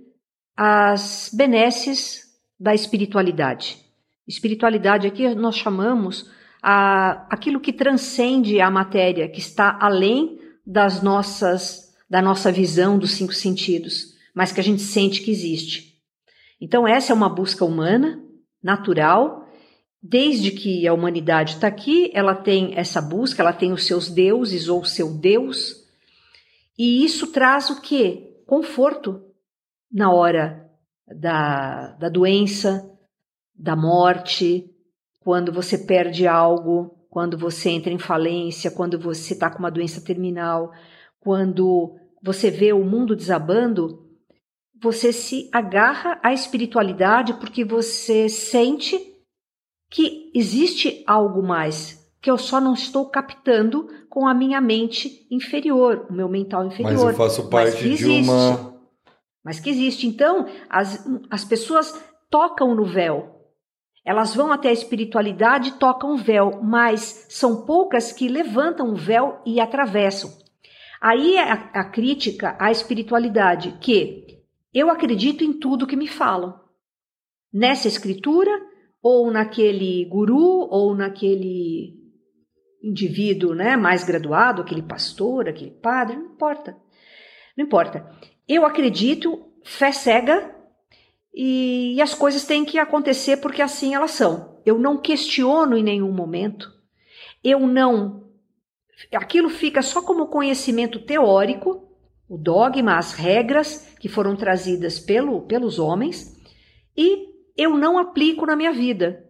as 0.57 1.31
benesses 1.33 2.23
da 2.59 2.75
espiritualidade. 2.75 3.79
Espiritualidade 4.27 5.07
aqui 5.07 5.35
nós 5.35 5.57
chamamos 5.57 6.31
a, 6.63 7.27
aquilo 7.29 7.61
que 7.61 7.73
transcende 7.73 8.61
a 8.61 8.71
matéria, 8.71 9.29
que 9.29 9.41
está 9.41 9.77
além 9.81 10.39
das 10.65 11.03
nossas, 11.03 11.93
da 12.09 12.23
nossa 12.23 12.53
visão 12.53 12.97
dos 12.99 13.13
cinco 13.13 13.33
sentidos, 13.33 14.15
mas 14.35 14.53
que 14.53 14.61
a 14.61 14.65
gente 14.65 14.83
sente 14.83 15.23
que 15.23 15.31
existe. 15.31 15.99
Então 16.61 16.87
essa 16.87 17.13
é 17.13 17.15
uma 17.15 17.29
busca 17.29 17.65
humana, 17.65 18.23
natural. 18.63 19.49
Desde 20.01 20.51
que 20.53 20.87
a 20.87 20.93
humanidade 20.93 21.55
está 21.55 21.67
aqui, 21.67 22.11
ela 22.15 22.35
tem 22.35 22.73
essa 22.77 23.01
busca, 23.01 23.43
ela 23.43 23.53
tem 23.53 23.73
os 23.73 23.85
seus 23.85 24.09
deuses 24.09 24.69
ou 24.69 24.81
o 24.81 24.87
seu 24.87 25.13
Deus, 25.13 25.83
e 26.79 27.05
isso 27.05 27.29
traz 27.29 27.71
o 27.71 27.81
que? 27.81 28.43
Conforto 28.47 29.23
na 29.91 30.13
hora 30.13 30.69
da, 31.07 31.93
da 31.93 32.09
doença, 32.09 32.91
da 33.55 33.77
morte, 33.77 34.72
quando 35.23 35.53
você 35.53 35.79
perde 35.79 36.27
algo, 36.27 36.97
quando 37.09 37.37
você 37.37 37.71
entra 37.71 37.93
em 37.93 37.99
falência, 37.99 38.71
quando 38.71 38.99
você 38.99 39.35
está 39.35 39.51
com 39.51 39.59
uma 39.59 39.71
doença 39.71 40.01
terminal, 40.01 40.73
quando 41.21 41.95
você 42.23 42.51
vê 42.51 42.73
o 42.73 42.85
mundo 42.85 43.15
desabando, 43.15 44.07
você 44.81 45.13
se 45.13 45.49
agarra 45.53 46.19
à 46.23 46.33
espiritualidade 46.33 47.35
porque 47.35 47.65
você 47.65 48.29
sente 48.29 48.99
que 49.91 50.31
existe 50.35 51.05
algo 51.07 51.43
mais, 51.43 52.11
que 52.21 52.31
eu 52.31 52.39
só 52.39 52.61
não 52.61 52.73
estou 52.73 53.11
captando 53.11 53.87
com 54.09 54.27
a 54.27 54.35
minha 54.35 54.61
mente 54.61 55.27
inferior, 55.31 56.07
o 56.09 56.13
meu 56.13 56.29
mental 56.29 56.67
inferior. 56.67 56.93
Mas 56.93 57.03
eu 57.03 57.15
faço 57.15 57.49
parte 57.49 57.95
de 57.95 58.07
uma 58.07 58.73
mas 59.45 59.59
que 59.59 59.71
existe. 59.71 60.07
Então, 60.07 60.47
as, 60.69 61.05
as 61.31 61.45
pessoas 61.45 61.93
tocam 62.31 62.75
no 62.75 62.85
véu. 62.85 63.42
Elas 64.05 64.35
vão 64.35 64.53
até 64.53 64.69
a 64.69 64.73
espiritualidade 64.73 65.69
e 65.69 65.79
tocam 65.79 66.15
o 66.15 66.17
véu, 66.17 66.61
mas 66.63 67.27
são 67.29 67.65
poucas 67.65 68.13
que 68.13 68.29
levantam 68.29 68.91
o 68.91 68.97
véu 68.97 69.41
e 69.47 69.61
atravessam. 69.61 70.31
Aí 71.01 71.37
é 71.37 71.51
a, 71.51 71.55
a 71.73 71.85
crítica 71.85 72.57
à 72.59 72.71
espiritualidade, 72.71 73.79
que 73.81 74.43
eu 74.75 74.91
acredito 74.91 75.45
em 75.45 75.53
tudo 75.53 75.87
que 75.87 75.97
me 75.97 76.09
falam. 76.09 76.61
Nessa 77.53 77.87
escritura, 77.87 78.51
ou 79.03 79.31
naquele 79.31 80.05
guru, 80.07 80.69
ou 80.71 80.95
naquele 80.95 82.01
indivíduo 82.83 83.55
né, 83.55 83.77
mais 83.77 84.05
graduado, 84.05 84.63
aquele 84.63 84.83
pastor, 84.83 85.49
aquele 85.49 85.71
padre, 85.71 86.17
não 86.17 86.33
importa. 86.33 86.77
Não 87.57 87.65
importa. 87.65 88.09
Eu 88.49 88.65
acredito, 88.65 89.53
fé 89.65 89.93
cega, 89.93 90.55
e, 91.35 91.95
e 91.95 92.03
as 92.03 92.15
coisas 92.15 92.45
têm 92.45 92.65
que 92.65 92.79
acontecer 92.79 93.39
porque 93.39 93.63
assim 93.63 93.95
elas 93.95 94.13
são. 94.13 94.61
Eu 94.65 94.79
não 94.79 94.99
questiono 94.99 95.77
em 95.77 95.83
nenhum 95.83 96.13
momento. 96.13 96.71
Eu 97.43 97.61
não. 97.61 98.25
Aquilo 99.13 99.49
fica 99.49 99.83
só 99.83 100.03
como 100.03 100.29
conhecimento 100.29 101.01
teórico, 101.01 101.89
o 102.29 102.37
dogma, 102.39 102.97
as 102.97 103.13
regras 103.13 103.95
que 103.99 104.09
foram 104.09 104.37
trazidas 104.37 104.99
pelo, 104.99 105.43
pelos 105.43 105.79
homens, 105.79 106.39
e 106.97 107.29
eu 107.57 107.77
não 107.77 107.99
aplico 107.99 108.47
na 108.47 108.55
minha 108.55 108.73
vida. 108.73 109.27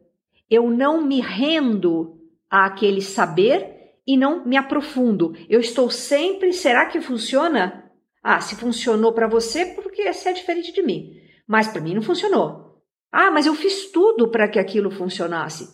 Eu 0.50 0.70
não 0.70 1.02
me 1.02 1.20
rendo 1.20 2.20
àquele 2.50 3.00
saber 3.00 3.96
e 4.06 4.16
não 4.16 4.44
me 4.44 4.56
aprofundo. 4.56 5.34
Eu 5.48 5.60
estou 5.60 5.88
sempre, 5.88 6.52
será 6.52 6.86
que 6.86 7.00
funciona? 7.00 7.90
Ah, 8.22 8.40
se 8.40 8.54
funcionou 8.56 9.12
para 9.12 9.26
você, 9.26 9.66
porque 9.66 10.12
você 10.12 10.28
é 10.28 10.32
diferente 10.32 10.72
de 10.72 10.82
mim. 10.82 11.21
Mas 11.46 11.68
para 11.68 11.80
mim 11.80 11.94
não 11.94 12.02
funcionou. 12.02 12.82
Ah, 13.10 13.30
mas 13.30 13.46
eu 13.46 13.54
fiz 13.54 13.90
tudo 13.90 14.28
para 14.28 14.48
que 14.48 14.58
aquilo 14.58 14.90
funcionasse. 14.90 15.68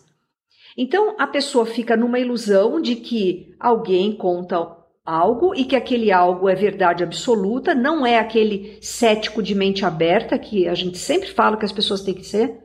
Então 0.77 1.15
a 1.17 1.25
pessoa 1.25 1.65
fica 1.65 1.95
numa 1.95 2.19
ilusão 2.19 2.81
de 2.81 2.95
que 2.95 3.55
alguém 3.59 4.15
conta 4.15 4.77
algo 5.05 5.55
e 5.55 5.65
que 5.65 5.75
aquele 5.75 6.11
algo 6.11 6.47
é 6.47 6.53
verdade 6.53 7.03
absoluta, 7.03 7.73
não 7.73 8.05
é 8.05 8.19
aquele 8.19 8.77
cético 8.81 9.41
de 9.41 9.55
mente 9.55 9.83
aberta 9.83 10.37
que 10.37 10.67
a 10.67 10.75
gente 10.75 10.97
sempre 10.97 11.29
fala 11.29 11.57
que 11.57 11.65
as 11.65 11.71
pessoas 11.71 12.01
têm 12.01 12.13
que 12.13 12.23
ser. 12.23 12.59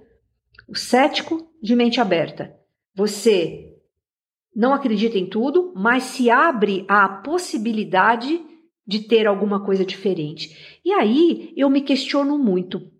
O 0.68 0.76
cético 0.76 1.48
de 1.62 1.74
mente 1.74 2.00
aberta. 2.00 2.54
Você 2.94 3.70
não 4.54 4.72
acredita 4.72 5.18
em 5.18 5.26
tudo, 5.26 5.72
mas 5.74 6.04
se 6.04 6.30
abre 6.30 6.84
à 6.88 7.08
possibilidade 7.08 8.40
de 8.86 9.00
ter 9.00 9.26
alguma 9.26 9.64
coisa 9.64 9.84
diferente. 9.84 10.78
E 10.84 10.92
aí 10.92 11.52
eu 11.56 11.70
me 11.70 11.80
questiono 11.80 12.38
muito. 12.38 12.93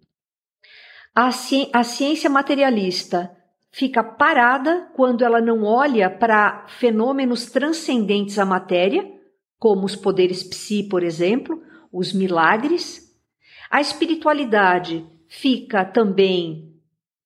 A, 1.14 1.30
ci 1.30 1.68
a 1.72 1.84
ciência 1.84 2.28
materialista 2.28 3.30
fica 3.70 4.02
parada 4.02 4.88
quando 4.94 5.24
ela 5.24 5.40
não 5.40 5.62
olha 5.62 6.10
para 6.10 6.66
fenômenos 6.66 7.46
transcendentes 7.46 8.38
à 8.38 8.44
matéria, 8.44 9.08
como 9.56 9.84
os 9.84 9.94
poderes 9.94 10.42
psi, 10.42 10.82
por 10.82 11.04
exemplo, 11.04 11.62
os 11.92 12.12
milagres. 12.12 13.14
A 13.70 13.80
espiritualidade 13.80 15.06
fica 15.28 15.84
também 15.84 16.74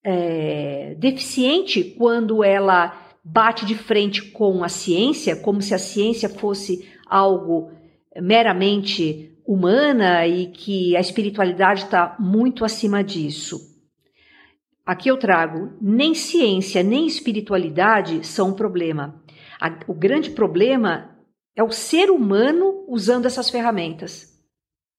é, 0.03 0.95
deficiente 0.99 1.83
quando 1.83 2.43
ela 2.43 2.95
bate 3.23 3.65
de 3.65 3.75
frente 3.75 4.21
com 4.31 4.63
a 4.63 4.69
ciência, 4.69 5.35
como 5.35 5.63
se 5.63 5.73
a 5.73 5.79
ciência 5.79 6.29
fosse 6.29 6.87
algo 7.07 7.71
meramente 8.15 9.35
humana 9.45 10.27
e 10.27 10.47
que 10.47 10.95
a 10.95 10.99
espiritualidade 10.99 11.85
está 11.85 12.15
muito 12.19 12.63
acima 12.63 13.03
disso. 13.03 13.68
Aqui 14.89 15.07
eu 15.07 15.17
trago: 15.17 15.77
nem 15.79 16.15
ciência 16.15 16.81
nem 16.81 17.05
espiritualidade 17.05 18.25
são 18.25 18.49
um 18.49 18.53
problema. 18.53 19.21
o 19.87 19.93
grande 19.93 20.31
problema 20.31 21.15
é 21.55 21.63
o 21.63 21.69
ser 21.69 22.09
humano 22.09 22.85
usando 22.87 23.27
essas 23.27 23.51
ferramentas, 23.51 24.35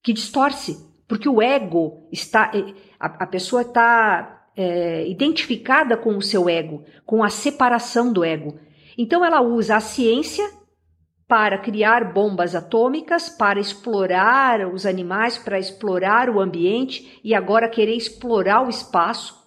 que 0.00 0.12
distorce, 0.12 0.76
porque 1.08 1.28
o 1.28 1.42
ego 1.42 2.06
está. 2.12 2.52
A, 3.00 3.24
a 3.24 3.26
pessoa 3.26 3.62
está 3.62 4.46
é, 4.56 5.08
identificada 5.08 5.96
com 5.96 6.16
o 6.16 6.22
seu 6.22 6.48
ego, 6.48 6.84
com 7.04 7.24
a 7.24 7.28
separação 7.28 8.12
do 8.12 8.22
ego. 8.22 8.60
Então 8.96 9.24
ela 9.24 9.40
usa 9.40 9.74
a 9.74 9.80
ciência 9.80 10.48
para 11.26 11.58
criar 11.58 12.12
bombas 12.12 12.54
atômicas, 12.54 13.28
para 13.28 13.58
explorar 13.58 14.72
os 14.72 14.86
animais, 14.86 15.36
para 15.36 15.58
explorar 15.58 16.30
o 16.30 16.38
ambiente 16.38 17.20
e 17.24 17.34
agora 17.34 17.68
querer 17.68 17.96
explorar 17.96 18.64
o 18.64 18.70
espaço, 18.70 19.39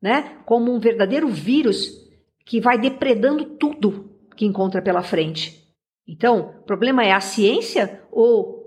né? 0.00 0.38
Como 0.44 0.72
um 0.72 0.78
verdadeiro 0.78 1.28
vírus 1.28 2.06
que 2.44 2.60
vai 2.60 2.78
depredando 2.78 3.44
tudo 3.44 4.10
que 4.36 4.46
encontra 4.46 4.80
pela 4.80 5.02
frente. 5.02 5.58
Então, 6.06 6.54
o 6.60 6.62
problema 6.62 7.04
é 7.04 7.12
a 7.12 7.20
ciência 7.20 8.02
ou 8.10 8.58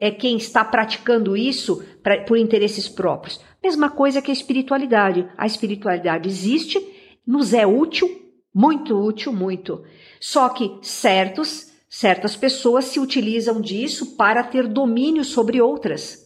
é 0.00 0.10
quem 0.10 0.36
está 0.36 0.64
praticando 0.64 1.36
isso 1.36 1.84
pra, 2.02 2.22
por 2.22 2.38
interesses 2.38 2.88
próprios. 2.88 3.40
Mesma 3.62 3.90
coisa 3.90 4.22
que 4.22 4.30
a 4.30 4.34
espiritualidade. 4.34 5.28
A 5.36 5.46
espiritualidade 5.46 6.28
existe, 6.28 6.80
nos 7.26 7.52
é 7.52 7.66
útil, 7.66 8.08
muito 8.54 8.96
útil, 8.96 9.32
muito. 9.32 9.84
Só 10.20 10.48
que 10.48 10.78
certos, 10.82 11.72
certas 11.88 12.36
pessoas 12.36 12.86
se 12.86 13.00
utilizam 13.00 13.60
disso 13.60 14.16
para 14.16 14.42
ter 14.44 14.66
domínio 14.66 15.24
sobre 15.24 15.60
outras. 15.60 16.24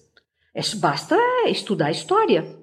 É, 0.55 0.61
basta 0.77 1.17
estudar 1.49 1.87
a 1.87 1.93
história. 1.93 2.60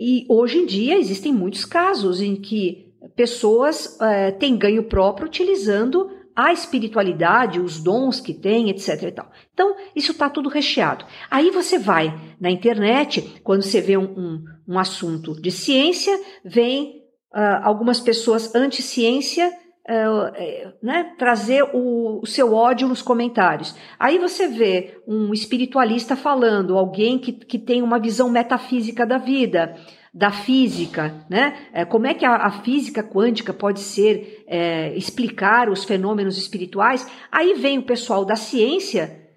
E 0.00 0.24
hoje 0.30 0.56
em 0.56 0.64
dia 0.64 0.96
existem 0.96 1.30
muitos 1.30 1.66
casos 1.66 2.22
em 2.22 2.34
que 2.34 2.90
pessoas 3.14 4.00
é, 4.00 4.30
têm 4.30 4.56
ganho 4.56 4.84
próprio 4.84 5.26
utilizando 5.26 6.10
a 6.34 6.54
espiritualidade, 6.54 7.60
os 7.60 7.82
dons 7.82 8.18
que 8.18 8.32
tem, 8.32 8.70
etc. 8.70 9.02
E 9.02 9.12
tal. 9.12 9.30
Então, 9.52 9.76
isso 9.94 10.12
está 10.12 10.30
tudo 10.30 10.48
recheado. 10.48 11.04
Aí 11.30 11.50
você 11.50 11.78
vai 11.78 12.18
na 12.40 12.50
internet, 12.50 13.40
quando 13.44 13.60
você 13.60 13.82
vê 13.82 13.98
um, 13.98 14.04
um, 14.04 14.44
um 14.66 14.78
assunto 14.78 15.38
de 15.38 15.50
ciência, 15.50 16.18
vem 16.42 17.02
uh, 17.34 17.60
algumas 17.62 18.00
pessoas 18.00 18.54
anti-ciência 18.54 19.52
uh, 19.90 20.72
né, 20.82 21.12
trazer 21.18 21.62
o, 21.74 22.20
o, 22.22 22.26
seu 22.26 22.54
ódio 22.54 22.86
nos 22.86 23.02
comentários. 23.02 23.74
Aí 23.98 24.18
você 24.18 24.46
vê 24.46 25.02
um 25.06 25.32
espiritualista 25.32 26.14
falando, 26.14 26.78
alguém 26.78 27.18
que, 27.18 27.32
que 27.32 27.58
tem 27.58 27.82
uma 27.82 27.98
visão 27.98 28.30
metafísica 28.30 29.04
da 29.04 29.18
vida 29.18 29.74
da 30.12 30.32
física, 30.32 31.24
né? 31.30 31.68
É, 31.72 31.84
como 31.84 32.04
é 32.04 32.14
que 32.14 32.24
a, 32.24 32.34
a 32.34 32.50
física 32.50 33.00
quântica 33.00 33.52
pode 33.52 33.78
ser 33.78 34.44
é, 34.48 34.92
explicar 34.96 35.68
os 35.68 35.84
fenômenos 35.84 36.36
espirituais? 36.36 37.06
Aí 37.30 37.54
vem 37.54 37.78
o 37.78 37.84
pessoal 37.84 38.24
da 38.24 38.34
ciência, 38.34 39.30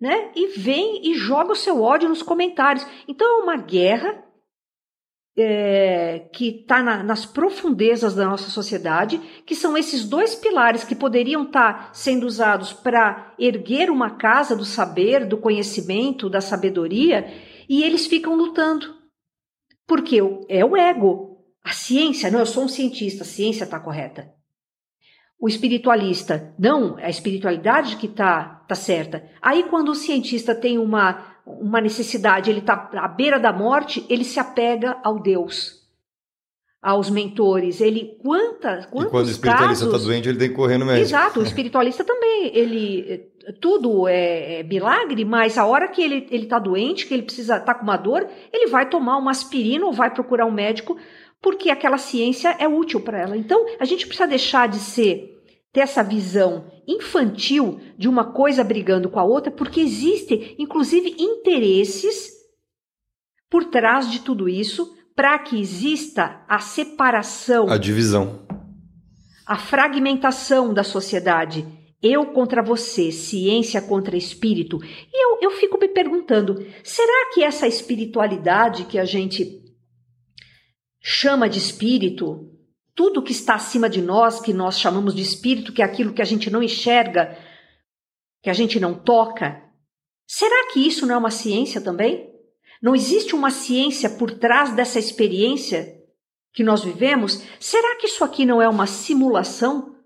né? 0.00 0.30
E 0.36 0.56
vem 0.56 1.10
e 1.10 1.14
joga 1.14 1.50
o 1.50 1.56
seu 1.56 1.82
ódio 1.82 2.08
nos 2.08 2.22
comentários. 2.22 2.86
Então 3.08 3.40
é 3.40 3.42
uma 3.42 3.56
guerra 3.56 4.22
é, 5.36 6.28
que 6.32 6.60
está 6.60 6.82
na, 6.82 7.02
nas 7.02 7.24
profundezas 7.24 8.14
da 8.14 8.26
nossa 8.26 8.50
sociedade, 8.50 9.18
que 9.46 9.54
são 9.54 9.76
esses 9.76 10.04
dois 10.04 10.34
pilares 10.34 10.84
que 10.84 10.94
poderiam 10.94 11.44
estar 11.44 11.72
tá 11.72 11.90
sendo 11.92 12.26
usados 12.26 12.72
para 12.72 13.34
erguer 13.38 13.90
uma 13.90 14.10
casa 14.10 14.56
do 14.56 14.64
saber, 14.64 15.26
do 15.26 15.38
conhecimento, 15.38 16.28
da 16.28 16.40
sabedoria, 16.40 17.32
e 17.68 17.82
eles 17.82 18.06
ficam 18.06 18.34
lutando. 18.34 18.94
Porque 19.86 20.20
é 20.48 20.64
o 20.64 20.76
ego. 20.76 21.30
A 21.62 21.72
ciência, 21.72 22.30
não, 22.30 22.40
eu 22.40 22.46
sou 22.46 22.64
um 22.64 22.68
cientista, 22.68 23.22
a 23.22 23.26
ciência 23.26 23.64
está 23.64 23.78
correta. 23.78 24.32
O 25.38 25.48
espiritualista, 25.48 26.54
não, 26.58 26.98
é 26.98 27.06
a 27.06 27.10
espiritualidade 27.10 27.96
que 27.96 28.06
está 28.06 28.62
tá 28.68 28.74
certa. 28.74 29.24
Aí, 29.40 29.62
quando 29.64 29.90
o 29.90 29.94
cientista 29.94 30.54
tem 30.54 30.78
uma, 30.78 31.29
uma 31.46 31.80
necessidade, 31.80 32.50
ele 32.50 32.60
está 32.60 32.90
à 32.94 33.08
beira 33.08 33.38
da 33.38 33.52
morte, 33.52 34.04
ele 34.08 34.24
se 34.24 34.38
apega 34.38 34.98
ao 35.02 35.18
Deus 35.20 35.80
aos 36.82 37.10
mentores. 37.10 37.80
Ele 37.80 38.16
quanta, 38.22 38.88
quantos 38.90 39.08
e 39.08 39.10
quando 39.10 39.26
o 39.26 39.30
espiritualista 39.30 39.84
está 39.84 39.98
doente, 39.98 40.28
ele 40.28 40.38
tem 40.38 40.48
que 40.48 40.54
correr 40.54 40.78
no 40.78 40.86
médico. 40.86 41.04
Exato, 41.04 41.40
o 41.40 41.42
espiritualista 41.42 42.04
também. 42.04 42.50
Ele 42.54 43.28
tudo 43.60 44.06
é, 44.08 44.60
é 44.60 44.62
milagre, 44.62 45.24
mas 45.24 45.58
a 45.58 45.66
hora 45.66 45.88
que 45.88 46.02
ele 46.02 46.26
ele 46.30 46.44
está 46.44 46.58
doente, 46.58 47.06
que 47.06 47.14
ele 47.14 47.22
precisa 47.22 47.56
estar 47.56 47.74
tá 47.74 47.74
com 47.74 47.84
uma 47.84 47.96
dor, 47.96 48.26
ele 48.52 48.68
vai 48.68 48.88
tomar 48.88 49.16
uma 49.18 49.30
aspirina 49.30 49.84
ou 49.84 49.92
vai 49.92 50.12
procurar 50.12 50.46
um 50.46 50.50
médico, 50.50 50.96
porque 51.40 51.70
aquela 51.70 51.98
ciência 51.98 52.56
é 52.58 52.68
útil 52.68 53.00
para 53.00 53.20
ela. 53.20 53.36
Então, 53.36 53.66
a 53.78 53.84
gente 53.84 54.06
precisa 54.06 54.28
deixar 54.28 54.68
de 54.68 54.78
ser 54.78 55.29
ter 55.72 55.80
essa 55.80 56.02
visão 56.02 56.70
infantil 56.86 57.80
de 57.96 58.08
uma 58.08 58.32
coisa 58.32 58.64
brigando 58.64 59.08
com 59.08 59.20
a 59.20 59.24
outra, 59.24 59.50
porque 59.50 59.80
existem, 59.80 60.56
inclusive, 60.58 61.14
interesses 61.18 62.30
por 63.48 63.64
trás 63.64 64.10
de 64.10 64.20
tudo 64.20 64.48
isso 64.48 64.96
para 65.14 65.38
que 65.38 65.60
exista 65.60 66.44
a 66.48 66.58
separação, 66.60 67.68
a 67.68 67.76
divisão, 67.76 68.46
a 69.46 69.56
fragmentação 69.56 70.72
da 70.72 70.82
sociedade. 70.82 71.66
Eu 72.02 72.32
contra 72.32 72.62
você, 72.62 73.12
ciência 73.12 73.82
contra 73.82 74.16
espírito. 74.16 74.80
E 74.82 75.24
eu, 75.24 75.38
eu 75.42 75.50
fico 75.50 75.78
me 75.78 75.88
perguntando: 75.88 76.64
será 76.82 77.30
que 77.34 77.42
essa 77.42 77.66
espiritualidade 77.66 78.86
que 78.86 78.98
a 78.98 79.04
gente 79.04 79.60
chama 80.98 81.48
de 81.48 81.58
espírito, 81.58 82.50
tudo 83.00 83.22
que 83.22 83.32
está 83.32 83.54
acima 83.54 83.88
de 83.88 84.02
nós, 84.02 84.42
que 84.42 84.52
nós 84.52 84.78
chamamos 84.78 85.14
de 85.14 85.22
espírito, 85.22 85.72
que 85.72 85.80
é 85.80 85.84
aquilo 85.86 86.12
que 86.12 86.20
a 86.20 86.24
gente 86.26 86.50
não 86.50 86.62
enxerga, 86.62 87.34
que 88.42 88.50
a 88.50 88.52
gente 88.52 88.78
não 88.78 88.92
toca, 88.92 89.62
será 90.26 90.70
que 90.70 90.86
isso 90.86 91.06
não 91.06 91.14
é 91.14 91.16
uma 91.16 91.30
ciência 91.30 91.80
também? 91.80 92.30
Não 92.82 92.94
existe 92.94 93.34
uma 93.34 93.50
ciência 93.50 94.10
por 94.10 94.32
trás 94.32 94.74
dessa 94.74 94.98
experiência 94.98 95.98
que 96.52 96.62
nós 96.62 96.84
vivemos? 96.84 97.42
Será 97.58 97.96
que 97.96 98.06
isso 98.06 98.22
aqui 98.22 98.44
não 98.44 98.60
é 98.60 98.68
uma 98.68 98.86
simulação? 98.86 99.96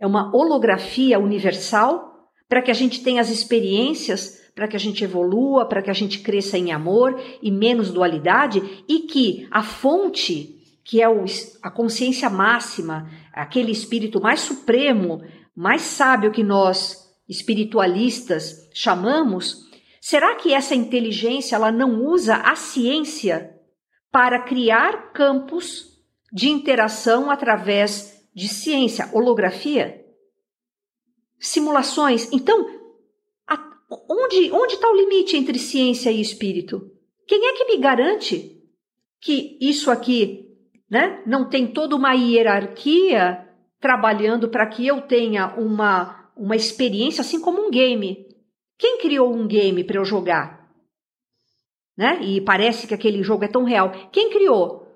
É 0.00 0.06
uma 0.06 0.34
holografia 0.34 1.18
universal 1.18 2.30
para 2.48 2.62
que 2.62 2.70
a 2.70 2.74
gente 2.74 3.02
tenha 3.02 3.20
as 3.20 3.28
experiências, 3.28 4.50
para 4.54 4.66
que 4.66 4.76
a 4.76 4.80
gente 4.80 5.04
evolua, 5.04 5.68
para 5.68 5.82
que 5.82 5.90
a 5.90 5.94
gente 5.94 6.20
cresça 6.20 6.56
em 6.56 6.72
amor 6.72 7.20
e 7.42 7.50
menos 7.50 7.92
dualidade 7.92 8.82
e 8.88 9.00
que 9.00 9.46
a 9.50 9.62
fonte, 9.62 10.57
que 10.88 11.02
é 11.02 11.08
o, 11.08 11.24
a 11.62 11.70
consciência 11.70 12.30
máxima, 12.30 13.10
aquele 13.32 13.70
espírito 13.70 14.20
mais 14.20 14.40
supremo, 14.40 15.22
mais 15.54 15.82
sábio 15.82 16.32
que 16.32 16.42
nós 16.42 17.06
espiritualistas 17.28 18.70
chamamos, 18.72 19.68
Será 20.08 20.36
que 20.36 20.54
essa 20.54 20.74
inteligência 20.74 21.54
ela 21.54 21.70
não 21.70 22.02
usa 22.02 22.36
a 22.36 22.56
ciência 22.56 23.54
para 24.10 24.40
criar 24.40 25.12
campos 25.12 26.00
de 26.32 26.48
interação 26.48 27.30
através 27.30 28.26
de 28.34 28.48
ciência, 28.48 29.10
holografia? 29.12 30.02
Simulações. 31.38 32.32
Então, 32.32 32.66
a, 33.46 33.58
onde 34.08 34.50
onde 34.50 34.74
está 34.76 34.90
o 34.90 34.96
limite 34.96 35.36
entre 35.36 35.58
ciência 35.58 36.10
e 36.10 36.22
espírito? 36.22 36.90
Quem 37.26 37.44
é 37.46 37.52
que 37.52 37.66
me 37.66 37.76
garante 37.76 38.62
que 39.20 39.58
isso 39.60 39.90
aqui, 39.90 40.47
né, 40.90 41.22
não 41.26 41.48
tem 41.48 41.66
toda 41.66 41.94
uma 41.94 42.14
hierarquia 42.14 43.46
trabalhando 43.80 44.48
para 44.48 44.66
que 44.66 44.86
eu 44.86 45.02
tenha 45.02 45.54
uma 45.56 46.18
uma 46.38 46.54
experiência 46.54 47.20
assim 47.20 47.40
como 47.40 47.60
um 47.60 47.70
game? 47.70 48.24
Quem 48.78 48.98
criou 48.98 49.34
um 49.34 49.46
game 49.46 49.82
para 49.82 49.98
eu 49.98 50.04
jogar? 50.04 50.70
Né? 51.96 52.20
E 52.22 52.40
parece 52.40 52.86
que 52.86 52.94
aquele 52.94 53.24
jogo 53.24 53.44
é 53.44 53.48
tão 53.48 53.64
real. 53.64 53.90
Quem 54.12 54.30
criou? 54.30 54.86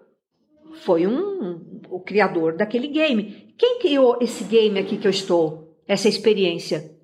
Foi 0.84 1.04
um, 1.04 1.18
um, 1.18 1.80
o 1.90 2.00
criador 2.00 2.56
daquele 2.56 2.86
game. 2.86 3.54
Quem 3.58 3.80
criou 3.80 4.18
esse 4.20 4.44
game 4.44 4.78
aqui 4.78 4.96
que 4.96 5.06
eu 5.06 5.10
estou? 5.10 5.76
Essa 5.86 6.08
experiência? 6.08 6.96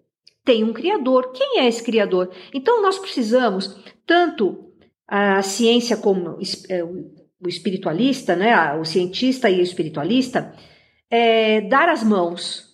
Tem 0.44 0.62
um 0.62 0.72
criador. 0.72 1.32
Quem 1.32 1.58
é 1.58 1.66
esse 1.66 1.82
criador? 1.82 2.30
Então 2.54 2.80
nós 2.80 2.96
precisamos 2.96 3.76
tanto 4.06 4.72
a 5.06 5.42
ciência 5.42 5.96
como 5.96 6.38
é, 6.70 6.82
o 7.40 7.48
espiritualista, 7.48 8.34
né, 8.34 8.74
o 8.74 8.84
cientista 8.84 9.48
e 9.48 9.60
o 9.60 9.62
espiritualista, 9.62 10.52
é, 11.10 11.60
dar 11.62 11.88
as 11.88 12.02
mãos, 12.02 12.66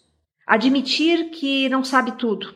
admitir 0.46 1.30
que 1.30 1.68
não 1.68 1.84
sabe 1.84 2.12
tudo, 2.12 2.54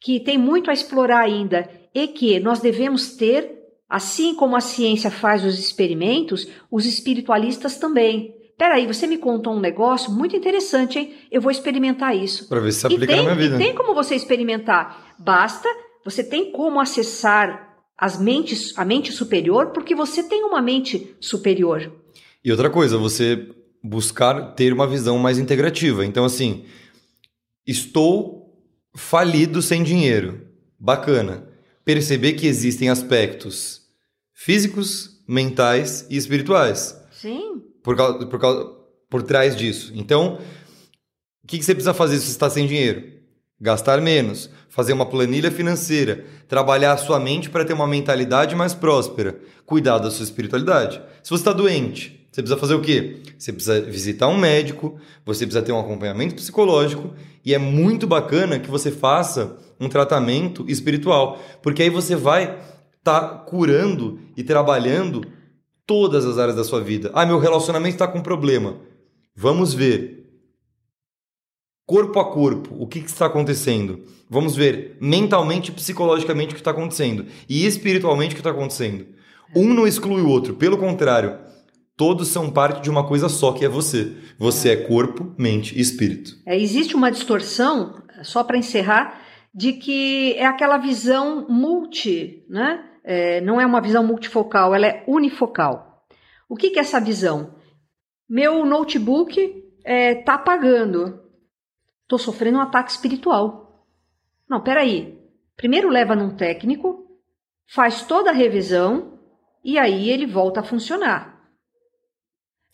que 0.00 0.20
tem 0.20 0.38
muito 0.38 0.70
a 0.70 0.72
explorar 0.72 1.20
ainda 1.20 1.68
e 1.94 2.08
que 2.08 2.40
nós 2.40 2.60
devemos 2.60 3.16
ter, 3.16 3.58
assim 3.88 4.34
como 4.34 4.56
a 4.56 4.60
ciência 4.60 5.10
faz 5.10 5.44
os 5.44 5.58
experimentos, 5.58 6.48
os 6.70 6.86
espiritualistas 6.86 7.76
também. 7.78 8.34
Peraí, 8.56 8.86
você 8.86 9.06
me 9.06 9.18
contou 9.18 9.54
um 9.54 9.60
negócio 9.60 10.10
muito 10.12 10.36
interessante, 10.36 10.98
hein? 10.98 11.14
Eu 11.30 11.40
vou 11.40 11.50
experimentar 11.50 12.14
isso. 12.14 12.48
Para 12.48 12.60
ver 12.60 12.72
se 12.72 12.86
aplica 12.86 13.06
tem, 13.06 13.16
na 13.16 13.22
minha 13.22 13.34
vida. 13.34 13.56
E 13.56 13.58
tem 13.58 13.74
como 13.74 13.94
você 13.94 14.14
experimentar. 14.14 15.14
Basta, 15.18 15.68
você 16.04 16.22
tem 16.22 16.52
como 16.52 16.78
acessar 16.78 17.69
as 18.00 18.18
mentes, 18.18 18.72
a 18.78 18.84
mente 18.84 19.12
superior, 19.12 19.72
porque 19.72 19.94
você 19.94 20.22
tem 20.22 20.42
uma 20.42 20.62
mente 20.62 21.14
superior. 21.20 21.92
E 22.42 22.50
outra 22.50 22.70
coisa, 22.70 22.96
você 22.96 23.46
buscar 23.84 24.54
ter 24.54 24.72
uma 24.72 24.86
visão 24.86 25.18
mais 25.18 25.38
integrativa. 25.38 26.06
Então, 26.06 26.24
assim, 26.24 26.64
estou 27.66 28.58
falido 28.96 29.60
sem 29.60 29.82
dinheiro. 29.82 30.48
Bacana. 30.78 31.46
Perceber 31.84 32.32
que 32.32 32.46
existem 32.46 32.88
aspectos 32.88 33.82
físicos, 34.32 35.22
mentais 35.28 36.06
e 36.08 36.16
espirituais. 36.16 36.98
Sim. 37.12 37.62
Por, 37.82 37.94
causa, 37.94 38.26
por, 38.26 38.40
causa, 38.40 38.70
por 39.10 39.22
trás 39.22 39.54
disso. 39.54 39.92
Então, 39.94 40.40
o 41.44 41.46
que, 41.46 41.58
que 41.58 41.64
você 41.64 41.74
precisa 41.74 41.92
fazer 41.92 42.18
se 42.18 42.26
você 42.26 42.30
está 42.30 42.48
sem 42.48 42.66
dinheiro? 42.66 43.19
Gastar 43.60 44.00
menos, 44.00 44.48
fazer 44.68 44.92
uma 44.94 45.04
planilha 45.04 45.50
financeira, 45.50 46.24
trabalhar 46.48 46.92
a 46.92 46.96
sua 46.96 47.20
mente 47.20 47.50
para 47.50 47.64
ter 47.64 47.74
uma 47.74 47.86
mentalidade 47.86 48.56
mais 48.56 48.72
próspera, 48.72 49.38
cuidar 49.66 49.98
da 49.98 50.10
sua 50.10 50.24
espiritualidade. 50.24 51.02
Se 51.22 51.30
você 51.30 51.42
está 51.42 51.52
doente, 51.52 52.18
Você 52.32 52.42
precisa 52.42 52.60
fazer 52.60 52.74
o 52.74 52.80
quê? 52.80 53.22
Você 53.36 53.52
precisa 53.52 53.80
visitar 53.80 54.28
um 54.28 54.38
médico, 54.38 54.96
você 55.26 55.44
precisa 55.44 55.64
ter 55.64 55.72
um 55.72 55.80
acompanhamento 55.80 56.36
psicológico 56.36 57.12
e 57.44 57.52
é 57.52 57.58
muito 57.58 58.06
bacana 58.06 58.60
que 58.60 58.70
você 58.70 58.92
faça 58.92 59.56
um 59.80 59.88
tratamento 59.88 60.64
espiritual, 60.68 61.40
porque 61.60 61.82
aí 61.82 61.90
você 61.90 62.14
vai 62.14 62.56
estar 62.98 63.20
tá 63.20 63.28
curando 63.38 64.20
e 64.36 64.44
trabalhando 64.44 65.26
todas 65.84 66.24
as 66.24 66.38
áreas 66.38 66.56
da 66.56 66.62
sua 66.62 66.80
vida. 66.80 67.10
Ah, 67.14 67.26
meu 67.26 67.40
relacionamento 67.40 67.96
está 67.96 68.06
com 68.06 68.22
problema. 68.22 68.76
Vamos 69.34 69.74
ver 69.74 70.19
corpo 71.90 72.20
a 72.20 72.24
corpo 72.24 72.76
o 72.78 72.86
que, 72.86 73.00
que 73.00 73.08
está 73.08 73.26
acontecendo. 73.26 74.04
Vamos 74.28 74.54
ver 74.54 74.96
mentalmente 75.00 75.72
e 75.72 75.74
psicologicamente 75.74 76.50
o 76.50 76.54
que 76.54 76.60
está 76.60 76.70
acontecendo 76.70 77.26
e 77.48 77.66
espiritualmente 77.66 78.30
o 78.30 78.36
que 78.36 78.40
está 78.40 78.52
acontecendo. 78.52 79.08
Um 79.56 79.74
não 79.74 79.88
exclui 79.88 80.22
o 80.22 80.28
outro, 80.28 80.54
pelo 80.54 80.78
contrário, 80.78 81.36
todos 81.96 82.28
são 82.28 82.48
parte 82.48 82.80
de 82.80 82.88
uma 82.88 83.04
coisa 83.04 83.28
só, 83.28 83.50
que 83.50 83.64
é 83.64 83.68
você. 83.68 84.16
Você 84.38 84.68
é 84.68 84.76
corpo, 84.76 85.34
mente 85.36 85.76
e 85.76 85.80
espírito. 85.80 86.36
É, 86.46 86.56
existe 86.56 86.94
uma 86.94 87.10
distorção, 87.10 88.00
só 88.22 88.44
para 88.44 88.56
encerrar, 88.56 89.20
de 89.52 89.72
que 89.72 90.34
é 90.34 90.46
aquela 90.46 90.78
visão 90.78 91.44
multi, 91.48 92.46
né? 92.48 92.84
É, 93.02 93.40
não 93.40 93.60
é 93.60 93.66
uma 93.66 93.80
visão 93.80 94.06
multifocal, 94.06 94.72
ela 94.76 94.86
é 94.86 95.02
unifocal. 95.08 96.04
O 96.48 96.54
que, 96.54 96.70
que 96.70 96.78
é 96.78 96.82
essa 96.82 97.00
visão? 97.00 97.56
Meu 98.28 98.64
notebook 98.64 99.40
está 99.84 100.32
é, 100.32 100.36
apagando. 100.36 101.19
Estou 102.10 102.18
sofrendo 102.18 102.58
um 102.58 102.60
ataque 102.60 102.90
espiritual. 102.90 103.86
Não, 104.48 104.60
peraí. 104.60 105.16
Primeiro 105.56 105.88
leva 105.88 106.16
num 106.16 106.34
técnico, 106.34 107.06
faz 107.68 108.02
toda 108.02 108.30
a 108.30 108.32
revisão 108.34 109.20
e 109.64 109.78
aí 109.78 110.10
ele 110.10 110.26
volta 110.26 110.58
a 110.58 110.64
funcionar. 110.64 111.40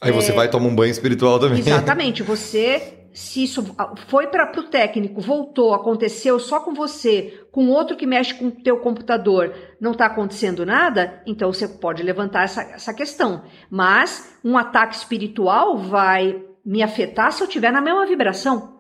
Aí 0.00 0.10
você 0.10 0.32
é... 0.32 0.34
vai 0.34 0.48
tomar 0.48 0.68
um 0.68 0.74
banho 0.74 0.90
espiritual 0.90 1.38
também. 1.38 1.58
Exatamente. 1.58 2.22
Você, 2.24 3.08
se 3.12 3.44
isso 3.44 3.76
foi 4.06 4.28
para 4.28 4.58
o 4.58 4.62
técnico, 4.70 5.20
voltou, 5.20 5.74
aconteceu 5.74 6.38
só 6.38 6.60
com 6.60 6.72
você, 6.72 7.46
com 7.52 7.68
outro 7.68 7.94
que 7.94 8.06
mexe 8.06 8.32
com 8.32 8.46
o 8.46 8.50
teu 8.50 8.78
computador, 8.78 9.54
não 9.78 9.92
está 9.92 10.06
acontecendo 10.06 10.64
nada, 10.64 11.22
então 11.26 11.52
você 11.52 11.68
pode 11.68 12.02
levantar 12.02 12.44
essa, 12.44 12.62
essa 12.62 12.94
questão. 12.94 13.44
Mas 13.70 14.38
um 14.42 14.56
ataque 14.56 14.94
espiritual 14.94 15.76
vai 15.76 16.42
me 16.64 16.82
afetar 16.82 17.32
se 17.32 17.42
eu 17.42 17.46
estiver 17.46 17.70
na 17.70 17.82
mesma 17.82 18.06
vibração. 18.06 18.75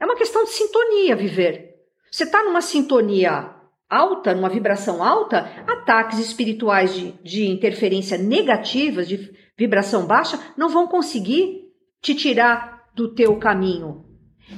É 0.00 0.04
uma 0.04 0.16
questão 0.16 0.44
de 0.44 0.50
sintonia 0.50 1.16
viver. 1.16 1.76
Você 2.10 2.24
está 2.24 2.42
numa 2.42 2.60
sintonia 2.60 3.54
alta, 3.88 4.34
numa 4.34 4.48
vibração 4.48 5.02
alta, 5.02 5.40
ataques 5.66 6.18
espirituais 6.18 6.94
de, 6.94 7.12
de 7.22 7.46
interferência 7.46 8.18
negativas, 8.18 9.08
de 9.08 9.30
vibração 9.56 10.06
baixa, 10.06 10.38
não 10.56 10.68
vão 10.68 10.86
conseguir 10.86 11.68
te 12.00 12.14
tirar 12.14 12.90
do 12.94 13.14
teu 13.14 13.36
caminho. 13.36 14.04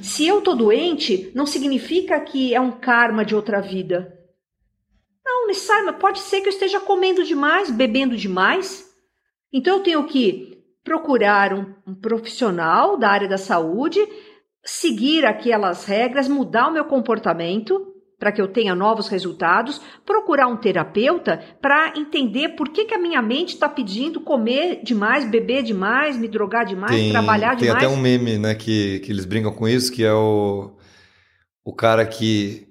Se 0.03 0.27
eu 0.27 0.41
tô 0.41 0.55
doente, 0.55 1.33
não 1.35 1.47
significa 1.47 2.21
que 2.21 2.55
é 2.55 2.61
um 2.61 2.71
karma 2.71 3.25
de 3.25 3.35
outra 3.35 3.61
vida. 3.61 4.17
Não, 5.25 5.47
necessariamente 5.47 5.99
pode 5.99 6.21
ser 6.21 6.41
que 6.41 6.49
eu 6.49 6.53
esteja 6.53 6.81
comendo 6.81 7.25
demais, 7.25 7.71
bebendo 7.71 8.17
demais. 8.17 8.89
Então 9.53 9.79
eu 9.79 9.83
tenho 9.83 10.05
que 10.07 10.63
procurar 10.85 11.53
um, 11.53 11.75
um 11.87 11.95
profissional 11.95 12.97
da 12.97 13.11
área 13.11 13.29
da 13.29 13.39
saúde, 13.39 14.01
seguir 14.65 15.25
aquelas 15.25 15.85
regras, 15.85 16.29
mudar 16.29 16.69
o 16.69 16.73
meu 16.73 16.85
comportamento 16.85 17.87
para 18.21 18.31
que 18.31 18.41
eu 18.41 18.49
tenha 18.49 18.75
novos 18.75 19.09
resultados, 19.09 19.81
procurar 20.05 20.47
um 20.47 20.57
terapeuta 20.57 21.41
para 21.61 21.95
entender 21.97 22.51
por 22.51 22.69
que, 22.69 22.85
que 22.85 22.95
a 22.95 22.99
minha 22.99 23.23
mente 23.23 23.55
está 23.55 23.67
pedindo 23.67 24.21
comer 24.21 24.83
demais, 24.85 25.25
beber 25.25 25.63
demais, 25.63 26.19
me 26.19 26.29
drogar 26.29 26.67
demais, 26.67 26.95
tem, 26.95 27.11
trabalhar 27.11 27.57
tem 27.57 27.69
demais. 27.69 27.79
Tem 27.79 27.89
até 27.89 27.99
um 27.99 27.99
meme, 27.99 28.37
né, 28.37 28.55
que, 28.55 29.01
que 29.01 29.11
eles 29.11 29.25
brincam 29.25 29.51
com 29.51 29.67
isso, 29.67 29.91
que 29.91 30.05
é 30.05 30.13
o, 30.13 30.77
o 31.65 31.75
cara 31.75 32.05
que 32.05 32.69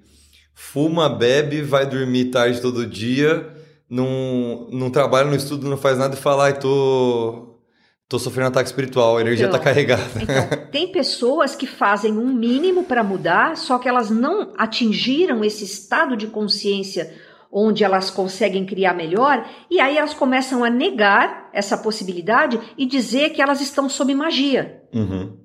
fuma, 0.54 1.08
bebe, 1.08 1.62
vai 1.62 1.84
dormir 1.84 2.26
tarde 2.26 2.60
todo 2.60 2.86
dia, 2.86 3.52
não, 3.88 4.68
não 4.70 4.88
trabalha 4.88 5.28
no 5.28 5.34
estudo, 5.34 5.68
não 5.68 5.76
faz 5.76 5.98
nada 5.98 6.14
e 6.14 6.18
fala, 6.18 6.44
ai, 6.44 6.60
tô 6.60 7.59
Tô 8.10 8.18
sofrendo 8.18 8.48
ataque 8.48 8.68
espiritual, 8.68 9.16
a 9.16 9.20
energia 9.20 9.46
tá 9.46 9.52
então, 9.52 9.64
carregada. 9.64 10.02
Então, 10.20 10.66
tem 10.72 10.90
pessoas 10.90 11.54
que 11.54 11.64
fazem 11.64 12.12
um 12.18 12.26
mínimo 12.26 12.82
para 12.82 13.04
mudar, 13.04 13.56
só 13.56 13.78
que 13.78 13.88
elas 13.88 14.10
não 14.10 14.52
atingiram 14.58 15.44
esse 15.44 15.62
estado 15.62 16.16
de 16.16 16.26
consciência 16.26 17.14
onde 17.52 17.84
elas 17.84 18.10
conseguem 18.10 18.66
criar 18.66 18.94
melhor, 18.94 19.48
e 19.70 19.78
aí 19.78 19.96
elas 19.96 20.12
começam 20.12 20.64
a 20.64 20.68
negar 20.70 21.50
essa 21.52 21.78
possibilidade 21.78 22.60
e 22.76 22.84
dizer 22.84 23.30
que 23.30 23.40
elas 23.40 23.60
estão 23.60 23.88
sob 23.88 24.12
magia. 24.12 24.82
Uhum. 24.92 25.38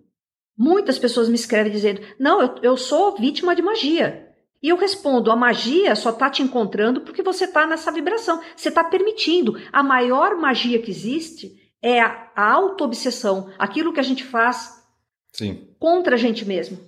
Muitas 0.58 0.98
pessoas 0.98 1.30
me 1.30 1.36
escrevem 1.36 1.72
dizendo: 1.72 2.02
Não, 2.20 2.42
eu, 2.42 2.56
eu 2.64 2.78
sou 2.78 3.16
vítima 3.16 3.56
de 3.56 3.62
magia. 3.62 4.26
E 4.64 4.70
eu 4.70 4.76
respondo: 4.76 5.30
a 5.30 5.36
magia 5.36 5.96
só 5.96 6.10
está 6.10 6.32
te 6.32 6.42
encontrando 6.42 7.02
porque 7.02 7.22
você 7.22 7.46
está 7.46 7.68
nessa 7.68 7.92
vibração. 7.92 8.42
Você 8.56 8.70
está 8.70 8.84
permitindo. 8.84 9.56
A 9.72 9.84
maior 9.84 10.36
magia 10.36 10.82
que 10.82 10.90
existe 10.90 11.65
é 11.86 12.02
a, 12.02 12.32
auto-obsessão, 12.36 13.52
aquilo 13.60 13.94
que 13.94 14.00
a 14.00 14.04
gente 14.04 14.24
faz 14.24 14.84
Sim. 15.32 15.68
contra 15.78 16.16
a 16.16 16.18
gente 16.18 16.44
mesmo. 16.44 16.80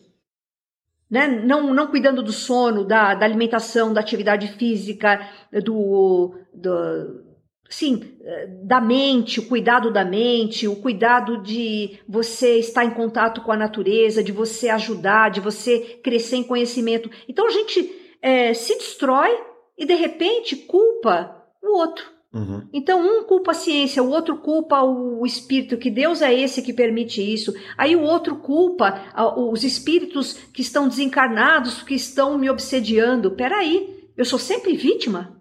Né? 1.09 1.27
Não, 1.27 1.71
não 1.71 1.85
cuidando 1.85 2.23
do 2.23 2.33
sono, 2.33 2.83
da, 2.83 3.13
da 3.13 3.23
alimentação, 3.23 3.93
da 3.93 4.01
atividade 4.01 4.47
física, 4.53 5.21
do, 5.63 6.35
do 6.51 7.23
sim, 7.69 8.17
da 8.63 8.81
mente, 8.81 9.39
o 9.39 9.47
cuidado 9.47 9.93
da 9.93 10.03
mente, 10.03 10.67
o 10.67 10.77
cuidado 10.77 11.43
de 11.43 11.99
você 12.09 12.57
estar 12.57 12.83
em 12.83 12.91
contato 12.91 13.41
com 13.41 13.51
a 13.51 13.57
natureza, 13.57 14.23
de 14.23 14.31
você 14.31 14.67
ajudar, 14.69 15.29
de 15.29 15.39
você 15.39 15.99
crescer 16.03 16.37
em 16.37 16.43
conhecimento. 16.43 17.09
Então 17.29 17.45
a 17.45 17.51
gente 17.51 18.17
é, 18.19 18.53
se 18.53 18.75
destrói 18.75 19.29
e 19.77 19.85
de 19.85 19.93
repente 19.93 20.55
culpa 20.55 21.45
o 21.61 21.77
outro. 21.77 22.16
Uhum. 22.33 22.67
Então, 22.73 23.01
um 23.01 23.23
culpa 23.23 23.51
a 23.51 23.53
ciência, 23.53 24.03
o 24.03 24.09
outro 24.09 24.37
culpa 24.37 24.83
o 24.83 25.25
espírito, 25.25 25.77
que 25.77 25.89
Deus 25.89 26.21
é 26.21 26.33
esse 26.33 26.61
que 26.61 26.73
permite 26.73 27.21
isso. 27.21 27.53
Aí 27.77 27.95
o 27.95 28.01
outro 28.01 28.35
culpa 28.37 29.01
os 29.37 29.63
espíritos 29.63 30.33
que 30.53 30.61
estão 30.61 30.87
desencarnados, 30.87 31.81
que 31.81 31.95
estão 31.95 32.37
me 32.37 32.49
obsediando. 32.49 33.31
Peraí, 33.31 34.11
eu 34.15 34.25
sou 34.25 34.37
sempre 34.37 34.75
vítima? 34.75 35.37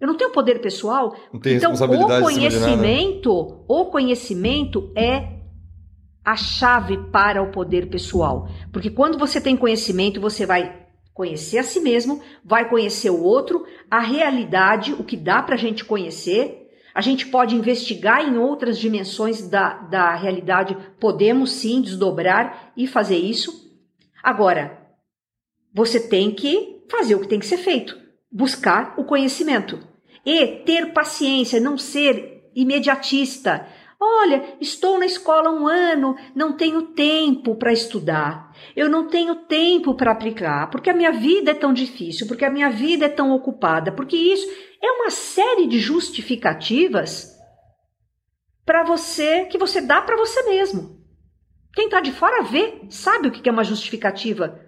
Eu 0.00 0.08
não 0.08 0.16
tenho 0.16 0.30
poder 0.30 0.60
pessoal? 0.60 1.16
Não 1.32 1.40
tem 1.40 1.56
então, 1.56 1.72
o 1.72 2.20
conhecimento, 2.20 3.64
o 3.68 3.84
conhecimento 3.86 4.92
é 4.96 5.34
a 6.24 6.36
chave 6.36 6.96
para 7.12 7.42
o 7.42 7.50
poder 7.50 7.88
pessoal. 7.88 8.48
Porque 8.72 8.90
quando 8.90 9.18
você 9.18 9.40
tem 9.40 9.56
conhecimento, 9.56 10.20
você 10.20 10.46
vai 10.46 10.83
conhecer 11.14 11.58
a 11.58 11.62
si 11.62 11.78
mesmo, 11.78 12.20
vai 12.44 12.68
conhecer 12.68 13.08
o 13.08 13.22
outro, 13.22 13.64
a 13.88 14.00
realidade, 14.00 14.92
o 14.92 15.04
que 15.04 15.16
dá 15.16 15.40
para 15.40 15.54
a 15.54 15.58
gente 15.58 15.84
conhecer. 15.84 16.68
A 16.92 17.00
gente 17.00 17.26
pode 17.26 17.54
investigar 17.54 18.28
em 18.28 18.36
outras 18.36 18.78
dimensões 18.78 19.48
da, 19.48 19.74
da 19.74 20.14
realidade, 20.14 20.76
podemos 21.00 21.52
sim 21.52 21.80
desdobrar 21.80 22.72
e 22.76 22.86
fazer 22.86 23.16
isso. 23.16 23.72
Agora, 24.22 24.78
você 25.72 26.00
tem 26.00 26.32
que 26.32 26.84
fazer 26.90 27.14
o 27.14 27.20
que 27.20 27.28
tem 27.28 27.38
que 27.38 27.46
ser 27.46 27.58
feito, 27.58 27.96
buscar 28.30 28.94
o 28.96 29.04
conhecimento 29.04 29.80
e 30.26 30.46
ter 30.64 30.92
paciência, 30.92 31.60
não 31.60 31.78
ser 31.78 32.50
imediatista. 32.54 33.66
Olha, 34.06 34.56
estou 34.60 34.98
na 34.98 35.06
escola 35.06 35.50
um 35.50 35.66
ano, 35.66 36.14
não 36.34 36.52
tenho 36.52 36.82
tempo 36.88 37.56
para 37.56 37.72
estudar. 37.72 38.54
Eu 38.76 38.88
não 38.88 39.08
tenho 39.08 39.34
tempo 39.46 39.94
para 39.94 40.12
aplicar, 40.12 40.68
porque 40.70 40.90
a 40.90 40.94
minha 40.94 41.10
vida 41.10 41.52
é 41.52 41.54
tão 41.54 41.72
difícil, 41.72 42.26
porque 42.26 42.44
a 42.44 42.50
minha 42.50 42.68
vida 42.68 43.06
é 43.06 43.08
tão 43.08 43.32
ocupada, 43.32 43.90
porque 43.90 44.16
isso 44.16 44.46
é 44.82 44.90
uma 44.92 45.10
série 45.10 45.66
de 45.66 45.78
justificativas 45.78 47.34
para 48.64 48.84
você 48.84 49.46
que 49.46 49.56
você 49.56 49.80
dá 49.80 50.02
para 50.02 50.16
você 50.16 50.42
mesmo. 50.42 51.02
Quem 51.74 51.86
está 51.86 52.00
de 52.00 52.12
fora 52.12 52.42
vê, 52.42 52.82
sabe 52.90 53.28
o 53.28 53.32
que 53.32 53.48
é 53.48 53.52
uma 53.52 53.64
justificativa 53.64 54.60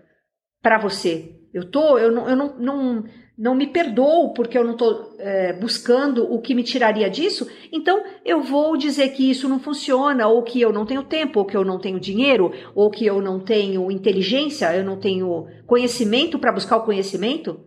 para 0.63 0.79
você. 0.79 1.39
Eu 1.53 1.71
tô, 1.71 1.99
eu 1.99 2.11
não, 2.11 2.29
eu 2.29 2.37
não, 2.37 2.59
não 2.59 3.05
não 3.39 3.55
me 3.55 3.67
perdoo 3.67 4.33
porque 4.33 4.57
eu 4.57 4.65
não 4.65 4.73
estou 4.73 5.15
é, 5.19 5.53
buscando 5.53 6.33
o 6.33 6.41
que 6.41 6.55
me 6.55 6.63
tiraria 6.63 7.11
disso, 7.11 7.47
então 7.71 8.03
eu 8.25 8.43
vou 8.43 8.77
dizer 8.77 9.11
que 9.11 9.31
isso 9.31 9.49
não 9.49 9.61
funciona, 9.61 10.27
ou 10.27 10.43
que 10.43 10.61
eu 10.61 10.73
não 10.73 10.87
tenho 10.87 11.03
tempo, 11.03 11.41
ou 11.41 11.45
que 11.45 11.57
eu 11.57 11.65
não 11.65 11.79
tenho 11.79 12.01
dinheiro, 12.01 12.53
ou 12.75 12.91
que 12.91 13.05
eu 13.05 13.21
não 13.21 13.39
tenho 13.39 13.91
inteligência, 13.91 14.75
eu 14.75 14.85
não 14.85 14.99
tenho 14.99 15.47
conhecimento 15.67 16.39
para 16.39 16.53
buscar 16.53 16.79
o 16.79 16.85
conhecimento. 16.85 17.61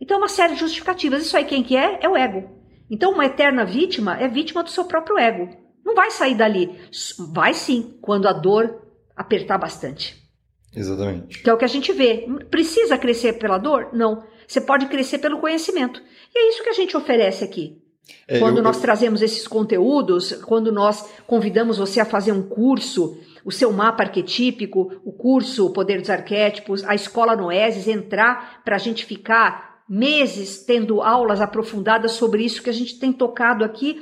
Então, 0.00 0.18
uma 0.18 0.28
série 0.28 0.54
de 0.54 0.60
justificativas. 0.60 1.22
Isso 1.22 1.36
aí 1.36 1.44
quem 1.44 1.62
que 1.62 1.76
é? 1.76 1.98
É 2.02 2.08
o 2.08 2.16
ego. 2.16 2.50
Então, 2.90 3.12
uma 3.12 3.24
eterna 3.24 3.64
vítima 3.64 4.16
é 4.18 4.28
vítima 4.28 4.62
do 4.62 4.70
seu 4.70 4.84
próprio 4.84 5.18
ego. 5.18 5.48
Não 5.84 5.94
vai 5.94 6.10
sair 6.10 6.34
dali. 6.34 6.78
Vai 7.32 7.54
sim, 7.54 7.98
quando 8.00 8.26
a 8.26 8.32
dor 8.32 8.82
apertar 9.16 9.58
bastante. 9.58 10.26
Exatamente. 10.74 11.42
Que 11.42 11.48
é 11.48 11.54
o 11.54 11.56
que 11.56 11.64
a 11.64 11.68
gente 11.68 11.92
vê. 11.92 12.26
Precisa 12.50 12.98
crescer 12.98 13.34
pela 13.34 13.56
dor? 13.56 13.90
Não. 13.92 14.22
Você 14.46 14.60
pode 14.60 14.86
crescer 14.86 15.18
pelo 15.18 15.38
conhecimento. 15.38 16.02
E 16.34 16.38
é 16.38 16.48
isso 16.50 16.62
que 16.62 16.68
a 16.68 16.74
gente 16.74 16.96
oferece 16.96 17.44
aqui. 17.44 17.80
É, 18.28 18.38
quando 18.38 18.58
eu, 18.58 18.62
nós 18.62 18.76
eu... 18.76 18.82
trazemos 18.82 19.22
esses 19.22 19.46
conteúdos, 19.46 20.32
quando 20.44 20.70
nós 20.70 21.08
convidamos 21.26 21.78
você 21.78 22.00
a 22.00 22.04
fazer 22.04 22.32
um 22.32 22.42
curso, 22.42 23.18
o 23.44 23.52
seu 23.52 23.72
mapa 23.72 24.04
arquetípico, 24.04 25.00
o 25.04 25.12
curso 25.12 25.66
o 25.66 25.72
Poder 25.72 26.00
dos 26.00 26.10
Arquétipos, 26.10 26.84
a 26.84 26.94
escola 26.94 27.36
Noeses, 27.36 27.88
entrar 27.88 28.62
para 28.64 28.76
a 28.76 28.78
gente 28.78 29.04
ficar 29.04 29.82
meses 29.88 30.64
tendo 30.64 31.00
aulas 31.00 31.40
aprofundadas 31.40 32.12
sobre 32.12 32.44
isso 32.44 32.62
que 32.62 32.70
a 32.70 32.72
gente 32.72 32.98
tem 32.98 33.12
tocado 33.12 33.64
aqui, 33.64 34.00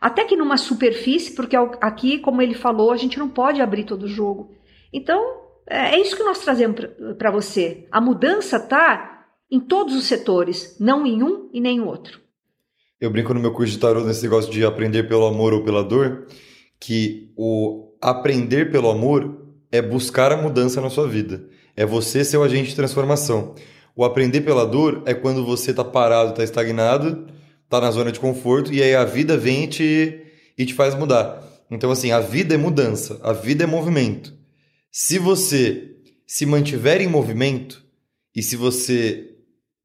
até 0.00 0.24
que 0.24 0.36
numa 0.36 0.56
superfície, 0.56 1.34
porque 1.34 1.56
aqui, 1.80 2.18
como 2.18 2.42
ele 2.42 2.54
falou, 2.54 2.92
a 2.92 2.96
gente 2.96 3.18
não 3.18 3.28
pode 3.28 3.60
abrir 3.60 3.84
todo 3.84 4.04
o 4.04 4.08
jogo. 4.08 4.54
Então, 4.92 5.20
é, 5.66 5.96
é 5.96 6.00
isso 6.00 6.16
que 6.16 6.22
nós 6.22 6.38
trazemos 6.38 6.80
para 7.18 7.30
você. 7.30 7.88
A 7.90 8.00
mudança 8.00 8.56
está 8.56 9.15
em 9.50 9.60
todos 9.60 9.94
os 9.94 10.04
setores, 10.04 10.76
não 10.78 11.06
em 11.06 11.22
um 11.22 11.48
e 11.52 11.60
nem 11.60 11.78
em 11.78 11.80
outro. 11.80 12.20
Eu 13.00 13.10
brinco 13.10 13.34
no 13.34 13.40
meu 13.40 13.52
curso 13.52 13.72
de 13.72 13.78
tarô 13.78 14.04
nesse 14.04 14.22
negócio 14.22 14.50
de 14.50 14.64
aprender 14.64 15.04
pelo 15.04 15.26
amor 15.26 15.52
ou 15.52 15.62
pela 15.62 15.84
dor, 15.84 16.26
que 16.80 17.32
o 17.36 17.92
aprender 18.00 18.70
pelo 18.70 18.90
amor 18.90 19.46
é 19.70 19.82
buscar 19.82 20.32
a 20.32 20.36
mudança 20.36 20.80
na 20.80 20.90
sua 20.90 21.06
vida. 21.06 21.48
É 21.76 21.84
você 21.84 22.24
ser 22.24 22.38
o 22.38 22.42
agente 22.42 22.70
de 22.70 22.76
transformação. 22.76 23.54
O 23.94 24.04
aprender 24.04 24.40
pela 24.40 24.66
dor 24.66 25.02
é 25.06 25.14
quando 25.14 25.44
você 25.44 25.70
está 25.70 25.84
parado, 25.84 26.30
está 26.30 26.42
estagnado, 26.42 27.26
está 27.64 27.80
na 27.80 27.90
zona 27.90 28.10
de 28.10 28.20
conforto 28.20 28.72
e 28.72 28.82
aí 28.82 28.94
a 28.94 29.04
vida 29.04 29.36
vem 29.36 29.64
e 29.64 29.68
te, 29.68 30.22
e 30.56 30.64
te 30.64 30.74
faz 30.74 30.94
mudar. 30.94 31.42
Então, 31.70 31.90
assim, 31.90 32.12
a 32.12 32.20
vida 32.20 32.54
é 32.54 32.58
mudança, 32.58 33.20
a 33.22 33.32
vida 33.32 33.64
é 33.64 33.66
movimento. 33.66 34.34
Se 34.90 35.18
você 35.18 35.96
se 36.26 36.46
mantiver 36.46 37.00
em 37.00 37.08
movimento 37.08 37.84
e 38.34 38.42
se 38.42 38.56
você 38.56 39.35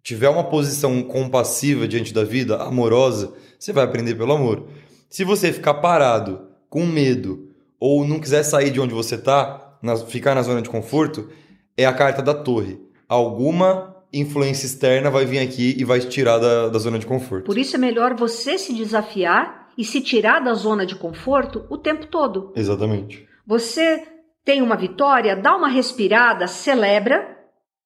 tiver 0.03 0.29
uma 0.29 0.43
posição 0.43 1.01
compassiva 1.03 1.87
diante 1.87 2.13
da 2.13 2.23
vida, 2.23 2.57
amorosa, 2.57 3.33
você 3.59 3.71
vai 3.71 3.83
aprender 3.83 4.15
pelo 4.15 4.33
amor. 4.33 4.67
Se 5.09 5.23
você 5.23 5.51
ficar 5.51 5.75
parado, 5.75 6.47
com 6.69 6.85
medo, 6.85 7.49
ou 7.79 8.07
não 8.07 8.19
quiser 8.19 8.43
sair 8.43 8.71
de 8.71 8.79
onde 8.79 8.93
você 8.93 9.15
está, 9.15 9.77
ficar 10.07 10.35
na 10.35 10.41
zona 10.41 10.61
de 10.61 10.69
conforto, 10.69 11.29
é 11.77 11.85
a 11.85 11.93
carta 11.93 12.21
da 12.21 12.33
torre. 12.33 12.79
Alguma 13.07 13.95
influência 14.13 14.65
externa 14.65 15.09
vai 15.09 15.25
vir 15.25 15.39
aqui 15.39 15.75
e 15.77 15.83
vai 15.83 15.99
te 15.99 16.09
tirar 16.09 16.37
da, 16.37 16.69
da 16.69 16.79
zona 16.79 16.99
de 16.99 17.05
conforto. 17.05 17.45
Por 17.45 17.57
isso 17.57 17.75
é 17.75 17.79
melhor 17.79 18.15
você 18.15 18.57
se 18.57 18.73
desafiar 18.73 19.69
e 19.77 19.83
se 19.83 20.01
tirar 20.01 20.39
da 20.39 20.53
zona 20.53 20.85
de 20.85 20.95
conforto 20.95 21.65
o 21.69 21.77
tempo 21.77 22.07
todo. 22.07 22.51
Exatamente. 22.55 23.27
Você 23.45 24.03
tem 24.43 24.61
uma 24.61 24.75
vitória, 24.75 25.35
dá 25.35 25.55
uma 25.55 25.69
respirada, 25.69 26.47
celebra, 26.47 27.37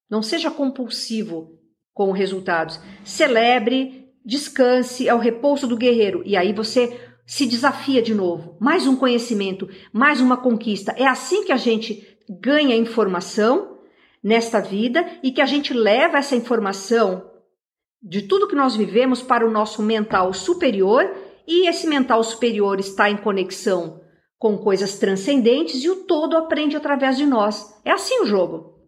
não 0.09 0.21
seja 0.21 0.49
compulsivo 0.49 1.55
com 1.95 2.11
resultados. 2.11 2.79
Celebre, 3.05 4.11
descanse, 4.23 5.07
é 5.07 5.15
o 5.15 5.17
repouso 5.17 5.65
do 5.65 5.77
guerreiro. 5.77 6.21
E 6.25 6.35
aí 6.35 6.51
você 6.51 6.99
se 7.25 7.47
desafia 7.47 8.01
de 8.01 8.13
novo. 8.13 8.57
Mais 8.59 8.85
um 8.85 8.97
conhecimento, 8.97 9.67
mais 9.93 10.19
uma 10.19 10.35
conquista. 10.37 10.93
É 10.97 11.07
assim 11.07 11.45
que 11.45 11.53
a 11.53 11.57
gente 11.57 12.05
ganha 12.29 12.75
informação 12.75 13.79
nesta 14.21 14.59
vida 14.59 15.07
e 15.23 15.31
que 15.31 15.41
a 15.41 15.45
gente 15.45 15.73
leva 15.73 16.17
essa 16.17 16.35
informação 16.35 17.31
de 18.03 18.23
tudo 18.23 18.47
que 18.47 18.55
nós 18.55 18.75
vivemos 18.75 19.23
para 19.23 19.47
o 19.47 19.51
nosso 19.51 19.81
mental 19.81 20.33
superior 20.33 21.09
e 21.47 21.67
esse 21.67 21.87
mental 21.87 22.23
superior 22.23 22.79
está 22.79 23.09
em 23.09 23.17
conexão 23.17 24.01
com 24.37 24.57
coisas 24.57 24.99
transcendentes 24.99 25.81
e 25.83 25.89
o 25.89 26.03
todo 26.03 26.35
aprende 26.35 26.75
através 26.75 27.15
de 27.15 27.25
nós. 27.25 27.79
É 27.85 27.91
assim 27.91 28.19
o 28.21 28.25
jogo. 28.25 28.81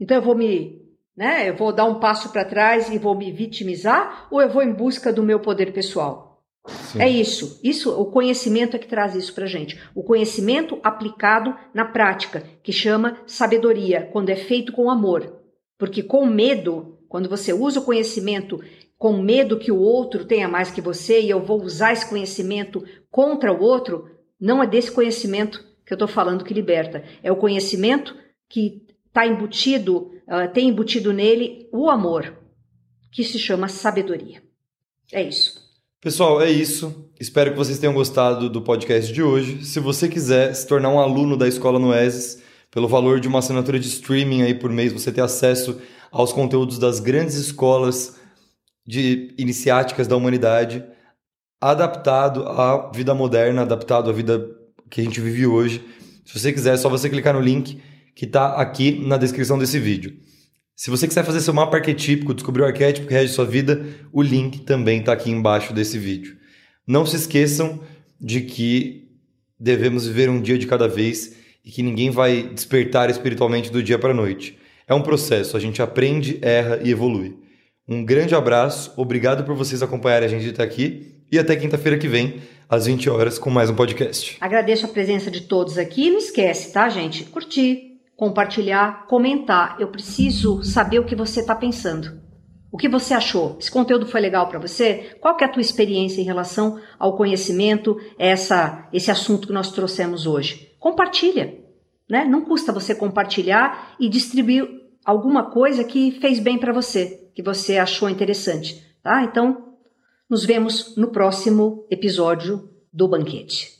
Então 0.00 0.16
eu 0.16 0.22
vou 0.22 0.34
me 0.34 0.79
né? 1.20 1.50
Eu 1.50 1.54
vou 1.54 1.70
dar 1.70 1.84
um 1.84 2.00
passo 2.00 2.30
para 2.30 2.46
trás 2.46 2.88
e 2.88 2.96
vou 2.96 3.14
me 3.14 3.30
vitimizar 3.30 4.26
ou 4.30 4.40
eu 4.40 4.48
vou 4.48 4.62
em 4.62 4.72
busca 4.72 5.12
do 5.12 5.22
meu 5.22 5.38
poder 5.38 5.70
pessoal? 5.70 6.42
Sim. 6.66 7.02
É 7.02 7.06
isso. 7.06 7.60
Isso, 7.62 7.90
o 7.90 8.06
conhecimento 8.06 8.74
é 8.74 8.78
que 8.78 8.88
traz 8.88 9.14
isso 9.14 9.34
para 9.34 9.44
gente. 9.44 9.78
O 9.94 10.02
conhecimento 10.02 10.80
aplicado 10.82 11.54
na 11.74 11.84
prática, 11.84 12.42
que 12.62 12.72
chama 12.72 13.18
sabedoria, 13.26 14.08
quando 14.10 14.30
é 14.30 14.36
feito 14.36 14.72
com 14.72 14.90
amor. 14.90 15.42
Porque 15.78 16.02
com 16.02 16.24
medo, 16.24 16.98
quando 17.06 17.28
você 17.28 17.52
usa 17.52 17.80
o 17.80 17.84
conhecimento 17.84 18.58
com 18.96 19.20
medo 19.20 19.58
que 19.58 19.70
o 19.70 19.78
outro 19.78 20.24
tenha 20.24 20.48
mais 20.48 20.70
que 20.70 20.80
você 20.80 21.20
e 21.20 21.28
eu 21.28 21.42
vou 21.42 21.62
usar 21.62 21.92
esse 21.92 22.08
conhecimento 22.08 22.82
contra 23.10 23.52
o 23.52 23.62
outro, 23.62 24.08
não 24.40 24.62
é 24.62 24.66
desse 24.66 24.90
conhecimento 24.90 25.62
que 25.84 25.92
eu 25.92 25.96
estou 25.96 26.08
falando 26.08 26.44
que 26.44 26.54
liberta. 26.54 27.04
É 27.22 27.30
o 27.30 27.36
conhecimento 27.36 28.16
que 28.48 28.86
está 29.06 29.26
embutido 29.26 30.12
uh, 30.30 30.50
tem 30.52 30.68
embutido 30.68 31.12
nele 31.12 31.68
o 31.72 31.90
amor, 31.90 32.32
que 33.10 33.24
se 33.24 33.38
chama 33.38 33.68
sabedoria. 33.68 34.42
É 35.12 35.22
isso. 35.22 35.68
Pessoal, 36.00 36.40
é 36.40 36.50
isso. 36.50 37.10
Espero 37.20 37.50
que 37.50 37.58
vocês 37.58 37.78
tenham 37.78 37.92
gostado 37.92 38.48
do 38.48 38.62
podcast 38.62 39.12
de 39.12 39.22
hoje. 39.22 39.64
Se 39.66 39.80
você 39.80 40.08
quiser 40.08 40.54
se 40.54 40.66
tornar 40.66 40.88
um 40.88 41.00
aluno 41.00 41.36
da 41.36 41.48
Escola 41.48 41.78
Noeses, 41.78 42.42
pelo 42.70 42.88
valor 42.88 43.18
de 43.20 43.28
uma 43.28 43.40
assinatura 43.40 43.78
de 43.78 43.88
streaming 43.88 44.42
aí 44.42 44.54
por 44.54 44.70
mês, 44.70 44.92
você 44.92 45.10
ter 45.12 45.20
acesso 45.20 45.80
aos 46.10 46.32
conteúdos 46.32 46.78
das 46.78 47.00
grandes 47.00 47.34
escolas 47.34 48.18
de 48.86 49.34
iniciáticas 49.36 50.06
da 50.06 50.16
humanidade, 50.16 50.84
adaptado 51.60 52.44
à 52.44 52.90
vida 52.92 53.14
moderna, 53.14 53.62
adaptado 53.62 54.08
à 54.08 54.12
vida 54.12 54.48
que 54.88 55.00
a 55.00 55.04
gente 55.04 55.20
vive 55.20 55.46
hoje. 55.46 55.84
Se 56.24 56.38
você 56.38 56.52
quiser, 56.52 56.74
é 56.74 56.76
só 56.76 56.88
você 56.88 57.10
clicar 57.10 57.34
no 57.34 57.40
link 57.40 57.80
que 58.20 58.26
está 58.26 58.56
aqui 58.56 59.02
na 59.02 59.16
descrição 59.16 59.58
desse 59.58 59.78
vídeo. 59.78 60.12
Se 60.76 60.90
você 60.90 61.08
quiser 61.08 61.24
fazer 61.24 61.40
seu 61.40 61.54
mapa 61.54 61.78
arquetípico, 61.78 62.34
descobrir 62.34 62.60
o 62.60 62.66
arquétipo 62.66 63.06
que 63.06 63.14
rege 63.14 63.32
sua 63.32 63.46
vida, 63.46 63.82
o 64.12 64.20
link 64.20 64.60
também 64.60 65.00
está 65.00 65.14
aqui 65.14 65.30
embaixo 65.30 65.72
desse 65.72 65.96
vídeo. 65.98 66.36
Não 66.86 67.06
se 67.06 67.16
esqueçam 67.16 67.80
de 68.20 68.42
que 68.42 69.08
devemos 69.58 70.06
viver 70.06 70.28
um 70.28 70.38
dia 70.38 70.58
de 70.58 70.66
cada 70.66 70.86
vez 70.86 71.34
e 71.64 71.70
que 71.70 71.82
ninguém 71.82 72.10
vai 72.10 72.42
despertar 72.42 73.08
espiritualmente 73.08 73.72
do 73.72 73.82
dia 73.82 73.98
para 73.98 74.10
a 74.10 74.14
noite. 74.14 74.58
É 74.86 74.92
um 74.92 75.00
processo, 75.00 75.56
a 75.56 75.60
gente 75.60 75.80
aprende, 75.80 76.38
erra 76.42 76.78
e 76.84 76.90
evolui. 76.90 77.38
Um 77.88 78.04
grande 78.04 78.34
abraço, 78.34 78.92
obrigado 78.98 79.44
por 79.44 79.54
vocês 79.54 79.82
acompanharem 79.82 80.26
a 80.26 80.30
gente 80.30 80.50
até 80.50 80.62
aqui 80.62 81.24
e 81.32 81.38
até 81.38 81.56
quinta-feira 81.56 81.96
que 81.96 82.06
vem, 82.06 82.34
às 82.68 82.84
20 82.84 83.08
horas, 83.08 83.38
com 83.38 83.48
mais 83.48 83.70
um 83.70 83.74
podcast. 83.74 84.36
Agradeço 84.42 84.84
a 84.84 84.90
presença 84.90 85.30
de 85.30 85.40
todos 85.40 85.78
aqui. 85.78 86.10
Não 86.10 86.18
esquece, 86.18 86.70
tá, 86.70 86.86
gente? 86.90 87.24
Curtir, 87.24 87.89
compartilhar, 88.20 89.06
comentar. 89.06 89.80
Eu 89.80 89.88
preciso 89.88 90.62
saber 90.62 90.98
o 90.98 91.06
que 91.06 91.16
você 91.16 91.40
está 91.40 91.54
pensando. 91.54 92.20
O 92.70 92.76
que 92.76 92.86
você 92.86 93.14
achou? 93.14 93.56
Esse 93.58 93.70
conteúdo 93.70 94.04
foi 94.04 94.20
legal 94.20 94.46
para 94.46 94.58
você? 94.58 95.16
Qual 95.22 95.34
é 95.40 95.44
a 95.44 95.48
tua 95.48 95.62
experiência 95.62 96.20
em 96.20 96.24
relação 96.24 96.78
ao 96.98 97.16
conhecimento, 97.16 97.98
essa, 98.18 98.86
esse 98.92 99.10
assunto 99.10 99.46
que 99.46 99.54
nós 99.54 99.72
trouxemos 99.72 100.26
hoje? 100.26 100.70
Compartilha, 100.78 101.64
né? 102.10 102.26
Não 102.26 102.42
custa 102.42 102.74
você 102.74 102.94
compartilhar 102.94 103.96
e 103.98 104.06
distribuir 104.06 104.68
alguma 105.02 105.50
coisa 105.50 105.82
que 105.82 106.10
fez 106.20 106.38
bem 106.38 106.58
para 106.58 106.74
você, 106.74 107.26
que 107.34 107.42
você 107.42 107.78
achou 107.78 108.10
interessante, 108.10 108.84
tá? 109.02 109.24
Então, 109.24 109.76
nos 110.28 110.44
vemos 110.44 110.94
no 110.94 111.08
próximo 111.08 111.86
episódio 111.90 112.68
do 112.92 113.08
banquete. 113.08 113.79